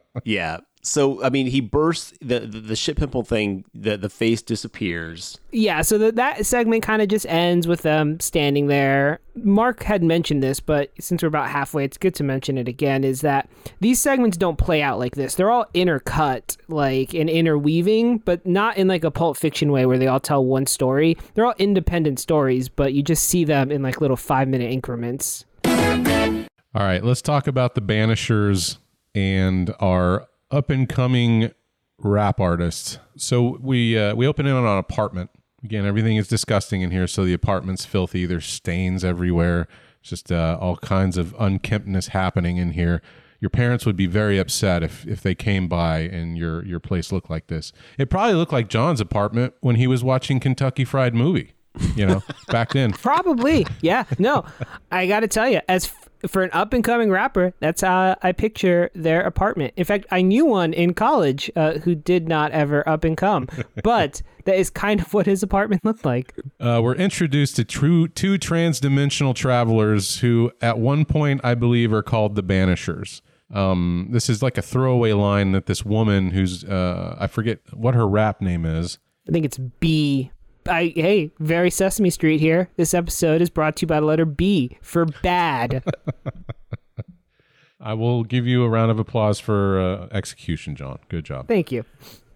yeah 0.25 0.59
so 0.85 1.22
I 1.24 1.30
mean, 1.30 1.47
he 1.47 1.61
bursts 1.61 2.12
the 2.20 2.41
the, 2.41 2.61
the 2.61 2.76
shit 2.76 2.99
pimple 2.99 3.24
thing. 3.24 3.64
The 3.74 3.97
the 3.97 4.11
face 4.11 4.43
disappears. 4.43 5.39
Yeah. 5.51 5.80
So 5.80 5.97
the, 5.97 6.12
that 6.12 6.45
segment 6.45 6.82
kind 6.82 7.01
of 7.01 7.09
just 7.09 7.26
ends 7.26 7.66
with 7.66 7.82
them 7.82 8.20
standing 8.20 8.66
there. 8.66 9.20
Mark 9.35 9.82
had 9.82 10.03
mentioned 10.03 10.43
this, 10.43 10.61
but 10.61 10.91
since 11.01 11.22
we're 11.22 11.28
about 11.28 11.49
halfway, 11.49 11.85
it's 11.85 11.97
good 11.97 12.14
to 12.16 12.22
mention 12.22 12.59
it 12.59 12.68
again. 12.68 13.03
Is 13.03 13.22
that 13.22 13.49
these 13.80 14.01
segments 14.01 14.37
don't 14.37 14.59
play 14.59 14.82
out 14.82 14.99
like 14.99 15.14
this? 15.14 15.35
They're 15.35 15.51
all 15.51 15.66
intercut, 15.74 16.59
like 16.68 17.14
in 17.14 17.30
interweaving, 17.30 18.18
but 18.18 18.47
not 18.47 18.76
in 18.76 18.87
like 18.87 19.05
a 19.05 19.11
Pulp 19.11 19.39
Fiction 19.39 19.72
way 19.72 19.87
where 19.87 19.99
they 19.99 20.07
all 20.07 20.20
tell 20.20 20.45
one 20.45 20.66
story. 20.66 21.16
They're 21.32 21.47
all 21.47 21.55
independent 21.59 22.20
stories, 22.20 22.68
but 22.68 22.93
you 22.93 23.03
just 23.03 23.24
see 23.24 23.45
them 23.45 23.72
in 23.72 23.82
like 23.82 24.03
little 24.03 24.18
five 24.18 24.49
minute 24.49 24.70
increments. 24.70 25.47
All 25.64 26.82
right, 26.82 27.03
let's 27.03 27.22
talk 27.22 27.47
about 27.47 27.74
the 27.74 27.80
Banishers 27.80 28.78
and 29.14 29.74
our 29.80 30.26
up 30.51 30.71
and 30.71 30.89
coming 30.89 31.53
rap 31.99 32.41
artist. 32.41 32.99
So 33.17 33.59
we 33.61 33.99
uh, 33.99 34.15
we 34.15 34.27
open 34.27 34.47
in 34.47 34.55
on 34.55 34.65
an 34.65 34.79
apartment. 34.79 35.31
Again, 35.63 35.87
everything 35.87 36.17
is 36.17 36.29
disgusting 36.29 36.83
in 36.83 36.91
here. 36.91 37.07
So 37.07 37.25
the 37.25 37.33
apartment's 37.33 37.85
filthy. 37.85 38.27
There's 38.27 38.47
stains 38.47 39.05
everywhere. 39.05 39.67
Just 40.03 40.31
uh, 40.31 40.59
all 40.61 40.77
kinds 40.77 41.17
of 41.17 41.35
unkemptness 41.39 42.09
happening 42.09 42.59
in 42.59 42.73
here. 42.73 43.01
Your 43.41 43.49
parents 43.51 43.87
would 43.87 43.97
be 43.97 44.07
very 44.07 44.39
upset 44.39 44.83
if, 44.83 45.07
if 45.07 45.23
they 45.23 45.35
came 45.35 45.69
by 45.69 46.01
and 46.01 46.37
your 46.37 46.65
your 46.65 46.81
place 46.81 47.13
looked 47.13 47.31
like 47.31 47.47
this. 47.47 47.73
It 47.99 48.11
probably 48.11 48.35
looked 48.35 48.53
like 48.53 48.69
John's 48.69 49.01
apartment 49.01 49.55
when 49.61 49.77
he 49.77 49.87
was 49.87 50.05
watching 50.05 50.41
Kentucky 50.41 50.85
Fried 50.85 51.15
Movie. 51.15 51.53
You 51.97 52.07
know, 52.07 52.23
back 52.49 52.73
then. 52.73 52.93
Probably, 52.93 53.67
yeah. 53.81 54.05
No, 54.19 54.45
I 54.93 55.07
got 55.07 55.21
to 55.21 55.29
tell 55.29 55.49
you, 55.49 55.61
as 55.69 55.93
for 56.29 56.43
an 56.43 56.51
up 56.53 56.72
and 56.72 56.83
coming 56.83 57.11
rapper, 57.11 57.53
that's 57.61 57.83
how 57.83 58.16
I 58.22 58.33
picture 58.33 58.91
their 58.95 59.22
apartment. 59.22 59.75
In 59.77 59.85
fact, 59.85 60.07
I 60.11 60.22
knew 60.22 60.47
one 60.47 60.72
in 60.72 60.95
college 60.95 61.51
uh, 61.57 61.75
who 61.79 61.95
did 61.95 62.29
not 62.29 62.53
ever 62.53 62.87
up 62.89 63.05
and 63.05 63.16
come, 63.16 63.49
but 63.83 64.22
that 64.45 64.57
is 64.57 64.70
kind 64.70 65.01
of 65.01 65.12
what 65.14 65.27
his 65.27 65.43
apartment 65.43 65.85
looked 65.85 66.05
like. 66.05 66.35
Uh, 66.61 66.81
we're 66.83 66.95
introduced 66.95 67.57
to 67.57 67.64
true 67.64 68.09
two 68.09 68.39
trans-dimensional 68.39 69.35
travelers 69.35 70.18
who, 70.20 70.53
at 70.61 70.79
one 70.79 71.05
point, 71.05 71.41
I 71.45 71.55
believe, 71.55 71.93
are 71.93 72.03
called 72.03 72.35
the 72.35 72.43
Banishers. 72.43 73.20
Um, 73.53 74.09
this 74.11 74.29
is 74.29 74.43
like 74.43 74.59
a 74.59 74.62
throwaway 74.62 75.12
line 75.12 75.53
that 75.53 75.66
this 75.66 75.85
woman, 75.85 76.31
who's 76.31 76.64
uh, 76.64 77.16
I 77.18 77.27
forget 77.27 77.61
what 77.72 77.95
her 77.95 78.07
rap 78.07 78.41
name 78.41 78.64
is. 78.64 78.99
I 79.29 79.33
think 79.33 79.45
it's 79.45 79.59
B 79.59 80.31
I 80.69 80.93
hey, 80.95 81.31
very 81.39 81.71
Sesame 81.71 82.11
Street 82.11 82.41
here. 82.41 82.71
This 82.77 82.95
episode 82.95 83.41
is 83.41 83.51
brought 83.51 83.77
to 83.77 83.83
you 83.83 83.87
by 83.87 84.01
the 84.01 84.07
letter 84.07 84.25
B 84.25 84.79
for 84.81 85.07
bad. 85.23 85.85
I 87.81 87.93
will 87.93 88.25
give 88.25 88.47
you 88.47 88.62
a 88.65 88.69
round 88.69 88.91
of 88.91 88.99
applause 88.99 89.39
for 89.39 89.79
uh, 89.79 90.09
execution, 90.11 90.75
John. 90.75 90.99
Good 91.09 91.25
job. 91.25 91.49
Thank 91.49 91.71
you. 91.71 91.85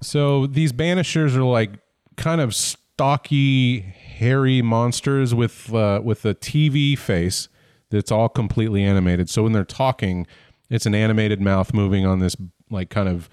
So 0.02 0.46
these 0.46 0.72
banishers 0.72 1.34
are 1.36 1.44
like 1.44 1.70
kind 2.16 2.40
of 2.40 2.54
stocky, 2.54 3.80
hairy 3.80 4.60
monsters 4.60 5.34
with 5.34 5.72
uh, 5.72 6.00
with 6.04 6.24
a 6.24 6.34
TV 6.34 6.98
face 6.98 7.48
that's 7.90 8.12
all 8.12 8.28
completely 8.28 8.84
animated. 8.84 9.30
So 9.30 9.42
when 9.42 9.52
they're 9.52 9.64
talking, 9.64 10.26
it's 10.68 10.84
an 10.84 10.94
animated 10.94 11.40
mouth 11.40 11.72
moving 11.72 12.04
on 12.04 12.18
this 12.18 12.36
like 12.70 12.90
kind 12.90 13.08
of 13.08 13.30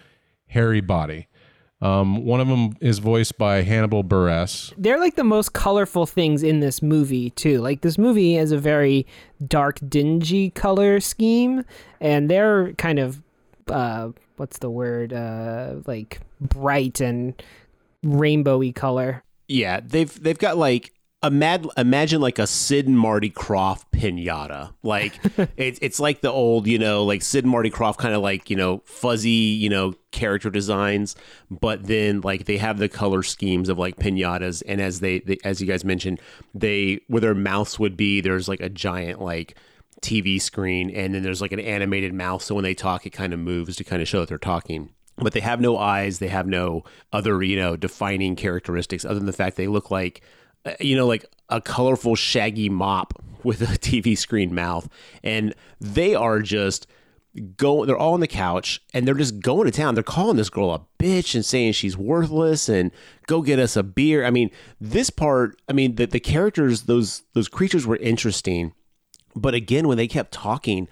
hairy 0.48 0.82
body. 0.82 1.28
Um, 1.82 2.24
one 2.24 2.40
of 2.40 2.48
them 2.48 2.76
is 2.80 3.00
voiced 3.00 3.38
by 3.38 3.62
Hannibal 3.62 4.04
Buress. 4.04 4.74
They're 4.78 5.00
like 5.00 5.16
the 5.16 5.24
most 5.24 5.54
colorful 5.54 6.06
things 6.06 6.42
in 6.42 6.60
this 6.62 6.82
movie 6.82 7.32
too. 7.32 7.60
Like 7.60 7.82
this 7.82 7.98
movie 7.98 8.36
has 8.36 8.52
a 8.52 8.58
very 8.58 9.06
dark, 9.46 9.80
dingy 9.88 10.50
color 10.52 11.00
scheme, 11.00 11.66
and 12.00 12.30
they're 12.30 12.74
kind 12.74 12.98
of 12.98 13.22
uh, 13.68 14.10
what's 14.38 14.60
the 14.60 14.70
word? 14.70 15.14
Uh, 15.14 15.76
like 15.86 16.22
bright 16.40 17.02
and 17.02 17.42
rainbowy 18.06 18.74
color. 18.74 19.24
Yeah, 19.48 19.80
they've 19.84 20.22
they've 20.24 20.38
got 20.38 20.58
like 20.58 20.94
imagine, 21.26 21.72
imagine 21.78 22.22
like 22.22 22.40
a 22.40 22.48
Sid 22.48 22.88
and 22.88 22.98
Marty 22.98 23.30
Krofft 23.30 23.84
pinata. 23.92 24.74
Like 24.84 25.20
it's 25.58 25.80
it's 25.82 26.00
like 26.00 26.22
the 26.22 26.32
old, 26.32 26.68
you 26.68 26.80
know, 26.80 27.04
like 27.04 27.22
Sid 27.22 27.44
and 27.44 27.52
Marty 27.52 27.70
Krofft 27.70 27.98
kind 27.98 28.14
of 28.14 28.22
like 28.22 28.50
you 28.50 28.56
know 28.56 28.82
fuzzy, 28.86 29.30
you 29.30 29.70
know, 29.70 29.94
character 30.12 30.50
designs, 30.50 31.16
but 31.50 31.84
then 31.86 32.22
like 32.22 32.46
they 32.46 32.58
have 32.58 32.78
the 32.78 32.90
color 32.90 33.24
schemes 33.24 33.70
of 33.70 33.78
like 33.78 33.98
pinatas, 33.98 34.64
and 34.68 34.82
as 34.82 35.00
they, 35.00 35.20
they 35.20 35.38
as 35.44 35.62
you 35.62 35.68
guys 35.68 35.84
mentioned, 35.84 36.20
they 36.54 37.02
where 37.08 37.22
their 37.22 37.36
mouths 37.36 37.80
would 37.80 37.98
be, 37.98 38.22
there's 38.22 38.48
like 38.48 38.62
a 38.62 38.70
giant 38.70 39.22
like 39.22 39.58
TV 40.02 40.42
screen, 40.42 40.90
and 40.90 41.14
then 41.14 41.24
there's 41.24 41.42
like 41.42 41.52
an 41.52 41.60
animated 41.60 42.14
mouth, 42.14 42.42
so 42.42 42.56
when 42.56 42.64
they 42.64 42.74
talk, 42.74 43.06
it 43.06 43.12
kind 43.12 43.34
of 43.34 43.40
moves 43.40 43.76
to 43.76 43.84
kind 43.84 44.02
of 44.02 44.08
show 44.08 44.20
that 44.20 44.30
they're 44.30 44.38
talking 44.38 44.90
but 45.18 45.34
they 45.34 45.40
have 45.40 45.62
no 45.62 45.78
eyes 45.78 46.20
they 46.20 46.28
have 46.28 46.48
no 46.48 46.84
other 47.14 47.42
you 47.42 47.56
know 47.56 47.76
defining 47.76 48.36
characteristics 48.36 49.06
other 49.06 49.16
than 49.16 49.26
the 49.26 49.34
fact 49.34 49.56
they 49.56 49.68
look 49.68 49.90
like 49.90 50.22
you 50.80 50.95
know 50.95 51.07
like 51.07 51.26
a 51.49 51.61
colorful 51.61 52.16
shaggy 52.16 52.70
mop 52.70 53.13
with 53.43 53.61
a 53.61 53.66
tv 53.80 54.18
screen 54.18 54.53
mouth 54.53 54.89
and 55.24 55.53
they 55.80 56.16
are 56.16 56.41
just 56.41 56.88
go 57.57 57.86
they're 57.86 57.97
all 57.97 58.13
on 58.13 58.22
the 58.22 58.28
couch 58.28 58.82
and 58.93 59.05
they're 59.05 59.13
just 59.13 59.39
going 59.41 59.66
to 59.66 59.72
town 59.72 59.93
they're 59.93 60.03
calling 60.03 60.38
this 60.38 60.49
girl 60.49 60.72
a 60.72 60.82
bitch 61.03 61.36
and 61.36 61.45
saying 61.45 61.74
she's 61.74 61.97
worthless 61.97 62.70
and 62.70 62.91
go 63.28 63.41
get 63.41 63.59
us 63.59 63.76
a 63.76 63.84
beer 63.84 64.26
i 64.26 64.30
mean 64.30 64.49
this 64.80 65.09
part 65.09 65.59
i 65.68 65.74
mean 65.74 65.95
the, 65.95 66.05
the 66.05 66.20
characters 66.20 66.84
those 66.84 67.24
those 67.34 67.49
creatures 67.49 67.86
were 67.86 67.97
interesting 67.97 68.74
but 69.36 69.53
again 69.53 69.88
when 69.88 69.97
they 69.97 70.07
kept 70.07 70.32
talking 70.32 70.88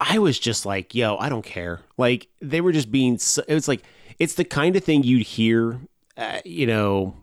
I 0.00 0.18
was 0.18 0.38
just 0.38 0.64
like, 0.64 0.94
yo, 0.94 1.18
I 1.18 1.28
don't 1.28 1.44
care. 1.44 1.82
Like 1.98 2.28
they 2.40 2.62
were 2.62 2.72
just 2.72 2.90
being. 2.90 3.18
So, 3.18 3.42
it 3.46 3.54
was 3.54 3.68
like 3.68 3.82
it's 4.18 4.34
the 4.34 4.44
kind 4.44 4.74
of 4.74 4.82
thing 4.82 5.02
you'd 5.02 5.26
hear, 5.26 5.78
uh, 6.16 6.40
you 6.44 6.66
know, 6.66 7.14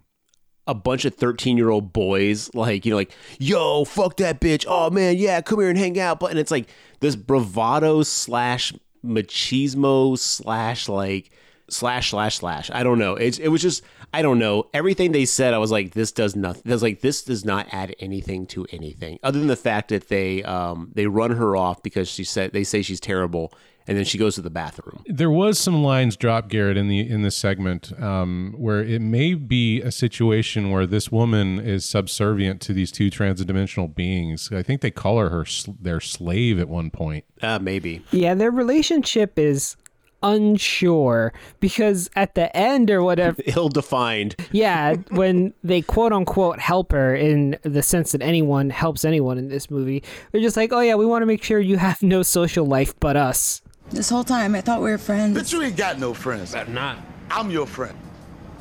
a 0.68 0.74
bunch 0.74 1.06
of 1.06 1.16
thirteen-year-old 1.16 1.94
boys 1.94 2.54
like, 2.54 2.86
you 2.86 2.92
know, 2.92 2.98
like, 2.98 3.12
yo, 3.40 3.86
fuck 3.86 4.18
that 4.18 4.42
bitch. 4.42 4.66
Oh 4.68 4.90
man, 4.90 5.18
yeah, 5.18 5.42
come 5.42 5.60
here 5.60 5.70
and 5.70 5.78
hang 5.78 6.00
out. 6.00 6.20
But 6.20 6.32
and 6.32 6.40
it's 6.40 6.52
like 6.52 6.70
this 7.00 7.16
bravado 7.16 8.04
slash 8.04 8.74
machismo 9.06 10.18
slash 10.18 10.90
like 10.90 11.32
slash 11.70 12.12
slash 12.12 12.38
slash. 12.38 12.70
I 12.74 12.84
don't 12.84 13.00
know. 13.00 13.16
It's 13.16 13.40
it 13.40 13.48
was 13.50 13.62
just 13.62 13.84
I 14.14 14.22
don't 14.22 14.40
know. 14.40 14.68
Everything 14.74 15.12
they 15.12 15.26
said, 15.26 15.54
I 15.54 15.58
was 15.58 15.72
like, 15.72 15.94
this 15.94 16.12
does 16.12 16.36
nothing. 16.36 16.72
Was 16.72 16.82
like, 16.82 17.02
this 17.02 17.24
does 17.24 17.44
not 17.44 17.68
add 17.72 17.96
anything 18.00 18.46
to 18.48 18.66
anything, 18.72 19.20
other 19.22 19.38
than 19.40 19.48
the 19.48 19.56
fact 19.56 19.90
that 19.90 20.08
they 20.08 20.44
um 20.44 20.92
they 20.94 21.08
run 21.08 21.32
her 21.32 21.56
off 21.56 21.84
because 21.84 22.10
she 22.10 22.24
said 22.24 22.54
they 22.54 22.64
say 22.64 22.82
she's 22.82 23.00
terrible, 23.00 23.54
and 23.88 23.98
then 23.98 24.06
she 24.06 24.18
goes 24.18 24.36
to 24.36 24.42
the 24.42 24.50
bathroom. 24.50 25.02
There 25.06 25.32
was 25.32 25.58
some 25.58 25.82
lines 25.84 26.18
dropped, 26.18 26.50
Garrett, 26.50 26.78
in 26.78 26.88
the 26.90 27.00
in 27.10 27.22
this 27.22 27.36
segment, 27.38 27.98
um, 28.02 28.54
where 28.58 28.84
it 28.84 29.02
may 29.02 29.34
be 29.34 29.82
a 29.82 29.92
situation 29.92 30.70
where 30.72 30.86
this 30.86 31.12
woman 31.12 31.60
is 31.60 31.86
subservient 31.86 32.62
to 32.62 32.74
these 32.74 32.92
two 32.92 33.10
transdimensional 33.10 33.94
beings. 33.94 34.50
I 34.52 34.62
think 34.64 34.82
they 34.82 34.92
call 34.92 35.18
her 35.20 35.30
her 35.30 35.46
sl- 35.46 35.72
their 35.80 36.00
slave 36.02 36.60
at 36.60 36.68
one 36.70 36.92
point. 36.92 37.26
Uh, 37.42 37.60
maybe. 37.60 38.04
Yeah, 38.12 38.34
their 38.34 38.52
relationship 38.52 39.40
is 39.40 39.78
unsure 40.24 41.32
because 41.60 42.10
at 42.16 42.36
the 42.36 42.56
end 42.58 42.90
or 42.90 43.04
whatever 43.04 43.42
Ill 43.46 43.70
defined. 43.70 44.36
yeah 44.52 44.96
when 45.12 45.54
they 45.64 45.82
quote 45.82 46.12
unquote 46.12 46.60
help 46.60 46.92
her 46.92 47.16
in 47.16 47.56
the 47.62 47.84
sense 47.84 48.12
that 48.14 48.22
anyone 48.24 48.70
helps 48.72 49.06
anyone 49.06 49.38
in 49.38 49.50
this 49.50 49.70
movie 49.70 50.04
they're 50.32 50.42
just 50.42 50.58
like 50.58 50.74
oh 50.74 50.80
yeah 50.80 50.96
we 50.96 51.06
want 51.06 51.22
to 51.22 51.26
make 51.28 51.44
sure 51.44 51.60
you 51.60 51.78
have 51.78 52.02
no 52.02 52.24
social 52.24 52.66
life 52.66 53.00
but 53.00 53.16
us 53.16 53.62
This 53.90 54.10
whole 54.10 54.24
time, 54.24 54.54
I 54.56 54.62
thought 54.62 54.82
we 54.82 54.92
were 54.92 54.98
friends. 54.98 55.38
But 55.38 55.52
you 55.54 55.62
ain't 55.62 55.78
got 55.78 55.98
no 56.00 56.14
friends. 56.14 56.52
Better 56.54 56.72
not. 56.72 56.98
I'm 57.32 57.50
your 57.50 57.66
friend. 57.68 57.98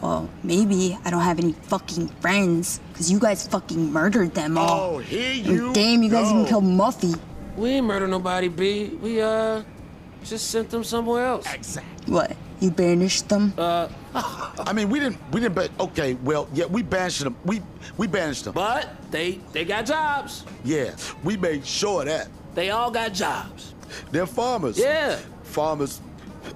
Well, 0.00 0.28
maybe 0.42 0.96
I 1.04 1.10
don't 1.10 1.22
have 1.22 1.38
any 1.38 1.52
fucking 1.52 2.08
friends, 2.20 2.80
because 2.92 3.10
you 3.10 3.18
guys 3.18 3.46
fucking 3.48 3.92
murdered 3.92 4.34
them 4.34 4.58
all. 4.58 4.96
Oh, 4.96 4.98
here 4.98 5.32
And 5.36 5.46
you 5.46 5.72
damn, 5.72 6.02
you 6.02 6.10
guys 6.10 6.26
go. 6.26 6.34
even 6.34 6.46
killed 6.46 6.64
Muffy. 6.64 7.18
We 7.56 7.70
ain't 7.70 7.86
murder 7.86 8.06
nobody, 8.06 8.48
B. 8.48 8.88
We, 9.00 9.20
uh, 9.22 9.62
just 10.22 10.50
sent 10.50 10.70
them 10.70 10.84
somewhere 10.84 11.24
else. 11.24 11.46
Exactly. 11.52 12.12
What? 12.12 12.36
You 12.60 12.70
banished 12.70 13.28
them? 13.28 13.54
Uh, 13.56 13.88
I 14.14 14.72
mean, 14.72 14.88
we 14.90 14.98
didn't. 14.98 15.18
We 15.32 15.40
didn't. 15.40 15.54
But 15.54 15.70
okay, 15.78 16.14
well, 16.14 16.48
yeah, 16.52 16.64
we 16.64 16.82
banished 16.82 17.22
them. 17.22 17.36
We 17.44 17.62
we 17.96 18.06
banished 18.06 18.44
them. 18.44 18.54
but 18.54 18.88
they, 19.10 19.40
they 19.52 19.64
got 19.64 19.84
jobs. 19.86 20.44
Yeah, 20.64 20.96
we 21.22 21.36
made 21.36 21.64
sure 21.66 22.00
of 22.00 22.06
that 22.08 22.28
They 22.54 22.70
all 22.70 22.90
got 22.90 23.12
jobs. 23.12 23.74
They're 24.10 24.26
farmers. 24.26 24.78
Yeah. 24.78 25.18
farmers 25.42 26.00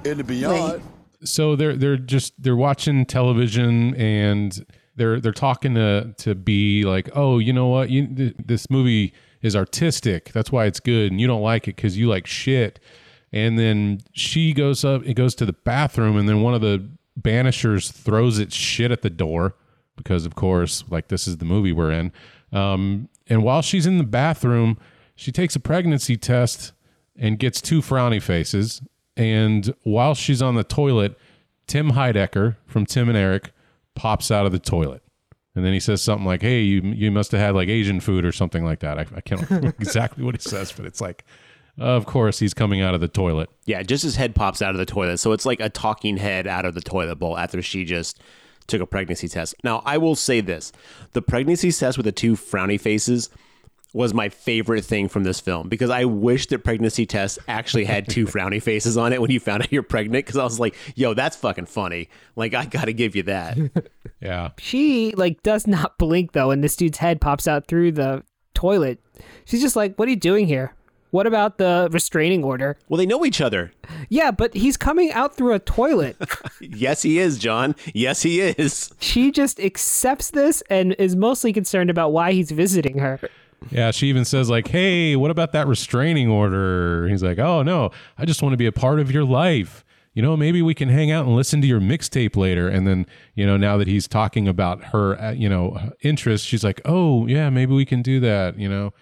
in 0.05 0.19
the 0.19 0.25
beyond. 0.25 0.83
so 1.25 1.57
they're 1.57 1.77
they're 1.77 1.97
just 1.97 2.33
they're 2.43 2.57
watching 2.57 3.05
television 3.05 3.95
and 3.97 4.65
they're 4.97 5.21
they're 5.21 5.33
talking 5.33 5.75
to 5.75 6.15
to 6.19 6.35
be 6.35 6.85
like 6.85 7.09
oh 7.15 7.39
you 7.39 7.53
know 7.53 7.67
what 7.67 7.91
you 7.91 8.07
th- 8.07 8.35
this 8.45 8.71
movie 8.71 9.13
is 9.43 9.57
artistic 9.57 10.31
that's 10.33 10.53
why 10.53 10.65
it's 10.67 10.81
good 10.81 11.11
and 11.11 11.21
you 11.21 11.27
don't 11.27 11.43
like 11.43 11.67
it 11.67 11.77
because 11.77 11.99
you 11.99 12.09
like 12.09 12.27
shit 12.27 12.79
and 13.33 13.59
then 13.59 14.01
she 14.13 14.53
goes 14.53 14.85
up 14.85 15.03
it 15.05 15.15
goes 15.15 15.35
to 15.35 15.45
the 15.45 15.53
bathroom 15.53 16.17
and 16.17 16.29
then 16.29 16.41
one 16.43 16.55
of 16.55 16.61
the 16.61 16.89
banishers 17.21 17.91
throws 17.91 18.39
its 18.39 18.55
shit 18.55 18.91
at 18.91 19.03
the 19.03 19.11
door 19.11 19.55
because 19.97 20.25
of 20.25 20.35
course 20.35 20.85
like 20.91 21.09
this 21.09 21.27
is 21.29 21.39
the 21.39 21.45
movie 21.45 21.73
we're 21.73 21.91
in 21.93 22.13
um, 22.53 23.09
and 23.29 23.43
while 23.43 23.61
she's 23.63 23.87
in 23.87 23.99
the 23.99 24.05
bathroom 24.05 24.79
she 25.17 25.31
takes 25.33 25.55
a 25.57 25.61
pregnancy 25.61 26.17
test 26.17 26.73
and 27.21 27.39
gets 27.39 27.61
two 27.61 27.81
frowny 27.83 28.21
faces. 28.21 28.83
And 29.17 29.73
while 29.83 30.15
she's 30.15 30.41
on 30.41 30.55
the 30.55 30.65
toilet, 30.65 31.17
Tim 31.67 31.93
Heidecker 31.93 32.57
from 32.67 32.87
Tim 32.87 33.09
and 33.09 33.17
Eric 33.17 33.53
pops 33.95 34.31
out 34.31 34.47
of 34.47 34.53
the 34.53 34.59
toilet. 34.59 35.03
And 35.55 35.65
then 35.65 35.73
he 35.73 35.81
says 35.81 36.01
something 36.01 36.27
like, 36.27 36.43
Hey, 36.43 36.63
you 36.63 36.81
you 36.81 37.11
must 37.11 37.33
have 37.33 37.41
had 37.41 37.55
like 37.55 37.69
Asian 37.69 38.01
food 38.01 38.25
or 38.25 38.33
something 38.33 38.65
like 38.65 38.81
that. 38.81 38.99
I, 38.99 39.07
I 39.15 39.21
can't 39.21 39.49
remember 39.49 39.69
exactly 39.79 40.25
what 40.25 40.35
he 40.35 40.41
says, 40.41 40.73
but 40.73 40.87
it's 40.87 41.01
like, 41.01 41.25
of 41.79 42.07
course, 42.07 42.39
he's 42.39 42.55
coming 42.55 42.81
out 42.81 42.95
of 42.95 43.01
the 43.01 43.09
toilet. 43.09 43.51
Yeah, 43.67 43.83
just 43.83 44.05
his 44.05 44.17
head 44.17 44.35
pops 44.35 44.63
out 44.63 44.71
of 44.71 44.79
the 44.79 44.87
toilet. 44.87 45.19
So 45.19 45.33
it's 45.33 45.45
like 45.45 45.61
a 45.61 45.69
talking 45.69 46.17
head 46.17 46.47
out 46.47 46.65
of 46.65 46.75
the 46.75 46.81
toilet 46.81 47.17
bowl 47.17 47.37
after 47.37 47.61
she 47.61 47.85
just 47.85 48.23
took 48.67 48.81
a 48.81 48.87
pregnancy 48.87 49.29
test. 49.29 49.55
Now, 49.65 49.83
I 49.85 49.99
will 49.99 50.15
say 50.15 50.41
this 50.41 50.73
the 51.13 51.23
pregnancy 51.23 51.73
test 51.73 51.99
with 51.99 52.07
the 52.07 52.13
two 52.13 52.37
frowny 52.37 52.81
faces 52.81 53.29
was 53.93 54.15
my 54.15 54.29
favorite 54.29 54.85
thing 54.85 55.09
from 55.09 55.25
this 55.25 55.41
film 55.41 55.69
because 55.69 55.91
I 55.91 56.05
wish 56.05 56.47
that 56.49 56.61
pregnancy 56.65 57.07
tests 57.07 57.39
actually 57.49 57.85
had 57.85 58.09
two 58.09 58.25
frowny 58.27 58.63
faces 58.63 58.97
on 58.97 59.13
it 59.13 59.21
when 59.21 59.31
you 59.31 59.41
found 59.41 59.63
out 59.63 59.73
you're 59.73 59.83
pregnant 59.83 60.25
because 60.27 60.37
I 60.39 60.45
was 60.45 60.61
like, 60.61 60.77
yo, 60.95 61.13
that's 61.15 61.37
fucking 61.37 61.67
funny. 61.67 62.09
Like, 62.37 62.55
I 62.55 62.67
got 62.67 62.85
to 62.85 62.93
give 62.93 63.17
you 63.17 63.23
that. 63.25 63.59
Yeah. 64.23 64.51
she 64.59 65.13
like 65.17 65.43
does 65.43 65.67
not 65.67 65.97
blink 65.97 66.33
though 66.33 66.51
and 66.51 66.63
this 66.63 66.77
dude's 66.77 66.99
head 66.99 67.23
pops 67.23 67.49
out 67.49 67.69
through 67.69 67.93
the 67.93 68.23
toilet 68.53 68.99
she's 69.47 69.63
just 69.63 69.77
like 69.77 69.97
what 69.97 70.09
are 70.09 70.11
you 70.11 70.17
doing 70.17 70.47
here 70.47 70.75
what 71.11 71.27
about 71.27 71.57
the 71.57 71.89
restraining 71.91 72.45
order 72.45 72.77
well, 72.91 72.99
they 72.99 73.07
know 73.07 73.25
each 73.25 73.41
other. 73.41 73.73
yeah 74.11 74.31
but 74.31 74.53
he's 74.55 74.77
coming 74.77 75.11
out 75.13 75.35
through 75.37 75.55
a 75.55 75.59
toilet 75.59 76.17
Yes, 76.61 77.01
he 77.01 77.19
is, 77.19 77.39
John. 77.39 77.75
Yes, 77.95 78.21
he 78.23 78.43
is. 78.43 78.93
she 79.01 79.31
just 79.31 79.59
accepts 79.59 80.31
this 80.33 80.63
and 80.69 80.95
is 80.99 81.17
mostly 81.17 81.55
concerned 81.55 81.89
about 81.89 82.13
why 82.13 82.33
he's 82.33 82.51
visiting 82.51 82.99
her 82.99 83.19
Yeah. 83.71 83.91
She 83.91 84.09
even 84.09 84.25
says, 84.25 84.49
like, 84.49 84.69
Hey, 84.69 85.17
what 85.17 85.31
about 85.31 85.53
that 85.53 85.67
restraining 85.67 86.29
order? 86.29 87.09
He's 87.09 87.23
like, 87.23 87.39
Oh, 87.39 87.63
no, 87.63 87.91
I 88.17 88.25
just 88.25 88.43
want 88.43 88.53
to 88.53 88.57
be 88.57 88.67
a 88.67 88.73
part 88.73 89.01
of 89.01 89.11
your 89.11 89.25
life. 89.25 89.85
You 90.15 90.23
know, 90.23 90.37
maybe 90.37 90.61
we 90.61 90.75
can 90.75 90.89
hang 90.89 91.11
out 91.13 91.27
and 91.27 91.37
listen 91.37 91.61
to 91.61 91.69
your 91.69 91.81
mixtape 91.81 92.37
later. 92.37 92.69
And 92.69 92.87
then, 92.87 93.07
you 93.35 93.47
know, 93.47 93.57
now 93.57 93.77
that 93.77 93.87
he's 93.87 94.09
talking 94.09 94.49
about 94.49 94.87
her, 94.87 95.21
uh, 95.21 95.31
you 95.33 95.49
know, 95.49 95.93
interest, 96.01 96.47
she's 96.47 96.65
like, 96.65 96.81
Oh, 96.85 97.27
yeah, 97.27 97.51
maybe 97.51 97.75
we 97.75 97.85
can 97.85 98.03
do 98.03 98.19
that, 98.21 98.59
you 98.59 98.69
know? 98.69 98.93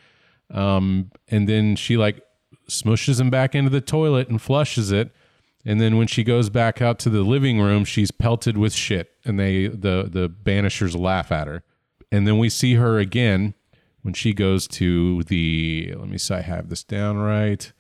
Um, 0.51 1.11
and 1.29 1.49
then 1.49 1.77
she 1.77 1.97
like 1.97 2.23
smushes 2.69 3.21
him 3.21 3.31
back 3.31 3.55
into 3.55 3.71
the 3.71 3.81
toilet 3.81 4.29
and 4.29 4.41
flushes 4.41 4.93
it. 4.93 5.11
And 5.65 5.81
then 5.81 5.99
when 5.99 6.07
she 6.07 6.25
goes 6.25 6.51
back 6.51 6.81
out 6.81 6.99
to 7.01 7.11
the 7.11 7.23
living 7.23 7.61
room, 7.61 7.85
she's 7.85 8.11
pelted 8.11 8.57
with 8.57 8.73
shit, 8.73 9.11
and 9.25 9.39
they 9.39 9.67
the 9.67 10.09
the 10.11 10.29
banishers 10.29 10.97
laugh 10.97 11.31
at 11.33 11.47
her. 11.47 11.63
And 12.11 12.27
then 12.27 12.39
we 12.39 12.49
see 12.49 12.75
her 12.75 12.99
again 12.99 13.55
when 14.03 14.15
she 14.15 14.33
goes 14.33 14.67
to 14.69 15.23
the 15.25 15.95
let 15.97 16.09
me 16.09 16.19
see, 16.19 16.35
I 16.35 16.41
have 16.41 16.69
this 16.69 16.85
down 16.85 17.19
right, 17.19 17.73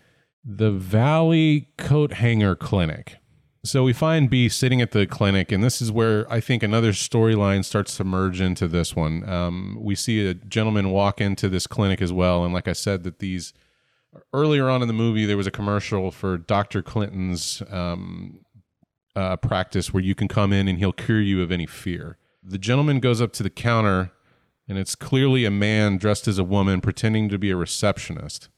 the 0.45 0.71
Valley 0.71 1.71
Coat 1.77 2.15
Hanger 2.15 2.57
Clinic. 2.57 3.17
So 3.65 3.83
we 3.83 3.93
find 3.93 4.31
B 4.31 4.49
sitting 4.49 4.81
at 4.81 4.93
the 4.93 5.07
clinic, 5.07 5.51
and 5.51 5.63
this 5.63 5.83
is 5.83 5.91
where 5.91 6.31
I 6.33 6.41
think 6.41 6.63
another 6.63 6.93
storyline 6.93 7.65
starts 7.65 7.97
to 7.97 8.05
merge 8.05 8.41
into 8.41 8.69
this 8.69 8.95
one. 8.95 9.29
Um, 9.29 9.77
we 9.81 9.95
see 9.95 10.27
a 10.27 10.35
gentleman 10.35 10.91
walk 10.91 11.21
into 11.21 11.49
this 11.49 11.67
clinic 11.67 12.01
as 12.01 12.13
well, 12.13 12.45
and 12.45 12.55
like 12.55 12.69
I 12.69 12.73
said, 12.73 13.03
that 13.03 13.19
these 13.19 13.53
earlier 14.33 14.69
on 14.69 14.83
in 14.83 14.89
the 14.89 14.95
movie 14.95 15.27
there 15.27 15.37
was 15.37 15.47
a 15.47 15.51
commercial 15.51 16.11
for 16.11 16.39
Dr. 16.39 16.83
Clinton's 16.83 17.63
um, 17.71 18.41
uh, 19.15 19.37
practice 19.37 19.93
where 19.93 20.03
you 20.03 20.15
can 20.15 20.29
come 20.29 20.53
in 20.53 20.69
and 20.69 20.79
he'll 20.79 20.93
cure 20.93 21.21
you 21.21 21.43
of 21.43 21.53
any 21.53 21.67
fear. 21.67 22.17
The 22.43 22.59
gentleman 22.59 23.01
goes 23.01 23.21
up 23.21 23.33
to 23.35 23.43
the 23.43 23.51
counter, 23.51 24.13
and 24.69 24.77
it's 24.79 24.95
clearly 24.95 25.45
a 25.45 25.51
man 25.51 25.97
dressed 25.97 26.29
as 26.29 26.39
a 26.39 26.45
woman 26.45 26.81
pretending 26.81 27.29
to 27.31 27.39
be 27.39 27.51
a 27.51 27.57
receptionist. 27.57 28.49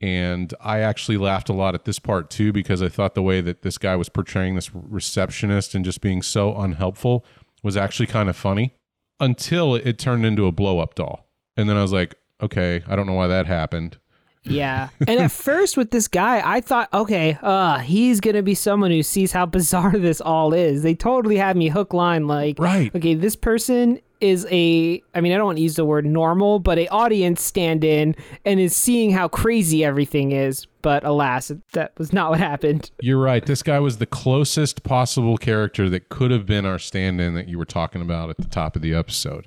And 0.00 0.54
I 0.60 0.78
actually 0.78 1.18
laughed 1.18 1.48
a 1.50 1.52
lot 1.52 1.74
at 1.74 1.84
this 1.84 1.98
part 1.98 2.30
too 2.30 2.52
because 2.52 2.82
I 2.82 2.88
thought 2.88 3.14
the 3.14 3.22
way 3.22 3.40
that 3.42 3.62
this 3.62 3.76
guy 3.76 3.96
was 3.96 4.08
portraying 4.08 4.54
this 4.54 4.70
receptionist 4.74 5.74
and 5.74 5.84
just 5.84 6.00
being 6.00 6.22
so 6.22 6.56
unhelpful 6.56 7.24
was 7.62 7.76
actually 7.76 8.06
kind 8.06 8.28
of 8.30 8.36
funny. 8.36 8.74
until 9.22 9.74
it 9.74 9.98
turned 9.98 10.24
into 10.24 10.46
a 10.46 10.52
blow 10.52 10.78
up 10.78 10.94
doll. 10.94 11.26
And 11.54 11.68
then 11.68 11.76
I 11.76 11.82
was 11.82 11.92
like, 11.92 12.14
okay, 12.42 12.82
I 12.88 12.96
don't 12.96 13.06
know 13.06 13.12
why 13.12 13.26
that 13.26 13.44
happened. 13.46 13.98
Yeah. 14.44 14.88
And 15.06 15.20
at 15.20 15.30
first 15.30 15.76
with 15.76 15.90
this 15.90 16.08
guy, 16.08 16.40
I 16.42 16.62
thought, 16.62 16.88
okay, 16.94 17.36
uh, 17.42 17.80
he's 17.80 18.20
gonna 18.20 18.42
be 18.42 18.54
someone 18.54 18.90
who 18.90 19.02
sees 19.02 19.32
how 19.32 19.44
bizarre 19.58 19.98
this 19.98 20.22
all 20.22 20.54
is. 20.54 20.82
They 20.82 20.94
totally 20.94 21.36
had 21.36 21.54
me 21.58 21.68
hook 21.68 21.92
line 21.92 22.26
like 22.26 22.58
Right. 22.58 22.94
okay, 22.94 23.12
this 23.12 23.36
person 23.36 24.00
is 24.20 24.46
a 24.50 25.02
I 25.14 25.20
mean, 25.20 25.32
I 25.32 25.36
don't 25.36 25.46
want 25.46 25.58
to 25.58 25.62
use 25.62 25.76
the 25.76 25.84
word 25.84 26.04
normal, 26.04 26.58
but 26.58 26.78
a 26.78 26.88
audience 26.88 27.42
stand 27.42 27.84
in 27.84 28.14
and 28.44 28.60
is 28.60 28.74
seeing 28.76 29.10
how 29.10 29.28
crazy 29.28 29.84
everything 29.84 30.32
is. 30.32 30.66
But 30.82 31.04
alas, 31.04 31.52
that 31.72 31.92
was 31.98 32.12
not 32.12 32.30
what 32.30 32.40
happened. 32.40 32.90
You're 33.00 33.20
right. 33.20 33.44
This 33.44 33.62
guy 33.62 33.80
was 33.80 33.98
the 33.98 34.06
closest 34.06 34.82
possible 34.82 35.36
character 35.36 35.90
that 35.90 36.08
could 36.08 36.30
have 36.30 36.46
been 36.46 36.64
our 36.64 36.78
stand 36.78 37.20
in 37.20 37.34
that 37.34 37.48
you 37.48 37.58
were 37.58 37.66
talking 37.66 38.00
about 38.00 38.30
at 38.30 38.38
the 38.38 38.48
top 38.48 38.76
of 38.76 38.82
the 38.82 38.94
episode. 38.94 39.46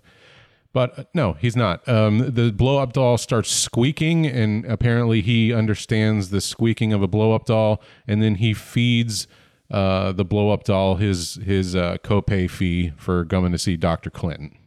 But 0.74 1.00
uh, 1.00 1.04
no, 1.14 1.34
he's 1.34 1.56
not. 1.56 1.88
Um, 1.88 2.34
the 2.34 2.52
blow 2.52 2.80
up 2.80 2.94
doll 2.94 3.18
starts 3.18 3.52
squeaking, 3.52 4.26
and 4.26 4.66
apparently 4.66 5.22
he 5.22 5.54
understands 5.54 6.32
the 6.32 6.42
squeaking 6.42 6.94
of 6.94 7.02
a 7.02 7.08
blow 7.08 7.34
up 7.34 7.46
doll, 7.46 7.82
and 8.08 8.22
then 8.22 8.36
he 8.36 8.54
feeds 8.54 9.28
uh, 9.72 10.12
the 10.12 10.26
blow 10.26 10.50
up 10.50 10.64
doll 10.64 10.96
his 10.96 11.36
his 11.36 11.76
uh, 11.76 11.98
copay 12.04 12.50
fee 12.50 12.92
for 12.98 13.24
going 13.24 13.52
to 13.52 13.58
see 13.58 13.78
Dr. 13.78 14.10
Clinton. 14.10 14.58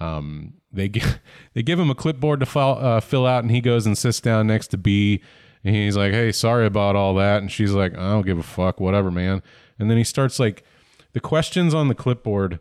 Um, 0.00 0.54
they 0.72 0.88
give, 0.88 1.20
they 1.54 1.62
give 1.62 1.78
him 1.78 1.90
a 1.90 1.94
clipboard 1.94 2.40
to 2.40 2.58
uh, 2.58 3.00
fill 3.00 3.26
out, 3.26 3.44
and 3.44 3.50
he 3.50 3.60
goes 3.60 3.86
and 3.86 3.96
sits 3.96 4.20
down 4.20 4.46
next 4.46 4.68
to 4.68 4.78
B. 4.78 5.22
And 5.62 5.76
he's 5.76 5.96
like, 5.96 6.12
"Hey, 6.12 6.32
sorry 6.32 6.66
about 6.66 6.96
all 6.96 7.14
that." 7.16 7.42
And 7.42 7.52
she's 7.52 7.72
like, 7.72 7.92
"I 7.96 8.10
don't 8.10 8.26
give 8.26 8.38
a 8.38 8.42
fuck, 8.42 8.80
whatever, 8.80 9.10
man." 9.10 9.42
And 9.78 9.90
then 9.90 9.98
he 9.98 10.04
starts 10.04 10.40
like 10.40 10.64
the 11.12 11.20
questions 11.20 11.74
on 11.74 11.88
the 11.88 11.94
clipboard. 11.94 12.60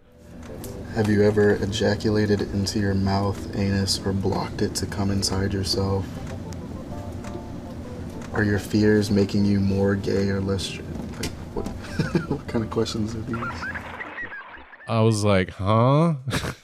Have 0.95 1.07
you 1.07 1.23
ever 1.23 1.51
ejaculated 1.55 2.41
into 2.41 2.79
your 2.79 2.93
mouth, 2.93 3.55
anus, 3.55 4.05
or 4.05 4.11
blocked 4.11 4.61
it 4.61 4.75
to 4.75 4.85
come 4.85 5.11
inside 5.11 5.53
yourself? 5.53 6.05
Are 8.33 8.43
your 8.43 8.59
fears 8.59 9.09
making 9.11 9.45
you 9.45 9.59
more 9.59 9.95
gay 9.95 10.29
or 10.29 10.41
less? 10.41 10.75
Like, 10.77 11.31
what, 11.53 11.67
what 12.29 12.47
kind 12.47 12.65
of 12.65 12.71
questions 12.71 13.15
are 13.15 13.21
these? 13.21 13.88
I 14.89 15.01
was 15.01 15.23
like, 15.23 15.51
"Huh?" 15.51 16.15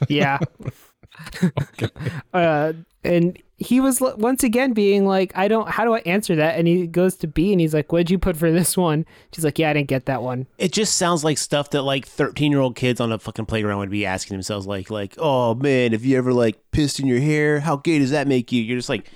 Yeah. 0.08 0.40
uh, 2.34 2.74
and 3.04 3.42
he 3.58 3.80
was 3.80 4.02
l- 4.02 4.16
once 4.18 4.44
again 4.44 4.74
being 4.74 5.06
like, 5.06 5.32
I 5.36 5.48
don't, 5.48 5.70
how 5.70 5.86
do 5.86 5.94
I 5.94 6.00
answer 6.00 6.36
that? 6.36 6.58
And 6.58 6.68
he 6.68 6.88
goes 6.88 7.16
to 7.18 7.28
B 7.28 7.52
and 7.52 7.62
he's 7.62 7.74
like, 7.74 7.92
What'd 7.92 8.10
you 8.10 8.20
put 8.20 8.36
for 8.36 8.52
this 8.52 8.76
one? 8.76 9.06
She's 9.32 9.46
like, 9.46 9.58
Yeah, 9.58 9.70
I 9.70 9.74
didn't 9.74 9.88
get 9.88 10.06
that 10.08 10.22
one. 10.22 10.48
It 10.58 10.74
just 10.74 10.98
sounds 10.98 11.24
like 11.24 11.38
stuff 11.38 11.70
that 11.72 11.84
like 11.84 12.06
13 12.06 12.52
year 12.52 12.60
old 12.60 12.76
kids 12.76 13.00
on 13.00 13.12
a 13.12 13.20
fucking 13.20 13.46
playground 13.46 13.80
would 13.80 13.90
be 13.90 14.06
asking 14.06 14.36
themselves, 14.36 14.68
like, 14.68 14.90
like, 14.90 15.16
oh 15.18 15.56
man, 15.56 15.94
if 15.94 16.04
you 16.04 16.18
ever 16.18 16.34
like 16.34 16.60
pissed 16.72 17.00
in 17.00 17.08
your 17.08 17.20
hair, 17.20 17.62
how 17.62 17.78
gay 17.78 18.00
does 18.00 18.12
that 18.12 18.28
make 18.28 18.52
you? 18.52 18.62
You're 18.62 18.78
just 18.78 18.90
like, 18.90 19.10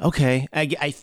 okay, 0.00 0.46
I, 0.52 0.70
I 0.80 0.94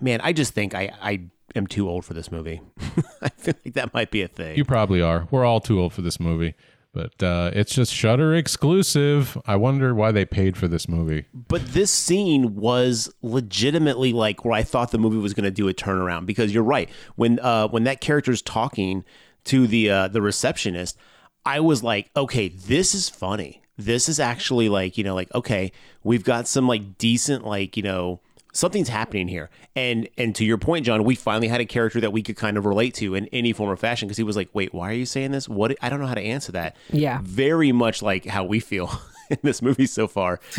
man, 0.00 0.20
I 0.22 0.32
just 0.32 0.54
think 0.54 0.74
I, 0.74 0.92
I 1.00 1.22
am 1.56 1.66
too 1.66 1.88
old 1.88 2.04
for 2.04 2.14
this 2.14 2.30
movie. 2.30 2.60
I 3.22 3.30
feel 3.30 3.54
like 3.64 3.74
that 3.74 3.94
might 3.94 4.10
be 4.10 4.22
a 4.22 4.28
thing. 4.28 4.56
You 4.56 4.64
probably 4.64 5.02
are. 5.02 5.26
We're 5.30 5.44
all 5.44 5.60
too 5.60 5.80
old 5.80 5.92
for 5.92 6.02
this 6.02 6.20
movie, 6.20 6.54
but 6.92 7.22
uh, 7.22 7.50
it's 7.54 7.74
just 7.74 7.92
Shudder 7.92 8.34
exclusive. 8.34 9.38
I 9.46 9.56
wonder 9.56 9.94
why 9.94 10.12
they 10.12 10.24
paid 10.24 10.56
for 10.56 10.68
this 10.68 10.88
movie. 10.88 11.24
But 11.32 11.66
this 11.68 11.90
scene 11.90 12.54
was 12.54 13.12
legitimately 13.22 14.12
like 14.12 14.44
where 14.44 14.54
I 14.54 14.62
thought 14.62 14.90
the 14.90 14.98
movie 14.98 15.16
was 15.16 15.32
going 15.32 15.44
to 15.44 15.50
do 15.50 15.68
a 15.68 15.74
turnaround 15.74 16.26
because 16.26 16.52
you're 16.52 16.62
right 16.62 16.90
when 17.16 17.38
uh, 17.40 17.68
when 17.68 17.84
that 17.84 18.00
character's 18.00 18.42
talking 18.42 19.04
to 19.44 19.66
the 19.66 19.90
uh, 19.90 20.08
the 20.08 20.20
receptionist, 20.20 20.98
I 21.46 21.60
was 21.60 21.82
like, 21.82 22.10
okay, 22.14 22.48
this 22.48 22.94
is 22.94 23.08
funny. 23.08 23.62
This 23.78 24.08
is 24.08 24.20
actually 24.20 24.68
like 24.68 24.98
you 24.98 25.04
know 25.04 25.14
like 25.14 25.34
okay, 25.34 25.72
we've 26.04 26.24
got 26.24 26.46
some 26.46 26.68
like 26.68 26.98
decent 26.98 27.46
like 27.46 27.76
you 27.76 27.82
know 27.82 28.20
something's 28.52 28.88
happening 28.90 29.28
here 29.28 29.48
and 29.74 30.08
and 30.18 30.34
to 30.34 30.44
your 30.44 30.58
point 30.58 30.84
john 30.84 31.02
we 31.04 31.14
finally 31.14 31.48
had 31.48 31.60
a 31.60 31.64
character 31.64 32.00
that 32.00 32.12
we 32.12 32.22
could 32.22 32.36
kind 32.36 32.56
of 32.58 32.66
relate 32.66 32.92
to 32.94 33.14
in 33.14 33.26
any 33.28 33.52
form 33.52 33.70
or 33.70 33.76
fashion 33.76 34.06
because 34.06 34.18
he 34.18 34.22
was 34.22 34.36
like 34.36 34.48
wait 34.52 34.72
why 34.74 34.90
are 34.90 34.94
you 34.94 35.06
saying 35.06 35.32
this 35.32 35.48
what 35.48 35.74
i 35.80 35.88
don't 35.88 36.00
know 36.00 36.06
how 36.06 36.14
to 36.14 36.20
answer 36.20 36.52
that 36.52 36.76
Yeah. 36.90 37.20
very 37.22 37.72
much 37.72 38.02
like 38.02 38.26
how 38.26 38.44
we 38.44 38.60
feel 38.60 38.90
in 39.30 39.38
this 39.42 39.62
movie 39.62 39.86
so 39.86 40.06
far 40.06 40.38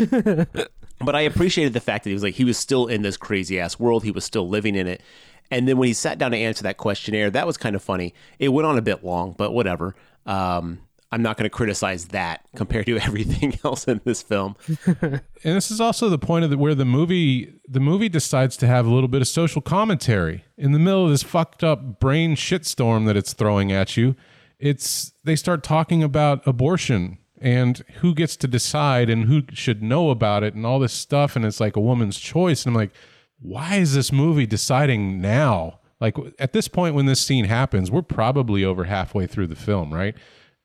but 1.00 1.14
I 1.14 1.22
appreciated 1.22 1.72
the 1.72 1.80
fact 1.80 2.04
that 2.04 2.10
he 2.10 2.14
was 2.14 2.22
like 2.22 2.34
he 2.34 2.44
was 2.44 2.56
still 2.58 2.86
in 2.86 3.02
this 3.02 3.16
crazy 3.16 3.58
ass 3.60 3.78
world. 3.78 4.04
He 4.04 4.10
was 4.12 4.24
still 4.24 4.48
living 4.48 4.74
in 4.76 4.86
it. 4.86 5.02
And 5.50 5.68
then 5.68 5.76
when 5.76 5.88
he 5.88 5.92
sat 5.92 6.18
down 6.18 6.30
to 6.30 6.36
answer 6.36 6.62
that 6.62 6.76
questionnaire, 6.78 7.30
that 7.30 7.46
was 7.46 7.56
kind 7.56 7.76
of 7.76 7.82
funny. 7.82 8.14
It 8.38 8.48
went 8.50 8.66
on 8.66 8.78
a 8.78 8.82
bit 8.82 9.04
long, 9.04 9.34
but 9.36 9.52
whatever. 9.52 9.94
Um, 10.24 10.78
I'm 11.14 11.22
not 11.22 11.36
going 11.36 11.44
to 11.44 11.50
criticize 11.50 12.06
that 12.06 12.44
compared 12.56 12.86
to 12.86 12.98
everything 13.02 13.56
else 13.64 13.86
in 13.86 14.00
this 14.04 14.20
film. 14.20 14.56
And 15.46 15.54
this 15.54 15.70
is 15.70 15.78
also 15.78 16.08
the 16.08 16.16
point 16.16 16.42
of 16.44 16.50
the, 16.50 16.56
where 16.56 16.74
the 16.74 16.86
movie 16.86 17.60
the 17.68 17.78
movie 17.78 18.08
decides 18.08 18.56
to 18.56 18.66
have 18.66 18.86
a 18.86 18.90
little 18.90 19.08
bit 19.08 19.20
of 19.20 19.28
social 19.28 19.60
commentary 19.60 20.42
in 20.56 20.72
the 20.72 20.78
middle 20.78 21.04
of 21.04 21.10
this 21.10 21.22
fucked 21.22 21.62
up 21.62 22.00
brain 22.00 22.34
shitstorm 22.34 23.04
that 23.04 23.16
it's 23.16 23.34
throwing 23.34 23.70
at 23.70 23.94
you. 23.94 24.16
It's 24.58 25.12
they 25.22 25.36
start 25.36 25.62
talking 25.62 26.02
about 26.02 26.46
abortion 26.46 27.18
and 27.42 27.84
who 27.96 28.14
gets 28.14 28.36
to 28.36 28.48
decide 28.48 29.10
and 29.10 29.26
who 29.26 29.42
should 29.52 29.82
know 29.82 30.08
about 30.08 30.42
it 30.42 30.54
and 30.54 30.64
all 30.64 30.78
this 30.78 30.94
stuff 30.94 31.36
and 31.36 31.44
it's 31.44 31.60
like 31.60 31.76
a 31.76 31.80
woman's 31.80 32.18
choice 32.18 32.64
and 32.64 32.74
I'm 32.74 32.80
like 32.80 32.92
why 33.38 33.74
is 33.76 33.94
this 33.94 34.10
movie 34.10 34.46
deciding 34.46 35.20
now? 35.20 35.80
Like 36.00 36.16
at 36.38 36.54
this 36.54 36.68
point 36.68 36.94
when 36.94 37.04
this 37.04 37.20
scene 37.20 37.44
happens, 37.44 37.90
we're 37.90 38.00
probably 38.00 38.64
over 38.64 38.84
halfway 38.84 39.26
through 39.26 39.48
the 39.48 39.56
film, 39.56 39.92
right? 39.92 40.14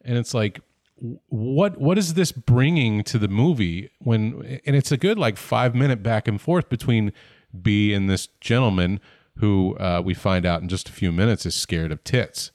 And 0.04 0.18
it's 0.18 0.34
like 0.34 0.62
what 1.30 1.80
what 1.80 1.98
is 1.98 2.14
this 2.14 2.32
bringing 2.32 3.04
to 3.04 3.18
the 3.18 3.28
movie 3.28 3.90
when 4.00 4.60
and 4.66 4.76
it's 4.76 4.92
a 4.92 4.98
good 4.98 5.18
like 5.18 5.38
five 5.38 5.74
minute 5.74 6.04
back 6.04 6.28
and 6.28 6.42
forth 6.42 6.70
between 6.70 7.14
b 7.62 7.94
and 7.94 8.10
this 8.10 8.28
gentleman 8.42 9.00
who 9.38 9.78
uh, 9.78 10.02
we 10.04 10.14
find 10.14 10.46
out 10.46 10.62
in 10.62 10.68
just 10.68 10.90
a 10.90 10.92
few 10.92 11.14
minutes 11.14 11.46
is 11.46 11.56
scared 11.56 11.94
of 11.94 12.04
tits. 12.04 12.52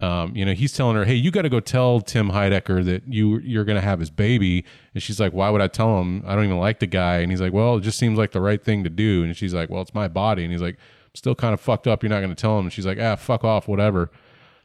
Um, 0.00 0.34
you 0.34 0.44
know 0.44 0.52
he's 0.52 0.72
telling 0.74 0.96
her 0.96 1.04
hey 1.04 1.14
you 1.14 1.30
got 1.30 1.42
to 1.42 1.48
go 1.48 1.60
tell 1.60 2.00
tim 2.00 2.32
heidecker 2.32 2.84
that 2.84 3.06
you 3.06 3.38
you're 3.38 3.64
gonna 3.64 3.80
have 3.80 4.00
his 4.00 4.10
baby. 4.10 4.64
And 4.92 5.02
she's 5.02 5.18
like 5.20 5.32
why 5.32 5.48
would 5.48 5.62
i 5.62 5.68
tell 5.68 6.00
him? 6.00 6.22
I 6.26 6.34
don't 6.34 6.44
even 6.44 6.58
like 6.58 6.80
the 6.80 6.86
guy. 6.86 7.18
And 7.18 7.30
he's 7.30 7.40
like 7.40 7.52
well 7.52 7.76
it 7.76 7.82
just 7.82 7.98
seems 7.98 8.18
like 8.18 8.32
the 8.32 8.42
right 8.42 8.62
thing 8.62 8.84
to 8.84 8.90
do. 8.90 9.22
And 9.22 9.34
she's 9.36 9.54
like 9.54 9.70
well 9.70 9.80
it's 9.80 9.94
my 9.94 10.08
body. 10.08 10.42
And 10.42 10.52
he's 10.52 10.60
like 10.60 10.76
still 11.14 11.34
kind 11.34 11.54
of 11.54 11.60
fucked 11.60 11.86
up. 11.86 12.02
You're 12.02 12.10
not 12.10 12.20
gonna 12.20 12.34
tell 12.34 12.58
him. 12.58 12.66
And 12.66 12.72
she's 12.72 12.84
like 12.84 12.98
ah 13.00 13.16
fuck 13.16 13.42
off 13.42 13.68
whatever 13.68 14.10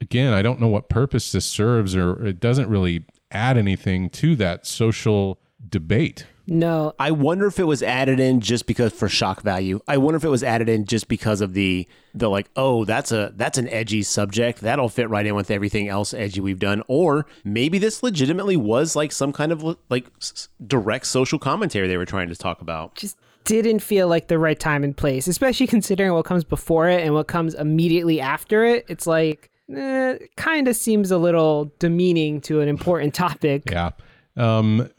again, 0.02 0.34
I 0.34 0.42
don't 0.42 0.60
know 0.60 0.68
what 0.68 0.90
purpose 0.90 1.32
this 1.32 1.46
serves, 1.46 1.96
or 1.96 2.26
it 2.26 2.40
doesn't 2.40 2.70
really 2.70 3.06
add 3.32 3.58
anything 3.58 4.10
to 4.10 4.36
that 4.38 4.66
social 4.66 5.40
debate. 5.68 6.26
No, 6.48 6.94
I 7.00 7.10
wonder 7.10 7.48
if 7.48 7.58
it 7.60 7.64
was 7.64 7.82
added 7.82 8.20
in 8.20 8.40
just 8.40 8.68
because 8.68 8.94
for 8.94 9.10
shock 9.10 9.42
value. 9.42 9.80
I 9.88 9.98
wonder 9.98 10.18
if 10.18 10.24
it 10.24 10.30
was 10.30 10.44
added 10.44 10.70
in 10.70 10.86
just 10.86 11.08
because 11.08 11.42
of 11.42 11.54
the 11.54 11.88
the 12.14 12.30
like, 12.30 12.50
oh, 12.56 12.86
that's 12.86 13.12
a 13.12 13.34
that's 13.36 13.58
an 13.58 13.68
edgy 13.70 14.04
subject. 14.04 14.62
That'll 14.62 14.90
fit 14.90 15.10
right 15.10 15.26
in 15.26 15.34
with 15.34 15.50
everything 15.50 15.88
else 15.88 16.14
edgy 16.14 16.42
we've 16.42 16.60
done. 16.60 16.84
Or 16.88 17.26
maybe 17.44 17.80
this 17.80 18.04
legitimately 18.04 18.58
was 18.58 18.96
like 18.96 19.12
some 19.12 19.34
kind 19.34 19.52
of 19.52 19.64
like 19.90 20.06
s- 20.22 20.50
direct 20.66 21.08
social 21.08 21.40
commentary 21.40 21.88
they 21.88 21.98
were 21.98 22.06
trying 22.06 22.30
to 22.30 22.36
talk 22.36 22.62
about. 22.62 22.94
just 22.96 23.18
didn't 23.46 23.80
feel 23.80 24.08
like 24.08 24.28
the 24.28 24.40
right 24.40 24.60
time 24.60 24.84
and 24.84 24.96
place, 24.96 25.28
especially 25.28 25.68
considering 25.68 26.14
what 26.14 26.26
comes 26.26 26.44
before 26.44 26.90
it 26.90 27.04
and 27.04 27.14
what 27.14 27.28
comes 27.28 27.54
immediately 27.54 28.20
after 28.20 28.66
it. 28.66 28.86
It's 28.88 29.06
like, 29.08 29.52
eh, 29.74 30.18
kind 30.36 30.68
of 30.68 30.76
seems 30.76 31.12
a 31.12 31.18
little 31.18 31.72
demeaning 31.80 32.42
to 32.42 32.62
an 32.62 32.68
important 32.68 33.14
topic. 33.14 33.64
Yeah. 33.72 33.92
Um, 34.38 34.90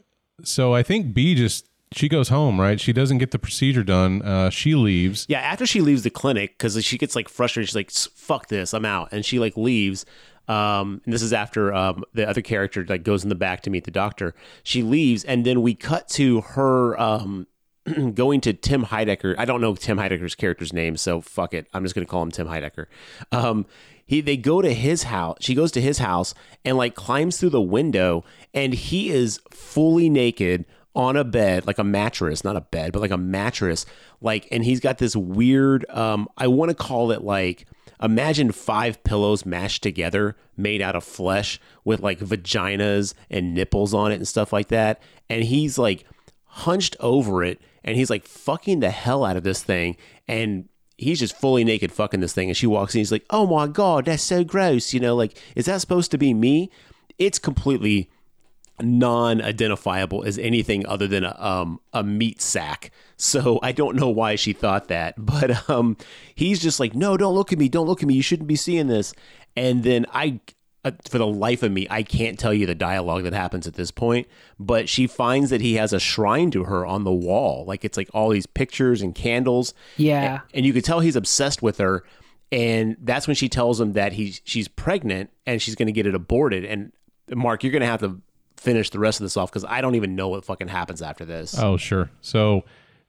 so 0.43 0.73
I 0.73 0.83
think 0.83 1.13
B 1.13 1.35
just 1.35 1.67
she 1.91 2.09
goes 2.09 2.29
home, 2.29 2.59
right? 2.59 2.79
She 2.79 2.91
doesn't 2.91 3.17
get 3.17 3.31
the 3.31 3.39
procedure 3.39 3.83
done. 3.83 4.21
Uh, 4.21 4.49
she 4.49 4.75
leaves. 4.75 5.25
Yeah, 5.29 5.39
after 5.39 5.65
she 5.65 5.81
leaves 5.81 6.03
the 6.03 6.09
clinic, 6.09 6.57
because 6.57 6.83
she 6.83 6.97
gets 6.97 7.15
like 7.15 7.29
frustrated, 7.29 7.69
she's 7.69 7.75
like, 7.75 7.91
"Fuck 7.91 8.47
this, 8.47 8.73
I'm 8.73 8.85
out," 8.85 9.09
and 9.11 9.25
she 9.25 9.39
like 9.39 9.55
leaves. 9.55 10.05
Um, 10.47 11.01
and 11.05 11.13
this 11.13 11.21
is 11.21 11.33
after 11.33 11.73
um, 11.73 12.03
the 12.13 12.27
other 12.27 12.41
character 12.41 12.85
like 12.87 13.03
goes 13.03 13.23
in 13.23 13.29
the 13.29 13.35
back 13.35 13.61
to 13.63 13.69
meet 13.69 13.83
the 13.83 13.91
doctor. 13.91 14.33
She 14.63 14.81
leaves, 14.81 15.23
and 15.23 15.45
then 15.45 15.61
we 15.61 15.75
cut 15.75 16.07
to 16.09 16.41
her 16.41 16.99
um, 16.99 17.47
going 18.13 18.41
to 18.41 18.53
Tim 18.53 18.85
Heidecker. 18.85 19.35
I 19.37 19.45
don't 19.45 19.61
know 19.61 19.75
Tim 19.75 19.97
Heidecker's 19.97 20.35
character's 20.35 20.73
name, 20.73 20.97
so 20.97 21.21
fuck 21.21 21.53
it. 21.53 21.67
I'm 21.73 21.83
just 21.83 21.95
gonna 21.95 22.05
call 22.07 22.21
him 22.23 22.31
Tim 22.31 22.47
Heidecker. 22.47 22.87
He 24.07 24.21
they 24.21 24.37
go 24.37 24.61
to 24.61 24.73
his 24.73 25.03
house. 25.03 25.37
She 25.41 25.53
goes 25.53 25.71
to 25.73 25.81
his 25.81 25.99
house 25.99 26.33
and 26.65 26.77
like 26.77 26.95
climbs 26.95 27.37
through 27.37 27.51
the 27.51 27.61
window, 27.61 28.23
and 28.53 28.73
he 28.73 29.09
is 29.11 29.39
fully 29.51 30.09
naked 30.09 30.65
on 30.95 31.15
a 31.15 31.23
bed, 31.23 31.67
like 31.67 31.77
a 31.77 31.83
mattress, 31.83 32.43
not 32.43 32.55
a 32.55 32.61
bed, 32.61 32.91
but 32.91 33.01
like 33.01 33.11
a 33.11 33.17
mattress. 33.17 33.85
Like, 34.19 34.47
and 34.51 34.65
he's 34.65 34.79
got 34.79 34.97
this 34.97 35.15
weird. 35.15 35.87
Um, 35.91 36.27
I 36.37 36.47
want 36.47 36.69
to 36.69 36.75
call 36.75 37.11
it 37.11 37.21
like 37.21 37.67
imagine 38.01 38.51
five 38.51 39.03
pillows 39.03 39.45
mashed 39.45 39.83
together 39.83 40.35
made 40.55 40.81
out 40.81 40.95
of 40.95 41.03
flesh 41.03 41.59
with 41.83 41.99
like 41.99 42.19
vaginas 42.19 43.13
and 43.29 43.53
nipples 43.53 43.93
on 43.93 44.11
it 44.11 44.15
and 44.15 44.27
stuff 44.27 44.53
like 44.53 44.67
that 44.67 45.01
and 45.29 45.43
he's 45.43 45.77
like 45.77 46.05
hunched 46.43 46.95
over 46.99 47.43
it 47.43 47.59
and 47.83 47.97
he's 47.97 48.09
like 48.09 48.25
fucking 48.25 48.79
the 48.79 48.91
hell 48.91 49.25
out 49.25 49.37
of 49.37 49.43
this 49.43 49.63
thing 49.63 49.97
and 50.27 50.69
he's 50.97 51.19
just 51.19 51.35
fully 51.37 51.63
naked 51.63 51.91
fucking 51.91 52.19
this 52.19 52.33
thing 52.33 52.49
and 52.49 52.57
she 52.57 52.67
walks 52.67 52.95
in 52.95 52.99
he's 52.99 53.11
like 53.11 53.25
oh 53.29 53.45
my 53.45 53.67
god 53.67 54.05
that's 54.05 54.23
so 54.23 54.43
gross 54.43 54.93
you 54.93 54.99
know 54.99 55.15
like 55.15 55.37
is 55.55 55.65
that 55.65 55.79
supposed 55.79 56.11
to 56.11 56.17
be 56.17 56.33
me 56.33 56.69
it's 57.17 57.39
completely 57.39 58.09
non-identifiable 58.81 60.23
as 60.23 60.37
anything 60.37 60.85
other 60.85 61.07
than 61.07 61.23
a, 61.23 61.35
um, 61.39 61.79
a 61.93 62.03
meat 62.03 62.41
sack. 62.41 62.91
So 63.15 63.59
I 63.63 63.71
don't 63.71 63.95
know 63.95 64.09
why 64.09 64.35
she 64.35 64.53
thought 64.53 64.87
that, 64.89 65.15
but 65.17 65.69
um, 65.69 65.97
he's 66.35 66.61
just 66.61 66.79
like, 66.79 66.93
no, 66.93 67.17
don't 67.17 67.35
look 67.35 67.51
at 67.51 67.59
me, 67.59 67.69
don't 67.69 67.87
look 67.87 68.01
at 68.01 68.07
me. 68.07 68.15
You 68.15 68.21
shouldn't 68.21 68.47
be 68.47 68.55
seeing 68.55 68.87
this. 68.87 69.13
And 69.55 69.83
then 69.83 70.05
I, 70.13 70.39
Uh, 70.87 70.91
for 71.09 71.17
the 71.17 71.27
life 71.27 71.63
of 71.63 71.71
me, 71.71 71.87
I 71.89 72.03
can't 72.03 72.37
tell 72.39 72.53
you 72.53 72.65
the 72.65 72.75
dialogue 72.75 73.23
that 73.23 73.33
happens 73.33 73.67
at 73.67 73.73
this 73.75 73.91
point. 73.91 74.27
But 74.59 74.89
she 74.89 75.07
finds 75.07 75.49
that 75.49 75.61
he 75.61 75.75
has 75.75 75.93
a 75.93 75.99
shrine 75.99 76.51
to 76.51 76.63
her 76.65 76.85
on 76.85 77.03
the 77.03 77.11
wall, 77.11 77.65
like 77.65 77.83
it's 77.85 77.97
like 77.97 78.09
all 78.13 78.29
these 78.29 78.45
pictures 78.45 79.01
and 79.01 79.13
candles. 79.13 79.73
Yeah. 79.97 80.41
and 80.53 80.65
you 80.65 80.73
could 80.73 80.85
tell 80.85 80.99
he's 80.99 81.15
obsessed 81.15 81.61
with 81.61 81.77
her. 81.77 82.03
And 82.51 82.95
that's 83.01 83.27
when 83.27 83.35
she 83.35 83.49
tells 83.49 83.79
him 83.81 83.93
that 83.93 84.13
he's 84.13 84.41
she's 84.45 84.67
pregnant 84.67 85.29
and 85.45 85.61
she's 85.61 85.75
going 85.75 85.87
to 85.87 85.91
get 85.91 86.07
it 86.07 86.15
aborted. 86.15 86.63
And 86.63 86.93
Mark, 87.33 87.63
you're 87.63 87.71
going 87.73 87.81
to 87.81 87.87
have 87.87 87.99
to 87.99 88.21
finish 88.55 88.89
the 88.89 88.99
rest 88.99 89.19
of 89.19 89.25
this 89.25 89.37
off 89.37 89.51
because 89.51 89.65
I 89.65 89.81
don't 89.81 89.95
even 89.95 90.15
know 90.15 90.29
what 90.29 90.45
fucking 90.45 90.69
happens 90.69 91.01
after 91.01 91.25
this. 91.25 91.57
Oh, 91.57 91.77
sure. 91.77 92.09
So 92.21 92.63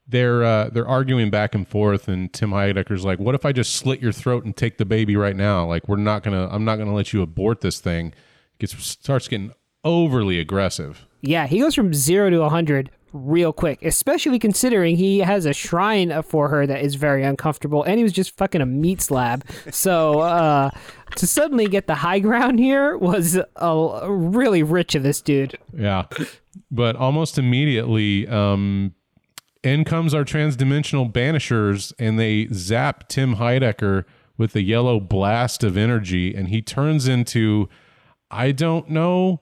they're 0.09 0.43
uh, 0.43 0.71
they're 0.71 0.89
arguing 0.89 1.31
back 1.31 1.55
and 1.55 1.69
forth, 1.69 2.09
and 2.09 2.33
Tim 2.33 2.51
Heidecker's 2.51 3.05
like, 3.05 3.19
"What 3.19 3.35
if 3.35 3.45
I 3.45 3.53
just 3.53 3.75
slit 3.75 4.01
your 4.01 4.13
throat 4.13 4.45
and 4.45 4.57
take 4.57 4.79
the 4.79 4.87
baby 4.87 5.17
right 5.17 5.37
now? 5.37 5.67
Like, 5.67 5.87
we're 5.87 5.97
not 5.97 6.23
gonna, 6.23 6.49
I'm 6.51 6.65
not 6.65 6.77
gonna 6.77 6.95
let 6.95 7.13
you 7.13 7.23
abort 7.23 7.61
this 7.61 7.79
thing." 7.79 8.15
Gets 8.59 8.83
starts 8.85 9.29
getting 9.29 9.53
overly 9.85 10.41
aggressive. 10.41 11.07
Yeah, 11.21 11.47
he 11.47 11.61
goes 11.61 11.75
from 11.75 11.93
zero 11.95 12.31
to 12.31 12.39
100 12.39 12.91
real 13.13 13.53
quick, 13.53 13.83
especially 13.83 14.39
considering 14.39 14.97
he 14.97 15.19
has 15.21 15.47
a 15.47 15.53
shrine 15.53 16.23
for 16.23 16.49
her 16.49 16.67
that 16.67 16.83
is 16.83 16.95
very 16.95 17.25
uncomfortable 17.25 17.83
and 17.83 17.97
he 17.97 18.03
was 18.03 18.13
just 18.13 18.37
fucking 18.37 18.61
a 18.61 18.67
meat 18.67 19.01
slab. 19.01 19.45
So, 19.71 20.21
uh, 20.21 20.71
to 21.17 21.27
suddenly 21.27 21.67
get 21.67 21.87
the 21.87 21.95
high 21.95 22.19
ground 22.19 22.59
here 22.59 22.97
was 22.97 23.39
uh, 23.57 24.07
really 24.09 24.63
rich 24.63 24.95
of 24.95 25.03
this 25.03 25.21
dude. 25.21 25.57
Yeah, 25.77 26.05
but 26.71 26.97
almost 26.97 27.39
immediately, 27.39 28.27
um, 28.29 28.95
in 29.63 29.85
comes 29.85 30.15
our 30.15 30.25
transdimensional 30.25 31.13
banishers, 31.13 31.93
and 31.99 32.19
they 32.19 32.49
zap 32.53 33.09
Tim 33.09 33.37
Heidecker 33.37 34.05
with 34.37 34.55
a 34.55 34.63
yellow 34.63 35.01
blast 35.01 35.65
of 35.65 35.77
energy, 35.77 36.35
and 36.35 36.49
he 36.49 36.63
turns 36.63 37.09
into, 37.09 37.69
I 38.31 38.53
don't 38.53 38.89
know, 38.89 39.41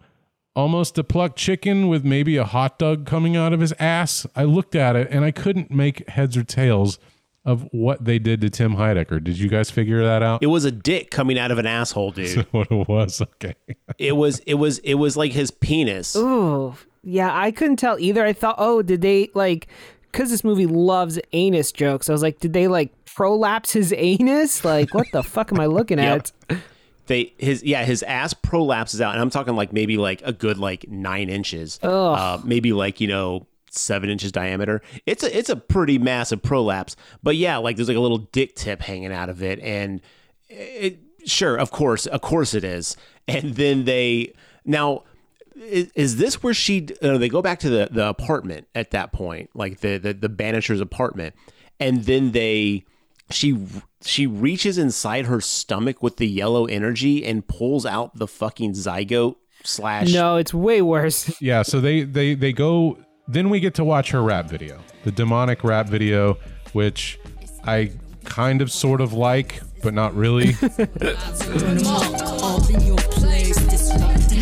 almost 0.56 0.97
a 0.97 1.05
plucked 1.05 1.36
chicken 1.36 1.86
with 1.86 2.05
maybe 2.05 2.38
a 2.38 2.44
hot 2.44 2.78
dog 2.78 3.06
coming 3.06 3.36
out 3.36 3.52
of 3.52 3.60
his 3.60 3.74
ass. 3.78 4.26
I 4.34 4.44
looked 4.44 4.74
at 4.74 4.97
it 4.97 5.09
and 5.10 5.22
I 5.24 5.30
couldn't 5.30 5.70
make 5.70 6.09
heads 6.09 6.34
or 6.34 6.43
tails 6.44 6.98
of 7.44 7.68
what 7.70 8.05
they 8.05 8.18
did 8.18 8.40
to 8.40 8.51
Tim 8.51 8.74
Heidecker. 8.74 9.22
Did 9.22 9.38
you 9.38 9.48
guys 9.48 9.70
figure 9.70 10.02
that 10.02 10.22
out? 10.22 10.43
It 10.43 10.47
was 10.47 10.64
a 10.64 10.72
dick 10.72 11.10
coming 11.10 11.38
out 11.38 11.52
of 11.52 11.59
an 11.59 11.66
asshole, 11.66 12.10
dude. 12.10 12.47
what 12.51 12.68
it 12.70 12.88
was? 12.88 13.20
Okay. 13.20 13.55
it 13.98 14.16
was 14.16 14.40
it 14.40 14.55
was 14.55 14.78
it 14.78 14.94
was 14.94 15.16
like 15.16 15.32
his 15.32 15.51
penis. 15.52 16.16
Ooh, 16.16 16.74
yeah, 17.05 17.30
I 17.32 17.52
couldn't 17.52 17.76
tell 17.76 18.01
either. 18.01 18.24
I 18.24 18.32
thought, 18.32 18.56
oh, 18.59 18.82
did 18.82 19.01
they 19.01 19.30
like, 19.32 19.68
because 20.16 20.30
this 20.30 20.43
movie 20.44 20.66
loves 20.66 21.18
anus 21.34 21.72
jokes. 21.72 22.09
I 22.09 22.12
was 22.12 22.22
like, 22.22 22.40
did 22.40 22.55
they 22.55 22.68
like 22.68 22.90
prolapse 23.05 23.72
his 23.72 23.93
anus? 23.97 24.64
Like, 24.64 24.94
what 24.94 25.06
the 25.12 25.22
fuck 25.22 25.52
am 25.52 25.60
I 25.60 25.66
looking 25.66 25.98
Yep. 26.01 26.28
at? 26.48 26.59
They 27.06 27.34
his 27.38 27.62
yeah 27.62 27.84
his 27.84 28.02
ass 28.02 28.32
prolapses 28.34 29.01
out, 29.01 29.12
and 29.12 29.20
I'm 29.20 29.30
talking 29.30 29.55
like 29.55 29.72
maybe 29.72 29.97
like 29.98 30.22
a 30.24 30.32
good 30.32 30.59
like 30.59 30.88
nine 30.88 31.28
inches, 31.28 31.78
uh, 31.82 32.40
maybe 32.44 32.72
like 32.72 33.01
you 33.01 33.06
know 33.09 33.47
seven 33.70 34.09
inches 34.10 34.32
diameter. 34.32 34.82
It's 35.05 35.22
a 35.22 35.38
it's 35.38 35.48
a 35.51 35.55
pretty 35.56 35.98
massive 35.98 36.43
prolapse, 36.43 36.97
but 37.22 37.36
yeah, 37.36 37.59
like 37.59 37.76
there's 37.76 37.86
like 37.88 37.97
a 37.97 38.01
little 38.01 38.18
dick 38.18 38.56
tip 38.56 38.80
hanging 38.80 39.12
out 39.12 39.28
of 39.28 39.40
it, 39.43 39.60
and 39.60 40.01
it, 40.48 40.98
sure, 41.26 41.56
of 41.56 41.70
course, 41.70 42.06
of 42.06 42.22
course 42.22 42.55
it 42.55 42.64
is. 42.64 42.97
And 43.28 43.55
then 43.55 43.84
they 43.84 44.32
now. 44.64 45.05
Is, 45.56 45.90
is 45.94 46.16
this 46.16 46.42
where 46.42 46.54
she? 46.54 46.88
Uh, 47.00 47.18
they 47.18 47.28
go 47.28 47.42
back 47.42 47.60
to 47.60 47.70
the, 47.70 47.88
the 47.90 48.08
apartment 48.08 48.66
at 48.74 48.90
that 48.90 49.12
point, 49.12 49.50
like 49.54 49.80
the, 49.80 49.98
the 49.98 50.12
the 50.12 50.28
banisher's 50.28 50.80
apartment, 50.80 51.34
and 51.80 52.04
then 52.04 52.32
they 52.32 52.84
she 53.30 53.56
she 54.02 54.26
reaches 54.26 54.78
inside 54.78 55.26
her 55.26 55.40
stomach 55.40 56.02
with 56.02 56.18
the 56.18 56.26
yellow 56.26 56.66
energy 56.66 57.24
and 57.24 57.46
pulls 57.46 57.86
out 57.86 58.16
the 58.16 58.26
fucking 58.26 58.72
zygote 58.72 59.36
slash 59.64 60.12
No, 60.12 60.36
it's 60.36 60.54
way 60.54 60.82
worse. 60.82 61.34
Yeah, 61.40 61.62
so 61.62 61.80
they 61.80 62.02
they 62.02 62.34
they 62.34 62.52
go. 62.52 62.98
Then 63.28 63.50
we 63.50 63.58
get 63.58 63.74
to 63.74 63.84
watch 63.84 64.12
her 64.12 64.22
rap 64.22 64.48
video, 64.48 64.80
the 65.02 65.10
demonic 65.10 65.64
rap 65.64 65.88
video, 65.88 66.38
which 66.72 67.18
I 67.64 67.90
kind 68.24 68.62
of 68.62 68.70
sort 68.70 69.00
of 69.00 69.12
like, 69.12 69.60
but 69.82 69.94
not 69.94 70.14
really. 70.14 70.54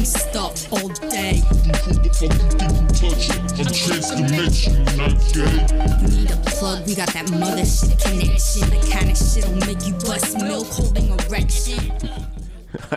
Turn 0.04 0.36
'em 0.36 0.44
up, 0.44 0.54
all 0.72 0.90
in 0.90 2.04
your 2.04 2.88
place. 2.92 3.28
Disrupting 3.56 4.28
stuff 4.38 5.00
all 5.00 5.14
day. 5.32 5.64
Need 6.10 6.30
a 6.30 6.36
plug, 6.50 6.86
we 6.86 6.94
got 6.94 7.08
that 7.14 7.30
mother 7.30 7.64
shit 7.64 7.98
connection. 7.98 8.68
The 8.68 8.90
kind 8.92 9.10
of 9.10 9.16
shit'll 9.16 9.56
make 9.66 9.86
you 9.86 9.94
bust 10.04 10.36
milk 10.42 10.66
holding 10.66 11.08
erection. 11.08 11.92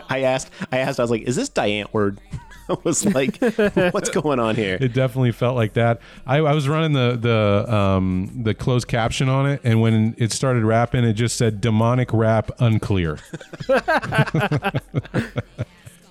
I 0.10 0.24
asked 0.24 0.50
I 0.72 0.80
asked 0.80 1.00
I 1.00 1.04
was 1.04 1.12
like 1.12 1.22
is 1.22 1.36
this 1.38 1.50
Die 1.50 1.70
Antwoord 1.70 2.18
I 2.70 2.76
was 2.84 3.06
like 3.06 3.38
what's 3.94 4.10
going 4.10 4.40
on 4.40 4.56
here 4.56 4.78
it 4.82 4.92
definitely 4.94 5.32
felt 5.32 5.56
like 5.56 5.74
that. 5.74 6.02
I, 6.26 6.38
I 6.40 6.54
was 6.54 6.68
running 6.68 6.92
the 6.94 7.16
the 7.16 7.74
um, 7.74 8.32
the 8.44 8.54
closed 8.54 8.88
caption 8.90 9.30
on 9.30 9.46
it, 9.50 9.62
and 9.64 9.80
when 9.80 10.14
it 10.18 10.32
started 10.34 10.64
rapping, 10.66 11.06
it 11.06 11.14
just 11.14 11.38
said 11.38 11.62
"demonic 11.62 12.12
rap 12.12 12.52
unclear." 12.60 13.20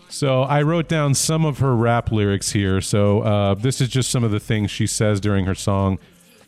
So 0.09 0.43
I 0.43 0.63
wrote 0.63 0.89
down 0.89 1.15
some 1.15 1.45
of 1.45 1.59
her 1.59 1.75
rap 1.75 2.13
lyrics 2.13 2.53
here. 2.53 2.81
So 2.81 3.21
uh, 3.23 3.55
this 3.55 3.81
is 3.81 3.89
just 3.89 4.11
some 4.11 4.25
of 4.25 4.31
the 4.31 4.41
things 4.41 4.71
she 4.71 4.87
says 4.87 5.21
during 5.21 5.47
her 5.47 5.55
song. 5.55 5.99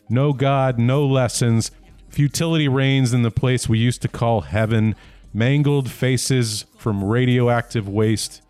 No 0.09 0.33
God, 0.33 0.79
no 0.79 1.05
lessons. 1.05 1.71
Futility 2.09 2.67
reigns 2.67 3.13
in 3.13 3.21
the 3.21 3.31
place 3.31 3.69
we 3.69 3.77
used 3.77 4.01
to 4.01 4.07
call 4.07 4.41
heaven. 4.41 4.95
Mangled 5.33 5.91
faces 5.91 6.65
from 6.77 7.03
radioactive 7.03 7.87
waste. 7.87 8.41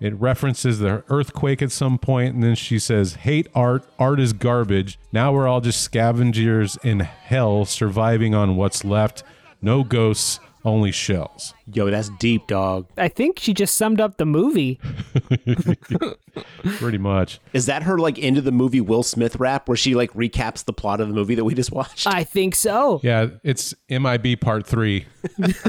It 0.00 0.14
references 0.14 0.78
the 0.78 1.02
earthquake 1.08 1.60
at 1.60 1.72
some 1.72 1.98
point, 1.98 2.34
and 2.34 2.42
then 2.44 2.54
she 2.54 2.78
says, 2.78 3.14
Hate 3.14 3.48
art, 3.52 3.84
art 3.98 4.20
is 4.20 4.32
garbage. 4.32 4.96
Now 5.12 5.32
we're 5.32 5.48
all 5.48 5.60
just 5.60 5.82
scavengers 5.82 6.78
in 6.84 7.00
hell, 7.00 7.64
surviving 7.64 8.32
on 8.32 8.54
what's 8.54 8.84
left. 8.84 9.24
No 9.60 9.82
ghosts, 9.82 10.38
only 10.68 10.92
shells. 10.92 11.54
yo 11.72 11.90
that's 11.90 12.08
deep 12.18 12.46
dog 12.46 12.86
I 12.96 13.08
think 13.08 13.38
she 13.38 13.52
just 13.54 13.76
summed 13.76 14.00
up 14.00 14.16
the 14.18 14.26
movie. 14.26 14.78
Pretty 16.76 16.98
much. 16.98 17.40
is 17.52 17.66
that 17.66 17.82
her 17.82 17.98
like 17.98 18.18
end 18.18 18.38
of 18.38 18.44
the 18.44 18.52
movie 18.52 18.80
Will 18.80 19.02
Smith 19.02 19.36
rap 19.36 19.68
where 19.68 19.76
she 19.76 19.94
like 19.94 20.12
recaps 20.12 20.64
the 20.64 20.72
plot 20.72 21.00
of 21.00 21.08
the 21.08 21.14
movie 21.14 21.34
that 21.34 21.44
we 21.44 21.54
just 21.54 21.72
watched 21.72 22.06
I 22.06 22.24
think 22.24 22.54
so. 22.54 23.00
Yeah, 23.02 23.28
it's 23.42 23.74
MIB 23.88 24.40
part 24.40 24.66
three. 24.66 25.06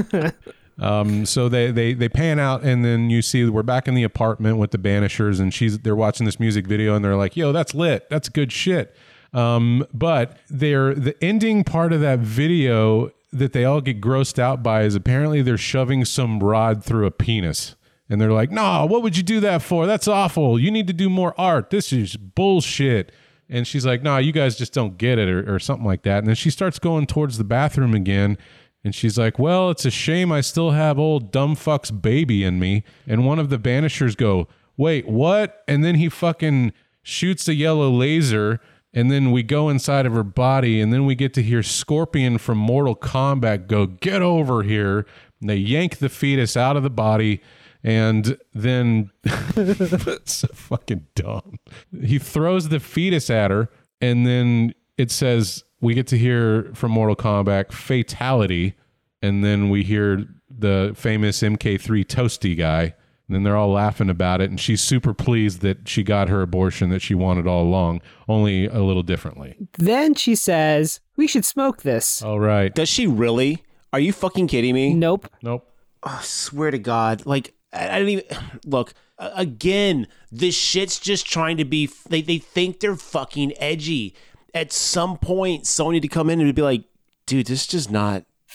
um, 0.78 1.26
so 1.26 1.48
they, 1.48 1.70
they 1.70 1.92
they 1.94 2.08
pan 2.08 2.38
out, 2.38 2.62
and 2.62 2.84
then 2.84 3.10
you 3.10 3.22
see 3.22 3.44
we're 3.48 3.62
back 3.62 3.88
in 3.88 3.94
the 3.94 4.02
apartment 4.02 4.58
with 4.58 4.70
the 4.70 4.78
Banishers, 4.78 5.40
and 5.40 5.52
she's 5.52 5.78
they're 5.80 5.96
watching 5.96 6.26
this 6.26 6.38
music 6.40 6.66
video, 6.66 6.94
and 6.94 7.04
they're 7.04 7.16
like, 7.16 7.36
"Yo, 7.36 7.52
that's 7.52 7.74
lit. 7.74 8.08
That's 8.10 8.28
good 8.28 8.52
shit." 8.52 8.94
Um, 9.32 9.86
but 9.94 10.38
they're 10.48 10.94
the 10.94 11.22
ending 11.22 11.64
part 11.64 11.92
of 11.92 12.00
that 12.00 12.18
video 12.20 13.10
that 13.32 13.52
they 13.52 13.64
all 13.64 13.80
get 13.80 14.00
grossed 14.00 14.38
out 14.38 14.62
by 14.62 14.82
is 14.82 14.94
apparently 14.94 15.42
they're 15.42 15.56
shoving 15.56 16.04
some 16.04 16.40
rod 16.40 16.84
through 16.84 17.06
a 17.06 17.10
penis. 17.10 17.76
And 18.08 18.20
they're 18.20 18.32
like, 18.32 18.50
no, 18.50 18.86
what 18.86 19.02
would 19.02 19.16
you 19.16 19.22
do 19.22 19.38
that 19.40 19.62
for? 19.62 19.86
That's 19.86 20.08
awful. 20.08 20.58
You 20.58 20.72
need 20.72 20.88
to 20.88 20.92
do 20.92 21.08
more 21.08 21.32
art. 21.38 21.70
This 21.70 21.92
is 21.92 22.16
bullshit. 22.16 23.12
And 23.48 23.66
she's 23.66 23.86
like, 23.86 24.02
no, 24.02 24.16
you 24.18 24.32
guys 24.32 24.56
just 24.56 24.72
don't 24.72 24.98
get 24.98 25.18
it, 25.18 25.28
or, 25.28 25.54
or 25.54 25.58
something 25.58 25.86
like 25.86 26.02
that. 26.02 26.18
And 26.18 26.26
then 26.26 26.34
she 26.34 26.50
starts 26.50 26.78
going 26.80 27.06
towards 27.06 27.38
the 27.38 27.44
bathroom 27.44 27.94
again. 27.94 28.36
And 28.82 28.94
she's 28.94 29.18
like, 29.18 29.38
well, 29.38 29.70
it's 29.70 29.84
a 29.84 29.90
shame 29.90 30.32
I 30.32 30.40
still 30.40 30.70
have 30.72 30.98
old 30.98 31.30
dumb 31.30 31.54
fuck's 31.54 31.90
baby 31.90 32.42
in 32.42 32.58
me. 32.58 32.82
And 33.06 33.26
one 33.26 33.38
of 33.38 33.50
the 33.50 33.58
banishers 33.58 34.16
go, 34.16 34.48
wait, 34.76 35.06
what? 35.06 35.62
And 35.68 35.84
then 35.84 35.96
he 35.96 36.08
fucking 36.08 36.72
shoots 37.02 37.46
a 37.46 37.54
yellow 37.54 37.90
laser. 37.90 38.60
And 38.92 39.10
then 39.10 39.30
we 39.30 39.42
go 39.42 39.68
inside 39.68 40.06
of 40.06 40.12
her 40.12 40.24
body. 40.24 40.80
And 40.80 40.92
then 40.92 41.06
we 41.06 41.14
get 41.14 41.32
to 41.34 41.42
hear 41.42 41.62
Scorpion 41.62 42.38
from 42.38 42.58
Mortal 42.58 42.96
Kombat 42.96 43.66
go, 43.66 43.86
get 43.86 44.22
over 44.22 44.62
here. 44.62 45.06
And 45.40 45.48
they 45.48 45.56
yank 45.56 45.98
the 45.98 46.08
fetus 46.08 46.56
out 46.56 46.76
of 46.76 46.82
the 46.82 46.90
body. 46.90 47.40
And 47.82 48.36
then 48.52 49.10
it's 49.24 50.32
so 50.32 50.48
fucking 50.52 51.06
dumb. 51.14 51.58
He 52.02 52.18
throws 52.18 52.68
the 52.68 52.80
fetus 52.80 53.30
at 53.30 53.50
her, 53.50 53.70
and 54.00 54.26
then 54.26 54.74
it 54.98 55.10
says 55.10 55.64
we 55.80 55.94
get 55.94 56.06
to 56.08 56.18
hear 56.18 56.70
from 56.74 56.92
Mortal 56.92 57.16
Kombat 57.16 57.72
fatality, 57.72 58.74
and 59.22 59.42
then 59.42 59.70
we 59.70 59.82
hear 59.82 60.26
the 60.50 60.92
famous 60.94 61.40
MK3 61.40 62.04
toasty 62.04 62.56
guy. 62.56 62.94
And 63.30 63.36
then 63.36 63.42
they're 63.44 63.56
all 63.56 63.70
laughing 63.70 64.10
about 64.10 64.40
it, 64.40 64.50
and 64.50 64.58
she's 64.58 64.82
super 64.82 65.14
pleased 65.14 65.60
that 65.60 65.88
she 65.88 66.02
got 66.02 66.28
her 66.28 66.42
abortion 66.42 66.90
that 66.90 67.00
she 67.00 67.14
wanted 67.14 67.46
all 67.46 67.62
along, 67.62 68.02
only 68.28 68.66
a 68.66 68.80
little 68.80 69.04
differently. 69.04 69.56
Then 69.78 70.16
she 70.16 70.34
says, 70.34 70.98
we 71.16 71.28
should 71.28 71.44
smoke 71.44 71.82
this. 71.82 72.22
All 72.22 72.40
right. 72.40 72.74
does 72.74 72.88
she 72.88 73.06
really 73.06 73.62
are 73.92 74.00
you 74.00 74.12
fucking 74.12 74.48
kidding 74.48 74.74
me 74.74 74.94
Nope. 74.94 75.30
Nope. 75.42 75.72
Oh, 76.02 76.16
I 76.18 76.22
swear 76.24 76.72
to 76.72 76.78
God 76.80 77.24
like 77.24 77.54
I, 77.72 77.88
I 77.88 77.98
don't 78.00 78.08
even 78.08 78.24
look 78.64 78.94
again. 79.18 80.08
This 80.32 80.56
shit's 80.56 80.98
just 80.98 81.26
trying 81.26 81.56
to 81.58 81.64
be. 81.64 81.88
They 82.08 82.22
they 82.22 82.38
think 82.38 82.80
they're 82.80 82.96
fucking 82.96 83.52
edgy. 83.58 84.14
At 84.52 84.72
some 84.72 85.18
point, 85.18 85.66
someone 85.66 85.94
need 85.94 86.00
to 86.00 86.08
come 86.08 86.28
in 86.28 86.40
and 86.40 86.54
be 86.54 86.62
like, 86.62 86.82
dude, 87.26 87.46
this 87.46 87.60
is 87.60 87.66
just 87.68 87.90
not. 87.90 88.24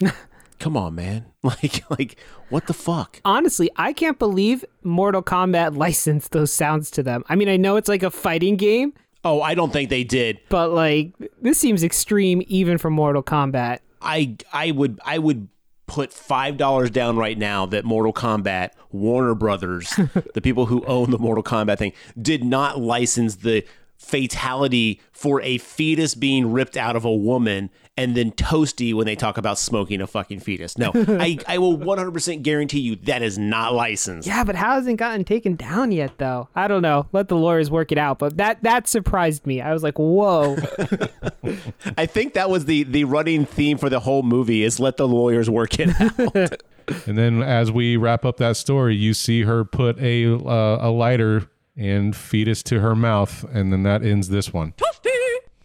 come 0.58 0.76
on, 0.76 0.94
man. 0.94 1.26
Like 1.46 1.88
like 1.88 2.16
what 2.48 2.66
the 2.66 2.74
fuck? 2.74 3.20
Honestly, 3.24 3.70
I 3.76 3.92
can't 3.92 4.18
believe 4.18 4.64
Mortal 4.82 5.22
Kombat 5.22 5.76
licensed 5.84 6.32
those 6.32 6.52
sounds 6.52 6.90
to 6.92 7.04
them. 7.04 7.22
I 7.28 7.36
mean, 7.36 7.48
I 7.48 7.56
know 7.56 7.76
it's 7.76 7.88
like 7.88 8.02
a 8.02 8.10
fighting 8.10 8.56
game, 8.56 8.92
Oh, 9.24 9.40
I 9.42 9.54
don't 9.54 9.72
think 9.72 9.88
they 9.90 10.02
did. 10.02 10.40
but 10.48 10.70
like 10.72 11.12
this 11.40 11.56
seems 11.58 11.84
extreme 11.84 12.42
even 12.48 12.78
for 12.78 12.90
Mortal 12.90 13.22
Kombat. 13.22 13.78
I 14.02 14.36
I 14.52 14.72
would 14.72 14.98
I 15.04 15.18
would 15.18 15.46
put 15.86 16.12
five 16.12 16.56
dollars 16.56 16.90
down 16.90 17.16
right 17.16 17.38
now 17.38 17.64
that 17.66 17.84
Mortal 17.84 18.12
Kombat, 18.12 18.70
Warner 18.90 19.36
Brothers, 19.36 19.88
the 20.34 20.40
people 20.40 20.66
who 20.66 20.84
own 20.86 21.10
the 21.12 21.18
Mortal 21.18 21.44
Kombat 21.44 21.78
thing, 21.78 21.92
did 22.20 22.42
not 22.42 22.80
license 22.80 23.36
the 23.36 23.64
fatality 23.98 25.00
for 25.12 25.40
a 25.42 25.58
fetus 25.58 26.14
being 26.14 26.52
ripped 26.52 26.76
out 26.76 26.96
of 26.96 27.04
a 27.04 27.12
woman 27.12 27.70
and 27.96 28.14
then 28.14 28.30
toasty 28.30 28.92
when 28.92 29.06
they 29.06 29.16
talk 29.16 29.38
about 29.38 29.58
smoking 29.58 30.00
a 30.00 30.06
fucking 30.06 30.40
fetus. 30.40 30.76
No, 30.76 30.92
I, 30.94 31.38
I 31.48 31.58
will 31.58 31.78
100% 31.78 32.42
guarantee 32.42 32.80
you 32.80 32.96
that 32.96 33.22
is 33.22 33.38
not 33.38 33.72
licensed. 33.72 34.28
Yeah, 34.28 34.44
but 34.44 34.54
how 34.54 34.74
hasn't 34.74 34.98
gotten 34.98 35.24
taken 35.24 35.56
down 35.56 35.92
yet 35.92 36.18
though? 36.18 36.48
I 36.54 36.68
don't 36.68 36.82
know. 36.82 37.06
Let 37.12 37.28
the 37.28 37.36
lawyers 37.36 37.70
work 37.70 37.92
it 37.92 37.98
out. 37.98 38.18
But 38.18 38.36
that 38.36 38.62
that 38.62 38.86
surprised 38.86 39.46
me. 39.46 39.60
I 39.60 39.72
was 39.72 39.82
like, 39.82 39.98
whoa. 39.98 40.56
I 41.96 42.06
think 42.06 42.34
that 42.34 42.50
was 42.50 42.66
the 42.66 42.84
the 42.84 43.04
running 43.04 43.46
theme 43.46 43.78
for 43.78 43.88
the 43.88 44.00
whole 44.00 44.22
movie 44.22 44.62
is 44.62 44.78
let 44.78 44.96
the 44.96 45.08
lawyers 45.08 45.48
work 45.48 45.78
it 45.78 45.90
out. 46.00 46.60
And 47.06 47.18
then 47.18 47.42
as 47.42 47.72
we 47.72 47.96
wrap 47.96 48.24
up 48.24 48.36
that 48.36 48.56
story, 48.56 48.94
you 48.94 49.12
see 49.12 49.42
her 49.42 49.64
put 49.64 49.98
a 49.98 50.32
uh, 50.32 50.78
a 50.80 50.88
lighter 50.88 51.48
and 51.76 52.16
fetus 52.16 52.62
to 52.64 52.80
her 52.80 52.94
mouth, 52.94 53.44
and 53.52 53.72
then 53.72 53.82
that 53.82 54.02
ends 54.02 54.28
this 54.28 54.52
one. 54.52 54.74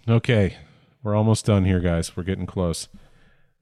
Okay, 0.08 0.58
we're 1.04 1.16
almost 1.16 1.46
done 1.46 1.66
here, 1.66 1.80
guys. 1.80 2.16
We're 2.18 2.24
getting 2.24 2.46
close. 2.46 2.88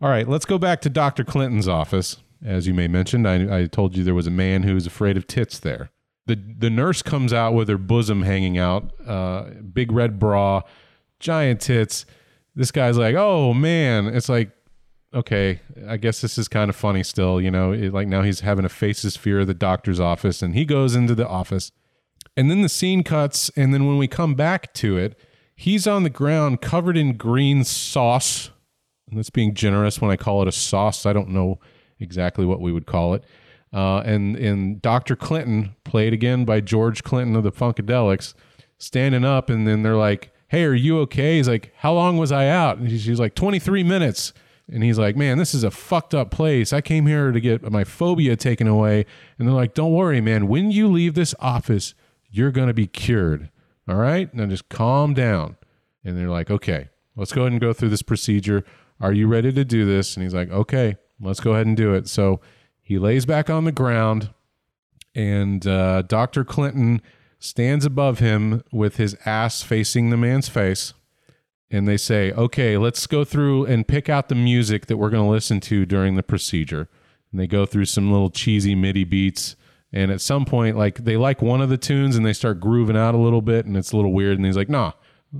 All 0.01 0.09
right, 0.09 0.27
let's 0.27 0.45
go 0.45 0.57
back 0.57 0.81
to 0.81 0.89
Dr. 0.89 1.23
Clinton's 1.23 1.67
office. 1.67 2.17
As 2.43 2.67
you 2.67 2.73
may 2.73 2.87
mentioned, 2.87 3.27
I, 3.27 3.61
I 3.61 3.65
told 3.65 3.97
you 3.97 4.03
there 4.03 4.15
was 4.15 4.27
a 4.27 4.31
man 4.31 4.63
who 4.63 4.73
was 4.73 4.87
afraid 4.87 5.17
of 5.17 5.27
tits 5.27 5.59
there. 5.59 5.91
The 6.25 6.35
the 6.35 6.69
nurse 6.69 7.01
comes 7.01 7.33
out 7.33 7.53
with 7.53 7.67
her 7.67 7.77
bosom 7.77 8.21
hanging 8.21 8.57
out, 8.57 8.93
uh, 9.05 9.49
big 9.73 9.91
red 9.91 10.19
bra, 10.19 10.61
giant 11.19 11.59
tits. 11.59 12.05
This 12.55 12.71
guy's 12.71 12.97
like, 12.97 13.15
"Oh 13.15 13.53
man!" 13.53 14.07
It's 14.07 14.29
like, 14.29 14.51
okay, 15.13 15.59
I 15.87 15.97
guess 15.97 16.21
this 16.21 16.37
is 16.37 16.47
kind 16.47 16.69
of 16.69 16.75
funny 16.75 17.03
still. 17.03 17.41
You 17.41 17.51
know, 17.51 17.71
it, 17.71 17.93
like 17.93 18.07
now 18.07 18.21
he's 18.21 18.41
having 18.41 18.63
a 18.63 18.69
faces 18.69 19.17
fear 19.17 19.39
of 19.41 19.47
the 19.47 19.53
doctor's 19.53 19.99
office, 19.99 20.41
and 20.41 20.55
he 20.55 20.65
goes 20.65 20.95
into 20.95 21.15
the 21.15 21.27
office, 21.27 21.71
and 22.35 22.49
then 22.49 22.61
the 22.61 22.69
scene 22.69 23.03
cuts, 23.03 23.49
and 23.55 23.73
then 23.73 23.85
when 23.85 23.97
we 23.97 24.07
come 24.07 24.35
back 24.35 24.73
to 24.75 24.97
it, 24.97 25.17
he's 25.55 25.85
on 25.87 26.03
the 26.03 26.09
ground 26.09 26.61
covered 26.61 26.97
in 26.97 27.17
green 27.17 27.63
sauce. 27.63 28.49
And 29.09 29.17
that's 29.17 29.29
being 29.29 29.53
generous 29.53 29.99
when 29.99 30.11
I 30.11 30.15
call 30.15 30.41
it 30.41 30.47
a 30.47 30.51
sauce. 30.51 31.05
I 31.05 31.13
don't 31.13 31.29
know 31.29 31.59
exactly 31.99 32.45
what 32.45 32.61
we 32.61 32.71
would 32.71 32.85
call 32.85 33.13
it. 33.13 33.23
Uh, 33.73 33.99
and 33.99 34.35
and 34.35 34.81
Dr. 34.81 35.15
Clinton, 35.15 35.75
played 35.83 36.13
again 36.13 36.45
by 36.45 36.59
George 36.59 37.03
Clinton 37.03 37.35
of 37.35 37.43
the 37.43 37.51
Funkadelics, 37.51 38.33
standing 38.77 39.23
up, 39.23 39.49
and 39.49 39.67
then 39.67 39.83
they're 39.83 39.95
like, 39.95 40.31
"Hey, 40.47 40.63
are 40.63 40.73
you 40.73 40.99
okay?" 41.01 41.37
He's 41.37 41.47
like, 41.47 41.71
"How 41.77 41.93
long 41.93 42.17
was 42.17 42.31
I 42.31 42.47
out?" 42.47 42.77
And 42.77 42.89
she's 42.89 43.19
like, 43.19 43.35
"23 43.35 43.83
minutes." 43.83 44.33
And 44.71 44.83
he's 44.83 44.97
like, 44.97 45.15
"Man, 45.15 45.37
this 45.37 45.53
is 45.53 45.63
a 45.63 45.71
fucked 45.71 46.15
up 46.15 46.31
place. 46.31 46.73
I 46.73 46.81
came 46.81 47.05
here 47.05 47.31
to 47.31 47.39
get 47.39 47.69
my 47.71 47.83
phobia 47.83 48.35
taken 48.35 48.67
away." 48.67 49.05
And 49.37 49.47
they're 49.47 49.55
like, 49.55 49.75
"Don't 49.75 49.93
worry, 49.93 50.21
man. 50.21 50.47
When 50.47 50.71
you 50.71 50.87
leave 50.87 51.13
this 51.13 51.35
office, 51.39 51.93
you're 52.29 52.51
gonna 52.51 52.73
be 52.73 52.87
cured. 52.87 53.49
All 53.87 53.95
right? 53.95 54.33
Now 54.33 54.45
just 54.45 54.69
calm 54.69 55.13
down." 55.13 55.57
And 56.03 56.17
they're 56.17 56.29
like, 56.29 56.49
"Okay, 56.49 56.89
let's 57.15 57.33
go 57.33 57.41
ahead 57.41 57.51
and 57.51 57.61
go 57.61 57.73
through 57.73 57.89
this 57.89 58.01
procedure. 58.01 58.63
Are 58.99 59.13
you 59.13 59.27
ready 59.27 59.51
to 59.51 59.65
do 59.65 59.85
this?" 59.85 60.15
And 60.15 60.23
he's 60.23 60.33
like, 60.33 60.51
"Okay, 60.51 60.97
let's 61.19 61.39
go 61.39 61.53
ahead 61.53 61.67
and 61.67 61.77
do 61.77 61.93
it." 61.93 62.07
So 62.07 62.41
he 62.81 62.97
lays 62.97 63.25
back 63.25 63.49
on 63.49 63.65
the 63.65 63.71
ground, 63.71 64.29
and 65.15 65.65
uh, 65.67 66.01
Dr. 66.03 66.43
Clinton 66.43 67.01
stands 67.39 67.85
above 67.85 68.19
him 68.19 68.63
with 68.71 68.97
his 68.97 69.15
ass 69.25 69.63
facing 69.63 70.09
the 70.09 70.17
man's 70.17 70.49
face. 70.49 70.93
And 71.71 71.87
they 71.87 71.97
say, 71.97 72.31
okay, 72.31 72.77
let's 72.77 73.05
go 73.07 73.23
through 73.23 73.65
and 73.65 73.87
pick 73.87 74.09
out 74.09 74.27
the 74.27 74.35
music 74.35 74.87
that 74.87 74.97
we're 74.97 75.09
going 75.09 75.23
to 75.23 75.29
listen 75.29 75.59
to 75.61 75.85
during 75.85 76.15
the 76.15 76.23
procedure. 76.23 76.89
And 77.31 77.39
they 77.39 77.47
go 77.47 77.65
through 77.65 77.85
some 77.85 78.11
little 78.11 78.31
cheesy 78.31 78.75
MIDI 78.75 79.03
beats. 79.03 79.55
And 79.91 80.11
at 80.11 80.21
some 80.21 80.45
point, 80.45 80.77
like 80.77 81.03
they 81.03 81.17
like 81.17 81.41
one 81.41 81.61
of 81.61 81.69
the 81.69 81.77
tunes 81.77 82.15
and 82.15 82.25
they 82.25 82.33
start 82.33 82.59
grooving 82.59 82.97
out 82.97 83.15
a 83.15 83.17
little 83.17 83.41
bit 83.41 83.65
and 83.65 83.75
it's 83.75 83.91
a 83.91 83.95
little 83.95 84.13
weird. 84.13 84.37
And 84.37 84.45
he's 84.45 84.57
like, 84.57 84.69
nah, 84.69 84.91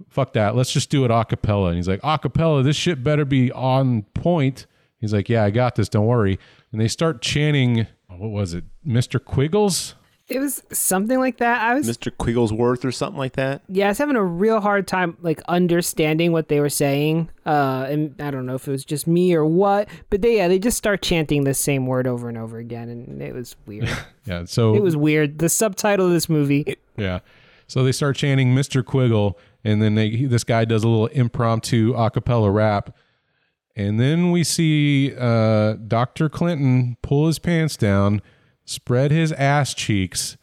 fuck 0.10 0.34
that. 0.34 0.56
Let's 0.56 0.72
just 0.72 0.90
do 0.90 1.06
it 1.06 1.12
a 1.12 1.26
cappella. 1.26 1.68
And 1.70 1.78
he's 1.78 1.88
like, 1.88 2.00
a 2.04 2.18
cappella, 2.18 2.64
this 2.64 2.76
shit 2.76 3.04
better 3.04 3.26
be 3.26 3.52
on 3.52 4.04
point. 4.14 4.66
He's 5.00 5.14
like, 5.14 5.30
yeah, 5.30 5.44
I 5.44 5.52
got 5.52 5.76
this. 5.76 5.88
Don't 5.88 6.08
worry. 6.08 6.40
And 6.72 6.82
they 6.82 6.88
start 6.88 7.22
chanting, 7.22 7.88
what 8.08 8.32
was 8.32 8.54
it? 8.54 8.64
Mr. 8.86 9.24
Quiggles? 9.24 9.96
It 10.30 10.40
was 10.40 10.62
something 10.72 11.18
like 11.18 11.38
that. 11.38 11.62
I 11.62 11.74
was 11.74 11.88
Mr. 11.90 12.12
Quigglesworth 12.16 12.86
or 12.86 12.92
something 12.92 13.18
like 13.18 13.34
that. 13.34 13.64
yeah, 13.68 13.88
I 13.88 13.90
was 13.90 13.98
having 13.98 14.16
a 14.16 14.24
real 14.24 14.62
hard 14.62 14.88
time 14.88 15.18
like 15.22 15.42
understanding 15.48 16.32
what 16.32 16.50
they 16.50 16.60
were 16.60 16.70
saying. 16.70 17.30
Uh, 17.46 17.88
and 17.90 18.16
I 18.22 18.30
don't 18.30 18.46
know 18.46 18.54
if 18.54 18.68
it 18.68 18.72
was 18.72 18.86
just 18.86 19.08
me 19.08 19.34
or 19.34 19.44
what, 19.46 19.90
but 20.12 20.22
they 20.22 20.38
yeah 20.38 20.48
they 20.48 20.60
just 20.60 20.78
start 20.78 21.02
chanting 21.02 21.46
the 21.46 21.56
same 21.56 21.88
word 21.88 22.06
over 22.06 22.30
and 22.30 22.38
over 22.38 22.60
again, 22.60 22.90
and 22.90 23.22
it 23.22 23.34
was 23.34 23.56
weird. 23.66 23.90
Yeah. 24.26 24.46
So 24.46 24.76
it 24.76 24.84
was 24.84 24.96
weird. 24.96 25.40
The 25.40 25.50
subtitle 25.50 26.06
of 26.06 26.12
this 26.12 26.30
movie. 26.30 26.78
Yeah. 26.98 27.20
So 27.66 27.84
they 27.84 27.92
start 27.92 28.16
chanting 28.16 28.54
Mr. 28.54 28.84
Quiggle, 28.84 29.36
and 29.64 29.82
then 29.82 29.96
they, 29.96 30.26
this 30.26 30.44
guy 30.44 30.66
does 30.66 30.84
a 30.84 30.88
little 30.88 31.08
impromptu 31.08 31.96
a 31.96 32.12
cappella 32.12 32.52
rap. 32.52 32.96
And 33.76 34.00
then 34.00 34.32
we 34.32 34.44
see 34.44 35.16
uh, 35.18 35.74
Dr. 35.88 36.30
Clinton 36.30 36.98
pull 37.02 37.26
his 37.26 37.40
pants 37.40 37.76
down, 37.76 38.22
spread 38.70 39.12
his 39.12 39.32
ass 39.34 39.74
cheeks, 39.74 40.38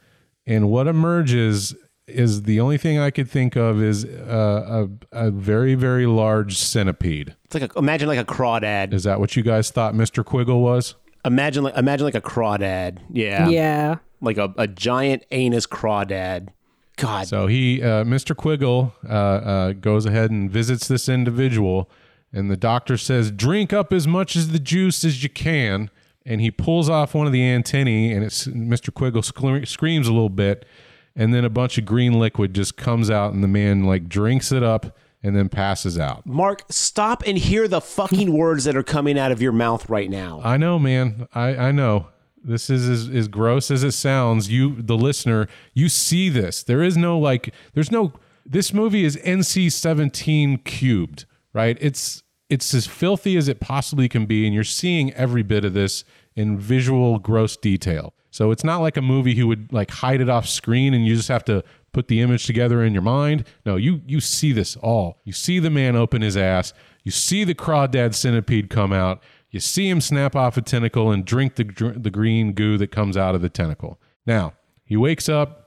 and 0.47 0.69
what 0.69 0.87
emerges 0.87 1.75
is 2.07 2.43
the 2.43 2.61
only 2.61 2.79
thing 2.79 2.99
I 2.99 3.11
could 3.11 3.29
think 3.29 3.57
of 3.57 3.83
is 3.83 4.05
uh, 4.05 4.87
a, 5.13 5.27
a 5.27 5.31
very, 5.31 5.75
very 5.75 6.07
large 6.07 6.57
centipede. 6.57 7.35
It's 7.45 7.55
like 7.55 7.75
a, 7.75 7.79
imagine 7.79 8.09
like 8.09 8.19
a 8.19 8.25
crawdad. 8.25 8.93
Is 8.93 9.05
that 9.05 9.21
what 9.21 9.37
you 9.37 9.43
guys 9.43 9.71
thought 9.71 9.95
Mr. 9.95 10.25
Quiggle 10.25 10.61
was? 10.61 10.95
Imagine 11.25 11.65
like 11.65 11.77
imagine 11.77 12.05
like 12.05 12.15
a 12.15 12.21
crawdad. 12.21 12.99
Yeah. 13.11 13.49
Yeah. 13.49 13.97
Like 14.21 14.39
a, 14.39 14.53
a 14.57 14.67
giant 14.67 15.25
anus 15.31 15.67
crawdad. 15.67 16.49
God. 16.97 17.27
So 17.29 17.47
he, 17.47 17.83
uh, 17.83 18.05
Mr. 18.05 18.35
Quiggle, 18.35 18.93
uh, 19.09 19.13
uh, 19.13 19.73
goes 19.73 20.07
ahead 20.07 20.31
and 20.31 20.51
visits 20.51 20.89
this 20.89 21.09
individual, 21.09 21.91
and 22.33 22.51
the 22.51 22.57
doctor 22.57 22.97
says, 22.97 23.31
"Drink 23.31 23.73
up 23.73 23.93
as 23.93 24.07
much 24.07 24.35
as 24.35 24.49
the 24.49 24.59
juice 24.59 25.05
as 25.05 25.23
you 25.23 25.29
can." 25.29 25.91
And 26.27 26.41
he 26.41 26.51
pulls 26.51 26.91
off 26.91 27.15
one 27.15 27.27
of 27.27 27.33
the 27.33 27.43
antennae, 27.43 28.13
and 28.13 28.25
it's 28.25 28.47
Mr. 28.49 28.93
Quiggle 28.93 29.23
sc- 29.23 29.69
screams 29.69 30.09
a 30.09 30.13
little 30.13 30.29
bit, 30.29 30.67
and 31.15 31.33
then 31.33 31.45
a 31.45 31.51
bunch 31.51 31.79
of 31.79 31.85
green 31.85 32.19
liquid 32.19 32.53
just 32.53 32.77
comes 32.77 33.09
out, 33.11 33.33
and 33.33 33.45
the 33.45 33.49
man 33.49 33.85
like 33.85 34.09
drinks 34.09 34.51
it 34.51 34.63
up 34.63 34.97
and 35.23 35.35
then 35.35 35.49
passes 35.49 35.99
out. 35.99 36.27
Mark, 36.27 36.65
stop 36.69 37.23
and 37.27 37.37
hear 37.37 37.67
the 37.67 37.81
fucking 37.81 38.33
words 38.33 38.65
that 38.65 38.77
are 38.77 38.83
coming 38.83 39.19
out 39.19 39.33
of 39.33 39.43
your 39.43 39.53
mouth 39.53 39.89
right 39.89 40.09
now. 40.11 40.41
I 40.45 40.57
know, 40.57 40.79
man. 40.79 41.27
I, 41.35 41.57
I 41.57 41.73
know. 41.73 42.09
This 42.45 42.71
is 42.71 42.89
as, 42.89 43.09
as 43.09 43.27
gross 43.27 43.73
as 43.73 43.83
it 43.83 43.91
sounds. 43.93 44.51
You, 44.53 44.81
the 44.81 44.97
listener, 44.97 45.49
you 45.75 45.89
see 45.89 46.29
this. 46.29 46.63
There 46.63 46.81
is 46.81 46.97
no 46.97 47.19
like, 47.19 47.53
there's 47.75 47.91
no, 47.91 48.13
this 48.45 48.73
movie 48.73 49.05
is 49.05 49.17
NC 49.17 49.73
17 49.73 50.59
cubed, 50.59 51.25
right? 51.53 51.77
It's, 51.81 52.23
it's 52.49 52.73
as 52.75 52.87
filthy 52.87 53.37
as 53.37 53.49
it 53.49 53.61
possibly 53.61 54.09
can 54.09 54.27
be. 54.27 54.45
And 54.45 54.55
you're 54.55 54.65
seeing 54.65 55.13
every 55.15 55.43
bit 55.43 55.65
of 55.65 55.75
this 55.75 56.05
in 56.35 56.59
visual 56.59 57.19
gross 57.19 57.57
detail. 57.57 58.15
So 58.31 58.51
it's 58.51 58.65
not 58.65 58.79
like 58.79 58.97
a 58.97 59.03
movie 59.03 59.35
who 59.35 59.47
would 59.47 59.73
like 59.73 59.91
hide 59.91 60.21
it 60.21 60.29
off 60.29 60.47
screen 60.47 60.93
and 60.93 61.07
you 61.07 61.17
just 61.17 61.29
have 61.29 61.45
to 61.47 61.65
put 61.93 62.09
the 62.09 62.21
image 62.21 62.45
together 62.45 62.85
in 62.85 62.93
your 62.93 63.03
mind. 63.03 63.45
No, 63.65 63.77
you 63.77 64.03
you 64.07 64.21
see 64.21 64.53
this 64.53 64.77
all. 64.77 65.21
You 65.25 65.33
see 65.33 65.59
the 65.59 65.71
man 65.71 65.97
open 65.97 66.21
his 66.21 66.37
ass. 66.37 66.75
You 67.03 67.11
see 67.11 67.45
the 67.45 67.55
crawdad 67.55 68.15
centipede 68.15 68.69
come 68.69 68.93
out. 68.93 69.23
You 69.51 69.61
see 69.61 69.89
him 69.89 70.03
snap 70.03 70.37
off 70.37 70.59
a 70.59 70.61
tentacle 70.61 71.11
and 71.11 71.25
drink 71.25 71.55
the 71.55 71.65
the 71.97 72.11
green 72.11 72.53
goo 72.53 72.77
that 72.77 72.91
comes 72.91 73.17
out 73.17 73.35
of 73.35 73.41
the 73.41 73.49
tentacle. 73.49 73.99
Now 74.27 74.53
he 74.85 74.99
wakes 74.99 75.31
up 75.31 75.66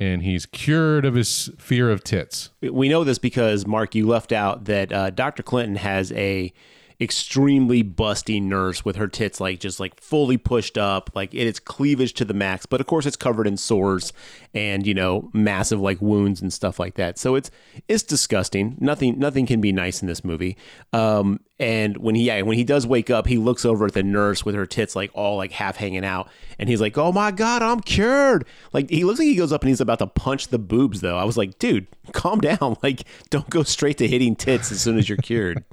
and 0.00 0.22
he's 0.22 0.46
cured 0.46 1.04
of 1.04 1.14
his 1.14 1.50
fear 1.58 1.90
of 1.90 2.02
tits. 2.02 2.48
We 2.62 2.88
know 2.88 3.04
this 3.04 3.18
because 3.18 3.66
Mark, 3.66 3.94
you 3.94 4.08
left 4.08 4.32
out 4.32 4.64
that 4.64 4.90
uh, 4.92 5.10
Dr. 5.10 5.42
Clinton 5.42 5.76
has 5.76 6.10
a 6.12 6.52
extremely 7.00 7.82
busty 7.82 8.42
nurse 8.42 8.84
with 8.84 8.96
her 8.96 9.08
tits 9.08 9.40
like 9.40 9.58
just 9.58 9.80
like 9.80 9.98
fully 10.00 10.36
pushed 10.36 10.76
up, 10.76 11.10
like 11.14 11.34
it 11.34 11.46
is 11.46 11.58
cleavage 11.58 12.12
to 12.14 12.24
the 12.24 12.34
max. 12.34 12.66
But 12.66 12.80
of 12.80 12.86
course, 12.86 13.06
it's 13.06 13.16
covered 13.16 13.46
in 13.46 13.56
sores 13.56 14.12
and 14.52 14.86
you 14.86 14.92
know 14.94 15.30
massive 15.32 15.80
like 15.80 16.00
wounds 16.02 16.42
and 16.42 16.52
stuff 16.52 16.78
like 16.78 16.94
that. 16.96 17.18
So 17.18 17.34
it's 17.34 17.50
it's 17.88 18.02
disgusting. 18.02 18.76
Nothing 18.78 19.18
nothing 19.18 19.46
can 19.46 19.60
be 19.60 19.72
nice 19.72 20.02
in 20.02 20.08
this 20.08 20.24
movie. 20.24 20.56
Um, 20.92 21.40
and 21.58 21.96
when 21.98 22.14
he 22.14 22.24
yeah, 22.24 22.42
when 22.42 22.56
he 22.56 22.64
does 22.64 22.86
wake 22.86 23.08
up, 23.08 23.26
he 23.26 23.38
looks 23.38 23.64
over 23.64 23.86
at 23.86 23.94
the 23.94 24.02
nurse 24.02 24.44
with 24.44 24.54
her 24.54 24.66
tits 24.66 24.94
like 24.94 25.10
all 25.14 25.36
like 25.36 25.52
half 25.52 25.76
hanging 25.76 26.04
out, 26.04 26.28
and 26.58 26.68
he's 26.68 26.80
like, 26.80 26.98
"Oh 26.98 27.12
my 27.12 27.30
god, 27.30 27.62
I'm 27.62 27.80
cured!" 27.80 28.46
Like 28.72 28.90
he 28.90 29.04
looks 29.04 29.18
like 29.18 29.28
he 29.28 29.36
goes 29.36 29.52
up 29.52 29.62
and 29.62 29.68
he's 29.68 29.80
about 29.80 30.00
to 30.00 30.06
punch 30.06 30.48
the 30.48 30.58
boobs. 30.58 31.00
Though 31.00 31.16
I 31.16 31.24
was 31.24 31.36
like, 31.36 31.58
"Dude, 31.58 31.86
calm 32.12 32.40
down! 32.42 32.76
Like 32.82 33.04
don't 33.30 33.48
go 33.48 33.62
straight 33.62 33.98
to 33.98 34.08
hitting 34.08 34.36
tits 34.36 34.70
as 34.70 34.80
soon 34.82 34.98
as 34.98 35.08
you're 35.08 35.18
cured." 35.18 35.64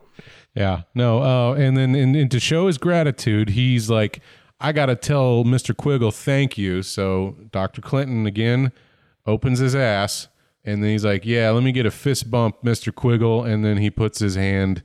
Yeah, 0.55 0.83
no, 0.95 1.21
uh, 1.21 1.53
and 1.53 1.77
then 1.77 1.93
and, 1.93 2.15
and 2.15 2.31
to 2.31 2.39
show 2.39 2.67
his 2.67 2.77
gratitude, 2.77 3.49
he's 3.49 3.89
like, 3.89 4.21
I 4.59 4.71
gotta 4.71 4.95
tell 4.95 5.43
Mister 5.43 5.73
Quiggle 5.73 6.11
thank 6.11 6.57
you. 6.57 6.81
So 6.81 7.35
Doctor 7.51 7.81
Clinton 7.81 8.25
again 8.25 8.71
opens 9.25 9.59
his 9.59 9.75
ass, 9.75 10.29
and 10.63 10.81
then 10.81 10.89
he's 10.89 11.05
like, 11.05 11.25
Yeah, 11.25 11.51
let 11.51 11.63
me 11.63 11.71
get 11.71 11.85
a 11.85 11.91
fist 11.91 12.31
bump, 12.31 12.63
Mister 12.63 12.91
Quiggle, 12.91 13.43
and 13.43 13.63
then 13.63 13.77
he 13.77 13.91
puts 13.91 14.19
his 14.19 14.35
hand 14.35 14.81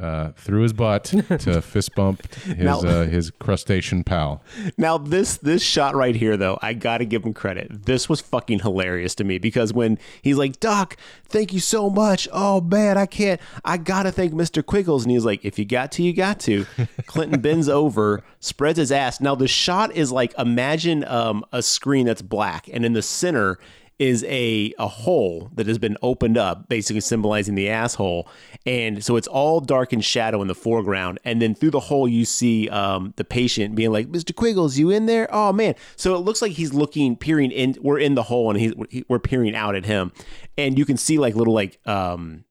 uh, 0.00 0.32
through 0.36 0.62
his 0.62 0.72
butt 0.72 1.04
to 1.04 1.62
fist 1.62 1.94
bump 1.94 2.34
his 2.34 2.56
Now- 2.58 2.80
uh, 2.80 3.06
his 3.06 3.30
crustacean 3.30 4.04
pal. 4.04 4.42
Now 4.78 4.98
this 4.98 5.36
this 5.36 5.62
shot 5.62 5.94
right 5.94 6.14
here 6.16 6.36
though, 6.36 6.58
I 6.62 6.72
gotta 6.72 7.04
give 7.04 7.24
him 7.24 7.34
credit. 7.34 7.86
This 7.86 8.08
was 8.08 8.20
fucking 8.20 8.60
hilarious 8.60 9.14
to 9.16 9.24
me 9.24 9.38
because 9.38 9.72
when 9.72 9.98
he's 10.22 10.36
like, 10.36 10.60
Doc, 10.60 10.96
thank 11.28 11.52
you 11.52 11.60
so 11.60 11.90
much. 11.90 12.28
Oh 12.32 12.60
man, 12.60 12.96
I 12.96 13.06
can't 13.06 13.40
I 13.64 13.76
gotta 13.76 14.12
thank 14.12 14.32
Mr. 14.32 14.64
Quiggles. 14.64 15.04
And 15.04 15.12
he's 15.12 15.24
like, 15.24 15.44
if 15.44 15.58
you 15.58 15.64
got 15.64 15.92
to, 15.92 16.02
you 16.02 16.12
got 16.12 16.40
to. 16.40 16.66
Clinton 17.06 17.40
bends 17.40 17.68
over, 17.68 18.22
spreads 18.40 18.78
his 18.78 18.92
ass. 18.92 19.20
Now 19.20 19.34
the 19.34 19.48
shot 19.48 19.94
is 19.94 20.10
like 20.12 20.34
imagine 20.38 21.04
um, 21.04 21.44
a 21.52 21.62
screen 21.62 22.06
that's 22.06 22.22
black, 22.22 22.68
and 22.72 22.84
in 22.84 22.92
the 22.92 23.02
center 23.02 23.58
is 24.02 24.24
a 24.24 24.74
a 24.78 24.88
hole 24.88 25.48
that 25.54 25.68
has 25.68 25.78
been 25.78 25.96
opened 26.02 26.36
up, 26.36 26.68
basically 26.68 27.00
symbolizing 27.00 27.54
the 27.54 27.68
asshole. 27.70 28.28
And 28.66 29.04
so 29.04 29.16
it's 29.16 29.28
all 29.28 29.60
dark 29.60 29.92
and 29.92 30.04
shadow 30.04 30.42
in 30.42 30.48
the 30.48 30.54
foreground, 30.54 31.20
and 31.24 31.40
then 31.40 31.54
through 31.54 31.70
the 31.70 31.80
hole 31.80 32.08
you 32.08 32.24
see 32.24 32.68
um, 32.68 33.14
the 33.16 33.24
patient 33.24 33.74
being 33.76 33.92
like, 33.92 34.08
"Mr. 34.08 34.34
Quiggles, 34.34 34.76
you 34.76 34.90
in 34.90 35.06
there? 35.06 35.28
Oh 35.32 35.52
man!" 35.52 35.74
So 35.96 36.14
it 36.16 36.18
looks 36.18 36.42
like 36.42 36.52
he's 36.52 36.74
looking, 36.74 37.16
peering 37.16 37.52
in. 37.52 37.76
We're 37.80 37.98
in 38.00 38.14
the 38.14 38.24
hole, 38.24 38.50
and 38.50 38.58
he's 38.58 38.72
he- 38.90 39.04
we're 39.08 39.18
peering 39.20 39.54
out 39.54 39.74
at 39.76 39.86
him, 39.86 40.10
and 40.58 40.76
you 40.76 40.84
can 40.84 40.96
see 40.96 41.18
like 41.18 41.34
little 41.36 41.54
like 41.54 41.78
um, 41.86 42.44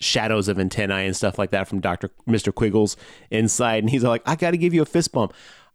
shadows 0.00 0.48
of 0.48 0.58
antennae 0.58 1.06
and 1.06 1.16
stuff 1.16 1.38
like 1.38 1.50
that 1.50 1.66
from 1.68 1.80
Doctor 1.80 2.10
Mr. 2.28 2.54
Quiggles 2.54 2.96
inside, 3.30 3.82
and 3.82 3.88
he's 3.90 4.04
like, 4.04 4.22
"I 4.26 4.36
got 4.36 4.50
to 4.50 4.58
give 4.58 4.74
you 4.74 4.82
a 4.82 4.86
fist 4.86 5.12
bump." 5.12 5.32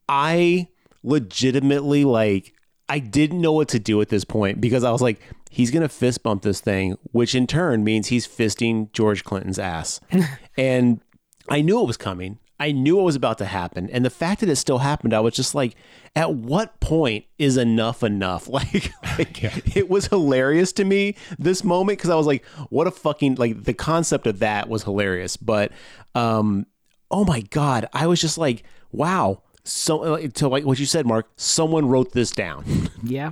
I 0.07 0.67
legitimately 1.03 2.05
like 2.05 2.53
I 2.87 2.99
didn't 2.99 3.41
know 3.41 3.51
what 3.51 3.69
to 3.69 3.79
do 3.79 3.99
at 4.01 4.09
this 4.09 4.25
point 4.25 4.61
because 4.61 4.83
I 4.83 4.91
was 4.91 5.01
like, 5.01 5.19
he's 5.49 5.71
gonna 5.71 5.89
fist 5.89 6.23
bump 6.23 6.43
this 6.43 6.61
thing, 6.61 6.97
which 7.11 7.33
in 7.33 7.47
turn 7.47 7.83
means 7.83 8.07
he's 8.07 8.27
fisting 8.27 8.91
George 8.91 9.23
Clinton's 9.23 9.59
ass. 9.59 9.99
and 10.57 11.01
I 11.49 11.61
knew 11.61 11.79
it 11.81 11.87
was 11.87 11.97
coming. 11.97 12.39
I 12.59 12.71
knew 12.71 12.99
it 12.99 13.03
was 13.03 13.15
about 13.15 13.37
to 13.39 13.45
happen. 13.45 13.89
And 13.89 14.05
the 14.05 14.09
fact 14.09 14.39
that 14.39 14.49
it 14.49 14.55
still 14.55 14.77
happened, 14.77 15.13
I 15.13 15.19
was 15.19 15.35
just 15.35 15.55
like, 15.55 15.75
at 16.15 16.33
what 16.33 16.79
point 16.79 17.25
is 17.37 17.57
enough 17.57 18.03
enough? 18.03 18.47
Like, 18.55 18.91
like 19.17 19.75
it 19.75 19.89
was 19.89 20.07
hilarious 20.07 20.71
to 20.73 20.85
me 20.85 21.15
this 21.37 21.63
moment 21.63 21.97
because 21.97 22.09
I 22.09 22.15
was 22.15 22.27
like, 22.27 22.45
what 22.69 22.87
a 22.87 22.91
fucking 22.91 23.35
like 23.35 23.63
the 23.63 23.73
concept 23.73 24.25
of 24.25 24.39
that 24.39 24.69
was 24.69 24.83
hilarious. 24.83 25.35
But 25.35 25.71
um, 26.13 26.65
oh 27.11 27.25
my 27.25 27.41
god, 27.41 27.87
I 27.93 28.07
was 28.07 28.21
just 28.21 28.37
like, 28.37 28.63
wow. 28.91 29.41
So 29.65 30.17
to 30.17 30.47
like 30.47 30.63
what 30.63 30.79
you 30.79 30.85
said, 30.85 31.05
Mark, 31.05 31.27
someone 31.35 31.87
wrote 31.87 32.13
this 32.13 32.31
down. 32.31 32.63
Yeah. 33.03 33.31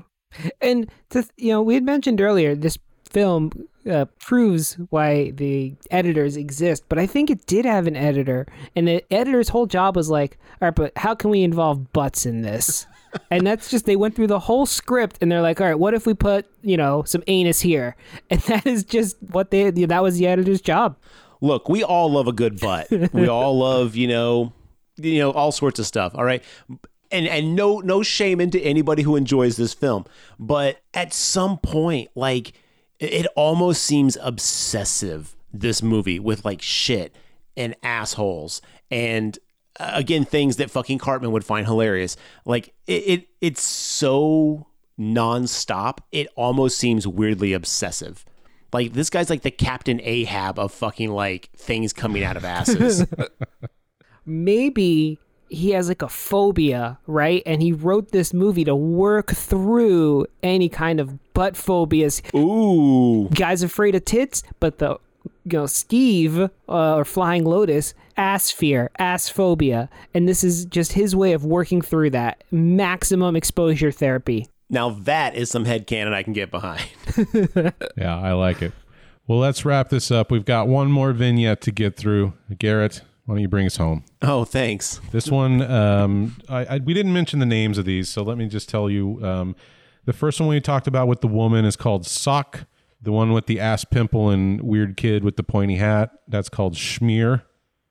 And 0.61 0.89
to, 1.09 1.25
you 1.37 1.49
know, 1.49 1.61
we 1.61 1.73
had 1.75 1.83
mentioned 1.83 2.21
earlier 2.21 2.55
this 2.55 2.77
film 3.09 3.51
uh, 3.89 4.05
proves 4.19 4.73
why 4.89 5.31
the 5.31 5.75
editors 5.91 6.35
exist, 6.37 6.83
but 6.89 6.99
I 6.99 7.05
think 7.05 7.29
it 7.29 7.45
did 7.45 7.65
have 7.65 7.87
an 7.87 7.95
editor, 7.95 8.47
and 8.75 8.87
the 8.87 9.03
editor's 9.13 9.49
whole 9.49 9.65
job 9.65 9.95
was 9.95 10.09
like, 10.09 10.37
all 10.61 10.67
right, 10.67 10.75
but 10.75 10.91
how 10.95 11.15
can 11.15 11.29
we 11.29 11.43
involve 11.43 11.91
butts 11.93 12.25
in 12.25 12.41
this? 12.41 12.87
and 13.31 13.45
that's 13.45 13.69
just 13.69 13.85
they 13.85 13.95
went 13.95 14.15
through 14.15 14.27
the 14.27 14.39
whole 14.39 14.65
script, 14.65 15.17
and 15.21 15.31
they're 15.31 15.41
like, 15.41 15.61
all 15.61 15.67
right, 15.67 15.79
what 15.79 15.93
if 15.93 16.05
we 16.05 16.13
put 16.13 16.45
you 16.61 16.77
know 16.77 17.03
some 17.03 17.23
anus 17.27 17.61
here? 17.61 17.95
And 18.29 18.41
that 18.41 18.65
is 18.65 18.83
just 18.83 19.17
what 19.31 19.51
they 19.51 19.69
that 19.69 20.03
was 20.03 20.17
the 20.17 20.27
editor's 20.27 20.61
job. 20.61 20.97
Look, 21.41 21.67
we 21.69 21.83
all 21.83 22.11
love 22.11 22.27
a 22.27 22.33
good 22.33 22.59
butt. 22.59 22.87
we 23.11 23.27
all 23.27 23.57
love, 23.57 23.95
you 23.95 24.07
know, 24.07 24.53
you 24.97 25.19
know, 25.19 25.31
all 25.31 25.51
sorts 25.51 25.79
of 25.79 25.85
stuff. 25.85 26.13
All 26.15 26.25
right. 26.25 26.43
And 27.11 27.27
and 27.27 27.55
no 27.55 27.79
no 27.79 28.01
shame 28.01 28.41
into 28.41 28.59
anybody 28.59 29.03
who 29.03 29.15
enjoys 29.15 29.55
this 29.55 29.73
film. 29.73 30.05
But 30.39 30.81
at 30.93 31.13
some 31.13 31.57
point, 31.57 32.09
like 32.15 32.53
it 32.99 33.27
almost 33.35 33.83
seems 33.83 34.17
obsessive, 34.21 35.35
this 35.51 35.83
movie, 35.83 36.19
with 36.19 36.43
like 36.45 36.61
shit 36.61 37.15
and 37.55 37.75
assholes 37.83 38.61
and 38.89 39.37
uh, 39.79 39.91
again 39.93 40.25
things 40.25 40.57
that 40.57 40.71
fucking 40.71 40.97
Cartman 40.97 41.31
would 41.31 41.45
find 41.45 41.67
hilarious. 41.67 42.17
Like 42.45 42.73
it, 42.87 43.03
it 43.03 43.27
it's 43.41 43.61
so 43.61 44.67
nonstop, 44.99 45.99
it 46.11 46.27
almost 46.35 46.77
seems 46.77 47.07
weirdly 47.07 47.53
obsessive. 47.53 48.25
Like 48.71 48.93
this 48.93 49.09
guy's 49.09 49.29
like 49.29 49.41
the 49.41 49.51
Captain 49.51 50.01
Ahab 50.03 50.57
of 50.57 50.71
fucking 50.71 51.11
like 51.11 51.49
things 51.55 51.93
coming 51.93 52.23
out 52.23 52.37
of 52.37 52.45
asses. 52.45 53.05
maybe 54.25 55.19
he 55.49 55.71
has 55.71 55.87
like 55.87 56.01
a 56.01 56.09
phobia, 56.09 56.97
right? 57.05 57.43
And 57.45 57.61
he 57.61 57.71
wrote 57.71 58.11
this 58.11 58.33
movie 58.33 58.63
to 58.63 58.75
work 58.75 59.31
through 59.31 60.25
any 60.41 60.69
kind 60.69 60.99
of 60.99 61.33
butt 61.33 61.55
phobias. 61.55 62.21
Ooh. 62.35 63.29
Guy's 63.33 63.61
afraid 63.63 63.95
of 63.95 64.03
tits, 64.05 64.43
but 64.59 64.79
the 64.79 64.97
you 65.45 65.59
know 65.59 65.65
Steve 65.67 66.39
uh, 66.39 66.49
or 66.67 67.05
Flying 67.05 67.43
Lotus 67.45 67.93
ass 68.17 68.49
fear, 68.51 68.89
ass 68.99 69.29
phobia, 69.29 69.89
and 70.13 70.27
this 70.27 70.43
is 70.43 70.65
just 70.65 70.93
his 70.93 71.15
way 71.15 71.33
of 71.33 71.43
working 71.45 71.81
through 71.81 72.09
that 72.11 72.43
maximum 72.51 73.35
exposure 73.35 73.91
therapy. 73.91 74.47
now 74.69 74.89
that 74.91 75.35
is 75.35 75.49
some 75.49 75.65
headcanon 75.65 76.13
I 76.13 76.23
can 76.23 76.33
get 76.33 76.49
behind. 76.51 76.85
Yeah, 77.97 78.19
I 78.19 78.33
like 78.33 78.61
it. 78.61 78.71
Well, 79.27 79.39
let's 79.39 79.65
wrap 79.65 79.89
this 79.89 80.11
up. 80.11 80.31
We've 80.31 80.45
got 80.45 80.67
one 80.67 80.91
more 80.91 81.13
vignette 81.13 81.61
to 81.61 81.71
get 81.71 81.95
through. 81.95 82.33
Garrett, 82.59 83.01
why 83.25 83.35
don't 83.35 83.41
you 83.41 83.47
bring 83.47 83.65
us 83.65 83.77
home? 83.77 84.03
Oh, 84.21 84.43
thanks. 84.43 84.99
This 85.11 85.27
one, 85.29 85.61
um, 85.61 86.35
I, 86.49 86.65
I, 86.65 86.77
we 86.79 86.93
didn't 86.93 87.13
mention 87.13 87.39
the 87.39 87.45
names 87.45 87.77
of 87.77 87.85
these, 87.85 88.09
so 88.09 88.21
let 88.23 88.37
me 88.37 88.47
just 88.47 88.67
tell 88.67 88.89
you. 88.89 89.23
Um, 89.23 89.55
the 90.05 90.13
first 90.13 90.39
one 90.39 90.49
we 90.49 90.59
talked 90.59 90.87
about 90.87 91.07
with 91.07 91.21
the 91.21 91.27
woman 91.27 91.63
is 91.63 91.77
called 91.77 92.05
Sock. 92.05 92.65
The 93.01 93.11
one 93.11 93.31
with 93.31 93.45
the 93.47 93.59
ass 93.59 93.85
pimple 93.85 94.29
and 94.29 94.61
weird 94.61 94.97
kid 94.97 95.23
with 95.23 95.37
the 95.37 95.43
pointy 95.43 95.75
hat, 95.75 96.11
that's 96.27 96.49
called 96.49 96.73
Schmear. 96.73 97.43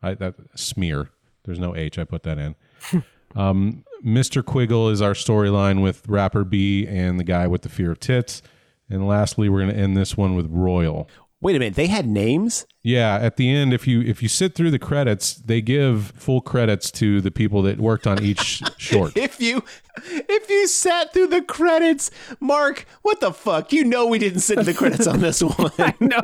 I, 0.03 0.15
that 0.15 0.35
Smear. 0.55 1.11
There's 1.45 1.59
no 1.59 1.75
H. 1.75 1.99
I 1.99 2.05
put 2.05 2.23
that 2.25 2.39
in. 2.39 2.55
um, 3.37 3.85
Mr. 4.05 4.43
Quiggle 4.43 4.91
is 4.91 5.01
our 5.01 5.13
storyline 5.13 5.83
with 5.83 6.07
Rapper 6.09 6.45
B 6.45 6.87
and 6.87 7.19
the 7.21 7.25
guy 7.25 7.47
with 7.47 7.63
the 7.63 7.69
fear 7.69 7.93
of 7.93 8.01
tits. 8.01 8.43
And 8.91 9.07
lastly, 9.07 9.49
we're 9.49 9.61
going 9.61 9.75
to 9.75 9.81
end 9.81 9.97
this 9.97 10.17
one 10.17 10.35
with 10.35 10.49
Royal. 10.51 11.09
Wait 11.43 11.56
a 11.56 11.59
minute, 11.59 11.74
they 11.74 11.89
had 11.89 12.06
names? 12.06 12.66
Yeah, 12.85 13.16
at 13.20 13.36
the 13.36 13.51
end, 13.52 13.74
if 13.74 13.86
you 13.86 14.01
if 14.01 14.23
you 14.23 14.28
sit 14.28 14.55
through 14.55 14.70
the 14.70 14.78
credits, 14.78 15.35
they 15.35 15.60
give 15.60 16.12
full 16.16 16.40
credits 16.40 16.90
to 16.93 17.20
the 17.20 17.32
people 17.32 17.62
that 17.62 17.78
worked 17.78 18.06
on 18.06 18.23
each 18.23 18.62
short. 18.78 19.16
If 19.16 19.40
you 19.40 19.64
if 20.06 20.48
you 20.48 20.69
sat 20.69 21.12
through 21.12 21.27
the 21.27 21.43
credits, 21.43 22.12
Mark, 22.39 22.86
what 23.02 23.19
the 23.20 23.32
fuck? 23.32 23.73
You 23.73 23.82
know 23.85 24.06
we 24.06 24.20
didn't 24.20 24.40
sit 24.40 24.56
in 24.59 24.64
the 24.64 24.73
credits 24.73 25.09
on 25.09 25.19
this 25.20 25.43
one. 25.43 25.73
no. 25.98 26.20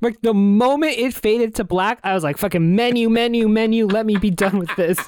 Like 0.00 0.20
the 0.22 0.34
moment 0.34 0.98
it 0.98 1.14
faded 1.14 1.54
to 1.56 1.64
black, 1.64 1.98
I 2.04 2.14
was 2.14 2.22
like, 2.22 2.38
"Fucking 2.38 2.74
menu, 2.74 3.08
menu, 3.08 3.48
menu! 3.48 3.86
Let 3.86 4.06
me 4.06 4.16
be 4.16 4.30
done 4.30 4.58
with 4.58 4.74
this." 4.76 4.98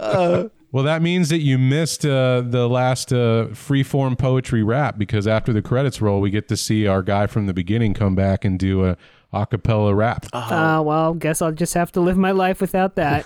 Well, 0.72 0.84
that 0.84 1.02
means 1.02 1.30
that 1.30 1.40
you 1.40 1.58
missed 1.58 2.06
uh, 2.06 2.42
the 2.42 2.68
last 2.68 3.12
uh, 3.12 3.48
freeform 3.50 4.16
poetry 4.16 4.62
rap 4.62 4.98
because 4.98 5.26
after 5.26 5.52
the 5.52 5.62
credits 5.62 6.00
roll, 6.00 6.20
we 6.20 6.30
get 6.30 6.46
to 6.46 6.56
see 6.56 6.86
our 6.86 7.02
guy 7.02 7.26
from 7.26 7.46
the 7.46 7.52
beginning 7.52 7.92
come 7.92 8.14
back 8.14 8.44
and 8.44 8.56
do 8.56 8.84
a 8.84 8.96
acapella 9.32 9.96
rap. 9.96 10.26
Uh, 10.32 10.82
well, 10.84 11.14
guess 11.14 11.42
I'll 11.42 11.52
just 11.52 11.74
have 11.74 11.90
to 11.92 12.00
live 12.00 12.16
my 12.16 12.30
life 12.30 12.60
without 12.60 12.96
that. 12.96 13.24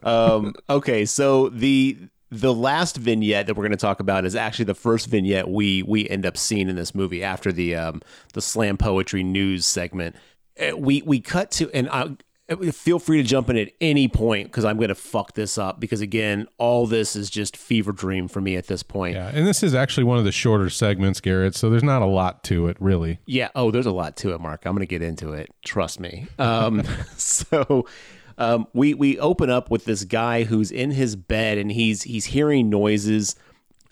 um, 0.02 0.54
okay, 0.68 1.04
so 1.04 1.50
the 1.50 1.96
the 2.30 2.52
last 2.52 2.96
vignette 2.96 3.46
that 3.46 3.56
we're 3.56 3.62
going 3.62 3.70
to 3.70 3.76
talk 3.76 4.00
about 4.00 4.24
is 4.24 4.34
actually 4.34 4.64
the 4.64 4.74
first 4.74 5.06
vignette 5.08 5.48
we 5.48 5.82
we 5.82 6.08
end 6.08 6.26
up 6.26 6.36
seeing 6.36 6.68
in 6.68 6.76
this 6.76 6.94
movie 6.94 7.22
after 7.22 7.52
the 7.52 7.74
um, 7.74 8.02
the 8.34 8.40
slam 8.42 8.76
poetry 8.76 9.22
news 9.22 9.66
segment. 9.66 10.16
Uh, 10.60 10.76
We 10.76 11.02
we 11.02 11.20
cut 11.20 11.50
to 11.52 11.70
and 11.72 11.88
I, 11.88 12.16
feel 12.70 12.98
free 13.00 13.20
to 13.20 13.28
jump 13.28 13.50
in 13.50 13.56
at 13.56 13.70
any 13.80 14.06
point 14.06 14.46
because 14.46 14.64
I'm 14.64 14.76
going 14.76 14.88
to 14.88 14.94
fuck 14.94 15.34
this 15.34 15.58
up 15.58 15.80
because 15.80 16.00
again, 16.00 16.46
all 16.58 16.86
this 16.86 17.16
is 17.16 17.28
just 17.28 17.56
fever 17.56 17.90
dream 17.92 18.28
for 18.28 18.40
me 18.40 18.56
at 18.56 18.68
this 18.68 18.82
point. 18.82 19.16
Yeah, 19.16 19.30
and 19.34 19.46
this 19.46 19.62
is 19.62 19.74
actually 19.74 20.04
one 20.04 20.18
of 20.18 20.24
the 20.24 20.32
shorter 20.32 20.70
segments, 20.70 21.20
Garrett. 21.20 21.56
So 21.56 21.70
there's 21.70 21.82
not 21.82 22.02
a 22.02 22.06
lot 22.06 22.44
to 22.44 22.68
it, 22.68 22.76
really. 22.78 23.18
Yeah. 23.26 23.48
Oh, 23.56 23.70
there's 23.70 23.86
a 23.86 23.92
lot 23.92 24.16
to 24.18 24.32
it, 24.32 24.40
Mark. 24.40 24.64
I'm 24.64 24.72
going 24.72 24.80
to 24.80 24.86
get 24.86 25.02
into 25.02 25.32
it. 25.32 25.50
Trust 25.64 25.98
me. 25.98 26.26
Um, 26.38 26.84
so 27.16 27.86
um, 28.38 28.66
we 28.72 28.94
we 28.94 29.18
open 29.18 29.50
up 29.50 29.70
with 29.70 29.84
this 29.84 30.04
guy 30.04 30.44
who's 30.44 30.70
in 30.70 30.90
his 30.90 31.16
bed 31.16 31.58
and 31.58 31.72
he's 31.72 32.02
he's 32.02 32.26
hearing 32.26 32.68
noises. 32.68 33.36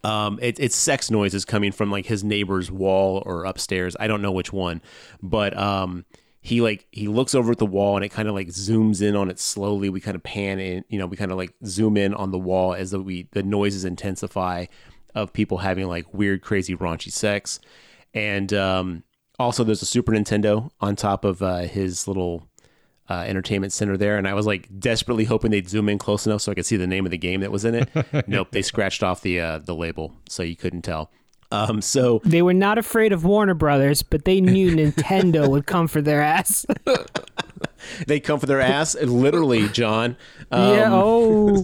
Um, 0.02 0.38
it, 0.42 0.60
it's 0.60 0.76
sex 0.76 1.10
noises 1.10 1.46
coming 1.46 1.72
from 1.72 1.90
like 1.90 2.06
his 2.06 2.22
neighbor's 2.22 2.70
wall 2.70 3.22
or 3.24 3.44
upstairs. 3.44 3.96
I 3.98 4.06
don't 4.06 4.20
know 4.20 4.32
which 4.32 4.52
one, 4.52 4.82
but 5.22 5.56
um, 5.56 6.04
he 6.42 6.60
like 6.60 6.86
he 6.92 7.08
looks 7.08 7.34
over 7.34 7.52
at 7.52 7.58
the 7.58 7.64
wall 7.64 7.96
and 7.96 8.04
it 8.04 8.10
kind 8.10 8.28
of 8.28 8.34
like 8.34 8.48
zooms 8.48 9.00
in 9.00 9.16
on 9.16 9.30
it 9.30 9.40
slowly. 9.40 9.88
We 9.88 10.00
kind 10.00 10.14
of 10.14 10.22
pan 10.22 10.60
in, 10.60 10.84
you 10.88 10.98
know, 10.98 11.06
we 11.06 11.16
kind 11.16 11.30
of 11.30 11.38
like 11.38 11.54
zoom 11.64 11.96
in 11.96 12.12
on 12.12 12.32
the 12.32 12.38
wall 12.38 12.74
as 12.74 12.90
the 12.90 13.00
we 13.00 13.28
the 13.32 13.42
noises 13.42 13.86
intensify 13.86 14.66
of 15.14 15.32
people 15.32 15.58
having 15.58 15.86
like 15.88 16.12
weird, 16.12 16.42
crazy, 16.42 16.76
raunchy 16.76 17.10
sex, 17.10 17.60
and 18.12 18.52
um, 18.52 19.04
also 19.38 19.64
there's 19.64 19.80
a 19.80 19.86
Super 19.86 20.12
Nintendo 20.12 20.70
on 20.82 20.96
top 20.96 21.24
of 21.24 21.40
uh, 21.40 21.60
his 21.60 22.06
little 22.06 22.46
uh, 23.09 23.24
entertainment 23.26 23.72
center 23.72 23.97
there, 23.97 24.16
and 24.16 24.26
I 24.26 24.35
was 24.35 24.47
like 24.47 24.68
desperately 24.78 25.24
hoping 25.24 25.51
they'd 25.51 25.68
zoom 25.68 25.89
in 25.89 25.98
close 25.98 26.26
enough 26.26 26.40
so 26.43 26.52
I 26.52 26.55
could 26.55 26.66
see 26.66 26.76
the 26.76 26.86
name 26.86 27.05
of 27.05 27.10
the 27.10 27.18
game 27.18 27.40
that 27.40 27.52
was 27.52 27.64
in 27.64 27.74
it. 27.74 27.89
nope, 28.28 28.48
they 28.51 28.62
scratched 28.62 29.02
off 29.02 29.20
the 29.20 29.40
uh, 29.40 29.59
the 29.59 29.74
label, 29.74 30.14
so 30.28 30.43
you 30.43 30.56
couldn't 30.56 30.82
tell. 30.82 31.10
Um, 31.52 31.82
so 31.82 32.20
They 32.24 32.43
were 32.43 32.55
not 32.55 32.78
afraid 32.78 33.12
of 33.12 33.24
Warner 33.24 33.55
Brothers, 33.55 34.02
but 34.02 34.24
they 34.24 34.40
knew 34.40 34.70
Nintendo 34.76 35.48
would 35.48 35.66
come 35.66 35.86
for 35.86 36.01
their 36.02 36.20
ass. 36.20 36.66
they 38.06 38.18
come 38.18 38.40
for 38.40 38.47
their 38.47 38.60
ass, 38.60 38.97
literally, 38.97 39.68
John. 39.68 40.16
yeah. 40.51 40.89
Oh. 40.90 41.62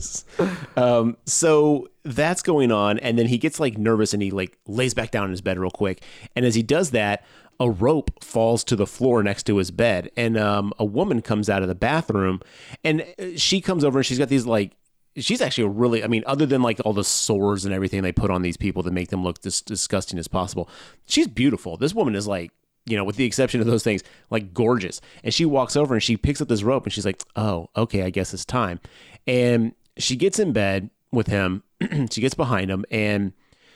Um, 0.77 1.17
so 1.27 1.89
that's 2.05 2.43
going 2.43 2.71
on, 2.71 2.99
and 3.01 3.19
then 3.19 3.27
he 3.27 3.39
gets 3.39 3.59
like 3.59 3.79
nervous 3.79 4.12
and 4.15 4.23
he 4.23 4.31
like 4.31 4.57
lays 4.67 4.95
back 4.95 5.11
down 5.11 5.25
in 5.25 5.31
his 5.31 5.41
bed 5.41 5.59
real 5.59 5.71
quick. 5.71 6.03
And 6.37 6.45
as 6.45 6.55
he 6.55 6.62
does 6.62 6.91
that, 6.93 7.25
a 7.61 7.70
rope 7.70 8.24
falls 8.24 8.65
to 8.65 8.74
the 8.74 8.87
floor 8.87 9.23
next 9.23 9.45
to 9.45 9.59
his 9.59 9.70
bed, 9.70 10.11
and 10.16 10.37
um, 10.37 10.73
a 10.78 10.85
woman 10.85 11.20
comes 11.20 11.51
out 11.51 11.62
of 11.62 11.69
the 11.69 11.74
bathroom, 11.74 12.41
and 12.82 13.03
uh, 13.19 13.37
she 13.37 13.61
comes 13.61 13.85
over 13.85 13.99
and 13.99 14.07
she's 14.07 14.19
got 14.19 14.28
these 14.28 14.47
like. 14.47 14.73
She's 15.16 15.43
actually 15.43 15.65
a 15.65 15.69
really, 15.69 16.05
I 16.05 16.07
mean, 16.07 16.23
other 16.24 16.47
than 16.47 16.62
like 16.62 16.81
all 16.85 16.93
the 16.93 17.03
sores 17.03 17.65
and 17.65 17.74
everything 17.74 18.03
they 18.03 18.12
put 18.12 18.31
on 18.31 18.43
these 18.43 18.57
people 18.57 18.85
to 18.85 18.93
make 18.93 19.09
them 19.09 19.24
look 19.24 19.45
as 19.45 19.61
disgusting 19.61 20.20
as 20.20 20.28
possible, 20.28 20.70
she's 21.05 21.27
beautiful. 21.27 21.77
This 21.77 21.93
woman 21.93 22.15
is 22.15 22.28
like, 22.28 22.53
you 22.87 22.97
know, 22.97 23.03
with 23.03 23.16
the 23.16 23.24
exception 23.24 23.61
of 23.61 23.66
those 23.66 23.82
things, 23.82 24.05
like 24.31 24.55
gorgeous. 24.55 25.01
And 25.24 25.35
she 25.35 25.45
walks 25.45 25.74
over 25.74 25.95
and 25.95 26.03
she 26.03 26.16
picks 26.16 26.41
up 26.41 26.47
this 26.47 26.62
rope 26.62 26.85
and 26.85 26.93
she's 26.93 27.05
like, 27.05 27.24
oh, 27.35 27.69
okay, 27.77 28.05
I 28.05 28.11
guess 28.11 28.32
it's 28.32 28.45
time. 28.45 28.78
And 29.27 29.74
she 29.99 30.15
gets 30.15 30.39
in 30.39 30.53
bed 30.53 30.91
with 31.11 31.27
him. 31.27 31.65
she 32.11 32.20
gets 32.20 32.35
behind 32.35 32.70
him 32.70 32.85
and 32.89 33.32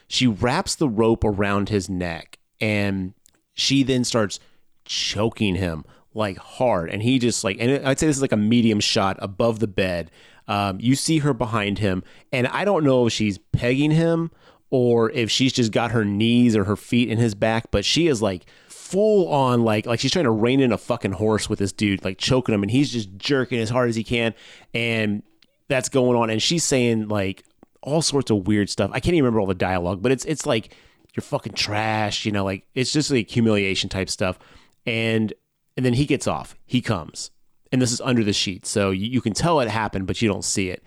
she 0.07 0.29
wraps 0.29 0.77
the 0.77 0.89
rope 0.89 1.25
around 1.25 1.69
his 1.69 1.91
neck. 1.91 2.39
And 2.61 3.13
she 3.55 3.83
then 3.83 4.05
starts 4.05 4.39
choking 4.85 5.55
him 5.55 5.85
like 6.13 6.39
hard. 6.39 6.91
And 6.91 7.03
he 7.03 7.19
just 7.19 7.43
like, 7.45 7.57
and 7.59 7.87
I'd 7.87 7.99
say 7.99 8.07
this 8.07 8.17
is 8.17 8.23
like 8.23 8.33
a 8.33 8.37
medium 8.37 8.81
shot 8.81 9.17
above 9.21 9.61
the 9.61 9.67
bed. 9.67 10.11
Um, 10.47 10.79
you 10.81 10.95
see 10.95 11.19
her 11.19 11.33
behind 11.33 11.79
him. 11.79 12.05
And 12.33 12.47
I 12.49 12.65
don't 12.65 12.85
know 12.85 13.07
if 13.07 13.13
she's 13.13 13.39
pegging 13.39 13.93
him 13.93 14.31
or 14.71 15.11
if 15.11 15.31
she's 15.31 15.53
just 15.53 15.73
got 15.73 15.93
her 15.93 16.05
knees 16.05 16.57
or 16.57 16.65
her 16.65 16.77
feet 16.77 17.09
in 17.09 17.19
his 17.19 17.35
back, 17.35 17.71
but 17.71 17.85
she 17.85 18.09
is 18.09 18.21
like 18.21 18.45
full 18.67 19.29
on 19.29 19.63
like 19.63 19.87
like 19.87 20.01
she's 20.01 20.11
trying 20.11 20.25
to 20.25 20.31
rein 20.31 20.61
in 20.61 20.73
a 20.73 20.79
fucking 20.79 21.13
horse 21.13 21.49
with 21.49 21.59
this 21.59 21.73
dude, 21.73 22.05
like 22.05 22.19
choking 22.19 22.55
him, 22.55 22.63
and 22.63 22.71
he's 22.71 22.91
just 22.91 23.17
jerking 23.17 23.61
as 23.61 23.71
hard 23.71 23.89
as 23.89 23.97
he 23.97 24.05
can, 24.05 24.35
and 24.75 25.23
that's 25.69 25.89
going 25.89 26.19
on, 26.19 26.29
and 26.29 26.43
she's 26.43 26.65
saying 26.65 27.09
like 27.09 27.45
all 27.83 28.03
sorts 28.03 28.31
of 28.31 28.47
weird 28.47 28.69
stuff. 28.69 28.91
I 28.93 29.01
can't 29.01 29.15
even 29.15 29.25
remember 29.25 29.41
all 29.41 29.47
the 29.47 29.55
dialogue, 29.55 30.03
but 30.03 30.13
it's 30.13 30.25
it's 30.25 30.45
like 30.45 30.75
you're 31.15 31.23
fucking 31.23 31.53
trash, 31.55 32.25
you 32.25 32.33
know, 32.33 32.45
like 32.45 32.67
it's 32.75 32.93
just 32.93 33.11
like 33.11 33.31
humiliation 33.31 33.89
type 33.89 34.11
stuff, 34.11 34.39
and 34.85 35.33
and 35.77 35.85
then 35.85 35.95
he 35.95 36.07
gets 36.07 36.27
off, 36.27 36.57
he 36.67 36.81
comes, 36.81 37.31
and 37.73 37.81
this 37.81 37.93
is 37.93 38.01
under 38.01 38.25
the 38.25 38.33
sheet, 38.33 38.67
so 38.67 38.91
you, 38.91 39.07
you 39.07 39.21
can 39.21 39.33
tell 39.33 39.61
it 39.61 39.69
happened, 39.69 40.07
but 40.07 40.21
you 40.21 40.29
don't 40.29 40.45
see 40.45 40.71
it, 40.71 40.83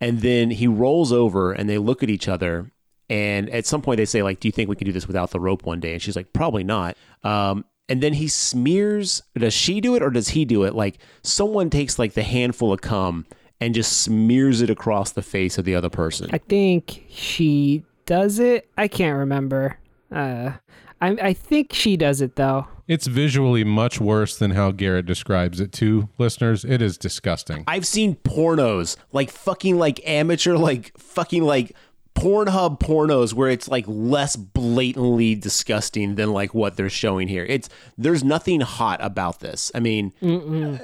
and 0.00 0.20
then 0.20 0.50
he 0.50 0.66
rolls 0.66 1.12
over, 1.12 1.52
and 1.52 1.68
they 1.68 1.78
look 1.78 2.02
at 2.02 2.10
each 2.10 2.28
other, 2.28 2.70
and 3.10 3.50
at 3.50 3.66
some 3.66 3.82
point 3.82 3.98
they 3.98 4.04
say 4.04 4.22
like, 4.22 4.40
"Do 4.40 4.48
you 4.48 4.52
think 4.52 4.68
we 4.68 4.76
can 4.76 4.86
do 4.86 4.92
this 4.92 5.06
without 5.06 5.30
the 5.30 5.40
rope 5.40 5.64
one 5.64 5.80
day?" 5.80 5.92
And 5.92 6.02
she's 6.02 6.16
like, 6.16 6.32
"Probably 6.32 6.64
not." 6.64 6.96
Um, 7.24 7.64
and 7.88 8.02
then 8.02 8.14
he 8.14 8.28
smears. 8.28 9.22
Does 9.36 9.52
she 9.52 9.80
do 9.80 9.96
it 9.96 10.02
or 10.02 10.10
does 10.10 10.30
he 10.30 10.44
do 10.44 10.62
it? 10.62 10.74
Like 10.74 10.98
someone 11.22 11.68
takes 11.68 11.98
like 11.98 12.14
the 12.14 12.22
handful 12.22 12.72
of 12.72 12.80
cum 12.80 13.26
and 13.60 13.74
just 13.74 14.02
smears 14.02 14.60
it 14.60 14.70
across 14.70 15.12
the 15.12 15.22
face 15.22 15.58
of 15.58 15.64
the 15.64 15.74
other 15.74 15.90
person. 15.90 16.30
I 16.32 16.38
think 16.38 17.04
she 17.10 17.84
does 18.12 18.38
it. 18.38 18.68
I 18.76 18.88
can't 18.88 19.16
remember. 19.16 19.78
Uh, 20.14 20.52
I 21.00 21.08
I 21.08 21.32
think 21.32 21.72
she 21.72 21.96
does 21.96 22.20
it 22.20 22.36
though. 22.36 22.66
It's 22.86 23.06
visually 23.06 23.64
much 23.64 24.02
worse 24.02 24.36
than 24.36 24.50
how 24.50 24.70
Garrett 24.70 25.06
describes 25.06 25.60
it 25.60 25.72
to 25.72 26.10
listeners. 26.18 26.62
It 26.62 26.82
is 26.82 26.98
disgusting. 26.98 27.64
I've 27.66 27.86
seen 27.86 28.16
pornos 28.16 28.96
like 29.12 29.30
fucking 29.30 29.78
like 29.78 30.06
amateur 30.06 30.58
like 30.58 30.92
fucking 30.98 31.42
like 31.42 31.74
Pornhub 32.14 32.78
pornos 32.80 33.32
where 33.32 33.48
it's 33.48 33.68
like 33.68 33.86
less 33.88 34.36
blatantly 34.36 35.34
disgusting 35.34 36.16
than 36.16 36.34
like 36.34 36.52
what 36.52 36.76
they're 36.76 36.90
showing 36.90 37.28
here. 37.28 37.46
It's 37.46 37.70
there's 37.96 38.22
nothing 38.22 38.60
hot 38.60 39.02
about 39.02 39.40
this. 39.40 39.72
I 39.74 39.80
mean, 39.80 40.12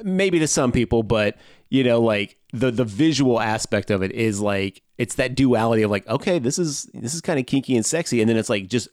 maybe 0.02 0.38
to 0.38 0.48
some 0.48 0.72
people, 0.72 1.02
but 1.02 1.36
you 1.68 1.84
know, 1.84 2.00
like 2.00 2.37
the 2.52 2.70
the 2.70 2.84
visual 2.84 3.40
aspect 3.40 3.90
of 3.90 4.02
it 4.02 4.12
is 4.12 4.40
like 4.40 4.82
it's 4.96 5.16
that 5.16 5.34
duality 5.34 5.82
of 5.82 5.90
like, 5.90 6.06
okay, 6.08 6.38
this 6.38 6.58
is 6.58 6.88
this 6.94 7.14
is 7.14 7.20
kind 7.20 7.38
of 7.38 7.46
kinky 7.46 7.76
and 7.76 7.84
sexy, 7.84 8.20
and 8.20 8.28
then 8.28 8.36
it's 8.36 8.48
like 8.48 8.68
just 8.68 8.88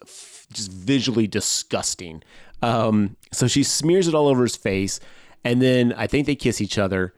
just 0.51 0.71
visually 0.71 1.27
disgusting. 1.27 2.21
Um, 2.61 3.15
so 3.31 3.47
she 3.47 3.63
smears 3.63 4.07
it 4.07 4.15
all 4.15 4.27
over 4.27 4.43
his 4.43 4.55
face, 4.55 4.99
and 5.43 5.61
then 5.61 5.93
I 5.93 6.07
think 6.07 6.27
they 6.27 6.35
kiss 6.35 6.61
each 6.61 6.77
other. 6.77 7.13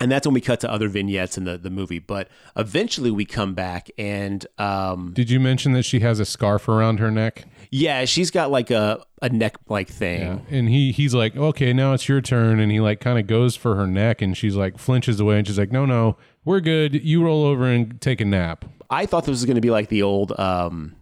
And 0.00 0.10
that's 0.10 0.26
when 0.26 0.34
we 0.34 0.40
cut 0.40 0.58
to 0.60 0.70
other 0.70 0.88
vignettes 0.88 1.38
in 1.38 1.44
the, 1.44 1.56
the 1.56 1.70
movie. 1.70 2.00
But 2.00 2.28
eventually 2.56 3.10
we 3.12 3.24
come 3.24 3.54
back 3.54 3.88
and 3.96 4.44
um, 4.58 5.12
Did 5.14 5.30
you 5.30 5.38
mention 5.38 5.72
that 5.74 5.84
she 5.84 6.00
has 6.00 6.18
a 6.18 6.24
scarf 6.24 6.68
around 6.68 6.98
her 6.98 7.10
neck? 7.10 7.44
yeah, 7.70 8.04
she's 8.04 8.30
got 8.30 8.50
like 8.50 8.70
a, 8.70 9.02
a 9.22 9.28
neck 9.30 9.56
like 9.68 9.88
thing. 9.88 10.44
And 10.50 10.68
he 10.68 10.92
he's 10.92 11.14
like, 11.14 11.36
okay, 11.36 11.72
now 11.72 11.94
it's 11.94 12.08
your 12.08 12.20
turn. 12.20 12.58
And 12.60 12.70
he 12.70 12.80
like 12.80 13.00
kind 13.00 13.18
of 13.18 13.26
goes 13.26 13.56
for 13.56 13.76
her 13.76 13.86
neck, 13.86 14.20
and 14.20 14.36
she's 14.36 14.56
like 14.56 14.76
flinches 14.78 15.20
away, 15.20 15.38
and 15.38 15.46
she's 15.46 15.58
like, 15.58 15.72
no, 15.72 15.86
no, 15.86 16.16
we're 16.44 16.60
good. 16.60 17.02
You 17.02 17.24
roll 17.24 17.44
over 17.44 17.64
and 17.64 17.98
take 18.00 18.20
a 18.20 18.24
nap. 18.26 18.64
I 18.90 19.06
thought 19.06 19.24
this 19.24 19.30
was 19.30 19.44
going 19.46 19.54
to 19.54 19.62
be 19.62 19.70
like 19.70 19.88
the 19.88 20.02
old 20.02 20.38
um, 20.38 20.96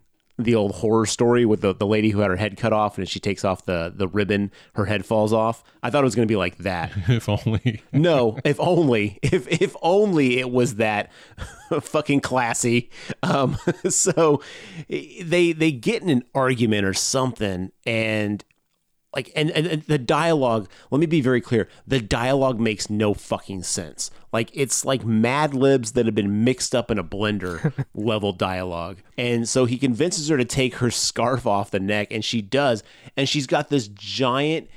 the 0.44 0.54
old 0.54 0.72
horror 0.76 1.06
story 1.06 1.44
with 1.44 1.60
the, 1.60 1.74
the 1.74 1.86
lady 1.86 2.10
who 2.10 2.20
had 2.20 2.30
her 2.30 2.36
head 2.36 2.56
cut 2.56 2.72
off 2.72 2.98
and 2.98 3.08
she 3.08 3.20
takes 3.20 3.44
off 3.44 3.64
the, 3.66 3.92
the 3.94 4.08
ribbon, 4.08 4.50
her 4.74 4.86
head 4.86 5.04
falls 5.04 5.32
off. 5.32 5.62
I 5.82 5.90
thought 5.90 6.02
it 6.02 6.04
was 6.04 6.14
going 6.14 6.26
to 6.26 6.32
be 6.32 6.36
like 6.36 6.58
that. 6.58 6.92
if 7.08 7.28
only. 7.28 7.82
no, 7.92 8.38
if 8.44 8.58
only, 8.60 9.18
if 9.22 9.48
if 9.48 9.76
only 9.82 10.38
it 10.38 10.50
was 10.50 10.76
that 10.76 11.10
fucking 11.80 12.20
classy. 12.20 12.90
Um, 13.22 13.56
so 13.88 14.42
they 14.88 15.52
they 15.52 15.72
get 15.72 16.02
in 16.02 16.10
an 16.10 16.24
argument 16.34 16.84
or 16.84 16.94
something, 16.94 17.72
and 17.86 18.44
like 19.14 19.32
and, 19.34 19.50
and 19.50 19.66
and 19.66 19.82
the 19.82 19.98
dialogue. 19.98 20.68
Let 20.90 21.00
me 21.00 21.06
be 21.06 21.20
very 21.20 21.40
clear: 21.40 21.68
the 21.86 22.00
dialogue 22.00 22.60
makes 22.60 22.88
no 22.88 23.14
fucking 23.14 23.64
sense. 23.64 24.10
Like 24.32 24.50
it's 24.54 24.84
like 24.84 25.04
Mad 25.04 25.54
Libs 25.54 25.92
that 25.92 26.06
have 26.06 26.14
been 26.14 26.44
mixed 26.44 26.74
up 26.74 26.90
in 26.90 26.98
a 26.98 27.04
blender 27.04 27.72
level 27.94 28.32
dialogue. 28.32 28.98
And 29.18 29.48
so 29.48 29.64
he 29.64 29.78
convinces 29.78 30.28
her 30.28 30.36
to 30.36 30.44
take 30.44 30.76
her 30.76 30.90
scarf 30.90 31.46
off 31.46 31.70
the 31.70 31.80
neck, 31.80 32.08
and 32.10 32.24
she 32.24 32.40
does, 32.40 32.82
and 33.16 33.28
she's 33.28 33.46
got 33.46 33.68
this 33.68 33.88
giant 33.88 34.68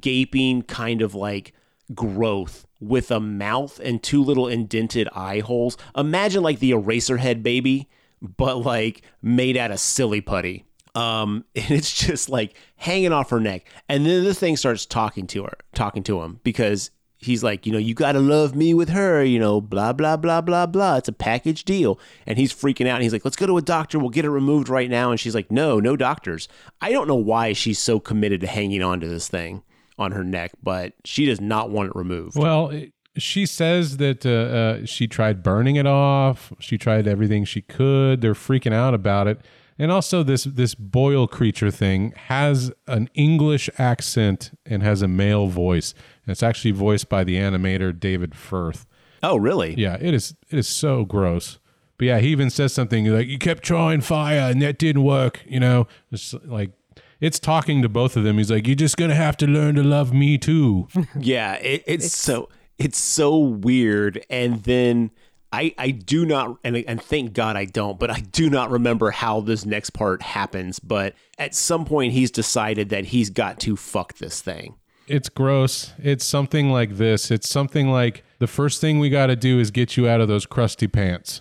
gaping 0.00 0.62
kind 0.62 1.02
of 1.02 1.14
like 1.14 1.52
growth 1.94 2.66
with 2.80 3.10
a 3.10 3.20
mouth 3.20 3.80
and 3.82 4.02
two 4.02 4.22
little 4.22 4.48
indented 4.48 5.08
eye 5.14 5.40
holes. 5.40 5.76
Imagine 5.96 6.42
like 6.42 6.60
the 6.60 6.70
Eraserhead 6.72 7.42
baby, 7.42 7.88
but 8.22 8.58
like 8.58 9.02
made 9.22 9.56
out 9.56 9.70
of 9.70 9.80
silly 9.80 10.20
putty. 10.20 10.64
Um, 10.94 11.44
and 11.54 11.70
it's 11.70 11.94
just 11.94 12.28
like 12.28 12.54
hanging 12.76 13.12
off 13.12 13.30
her 13.30 13.40
neck. 13.40 13.66
And 13.88 14.04
then 14.06 14.24
the 14.24 14.34
thing 14.34 14.56
starts 14.56 14.86
talking 14.86 15.26
to 15.28 15.44
her, 15.44 15.56
talking 15.74 16.02
to 16.04 16.20
him 16.22 16.40
because 16.42 16.90
he's 17.18 17.44
like, 17.44 17.66
you 17.66 17.72
know, 17.72 17.78
you 17.78 17.92
got 17.94 18.12
to 18.12 18.20
love 18.20 18.54
me 18.56 18.72
with 18.72 18.88
her, 18.88 19.22
you 19.22 19.38
know, 19.38 19.60
blah, 19.60 19.92
blah, 19.92 20.16
blah, 20.16 20.40
blah, 20.40 20.66
blah. 20.66 20.96
It's 20.96 21.08
a 21.08 21.12
package 21.12 21.64
deal. 21.64 21.98
And 22.26 22.38
he's 22.38 22.52
freaking 22.52 22.86
out. 22.86 22.94
And 22.94 23.02
he's 23.02 23.12
like, 23.12 23.24
let's 23.24 23.36
go 23.36 23.46
to 23.46 23.58
a 23.58 23.62
doctor. 23.62 23.98
We'll 23.98 24.08
get 24.08 24.24
it 24.24 24.30
removed 24.30 24.68
right 24.68 24.88
now. 24.88 25.10
And 25.10 25.20
she's 25.20 25.34
like, 25.34 25.50
no, 25.50 25.80
no 25.80 25.96
doctors. 25.96 26.48
I 26.80 26.92
don't 26.92 27.06
know 27.08 27.14
why 27.14 27.52
she's 27.52 27.78
so 27.78 28.00
committed 28.00 28.40
to 28.40 28.46
hanging 28.46 28.82
on 28.82 29.00
to 29.00 29.08
this 29.08 29.28
thing 29.28 29.62
on 29.98 30.12
her 30.12 30.24
neck, 30.24 30.52
but 30.62 30.94
she 31.04 31.26
does 31.26 31.40
not 31.42 31.68
want 31.70 31.90
it 31.90 31.96
removed. 31.96 32.38
Well, 32.38 32.70
it- 32.70 32.92
she 33.18 33.44
says 33.44 33.96
that 33.96 34.24
uh, 34.24 34.30
uh, 34.30 34.86
she 34.86 35.08
tried 35.08 35.42
burning 35.42 35.74
it 35.76 35.86
off. 35.86 36.52
She 36.60 36.78
tried 36.78 37.08
everything 37.08 37.44
she 37.44 37.60
could. 37.60 38.20
They're 38.20 38.34
freaking 38.34 38.72
out 38.72 38.94
about 38.94 39.26
it. 39.26 39.40
And 39.80 39.90
also 39.90 40.22
this 40.22 40.44
this 40.44 40.74
boil 40.74 41.26
creature 41.26 41.70
thing 41.70 42.12
has 42.28 42.70
an 42.86 43.08
English 43.14 43.70
accent 43.78 44.50
and 44.66 44.82
has 44.82 45.00
a 45.00 45.08
male 45.08 45.46
voice. 45.46 45.94
And 46.22 46.32
it's 46.32 46.42
actually 46.42 46.72
voiced 46.72 47.08
by 47.08 47.24
the 47.24 47.36
animator 47.36 47.98
David 47.98 48.34
Firth. 48.34 48.86
Oh, 49.22 49.38
really? 49.38 49.74
Yeah, 49.78 49.96
it 49.98 50.12
is 50.12 50.34
it 50.50 50.58
is 50.58 50.68
so 50.68 51.06
gross. 51.06 51.58
But 51.96 52.08
yeah, 52.08 52.18
he 52.18 52.28
even 52.28 52.50
says 52.50 52.74
something 52.74 53.06
like 53.06 53.26
you 53.28 53.38
kept 53.38 53.62
trying 53.62 54.02
fire 54.02 54.50
and 54.50 54.60
that 54.60 54.78
didn't 54.78 55.02
work, 55.02 55.42
you 55.46 55.58
know. 55.58 55.86
It's 56.12 56.34
like 56.44 56.72
it's 57.18 57.38
talking 57.38 57.80
to 57.80 57.88
both 57.88 58.18
of 58.18 58.24
them. 58.24 58.36
He's 58.36 58.50
like, 58.50 58.66
You're 58.66 58.76
just 58.76 58.98
gonna 58.98 59.14
have 59.14 59.38
to 59.38 59.46
learn 59.46 59.76
to 59.76 59.82
love 59.82 60.12
me 60.12 60.36
too. 60.36 60.88
Yeah, 61.18 61.54
it, 61.54 61.84
it's, 61.86 62.14
so 62.14 62.50
it's 62.76 62.98
so 62.98 63.38
weird. 63.38 64.26
And 64.28 64.62
then 64.64 65.10
I 65.52 65.74
I 65.78 65.90
do 65.90 66.24
not 66.24 66.58
and 66.62 66.76
and 66.76 67.02
thank 67.02 67.32
God 67.32 67.56
I 67.56 67.64
don't, 67.64 67.98
but 67.98 68.10
I 68.10 68.20
do 68.20 68.48
not 68.48 68.70
remember 68.70 69.10
how 69.10 69.40
this 69.40 69.64
next 69.66 69.90
part 69.90 70.22
happens. 70.22 70.78
But 70.78 71.14
at 71.38 71.54
some 71.54 71.84
point, 71.84 72.12
he's 72.12 72.30
decided 72.30 72.90
that 72.90 73.06
he's 73.06 73.30
got 73.30 73.58
to 73.60 73.76
fuck 73.76 74.14
this 74.18 74.40
thing. 74.40 74.76
it's 75.06 75.28
gross. 75.28 75.92
It's 75.98 76.24
something 76.24 76.70
like 76.70 76.96
this. 76.96 77.30
It's 77.32 77.48
something 77.48 77.88
like 77.88 78.22
the 78.38 78.46
first 78.46 78.80
thing 78.80 79.00
we 79.00 79.10
got 79.10 79.26
to 79.26 79.36
do 79.36 79.58
is 79.58 79.70
get 79.72 79.96
you 79.96 80.08
out 80.08 80.20
of 80.20 80.28
those 80.28 80.46
crusty 80.46 80.86
pants, 80.86 81.40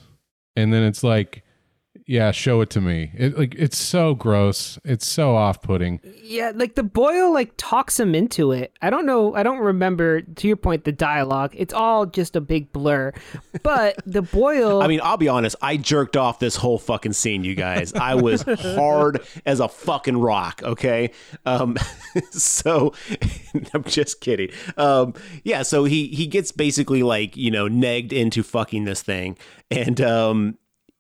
and 0.56 0.73
then 0.73 0.81
it's 0.84 1.03
like, 1.03 1.44
yeah, 2.10 2.31
show 2.31 2.61
it 2.61 2.72
to 2.72 2.81
me. 2.81 3.11
It 3.14 3.38
like 3.38 3.53
it's 3.53 3.77
so 3.77 4.15
gross. 4.15 4.80
It's 4.84 5.06
so 5.06 5.36
off-putting. 5.36 5.99
Yeah, 6.23 6.52
like 6.56 6.73
the 6.73 6.81
boil 6.81 7.31
like 7.31 7.53
talks 7.56 7.99
him 7.99 8.15
into 8.15 8.52
it. 8.52 8.73
I 8.81 8.90
don't 8.90 9.06
know. 9.06 9.36
I 9.36 9.44
don't 9.44 9.60
remember. 9.60 10.22
To 10.22 10.48
your 10.48 10.57
point, 10.57 10.86
the 10.86 10.91
dialogue. 10.91 11.53
It's 11.56 11.72
all 11.72 12.07
just 12.07 12.36
a 12.36 12.41
big 12.41 12.73
blur. 12.73 13.14
But 13.61 13.98
the 14.07 14.23
boil. 14.23 14.81
I 14.81 14.88
mean, 14.88 15.02
I'll 15.03 15.18
be 15.18 15.27
honest. 15.27 15.56
I 15.61 15.77
jerked 15.77 16.18
off 16.18 16.40
this 16.40 16.56
whole 16.56 16.80
fucking 16.80 17.14
scene, 17.14 17.44
you 17.44 17.53
guys. 17.53 17.94
I 17.94 18.15
was 18.15 18.41
hard 18.41 19.22
as 19.45 19.60
a 19.60 19.68
fucking 19.68 20.18
rock. 20.18 20.64
Okay, 20.64 21.11
um, 21.45 21.77
so 22.31 22.91
I'm 23.76 23.84
just 23.84 24.19
kidding. 24.19 24.49
Um, 24.77 25.14
yeah, 25.44 25.61
so 25.61 25.84
he 25.84 26.07
he 26.07 26.26
gets 26.26 26.52
basically 26.52 27.03
like 27.03 27.38
you 27.38 27.52
know 27.52 27.68
negged 27.68 28.14
into 28.14 28.41
fucking 28.41 28.86
this 28.86 29.03
thing, 29.03 29.38
and 29.69 30.02
um, 30.02 30.57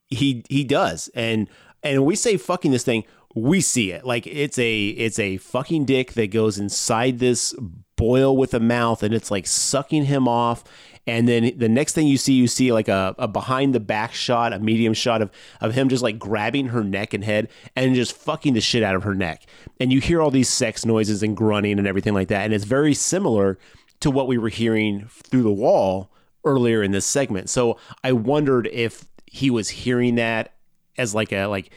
he 0.09 0.43
he 0.49 0.63
does, 0.63 1.09
and 1.13 1.47
and 1.83 2.01
when 2.01 2.07
we 2.07 2.15
say 2.15 2.37
fucking 2.37 2.71
this 2.71 2.83
thing, 2.83 3.03
we 3.35 3.61
see 3.61 3.91
it 3.91 4.05
like 4.05 4.25
it's 4.27 4.57
a 4.57 4.87
it's 4.87 5.19
a 5.19 5.37
fucking 5.37 5.85
dick 5.85 6.13
that 6.13 6.31
goes 6.31 6.57
inside 6.57 7.19
this 7.19 7.55
boil 7.95 8.35
with 8.35 8.53
a 8.53 8.59
mouth, 8.59 9.03
and 9.03 9.13
it's 9.13 9.29
like 9.29 9.45
sucking 9.45 10.05
him 10.05 10.27
off. 10.27 10.63
And 11.07 11.27
then 11.27 11.57
the 11.57 11.69
next 11.69 11.93
thing 11.93 12.07
you 12.07 12.17
see, 12.17 12.33
you 12.33 12.47
see 12.47 12.71
like 12.71 12.87
a, 12.87 13.15
a 13.17 13.27
behind 13.27 13.73
the 13.73 13.79
back 13.79 14.13
shot, 14.13 14.53
a 14.53 14.59
medium 14.59 14.93
shot 14.93 15.23
of, 15.23 15.31
of 15.59 15.73
him 15.73 15.89
just 15.89 16.03
like 16.03 16.19
grabbing 16.19 16.67
her 16.67 16.83
neck 16.83 17.15
and 17.15 17.23
head 17.23 17.49
and 17.75 17.95
just 17.95 18.13
fucking 18.13 18.53
the 18.53 18.61
shit 18.61 18.83
out 18.83 18.93
of 18.93 19.03
her 19.03 19.15
neck. 19.15 19.47
And 19.79 19.91
you 19.91 20.01
hear 20.01 20.21
all 20.21 20.29
these 20.29 20.49
sex 20.49 20.85
noises 20.85 21.23
and 21.23 21.35
grunting 21.35 21.79
and 21.79 21.87
everything 21.87 22.13
like 22.13 22.27
that. 22.27 22.45
And 22.45 22.53
it's 22.53 22.65
very 22.65 22.93
similar 22.93 23.57
to 24.01 24.11
what 24.11 24.27
we 24.27 24.37
were 24.37 24.49
hearing 24.49 25.07
through 25.09 25.43
the 25.43 25.51
wall 25.51 26.11
earlier 26.45 26.83
in 26.83 26.91
this 26.91 27.07
segment. 27.07 27.49
So 27.49 27.77
I 28.03 28.11
wondered 28.11 28.67
if 28.67 29.05
he 29.29 29.49
was 29.49 29.69
hearing 29.69 30.15
that 30.15 30.53
as 30.97 31.13
like 31.13 31.31
a 31.31 31.45
like 31.45 31.71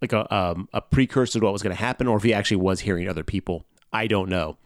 like 0.00 0.12
a 0.12 0.32
um, 0.34 0.68
a 0.72 0.80
precursor 0.80 1.38
to 1.38 1.44
what 1.44 1.52
was 1.52 1.62
going 1.62 1.74
to 1.74 1.80
happen, 1.80 2.06
or 2.06 2.16
if 2.16 2.22
he 2.22 2.32
actually 2.32 2.58
was 2.58 2.80
hearing 2.80 3.08
other 3.08 3.24
people. 3.24 3.64
I 3.92 4.06
don't 4.06 4.28
know. 4.28 4.56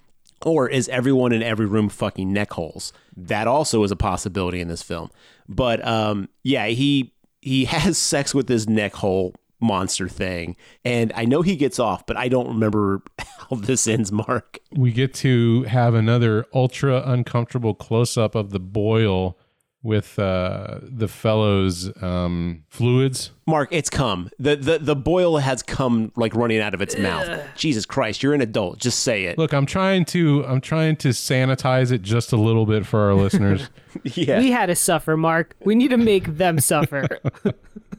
Or 0.45 0.69
is 0.69 0.89
everyone 0.89 1.33
in 1.33 1.43
every 1.43 1.67
room 1.67 1.89
fucking 1.89 2.33
neck 2.33 2.53
holes? 2.53 2.93
That 3.17 3.47
also 3.47 3.85
is 3.85 3.93
a 3.93 3.97
possibility 3.97 4.61
in 4.61 4.67
this 4.67 4.83
film. 4.83 5.11
But 5.49 5.87
um, 5.87 6.29
yeah, 6.43 6.67
he 6.67 7.15
he 7.41 7.65
has 7.67 7.97
sex 7.99 8.35
with 8.35 8.47
this 8.47 8.69
neck 8.69 8.95
hole 8.95 9.35
monster 9.61 10.09
thing, 10.09 10.57
and 10.85 11.13
I 11.15 11.25
know 11.25 11.43
he 11.43 11.55
gets 11.55 11.79
off, 11.79 12.05
but 12.05 12.17
I 12.17 12.29
don't 12.29 12.49
remember 12.49 13.03
how 13.19 13.57
this 13.57 13.87
ends. 13.87 14.11
Mark, 14.11 14.59
We 14.73 14.93
get 14.93 15.15
to 15.15 15.63
have 15.65 15.95
another 15.95 16.47
ultra 16.53 17.03
uncomfortable 17.07 17.75
close-up 17.75 18.35
of 18.35 18.51
the 18.51 18.59
boil 18.59 19.39
with 19.83 20.19
uh, 20.19 20.79
the 20.83 21.09
fellow's 21.09 21.91
um, 22.03 22.65
fluids. 22.69 23.33
Mark, 23.47 23.69
it's 23.73 23.91
come. 23.91 24.31
the 24.39 24.55
the 24.57 24.79
The 24.79 24.95
boil 24.95 25.39
has 25.39 25.63
come 25.63 26.13
like 26.17 26.35
running 26.35 26.61
out 26.61 26.75
of 26.75 26.81
its 26.81 26.97
mouth. 26.97 27.41
Jesus 27.57 27.85
Christ, 27.85 28.23
you're 28.23 28.35
an 28.35 28.41
adult. 28.41 28.79
Just 28.79 29.01
say 29.01 29.25
it. 29.25 29.39
Look, 29.39 29.53
I'm 29.53 29.67
trying 29.67 30.05
to 30.07 30.45
I'm 30.47 30.61
trying 30.61 30.97
to 30.97 31.09
sanitize 31.09 31.91
it 31.91 32.03
just 32.03 32.33
a 32.33 32.37
little 32.37 32.67
bit 32.67 32.87
for 32.87 33.01
our 33.01 33.15
listeners. 33.15 33.69
yeah, 34.05 34.39
we 34.39 34.51
had 34.51 34.67
to 34.67 34.77
suffer, 34.77 35.17
Mark. 35.17 35.57
We 35.65 35.75
need 35.75 35.89
to 35.89 35.99
make 35.99 36.37
them 36.37 36.61
suffer. 36.61 37.19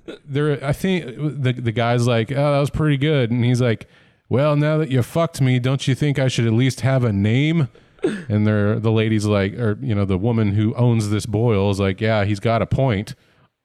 there 0.26 0.64
I 0.64 0.73
think 0.73 1.05
the 1.05 1.53
the 1.53 1.72
guy's 1.72 2.07
like, 2.07 2.31
"Oh, 2.31 2.53
that 2.53 2.60
was 2.60 2.69
pretty 2.69 2.97
good." 2.97 3.31
And 3.31 3.43
he's 3.43 3.61
like, 3.61 3.88
"Well, 4.30 4.55
now 4.55 4.77
that 4.77 4.89
you 4.89 5.01
fucked 5.03 5.41
me, 5.41 5.60
don't 5.60 5.88
you 5.88 5.95
think 5.95 6.19
I 6.19 6.27
should 6.27 6.45
at 6.45 6.53
least 6.53 6.81
have 6.81 7.03
a 7.03 7.14
name?" 7.14 7.69
And 8.03 8.45
they're 8.45 8.80
the 8.80 8.91
lady's 8.91 9.25
like 9.25 9.53
or 9.53 9.77
you 9.81 9.95
know, 9.95 10.05
the 10.05 10.17
woman 10.17 10.53
who 10.53 10.73
owns 10.75 11.09
this 11.09 11.25
boil 11.25 11.69
is 11.71 11.80
like, 11.80 12.01
"Yeah, 12.01 12.25
he's 12.25 12.39
got 12.39 12.61
a 12.61 12.65
point. 12.65 13.15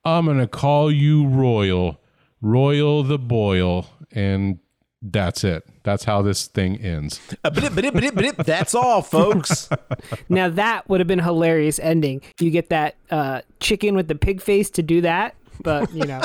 I'm 0.04 0.26
going 0.26 0.38
to 0.38 0.46
call 0.46 0.90
you 0.90 1.26
Royal. 1.26 2.00
Royal 2.40 3.02
the 3.02 3.18
Boil." 3.18 3.86
And 4.12 4.58
that's 5.02 5.44
it. 5.44 5.64
That's 5.82 6.04
how 6.04 6.22
this 6.22 6.46
thing 6.46 6.76
ends. 6.80 7.20
Uh, 7.44 7.50
that's 7.50 8.74
all, 8.74 9.02
folks. 9.02 9.68
now 10.28 10.48
that 10.48 10.88
would 10.88 11.00
have 11.00 11.06
been 11.06 11.20
a 11.20 11.24
hilarious 11.24 11.78
ending. 11.78 12.20
You 12.40 12.50
get 12.50 12.70
that 12.70 12.96
uh, 13.10 13.42
chicken 13.60 13.94
with 13.94 14.08
the 14.08 14.14
pig 14.14 14.40
face 14.40 14.70
to 14.70 14.82
do 14.82 15.00
that, 15.02 15.34
but 15.62 15.92
you 15.92 16.04
know. 16.04 16.20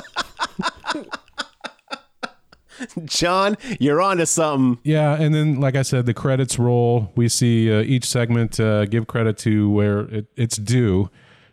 John, 3.06 3.58
you're 3.80 4.02
on 4.02 4.18
to 4.18 4.26
something. 4.26 4.80
Yeah, 4.84 5.16
and 5.20 5.34
then 5.34 5.60
like 5.60 5.76
I 5.76 5.82
said, 5.82 6.06
the 6.06 6.14
credits 6.14 6.60
roll. 6.60 7.12
We 7.16 7.30
see 7.30 7.72
uh, 7.72 7.82
each 7.82 8.06
segment 8.06 8.60
uh, 8.60 8.86
give 8.86 9.08
credit 9.08 9.38
to 9.40 9.70
where 9.70 10.02
it, 10.02 10.28
it's 10.36 10.58
due. 10.58 11.10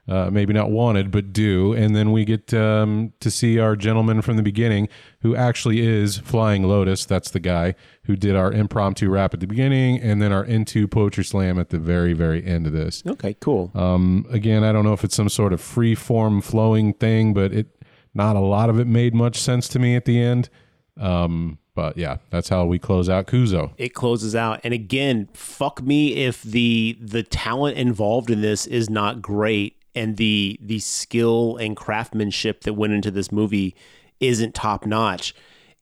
Uh, 0.08 0.28
maybe 0.28 0.52
not 0.52 0.72
wanted, 0.72 1.12
but 1.12 1.32
due. 1.32 1.72
And 1.72 1.94
then 1.94 2.10
we 2.10 2.24
get 2.24 2.52
um, 2.52 3.12
to 3.20 3.30
see 3.30 3.60
our 3.60 3.76
gentleman 3.76 4.22
from 4.22 4.36
the 4.36 4.42
beginning, 4.42 4.88
who 5.20 5.36
actually 5.36 5.86
is 5.86 6.18
Flying 6.18 6.64
Lotus. 6.64 7.04
That's 7.04 7.30
the 7.30 7.38
guy 7.38 7.76
who 8.04 8.16
did 8.16 8.34
our 8.34 8.50
impromptu 8.50 9.08
rap 9.08 9.34
at 9.34 9.40
the 9.40 9.46
beginning, 9.46 10.00
and 10.00 10.20
then 10.20 10.32
our 10.32 10.44
into 10.44 10.88
poetry 10.88 11.22
slam 11.22 11.60
at 11.60 11.68
the 11.68 11.78
very, 11.78 12.12
very 12.12 12.44
end 12.44 12.66
of 12.66 12.72
this. 12.72 13.04
Okay, 13.06 13.34
cool. 13.34 13.70
Um, 13.72 14.26
again, 14.30 14.64
I 14.64 14.72
don't 14.72 14.84
know 14.84 14.94
if 14.94 15.04
it's 15.04 15.14
some 15.14 15.28
sort 15.28 15.52
of 15.52 15.60
free 15.60 15.94
form 15.94 16.40
flowing 16.40 16.92
thing, 16.94 17.32
but 17.32 17.52
it 17.52 17.68
not 18.12 18.34
a 18.34 18.40
lot 18.40 18.68
of 18.68 18.80
it 18.80 18.88
made 18.88 19.14
much 19.14 19.38
sense 19.38 19.68
to 19.68 19.78
me 19.78 19.94
at 19.94 20.06
the 20.06 20.20
end. 20.20 20.48
Um, 21.00 21.58
but 21.74 21.96
yeah, 21.96 22.18
that's 22.30 22.48
how 22.48 22.66
we 22.66 22.78
close 22.78 23.08
out 23.08 23.26
Kuso. 23.26 23.72
It 23.78 23.94
closes 23.94 24.34
out, 24.34 24.60
and 24.64 24.74
again, 24.74 25.28
fuck 25.32 25.82
me 25.82 26.14
if 26.14 26.42
the 26.42 26.98
the 27.00 27.22
talent 27.22 27.78
involved 27.78 28.30
in 28.30 28.42
this 28.42 28.66
is 28.66 28.90
not 28.90 29.22
great, 29.22 29.76
and 29.94 30.16
the 30.16 30.58
the 30.62 30.78
skill 30.78 31.56
and 31.56 31.76
craftsmanship 31.76 32.62
that 32.62 32.74
went 32.74 32.92
into 32.92 33.10
this 33.10 33.32
movie 33.32 33.74
isn't 34.20 34.54
top 34.54 34.84
notch. 34.84 35.34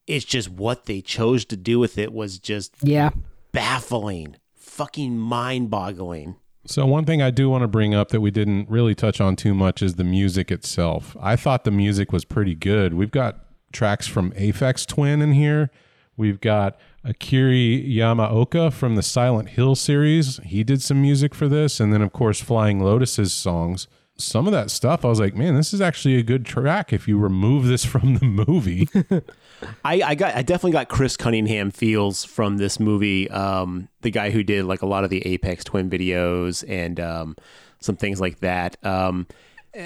It's 0.06 0.24
just 0.24 0.48
what 0.48 0.86
they 0.86 1.00
chose 1.00 1.44
to 1.46 1.56
do 1.56 1.78
with 1.78 1.98
it 1.98 2.12
was 2.12 2.38
just 2.38 2.74
yeah 2.82 3.10
baffling, 3.52 4.36
fucking 4.54 5.18
mind 5.18 5.70
boggling. 5.70 6.36
So 6.64 6.84
one 6.84 7.06
thing 7.06 7.22
I 7.22 7.30
do 7.30 7.48
want 7.48 7.62
to 7.62 7.68
bring 7.68 7.94
up 7.94 8.10
that 8.10 8.20
we 8.20 8.30
didn't 8.30 8.68
really 8.68 8.94
touch 8.94 9.20
on 9.20 9.36
too 9.36 9.54
much 9.54 9.80
is 9.80 9.94
the 9.94 10.04
music 10.04 10.50
itself. 10.52 11.16
I 11.18 11.34
thought 11.34 11.64
the 11.64 11.70
music 11.70 12.12
was 12.12 12.26
pretty 12.26 12.54
good. 12.54 12.92
We've 12.92 13.10
got 13.10 13.47
tracks 13.72 14.06
from 14.06 14.32
Aphex 14.32 14.86
Twin 14.86 15.22
in 15.22 15.32
here. 15.32 15.70
We've 16.16 16.40
got 16.40 16.78
Akira 17.04 17.52
Yamaoka 17.52 18.72
from 18.72 18.96
the 18.96 19.02
Silent 19.02 19.50
Hill 19.50 19.76
series. 19.76 20.38
He 20.44 20.64
did 20.64 20.82
some 20.82 21.00
music 21.00 21.34
for 21.34 21.48
this, 21.48 21.78
and 21.80 21.92
then 21.92 22.02
of 22.02 22.12
course 22.12 22.40
Flying 22.40 22.80
Lotus's 22.80 23.32
songs. 23.32 23.86
Some 24.16 24.46
of 24.46 24.52
that 24.52 24.72
stuff, 24.72 25.04
I 25.04 25.08
was 25.08 25.20
like, 25.20 25.36
man, 25.36 25.54
this 25.54 25.72
is 25.72 25.80
actually 25.80 26.16
a 26.16 26.24
good 26.24 26.44
track 26.44 26.92
if 26.92 27.06
you 27.06 27.16
remove 27.16 27.66
this 27.66 27.84
from 27.86 28.14
the 28.14 28.26
movie. 28.26 28.88
I, 29.84 30.02
I 30.02 30.14
got 30.16 30.34
I 30.34 30.42
definitely 30.42 30.72
got 30.72 30.88
Chris 30.88 31.16
Cunningham 31.16 31.70
feels 31.70 32.24
from 32.24 32.58
this 32.58 32.80
movie. 32.80 33.30
Um, 33.30 33.88
the 34.02 34.10
guy 34.10 34.30
who 34.30 34.42
did 34.42 34.64
like 34.64 34.82
a 34.82 34.86
lot 34.86 35.04
of 35.04 35.10
the 35.10 35.20
Aphex 35.20 35.62
Twin 35.64 35.88
videos 35.88 36.64
and 36.68 36.98
um, 36.98 37.36
some 37.80 37.96
things 37.96 38.20
like 38.20 38.40
that. 38.40 38.76
Um, 38.84 39.26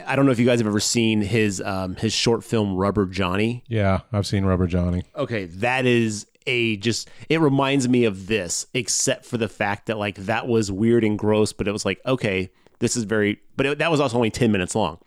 I 0.07 0.17
don't 0.17 0.25
know 0.27 0.33
if 0.33 0.39
you 0.39 0.47
guys 0.47 0.61
have 0.61 0.67
ever 0.67 0.81
seen 0.81 1.21
his 1.21 1.61
um, 1.61 1.97
his 1.97 2.13
short 2.13 2.45
film 2.45 2.75
Rubber 2.75 3.07
Johnny. 3.07 3.63
yeah, 3.69 4.01
I've 4.13 4.27
seen 4.27 4.45
Rubber 4.45 4.67
Johnny. 4.67 5.03
Okay, 5.17 5.45
that 5.47 5.85
is 5.87 6.27
a 6.47 6.77
just 6.79 7.09
it 7.29 7.41
reminds 7.41 7.89
me 7.89 8.05
of 8.05 8.27
this, 8.27 8.67
except 8.75 9.27
for 9.27 9.37
the 9.39 9.49
fact 9.49 9.87
that 9.87 9.99
like 9.99 10.17
that 10.17 10.49
was 10.49 10.73
weird 10.73 11.05
and 11.05 11.19
gross, 11.19 11.53
but 11.53 11.69
it 11.69 11.73
was 11.73 11.85
like 11.85 12.01
okay, 12.07 12.51
this 12.79 12.97
is 12.97 13.05
very, 13.05 13.41
but 13.57 13.67
it, 13.67 13.79
that 13.79 13.91
was 13.91 14.01
also 14.01 14.17
only 14.17 14.31
ten 14.31 14.51
minutes 14.51 14.75
long. 14.75 14.99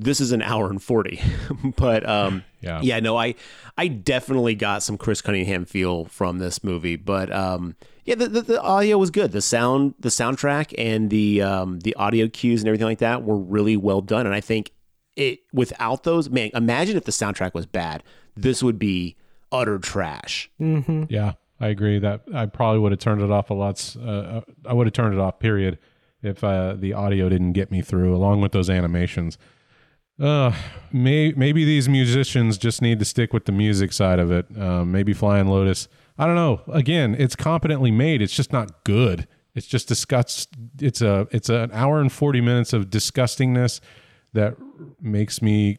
This 0.00 0.20
is 0.20 0.30
an 0.32 0.42
hour 0.42 0.68
and 0.70 0.82
forty, 0.82 1.20
but 1.76 2.08
um, 2.08 2.44
Yeah. 2.60 2.80
yeah, 2.82 3.00
no, 3.00 3.16
I 3.16 3.34
I 3.76 3.88
definitely 3.88 4.54
got 4.54 4.82
some 4.82 4.96
Chris 4.98 5.20
Cunningham 5.22 5.64
feel 5.64 6.04
from 6.06 6.38
this 6.38 6.62
movie, 6.62 6.96
but 6.96 7.32
um, 7.32 7.74
yeah, 8.08 8.14
the, 8.14 8.26
the, 8.26 8.40
the 8.40 8.62
audio 8.62 8.96
was 8.96 9.10
good. 9.10 9.32
The 9.32 9.42
sound, 9.42 9.92
the 10.00 10.08
soundtrack, 10.08 10.74
and 10.78 11.10
the 11.10 11.42
um, 11.42 11.80
the 11.80 11.94
audio 11.96 12.26
cues 12.26 12.62
and 12.62 12.68
everything 12.68 12.86
like 12.86 13.00
that 13.00 13.22
were 13.22 13.36
really 13.36 13.76
well 13.76 14.00
done. 14.00 14.24
And 14.24 14.34
I 14.34 14.40
think 14.40 14.70
it 15.14 15.40
without 15.52 16.04
those, 16.04 16.30
man, 16.30 16.50
imagine 16.54 16.96
if 16.96 17.04
the 17.04 17.12
soundtrack 17.12 17.52
was 17.52 17.66
bad. 17.66 18.02
This 18.34 18.62
would 18.62 18.78
be 18.78 19.16
utter 19.52 19.78
trash. 19.78 20.50
Mm-hmm. 20.58 21.04
Yeah, 21.10 21.34
I 21.60 21.66
agree 21.68 21.98
that 21.98 22.22
I 22.34 22.46
probably 22.46 22.78
would 22.78 22.92
have 22.92 22.98
turned 22.98 23.20
it 23.20 23.30
off 23.30 23.50
a 23.50 23.54
lot. 23.54 23.94
Uh, 24.02 24.40
I 24.64 24.72
would 24.72 24.86
have 24.86 24.94
turned 24.94 25.12
it 25.12 25.20
off. 25.20 25.38
Period. 25.38 25.78
If 26.22 26.42
uh, 26.42 26.76
the 26.78 26.94
audio 26.94 27.28
didn't 27.28 27.52
get 27.52 27.70
me 27.70 27.82
through, 27.82 28.16
along 28.16 28.40
with 28.40 28.52
those 28.52 28.70
animations. 28.70 29.36
Uh, 30.18 30.52
may, 30.92 31.32
maybe 31.32 31.62
these 31.66 31.90
musicians 31.90 32.56
just 32.56 32.80
need 32.80 33.00
to 33.00 33.04
stick 33.04 33.34
with 33.34 33.44
the 33.44 33.52
music 33.52 33.92
side 33.92 34.18
of 34.18 34.32
it. 34.32 34.46
Um, 34.58 34.92
maybe 34.92 35.12
Flying 35.12 35.46
Lotus. 35.46 35.88
I 36.18 36.26
don't 36.26 36.34
know. 36.34 36.60
Again, 36.68 37.14
it's 37.18 37.36
competently 37.36 37.90
made. 37.90 38.22
It's 38.22 38.32
just 38.34 38.52
not 38.52 38.84
good. 38.84 39.28
It's 39.54 39.66
just 39.66 39.88
disgust. 39.88 40.48
It's 40.80 41.00
a 41.00 41.26
it's 41.30 41.48
an 41.48 41.70
hour 41.72 42.00
and 42.00 42.12
forty 42.12 42.40
minutes 42.40 42.72
of 42.72 42.86
disgustingness 42.90 43.80
that 44.32 44.56
makes 45.00 45.40
me 45.42 45.78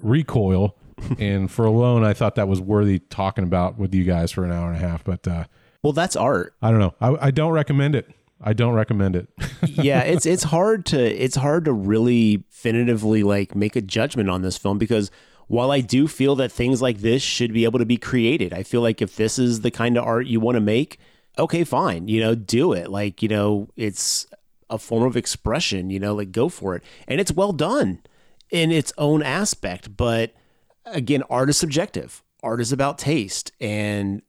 recoil. 0.00 0.76
and 1.18 1.50
for 1.50 1.64
alone, 1.64 2.04
I 2.04 2.12
thought 2.12 2.36
that 2.36 2.46
was 2.46 2.60
worthy 2.60 3.00
talking 3.00 3.42
about 3.44 3.78
with 3.78 3.94
you 3.94 4.04
guys 4.04 4.30
for 4.30 4.44
an 4.44 4.52
hour 4.52 4.68
and 4.68 4.76
a 4.76 4.78
half. 4.86 5.02
But 5.02 5.26
uh, 5.26 5.44
Well, 5.82 5.92
that's 5.92 6.14
art. 6.14 6.54
I 6.62 6.70
don't 6.70 6.78
know. 6.78 6.94
I, 7.00 7.26
I 7.26 7.30
don't 7.30 7.52
recommend 7.52 7.96
it. 7.96 8.08
I 8.40 8.52
don't 8.52 8.74
recommend 8.74 9.16
it. 9.16 9.28
yeah, 9.66 10.00
it's 10.00 10.26
it's 10.26 10.44
hard 10.44 10.86
to 10.86 10.98
it's 11.00 11.36
hard 11.36 11.64
to 11.64 11.72
really 11.72 12.44
definitively 12.64 13.22
like 13.22 13.54
make 13.54 13.76
a 13.76 13.82
judgment 13.82 14.30
on 14.30 14.42
this 14.42 14.56
film 14.56 14.78
because 14.78 15.10
while 15.48 15.70
I 15.70 15.80
do 15.80 16.08
feel 16.08 16.36
that 16.36 16.52
things 16.52 16.80
like 16.80 16.98
this 16.98 17.22
should 17.22 17.52
be 17.52 17.64
able 17.64 17.78
to 17.78 17.86
be 17.86 17.96
created, 17.96 18.52
I 18.52 18.62
feel 18.62 18.80
like 18.80 19.02
if 19.02 19.16
this 19.16 19.38
is 19.38 19.60
the 19.60 19.70
kind 19.70 19.96
of 19.96 20.04
art 20.04 20.26
you 20.26 20.40
want 20.40 20.56
to 20.56 20.60
make, 20.60 20.98
okay, 21.38 21.64
fine, 21.64 22.08
you 22.08 22.20
know, 22.20 22.34
do 22.34 22.72
it. 22.72 22.90
Like, 22.90 23.22
you 23.22 23.28
know, 23.28 23.68
it's 23.76 24.26
a 24.70 24.78
form 24.78 25.04
of 25.04 25.16
expression, 25.16 25.90
you 25.90 26.00
know, 26.00 26.14
like 26.14 26.32
go 26.32 26.48
for 26.48 26.76
it. 26.76 26.82
And 27.06 27.20
it's 27.20 27.32
well 27.32 27.52
done 27.52 28.00
in 28.50 28.70
its 28.70 28.92
own 28.98 29.22
aspect, 29.22 29.96
but 29.96 30.32
again, 30.86 31.22
art 31.28 31.50
is 31.50 31.56
subjective. 31.56 32.22
Art 32.42 32.60
is 32.60 32.72
about 32.72 32.98
taste 32.98 33.52
and 33.60 34.22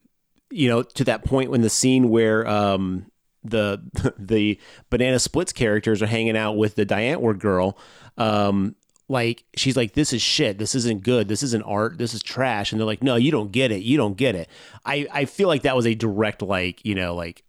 you 0.51 0.69
know, 0.69 0.83
to 0.83 1.03
that 1.03 1.25
point 1.25 1.51
when 1.51 1.61
the 1.61 1.69
scene 1.69 2.09
where 2.09 2.47
um 2.47 3.07
the 3.43 3.81
the 4.17 4.59
banana 4.89 5.19
splits 5.19 5.53
characters 5.53 6.01
are 6.01 6.07
hanging 6.07 6.37
out 6.37 6.53
with 6.53 6.75
the 6.75 6.85
Die 6.85 7.01
Antwoord 7.01 7.39
girl, 7.39 7.77
um, 8.17 8.75
like 9.07 9.43
she's 9.55 9.77
like, 9.77 9.93
This 9.93 10.13
is 10.13 10.21
shit, 10.21 10.57
this 10.57 10.75
isn't 10.75 11.03
good, 11.03 11.27
this 11.27 11.43
isn't 11.43 11.63
art, 11.63 11.97
this 11.97 12.13
is 12.13 12.23
trash. 12.23 12.71
And 12.71 12.79
they're 12.79 12.85
like, 12.85 13.03
No, 13.03 13.15
you 13.15 13.31
don't 13.31 13.51
get 13.51 13.71
it, 13.71 13.81
you 13.83 13.97
don't 13.97 14.17
get 14.17 14.35
it. 14.35 14.49
I, 14.85 15.07
I 15.11 15.25
feel 15.25 15.47
like 15.47 15.63
that 15.63 15.75
was 15.75 15.85
a 15.85 15.95
direct 15.95 16.41
like, 16.41 16.83
you 16.85 16.95
know, 16.95 17.15
like 17.15 17.43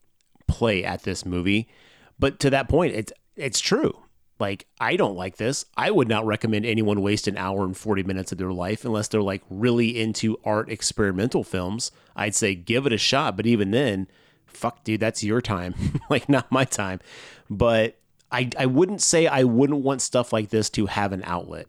play 0.46 0.84
at 0.84 1.02
this 1.02 1.24
movie. 1.24 1.68
But 2.18 2.40
to 2.40 2.50
that 2.50 2.68
point, 2.68 2.94
it's 2.94 3.12
it's 3.36 3.60
true. 3.60 3.94
Like, 4.38 4.66
I 4.78 4.96
don't 4.96 5.16
like 5.16 5.36
this. 5.36 5.64
I 5.76 5.90
would 5.90 6.08
not 6.08 6.26
recommend 6.26 6.66
anyone 6.66 7.00
waste 7.00 7.26
an 7.26 7.38
hour 7.38 7.64
and 7.64 7.76
40 7.76 8.02
minutes 8.02 8.32
of 8.32 8.38
their 8.38 8.52
life 8.52 8.84
unless 8.84 9.08
they're 9.08 9.22
like 9.22 9.42
really 9.48 9.98
into 9.98 10.38
art 10.44 10.70
experimental 10.70 11.42
films. 11.42 11.90
I'd 12.14 12.34
say 12.34 12.54
give 12.54 12.86
it 12.86 12.92
a 12.92 12.98
shot. 12.98 13.36
But 13.36 13.46
even 13.46 13.70
then, 13.70 14.08
fuck, 14.44 14.84
dude, 14.84 15.00
that's 15.00 15.24
your 15.24 15.40
time. 15.40 15.74
like, 16.10 16.28
not 16.28 16.52
my 16.52 16.64
time. 16.64 17.00
But 17.48 17.98
I, 18.30 18.50
I 18.58 18.66
wouldn't 18.66 19.02
say 19.02 19.26
I 19.26 19.44
wouldn't 19.44 19.80
want 19.80 20.02
stuff 20.02 20.32
like 20.32 20.50
this 20.50 20.68
to 20.70 20.86
have 20.86 21.12
an 21.12 21.22
outlet. 21.24 21.66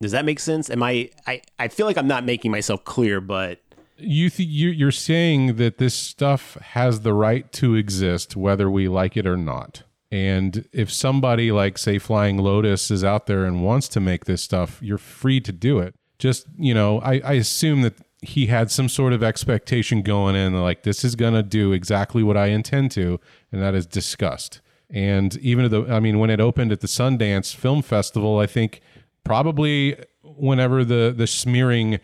Does 0.00 0.12
that 0.12 0.24
make 0.24 0.40
sense? 0.40 0.68
Am 0.68 0.82
I, 0.82 1.10
I, 1.26 1.42
I 1.58 1.68
feel 1.68 1.86
like 1.86 1.96
I'm 1.96 2.08
not 2.08 2.24
making 2.24 2.50
myself 2.50 2.84
clear, 2.84 3.20
but 3.20 3.60
you 3.98 4.28
th- 4.28 4.48
you 4.48 4.68
you're 4.68 4.90
saying 4.90 5.56
that 5.56 5.78
this 5.78 5.94
stuff 5.94 6.54
has 6.54 7.00
the 7.00 7.14
right 7.14 7.50
to 7.52 7.74
exist 7.74 8.36
whether 8.36 8.70
we 8.70 8.88
like 8.88 9.16
it 9.16 9.26
or 9.26 9.36
not. 9.36 9.84
And 10.10 10.68
if 10.72 10.92
somebody 10.92 11.50
like 11.50 11.78
say 11.78 11.98
Flying 11.98 12.38
Lotus 12.38 12.90
is 12.90 13.02
out 13.02 13.26
there 13.26 13.44
and 13.44 13.64
wants 13.64 13.88
to 13.88 14.00
make 14.00 14.26
this 14.26 14.42
stuff, 14.42 14.78
you're 14.82 14.98
free 14.98 15.40
to 15.40 15.52
do 15.52 15.78
it. 15.78 15.94
Just, 16.18 16.46
you 16.56 16.74
know, 16.74 17.00
I, 17.00 17.20
I 17.24 17.32
assume 17.34 17.82
that 17.82 17.94
he 18.22 18.46
had 18.46 18.70
some 18.70 18.88
sort 18.88 19.12
of 19.12 19.22
expectation 19.22 20.02
going 20.02 20.34
in 20.36 20.54
like 20.60 20.82
this 20.82 21.04
is 21.04 21.14
going 21.16 21.34
to 21.34 21.42
do 21.42 21.72
exactly 21.72 22.22
what 22.22 22.36
I 22.36 22.46
intend 22.46 22.90
to 22.92 23.20
and 23.52 23.62
that 23.62 23.74
is 23.74 23.86
disgust. 23.86 24.60
And 24.90 25.36
even 25.38 25.70
though 25.70 25.86
I 25.86 26.00
mean 26.00 26.18
when 26.18 26.30
it 26.30 26.40
opened 26.40 26.72
at 26.72 26.80
the 26.80 26.86
Sundance 26.86 27.54
Film 27.54 27.82
Festival, 27.82 28.38
I 28.38 28.46
think 28.46 28.80
probably 29.24 29.96
whenever 30.22 30.84
the 30.84 31.12
the 31.16 31.26
smearing 31.26 31.98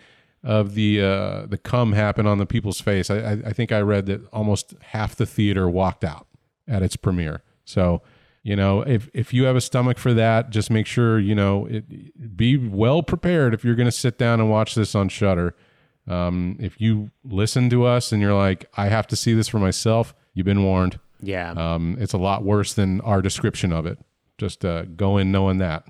of 0.45 0.75
the 0.75 1.01
uh, 1.01 1.47
the 1.47 1.59
cum 1.59 1.93
happened 1.93 2.29
on 2.29 2.39
the 2.39 2.47
people's 2.47 2.81
face, 2.81 3.11
I, 3.11 3.33
I, 3.47 3.53
think 3.53 3.71
I 3.71 3.81
read 3.81 4.07
that 4.07 4.27
almost 4.33 4.75
half 4.81 5.15
the 5.15 5.27
theater 5.27 5.71
walked 5.71 6.03
out 6.03 6.27
at 6.67 6.83
its 6.83 6.97
premiere. 6.97 7.43
So, 7.65 8.03
you 8.43 8.57
know, 8.57 8.83
if 8.83 9.09
if 9.15 9.33
you 9.33 9.45
have 9.45 9.55
a 9.55 9.61
stomach 9.61 9.99
for 9.99 10.13
that, 10.15 10.51
just 10.51 10.71
make 10.71 10.87
sure 10.87 11.21
you 11.21 11.35
know 11.35 11.67
it, 11.67 12.37
be 12.37 12.57
well 12.57 13.03
prepared 13.03 13.55
if 13.55 13.65
you're 13.65 13.77
going 13.77 13.87
to 13.87 13.93
sit 13.93 14.19
down 14.19 14.41
and 14.41 14.51
watch 14.51 14.75
this 14.75 14.95
on 14.95 15.09
Shudder. 15.09 15.55
Um, 16.09 16.57
if 16.59 16.81
you 16.81 17.13
listen 17.23 17.71
to 17.71 17.85
us 17.85 18.11
and 18.11 18.21
you're 18.21 18.35
like, 18.35 18.69
I 18.77 18.89
have 18.89 19.07
to 19.09 19.17
see 19.17 19.35
this 19.35 19.47
for 19.47 19.61
myself, 19.61 20.13
you've 20.35 20.47
been 20.47 20.65
warned. 20.65 20.99
Yeah. 21.23 21.53
Um, 21.53 21.97
it's 21.99 22.13
a 22.13 22.19
lot 22.19 22.45
worse 22.45 22.75
than 22.75 23.01
our 23.03 23.23
description 23.23 23.73
of 23.73 23.87
it. 23.87 23.99
Just 24.39 24.65
uh, 24.65 24.83
go 24.83 25.17
in 25.17 25.31
knowing 25.33 25.59
that. 25.59 25.85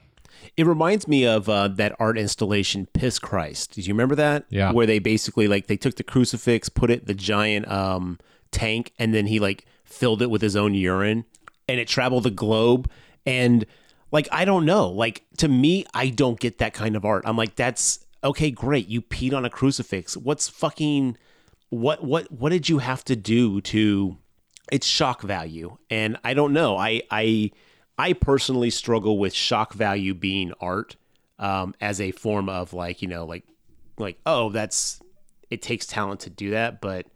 It 0.57 0.67
reminds 0.67 1.09
me 1.09 1.27
of 1.27 1.49
uh, 1.49 1.69
that 1.69 1.97
art 1.99 2.19
installation, 2.19 2.87
Piss 2.87 3.19
Christ. 3.19 3.75
Did 3.75 3.87
you 3.87 3.95
remember 3.95 4.15
that? 4.17 4.45
Yeah. 4.51 4.73
Where 4.73 4.87
they 4.87 4.99
basically 4.99 5.49
like 5.49 5.67
they 5.67 5.77
took 5.77 5.97
the 5.97 6.03
crucifix, 6.03 6.69
put 6.69 6.91
it 6.91 7.07
the 7.07 7.15
giant 7.15 7.71
um, 7.71 8.19
tank, 8.51 8.93
and 8.99 9.15
then 9.15 9.27
he 9.27 9.41
like 9.41 9.65
filled 9.85 10.21
it 10.21 10.31
with 10.31 10.43
his 10.43 10.57
own 10.57 10.75
urine, 10.75 11.25
and 11.69 11.81
it 11.81 11.89
traveled 11.89 12.25
the 12.25 12.31
globe. 12.31 12.91
And 13.25 13.65
like 14.11 14.29
I 14.31 14.45
don't 14.45 14.67
know, 14.67 14.89
like 14.89 15.25
to 15.39 15.49
me, 15.49 15.87
I 15.95 16.09
don't 16.09 16.39
get 16.39 16.59
that 16.59 16.75
kind 16.75 16.97
of 16.97 17.05
art. 17.05 17.23
I'm 17.27 17.37
like, 17.37 17.57
that's 17.57 18.05
okay, 18.23 18.51
great. 18.51 18.89
You 18.89 19.01
peed 19.01 19.33
on 19.33 19.45
a 19.45 19.51
crucifix. 19.51 20.17
What's 20.17 20.49
fucking 20.49 21.17
what 21.71 22.05
what 22.05 22.31
what 22.31 22.51
did 22.51 22.69
you 22.69 22.79
have 22.79 23.05
to 23.05 23.17
do 23.17 23.61
to? 23.63 24.19
It's 24.73 24.87
shock 24.89 25.23
value, 25.23 25.77
and 25.89 26.19
I 26.25 26.35
don't 26.35 26.53
know. 26.53 26.77
I 26.77 27.03
I. 27.11 27.53
I 27.99 28.15
personally 28.15 28.71
struggle 28.71 29.19
with 29.19 29.35
shock 29.35 29.75
value 29.75 30.15
being 30.15 30.55
art 30.61 30.97
um, 31.39 31.75
as 31.79 32.01
a 32.01 32.11
form 32.11 32.49
of 32.49 32.73
like 32.73 33.03
you 33.03 33.07
know 33.07 33.27
like 33.27 33.45
like 33.99 34.19
oh 34.25 34.49
that's 34.49 35.01
it 35.51 35.61
takes 35.61 35.87
talent 35.87 36.21
to 36.21 36.31
do 36.31 36.51
that, 36.53 36.81
but 36.81 37.07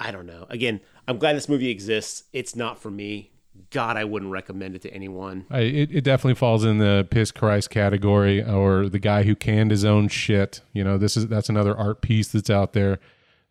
I 0.00 0.10
don't 0.10 0.24
know. 0.24 0.46
Again, 0.48 0.80
I'm 1.06 1.18
glad 1.18 1.36
this 1.36 1.48
movie 1.48 1.68
exists. 1.68 2.24
It's 2.32 2.56
not 2.56 2.80
for 2.80 2.90
me. 2.90 3.30
God, 3.70 3.98
I 3.98 4.04
wouldn't 4.04 4.32
recommend 4.32 4.74
it 4.74 4.82
to 4.82 4.90
anyone. 4.90 5.44
I, 5.50 5.60
it, 5.60 5.90
it 5.92 6.00
definitely 6.02 6.34
falls 6.36 6.64
in 6.64 6.78
the 6.78 7.06
piss 7.10 7.30
Christ 7.30 7.68
category, 7.68 8.42
or 8.42 8.88
the 8.88 8.98
guy 8.98 9.24
who 9.24 9.36
canned 9.36 9.70
his 9.70 9.84
own 9.84 10.08
shit. 10.08 10.62
You 10.72 10.84
know, 10.84 10.96
this 10.96 11.16
is 11.16 11.28
that's 11.28 11.50
another 11.50 11.76
art 11.76 12.00
piece 12.00 12.28
that's 12.28 12.50
out 12.50 12.72
there. 12.72 12.98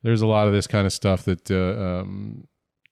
There's 0.02 0.22
a 0.22 0.28
lot 0.28 0.48
of 0.48 0.54
this 0.54 0.68
kind 0.68 0.86
of 0.86 0.94
stuff 0.94 1.24
that, 1.24 1.50
uh, 1.50 2.02
um, 2.02 2.48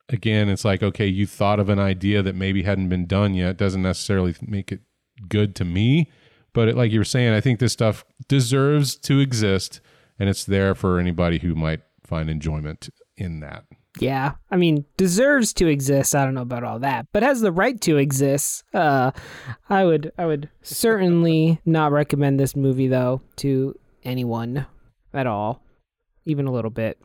again, 0.10 0.50
it's 0.50 0.66
like 0.66 0.84
okay, 0.84 1.08
you 1.08 1.26
thought 1.26 1.60
of 1.60 1.70
an 1.70 1.80
idea 1.80 2.22
that 2.22 2.36
maybe 2.36 2.64
hadn't 2.64 2.90
been 2.90 3.06
done 3.06 3.34
yet. 3.34 3.58
Doesn't 3.58 3.82
necessarily 3.82 4.36
make 4.42 4.72
it 4.72 4.82
good 5.28 5.56
to 5.56 5.66
me, 5.66 6.12
but 6.54 6.70
it, 6.70 6.78
like 6.78 6.92
you 6.92 7.00
were 7.00 7.06
saying, 7.06 7.34
I 7.34 7.42
think 7.42 7.60
this 7.60 7.74
stuff 7.74 8.06
deserves 8.28 8.96
to 8.98 9.20
exist, 9.20 9.82
and 10.20 10.30
it's 10.30 10.46
there 10.46 10.76
for 10.76 11.00
anybody 11.00 11.40
who 11.40 11.56
might 11.56 11.82
find 12.04 12.30
enjoyment 12.30 12.90
in 13.18 13.40
that. 13.42 13.66
Yeah, 14.00 14.34
I 14.50 14.58
mean, 14.58 14.86
deserves 14.98 15.54
to 15.54 15.68
exist. 15.68 16.16
I 16.16 16.26
don't 16.26 16.34
know 16.34 16.42
about 16.42 16.64
all 16.64 16.80
that, 16.80 17.08
but 17.12 17.22
has 17.22 17.42
the 17.42 17.52
right 17.52 17.80
to 17.82 17.98
exist. 17.98 18.64
Uh, 18.74 19.12
I 19.70 19.86
would, 19.86 20.12
I 20.18 20.26
would 20.26 20.50
certainly 20.64 21.62
not 21.66 21.92
recommend 21.92 22.40
this 22.40 22.56
movie 22.56 22.88
though 22.88 23.22
to 23.38 23.76
anyone 24.04 24.66
at 25.14 25.28
all, 25.28 25.64
even 26.26 26.48
a 26.48 26.52
little 26.52 26.72
bit. 26.72 27.00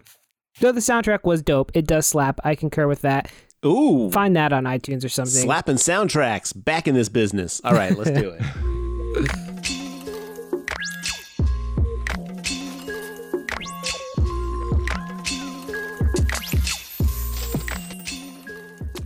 Though 0.61 0.73
the 0.73 0.81
soundtrack 0.81 1.25
was 1.25 1.43
dope, 1.43 1.71
it 1.75 1.87
does 1.87 2.07
slap. 2.07 2.41
I 2.45 2.55
concur 2.55 2.87
with 2.89 3.03
that. 3.03 3.31
Ooh, 3.65 4.11
Find 4.11 4.37
that 4.37 4.53
on 4.53 4.65
iTunes 4.65 5.05
or 5.05 5.09
something. 5.09 5.43
slapping 5.43 5.77
soundtracks 5.77 6.53
back 6.55 6.87
in 6.87 6.95
this 6.95 7.09
business. 7.09 7.61
All 7.65 7.73
right, 7.73 7.97
let's 7.97 8.11
do 8.11 8.31
it. 8.39 9.39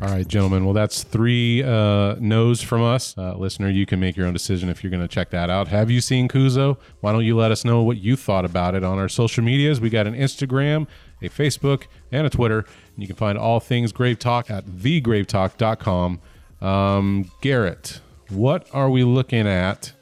All 0.00 0.08
right, 0.08 0.26
gentlemen. 0.26 0.64
Well, 0.64 0.74
that's 0.74 1.04
three 1.04 1.62
uh, 1.62 2.16
no's 2.18 2.60
from 2.60 2.82
us. 2.82 3.16
Uh, 3.16 3.36
listener, 3.36 3.68
you 3.70 3.86
can 3.86 4.00
make 4.00 4.16
your 4.16 4.26
own 4.26 4.32
decision 4.32 4.68
if 4.68 4.82
you're 4.82 4.90
going 4.90 5.00
to 5.02 5.06
check 5.06 5.30
that 5.30 5.48
out. 5.48 5.68
Have 5.68 5.92
you 5.92 6.00
seen 6.00 6.26
Kuso? 6.26 6.76
Why 7.00 7.12
don't 7.12 7.24
you 7.24 7.36
let 7.36 7.52
us 7.52 7.64
know 7.64 7.82
what 7.82 7.98
you 7.98 8.16
thought 8.16 8.44
about 8.44 8.74
it 8.74 8.82
on 8.82 8.98
our 8.98 9.08
social 9.08 9.44
medias? 9.44 9.80
We 9.80 9.90
got 9.90 10.08
an 10.08 10.14
Instagram, 10.14 10.88
a 11.22 11.28
Facebook, 11.28 11.84
and 12.10 12.26
a 12.26 12.30
Twitter. 12.30 12.58
And 12.58 12.98
you 12.98 13.06
can 13.06 13.16
find 13.16 13.38
all 13.38 13.60
things 13.60 13.92
Grave 13.92 14.18
Talk 14.18 14.50
at 14.50 14.66
thegravetalk.com. 14.66 16.20
Um, 16.60 17.30
Garrett, 17.40 18.00
what 18.28 18.68
are 18.72 18.88
we 18.88 19.04
looking 19.04 19.46
at 19.46 19.92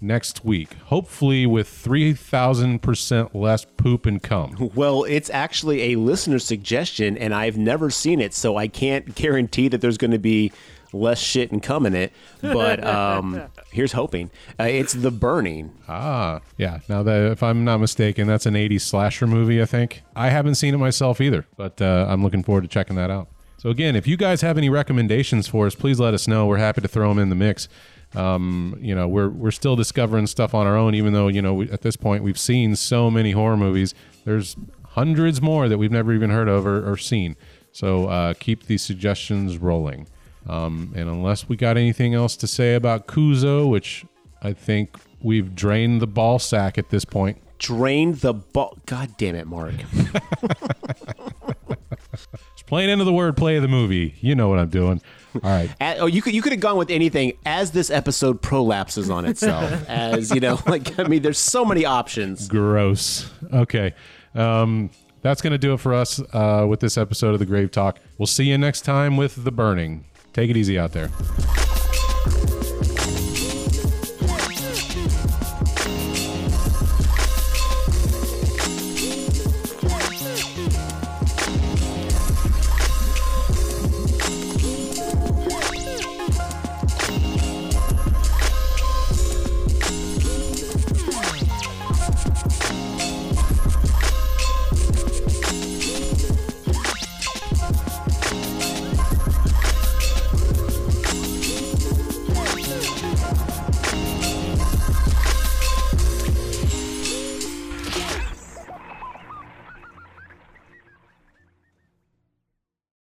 next 0.00 0.44
week? 0.44 0.74
Hopefully, 0.84 1.46
with 1.46 1.68
3,000% 1.68 3.34
less 3.34 3.64
poop 3.64 4.06
and 4.06 4.22
cum. 4.22 4.70
Well, 4.74 5.04
it's 5.04 5.30
actually 5.30 5.92
a 5.92 5.96
listener 5.96 6.38
suggestion, 6.38 7.16
and 7.18 7.34
I've 7.34 7.56
never 7.56 7.90
seen 7.90 8.20
it, 8.20 8.34
so 8.34 8.56
I 8.56 8.68
can't 8.68 9.14
guarantee 9.14 9.68
that 9.68 9.80
there's 9.80 9.98
going 9.98 10.10
to 10.12 10.18
be 10.18 10.52
less 10.92 11.18
shit 11.18 11.52
and 11.52 11.62
cum 11.62 11.86
in 11.86 11.94
it. 11.94 12.12
But 12.40 12.84
um, 12.84 13.42
here's 13.72 13.92
hoping. 13.92 14.30
Uh, 14.58 14.64
it's 14.64 14.92
The 14.92 15.10
Burning. 15.10 15.72
Ah, 15.88 16.40
yeah. 16.56 16.80
Now 16.88 17.02
that 17.02 17.32
if 17.32 17.42
I'm 17.42 17.64
not 17.64 17.78
mistaken, 17.78 18.26
that's 18.26 18.46
an 18.46 18.54
80s 18.54 18.82
slasher 18.82 19.26
movie. 19.26 19.60
I 19.62 19.66
think 19.66 20.02
I 20.14 20.30
haven't 20.30 20.56
seen 20.56 20.74
it 20.74 20.78
myself 20.78 21.20
either, 21.20 21.46
but 21.56 21.80
uh, 21.80 22.06
I'm 22.08 22.22
looking 22.22 22.42
forward 22.42 22.62
to 22.62 22.68
checking 22.68 22.96
that 22.96 23.10
out. 23.10 23.28
So 23.58 23.68
again, 23.68 23.94
if 23.94 24.06
you 24.06 24.16
guys 24.16 24.40
have 24.40 24.56
any 24.56 24.70
recommendations 24.70 25.46
for 25.46 25.66
us, 25.66 25.74
please 25.74 26.00
let 26.00 26.14
us 26.14 26.26
know. 26.26 26.46
We're 26.46 26.56
happy 26.56 26.80
to 26.80 26.88
throw 26.88 27.10
them 27.10 27.18
in 27.18 27.28
the 27.28 27.34
mix. 27.34 27.68
Um, 28.14 28.76
you 28.80 28.94
know, 28.94 29.06
we're 29.06 29.28
we're 29.28 29.50
still 29.50 29.76
discovering 29.76 30.26
stuff 30.26 30.54
on 30.54 30.66
our 30.66 30.76
own, 30.76 30.94
even 30.94 31.12
though 31.12 31.28
you 31.28 31.42
know 31.42 31.54
we, 31.54 31.70
at 31.70 31.82
this 31.82 31.94
point 31.94 32.24
we've 32.24 32.38
seen 32.38 32.74
so 32.74 33.10
many 33.10 33.32
horror 33.32 33.56
movies. 33.58 33.94
There's 34.24 34.56
hundreds 34.84 35.40
more 35.40 35.68
that 35.68 35.78
we've 35.78 35.92
never 35.92 36.12
even 36.12 36.30
heard 36.30 36.48
of 36.48 36.66
or, 36.66 36.90
or 36.90 36.96
seen. 36.96 37.36
So 37.70 38.06
uh, 38.06 38.34
keep 38.34 38.66
these 38.66 38.82
suggestions 38.82 39.58
rolling. 39.58 40.08
Um, 40.48 40.92
and 40.96 41.08
unless 41.08 41.48
we 41.48 41.56
got 41.56 41.76
anything 41.76 42.14
else 42.14 42.36
to 42.36 42.46
say 42.46 42.74
about 42.74 43.06
Kuso, 43.06 43.68
which 43.68 44.04
I 44.42 44.52
think 44.52 44.96
we've 45.22 45.54
drained 45.54 46.00
the 46.00 46.06
ball 46.06 46.38
sack 46.38 46.78
at 46.78 46.90
this 46.90 47.04
point. 47.04 47.38
Drained 47.58 48.16
the 48.16 48.32
ball. 48.32 48.78
God 48.86 49.16
damn 49.18 49.34
it, 49.34 49.46
Mark. 49.46 49.74
Just 52.56 52.66
playing 52.66 52.88
into 52.90 53.04
the 53.04 53.12
wordplay 53.12 53.56
of 53.56 53.62
the 53.62 53.68
movie. 53.68 54.14
You 54.20 54.34
know 54.34 54.48
what 54.48 54.58
I'm 54.58 54.70
doing. 54.70 55.02
All 55.34 55.40
right. 55.42 55.70
At- 55.80 56.00
oh, 56.00 56.06
you 56.06 56.22
could 56.22 56.34
you 56.34 56.42
could 56.42 56.52
have 56.52 56.60
gone 56.60 56.78
with 56.78 56.90
anything 56.90 57.34
as 57.44 57.72
this 57.72 57.90
episode 57.90 58.40
prolapses 58.42 59.12
on 59.12 59.26
itself. 59.26 59.70
as 59.88 60.30
you 60.34 60.40
know, 60.40 60.58
like 60.66 60.98
I 60.98 61.04
mean, 61.04 61.22
there's 61.22 61.38
so 61.38 61.64
many 61.64 61.84
options. 61.84 62.48
Gross. 62.48 63.30
Okay. 63.52 63.94
Um, 64.34 64.90
that's 65.22 65.42
going 65.42 65.52
to 65.52 65.58
do 65.58 65.74
it 65.74 65.80
for 65.80 65.92
us 65.92 66.20
uh, 66.32 66.64
with 66.68 66.80
this 66.80 66.96
episode 66.96 67.34
of 67.34 67.40
The 67.40 67.46
Grave 67.46 67.70
Talk. 67.70 67.98
We'll 68.16 68.26
see 68.26 68.44
you 68.44 68.56
next 68.56 68.82
time 68.82 69.18
with 69.18 69.44
The 69.44 69.52
Burning. 69.52 70.06
Take 70.32 70.50
it 70.50 70.56
easy 70.56 70.78
out 70.78 70.92
there. 70.92 71.10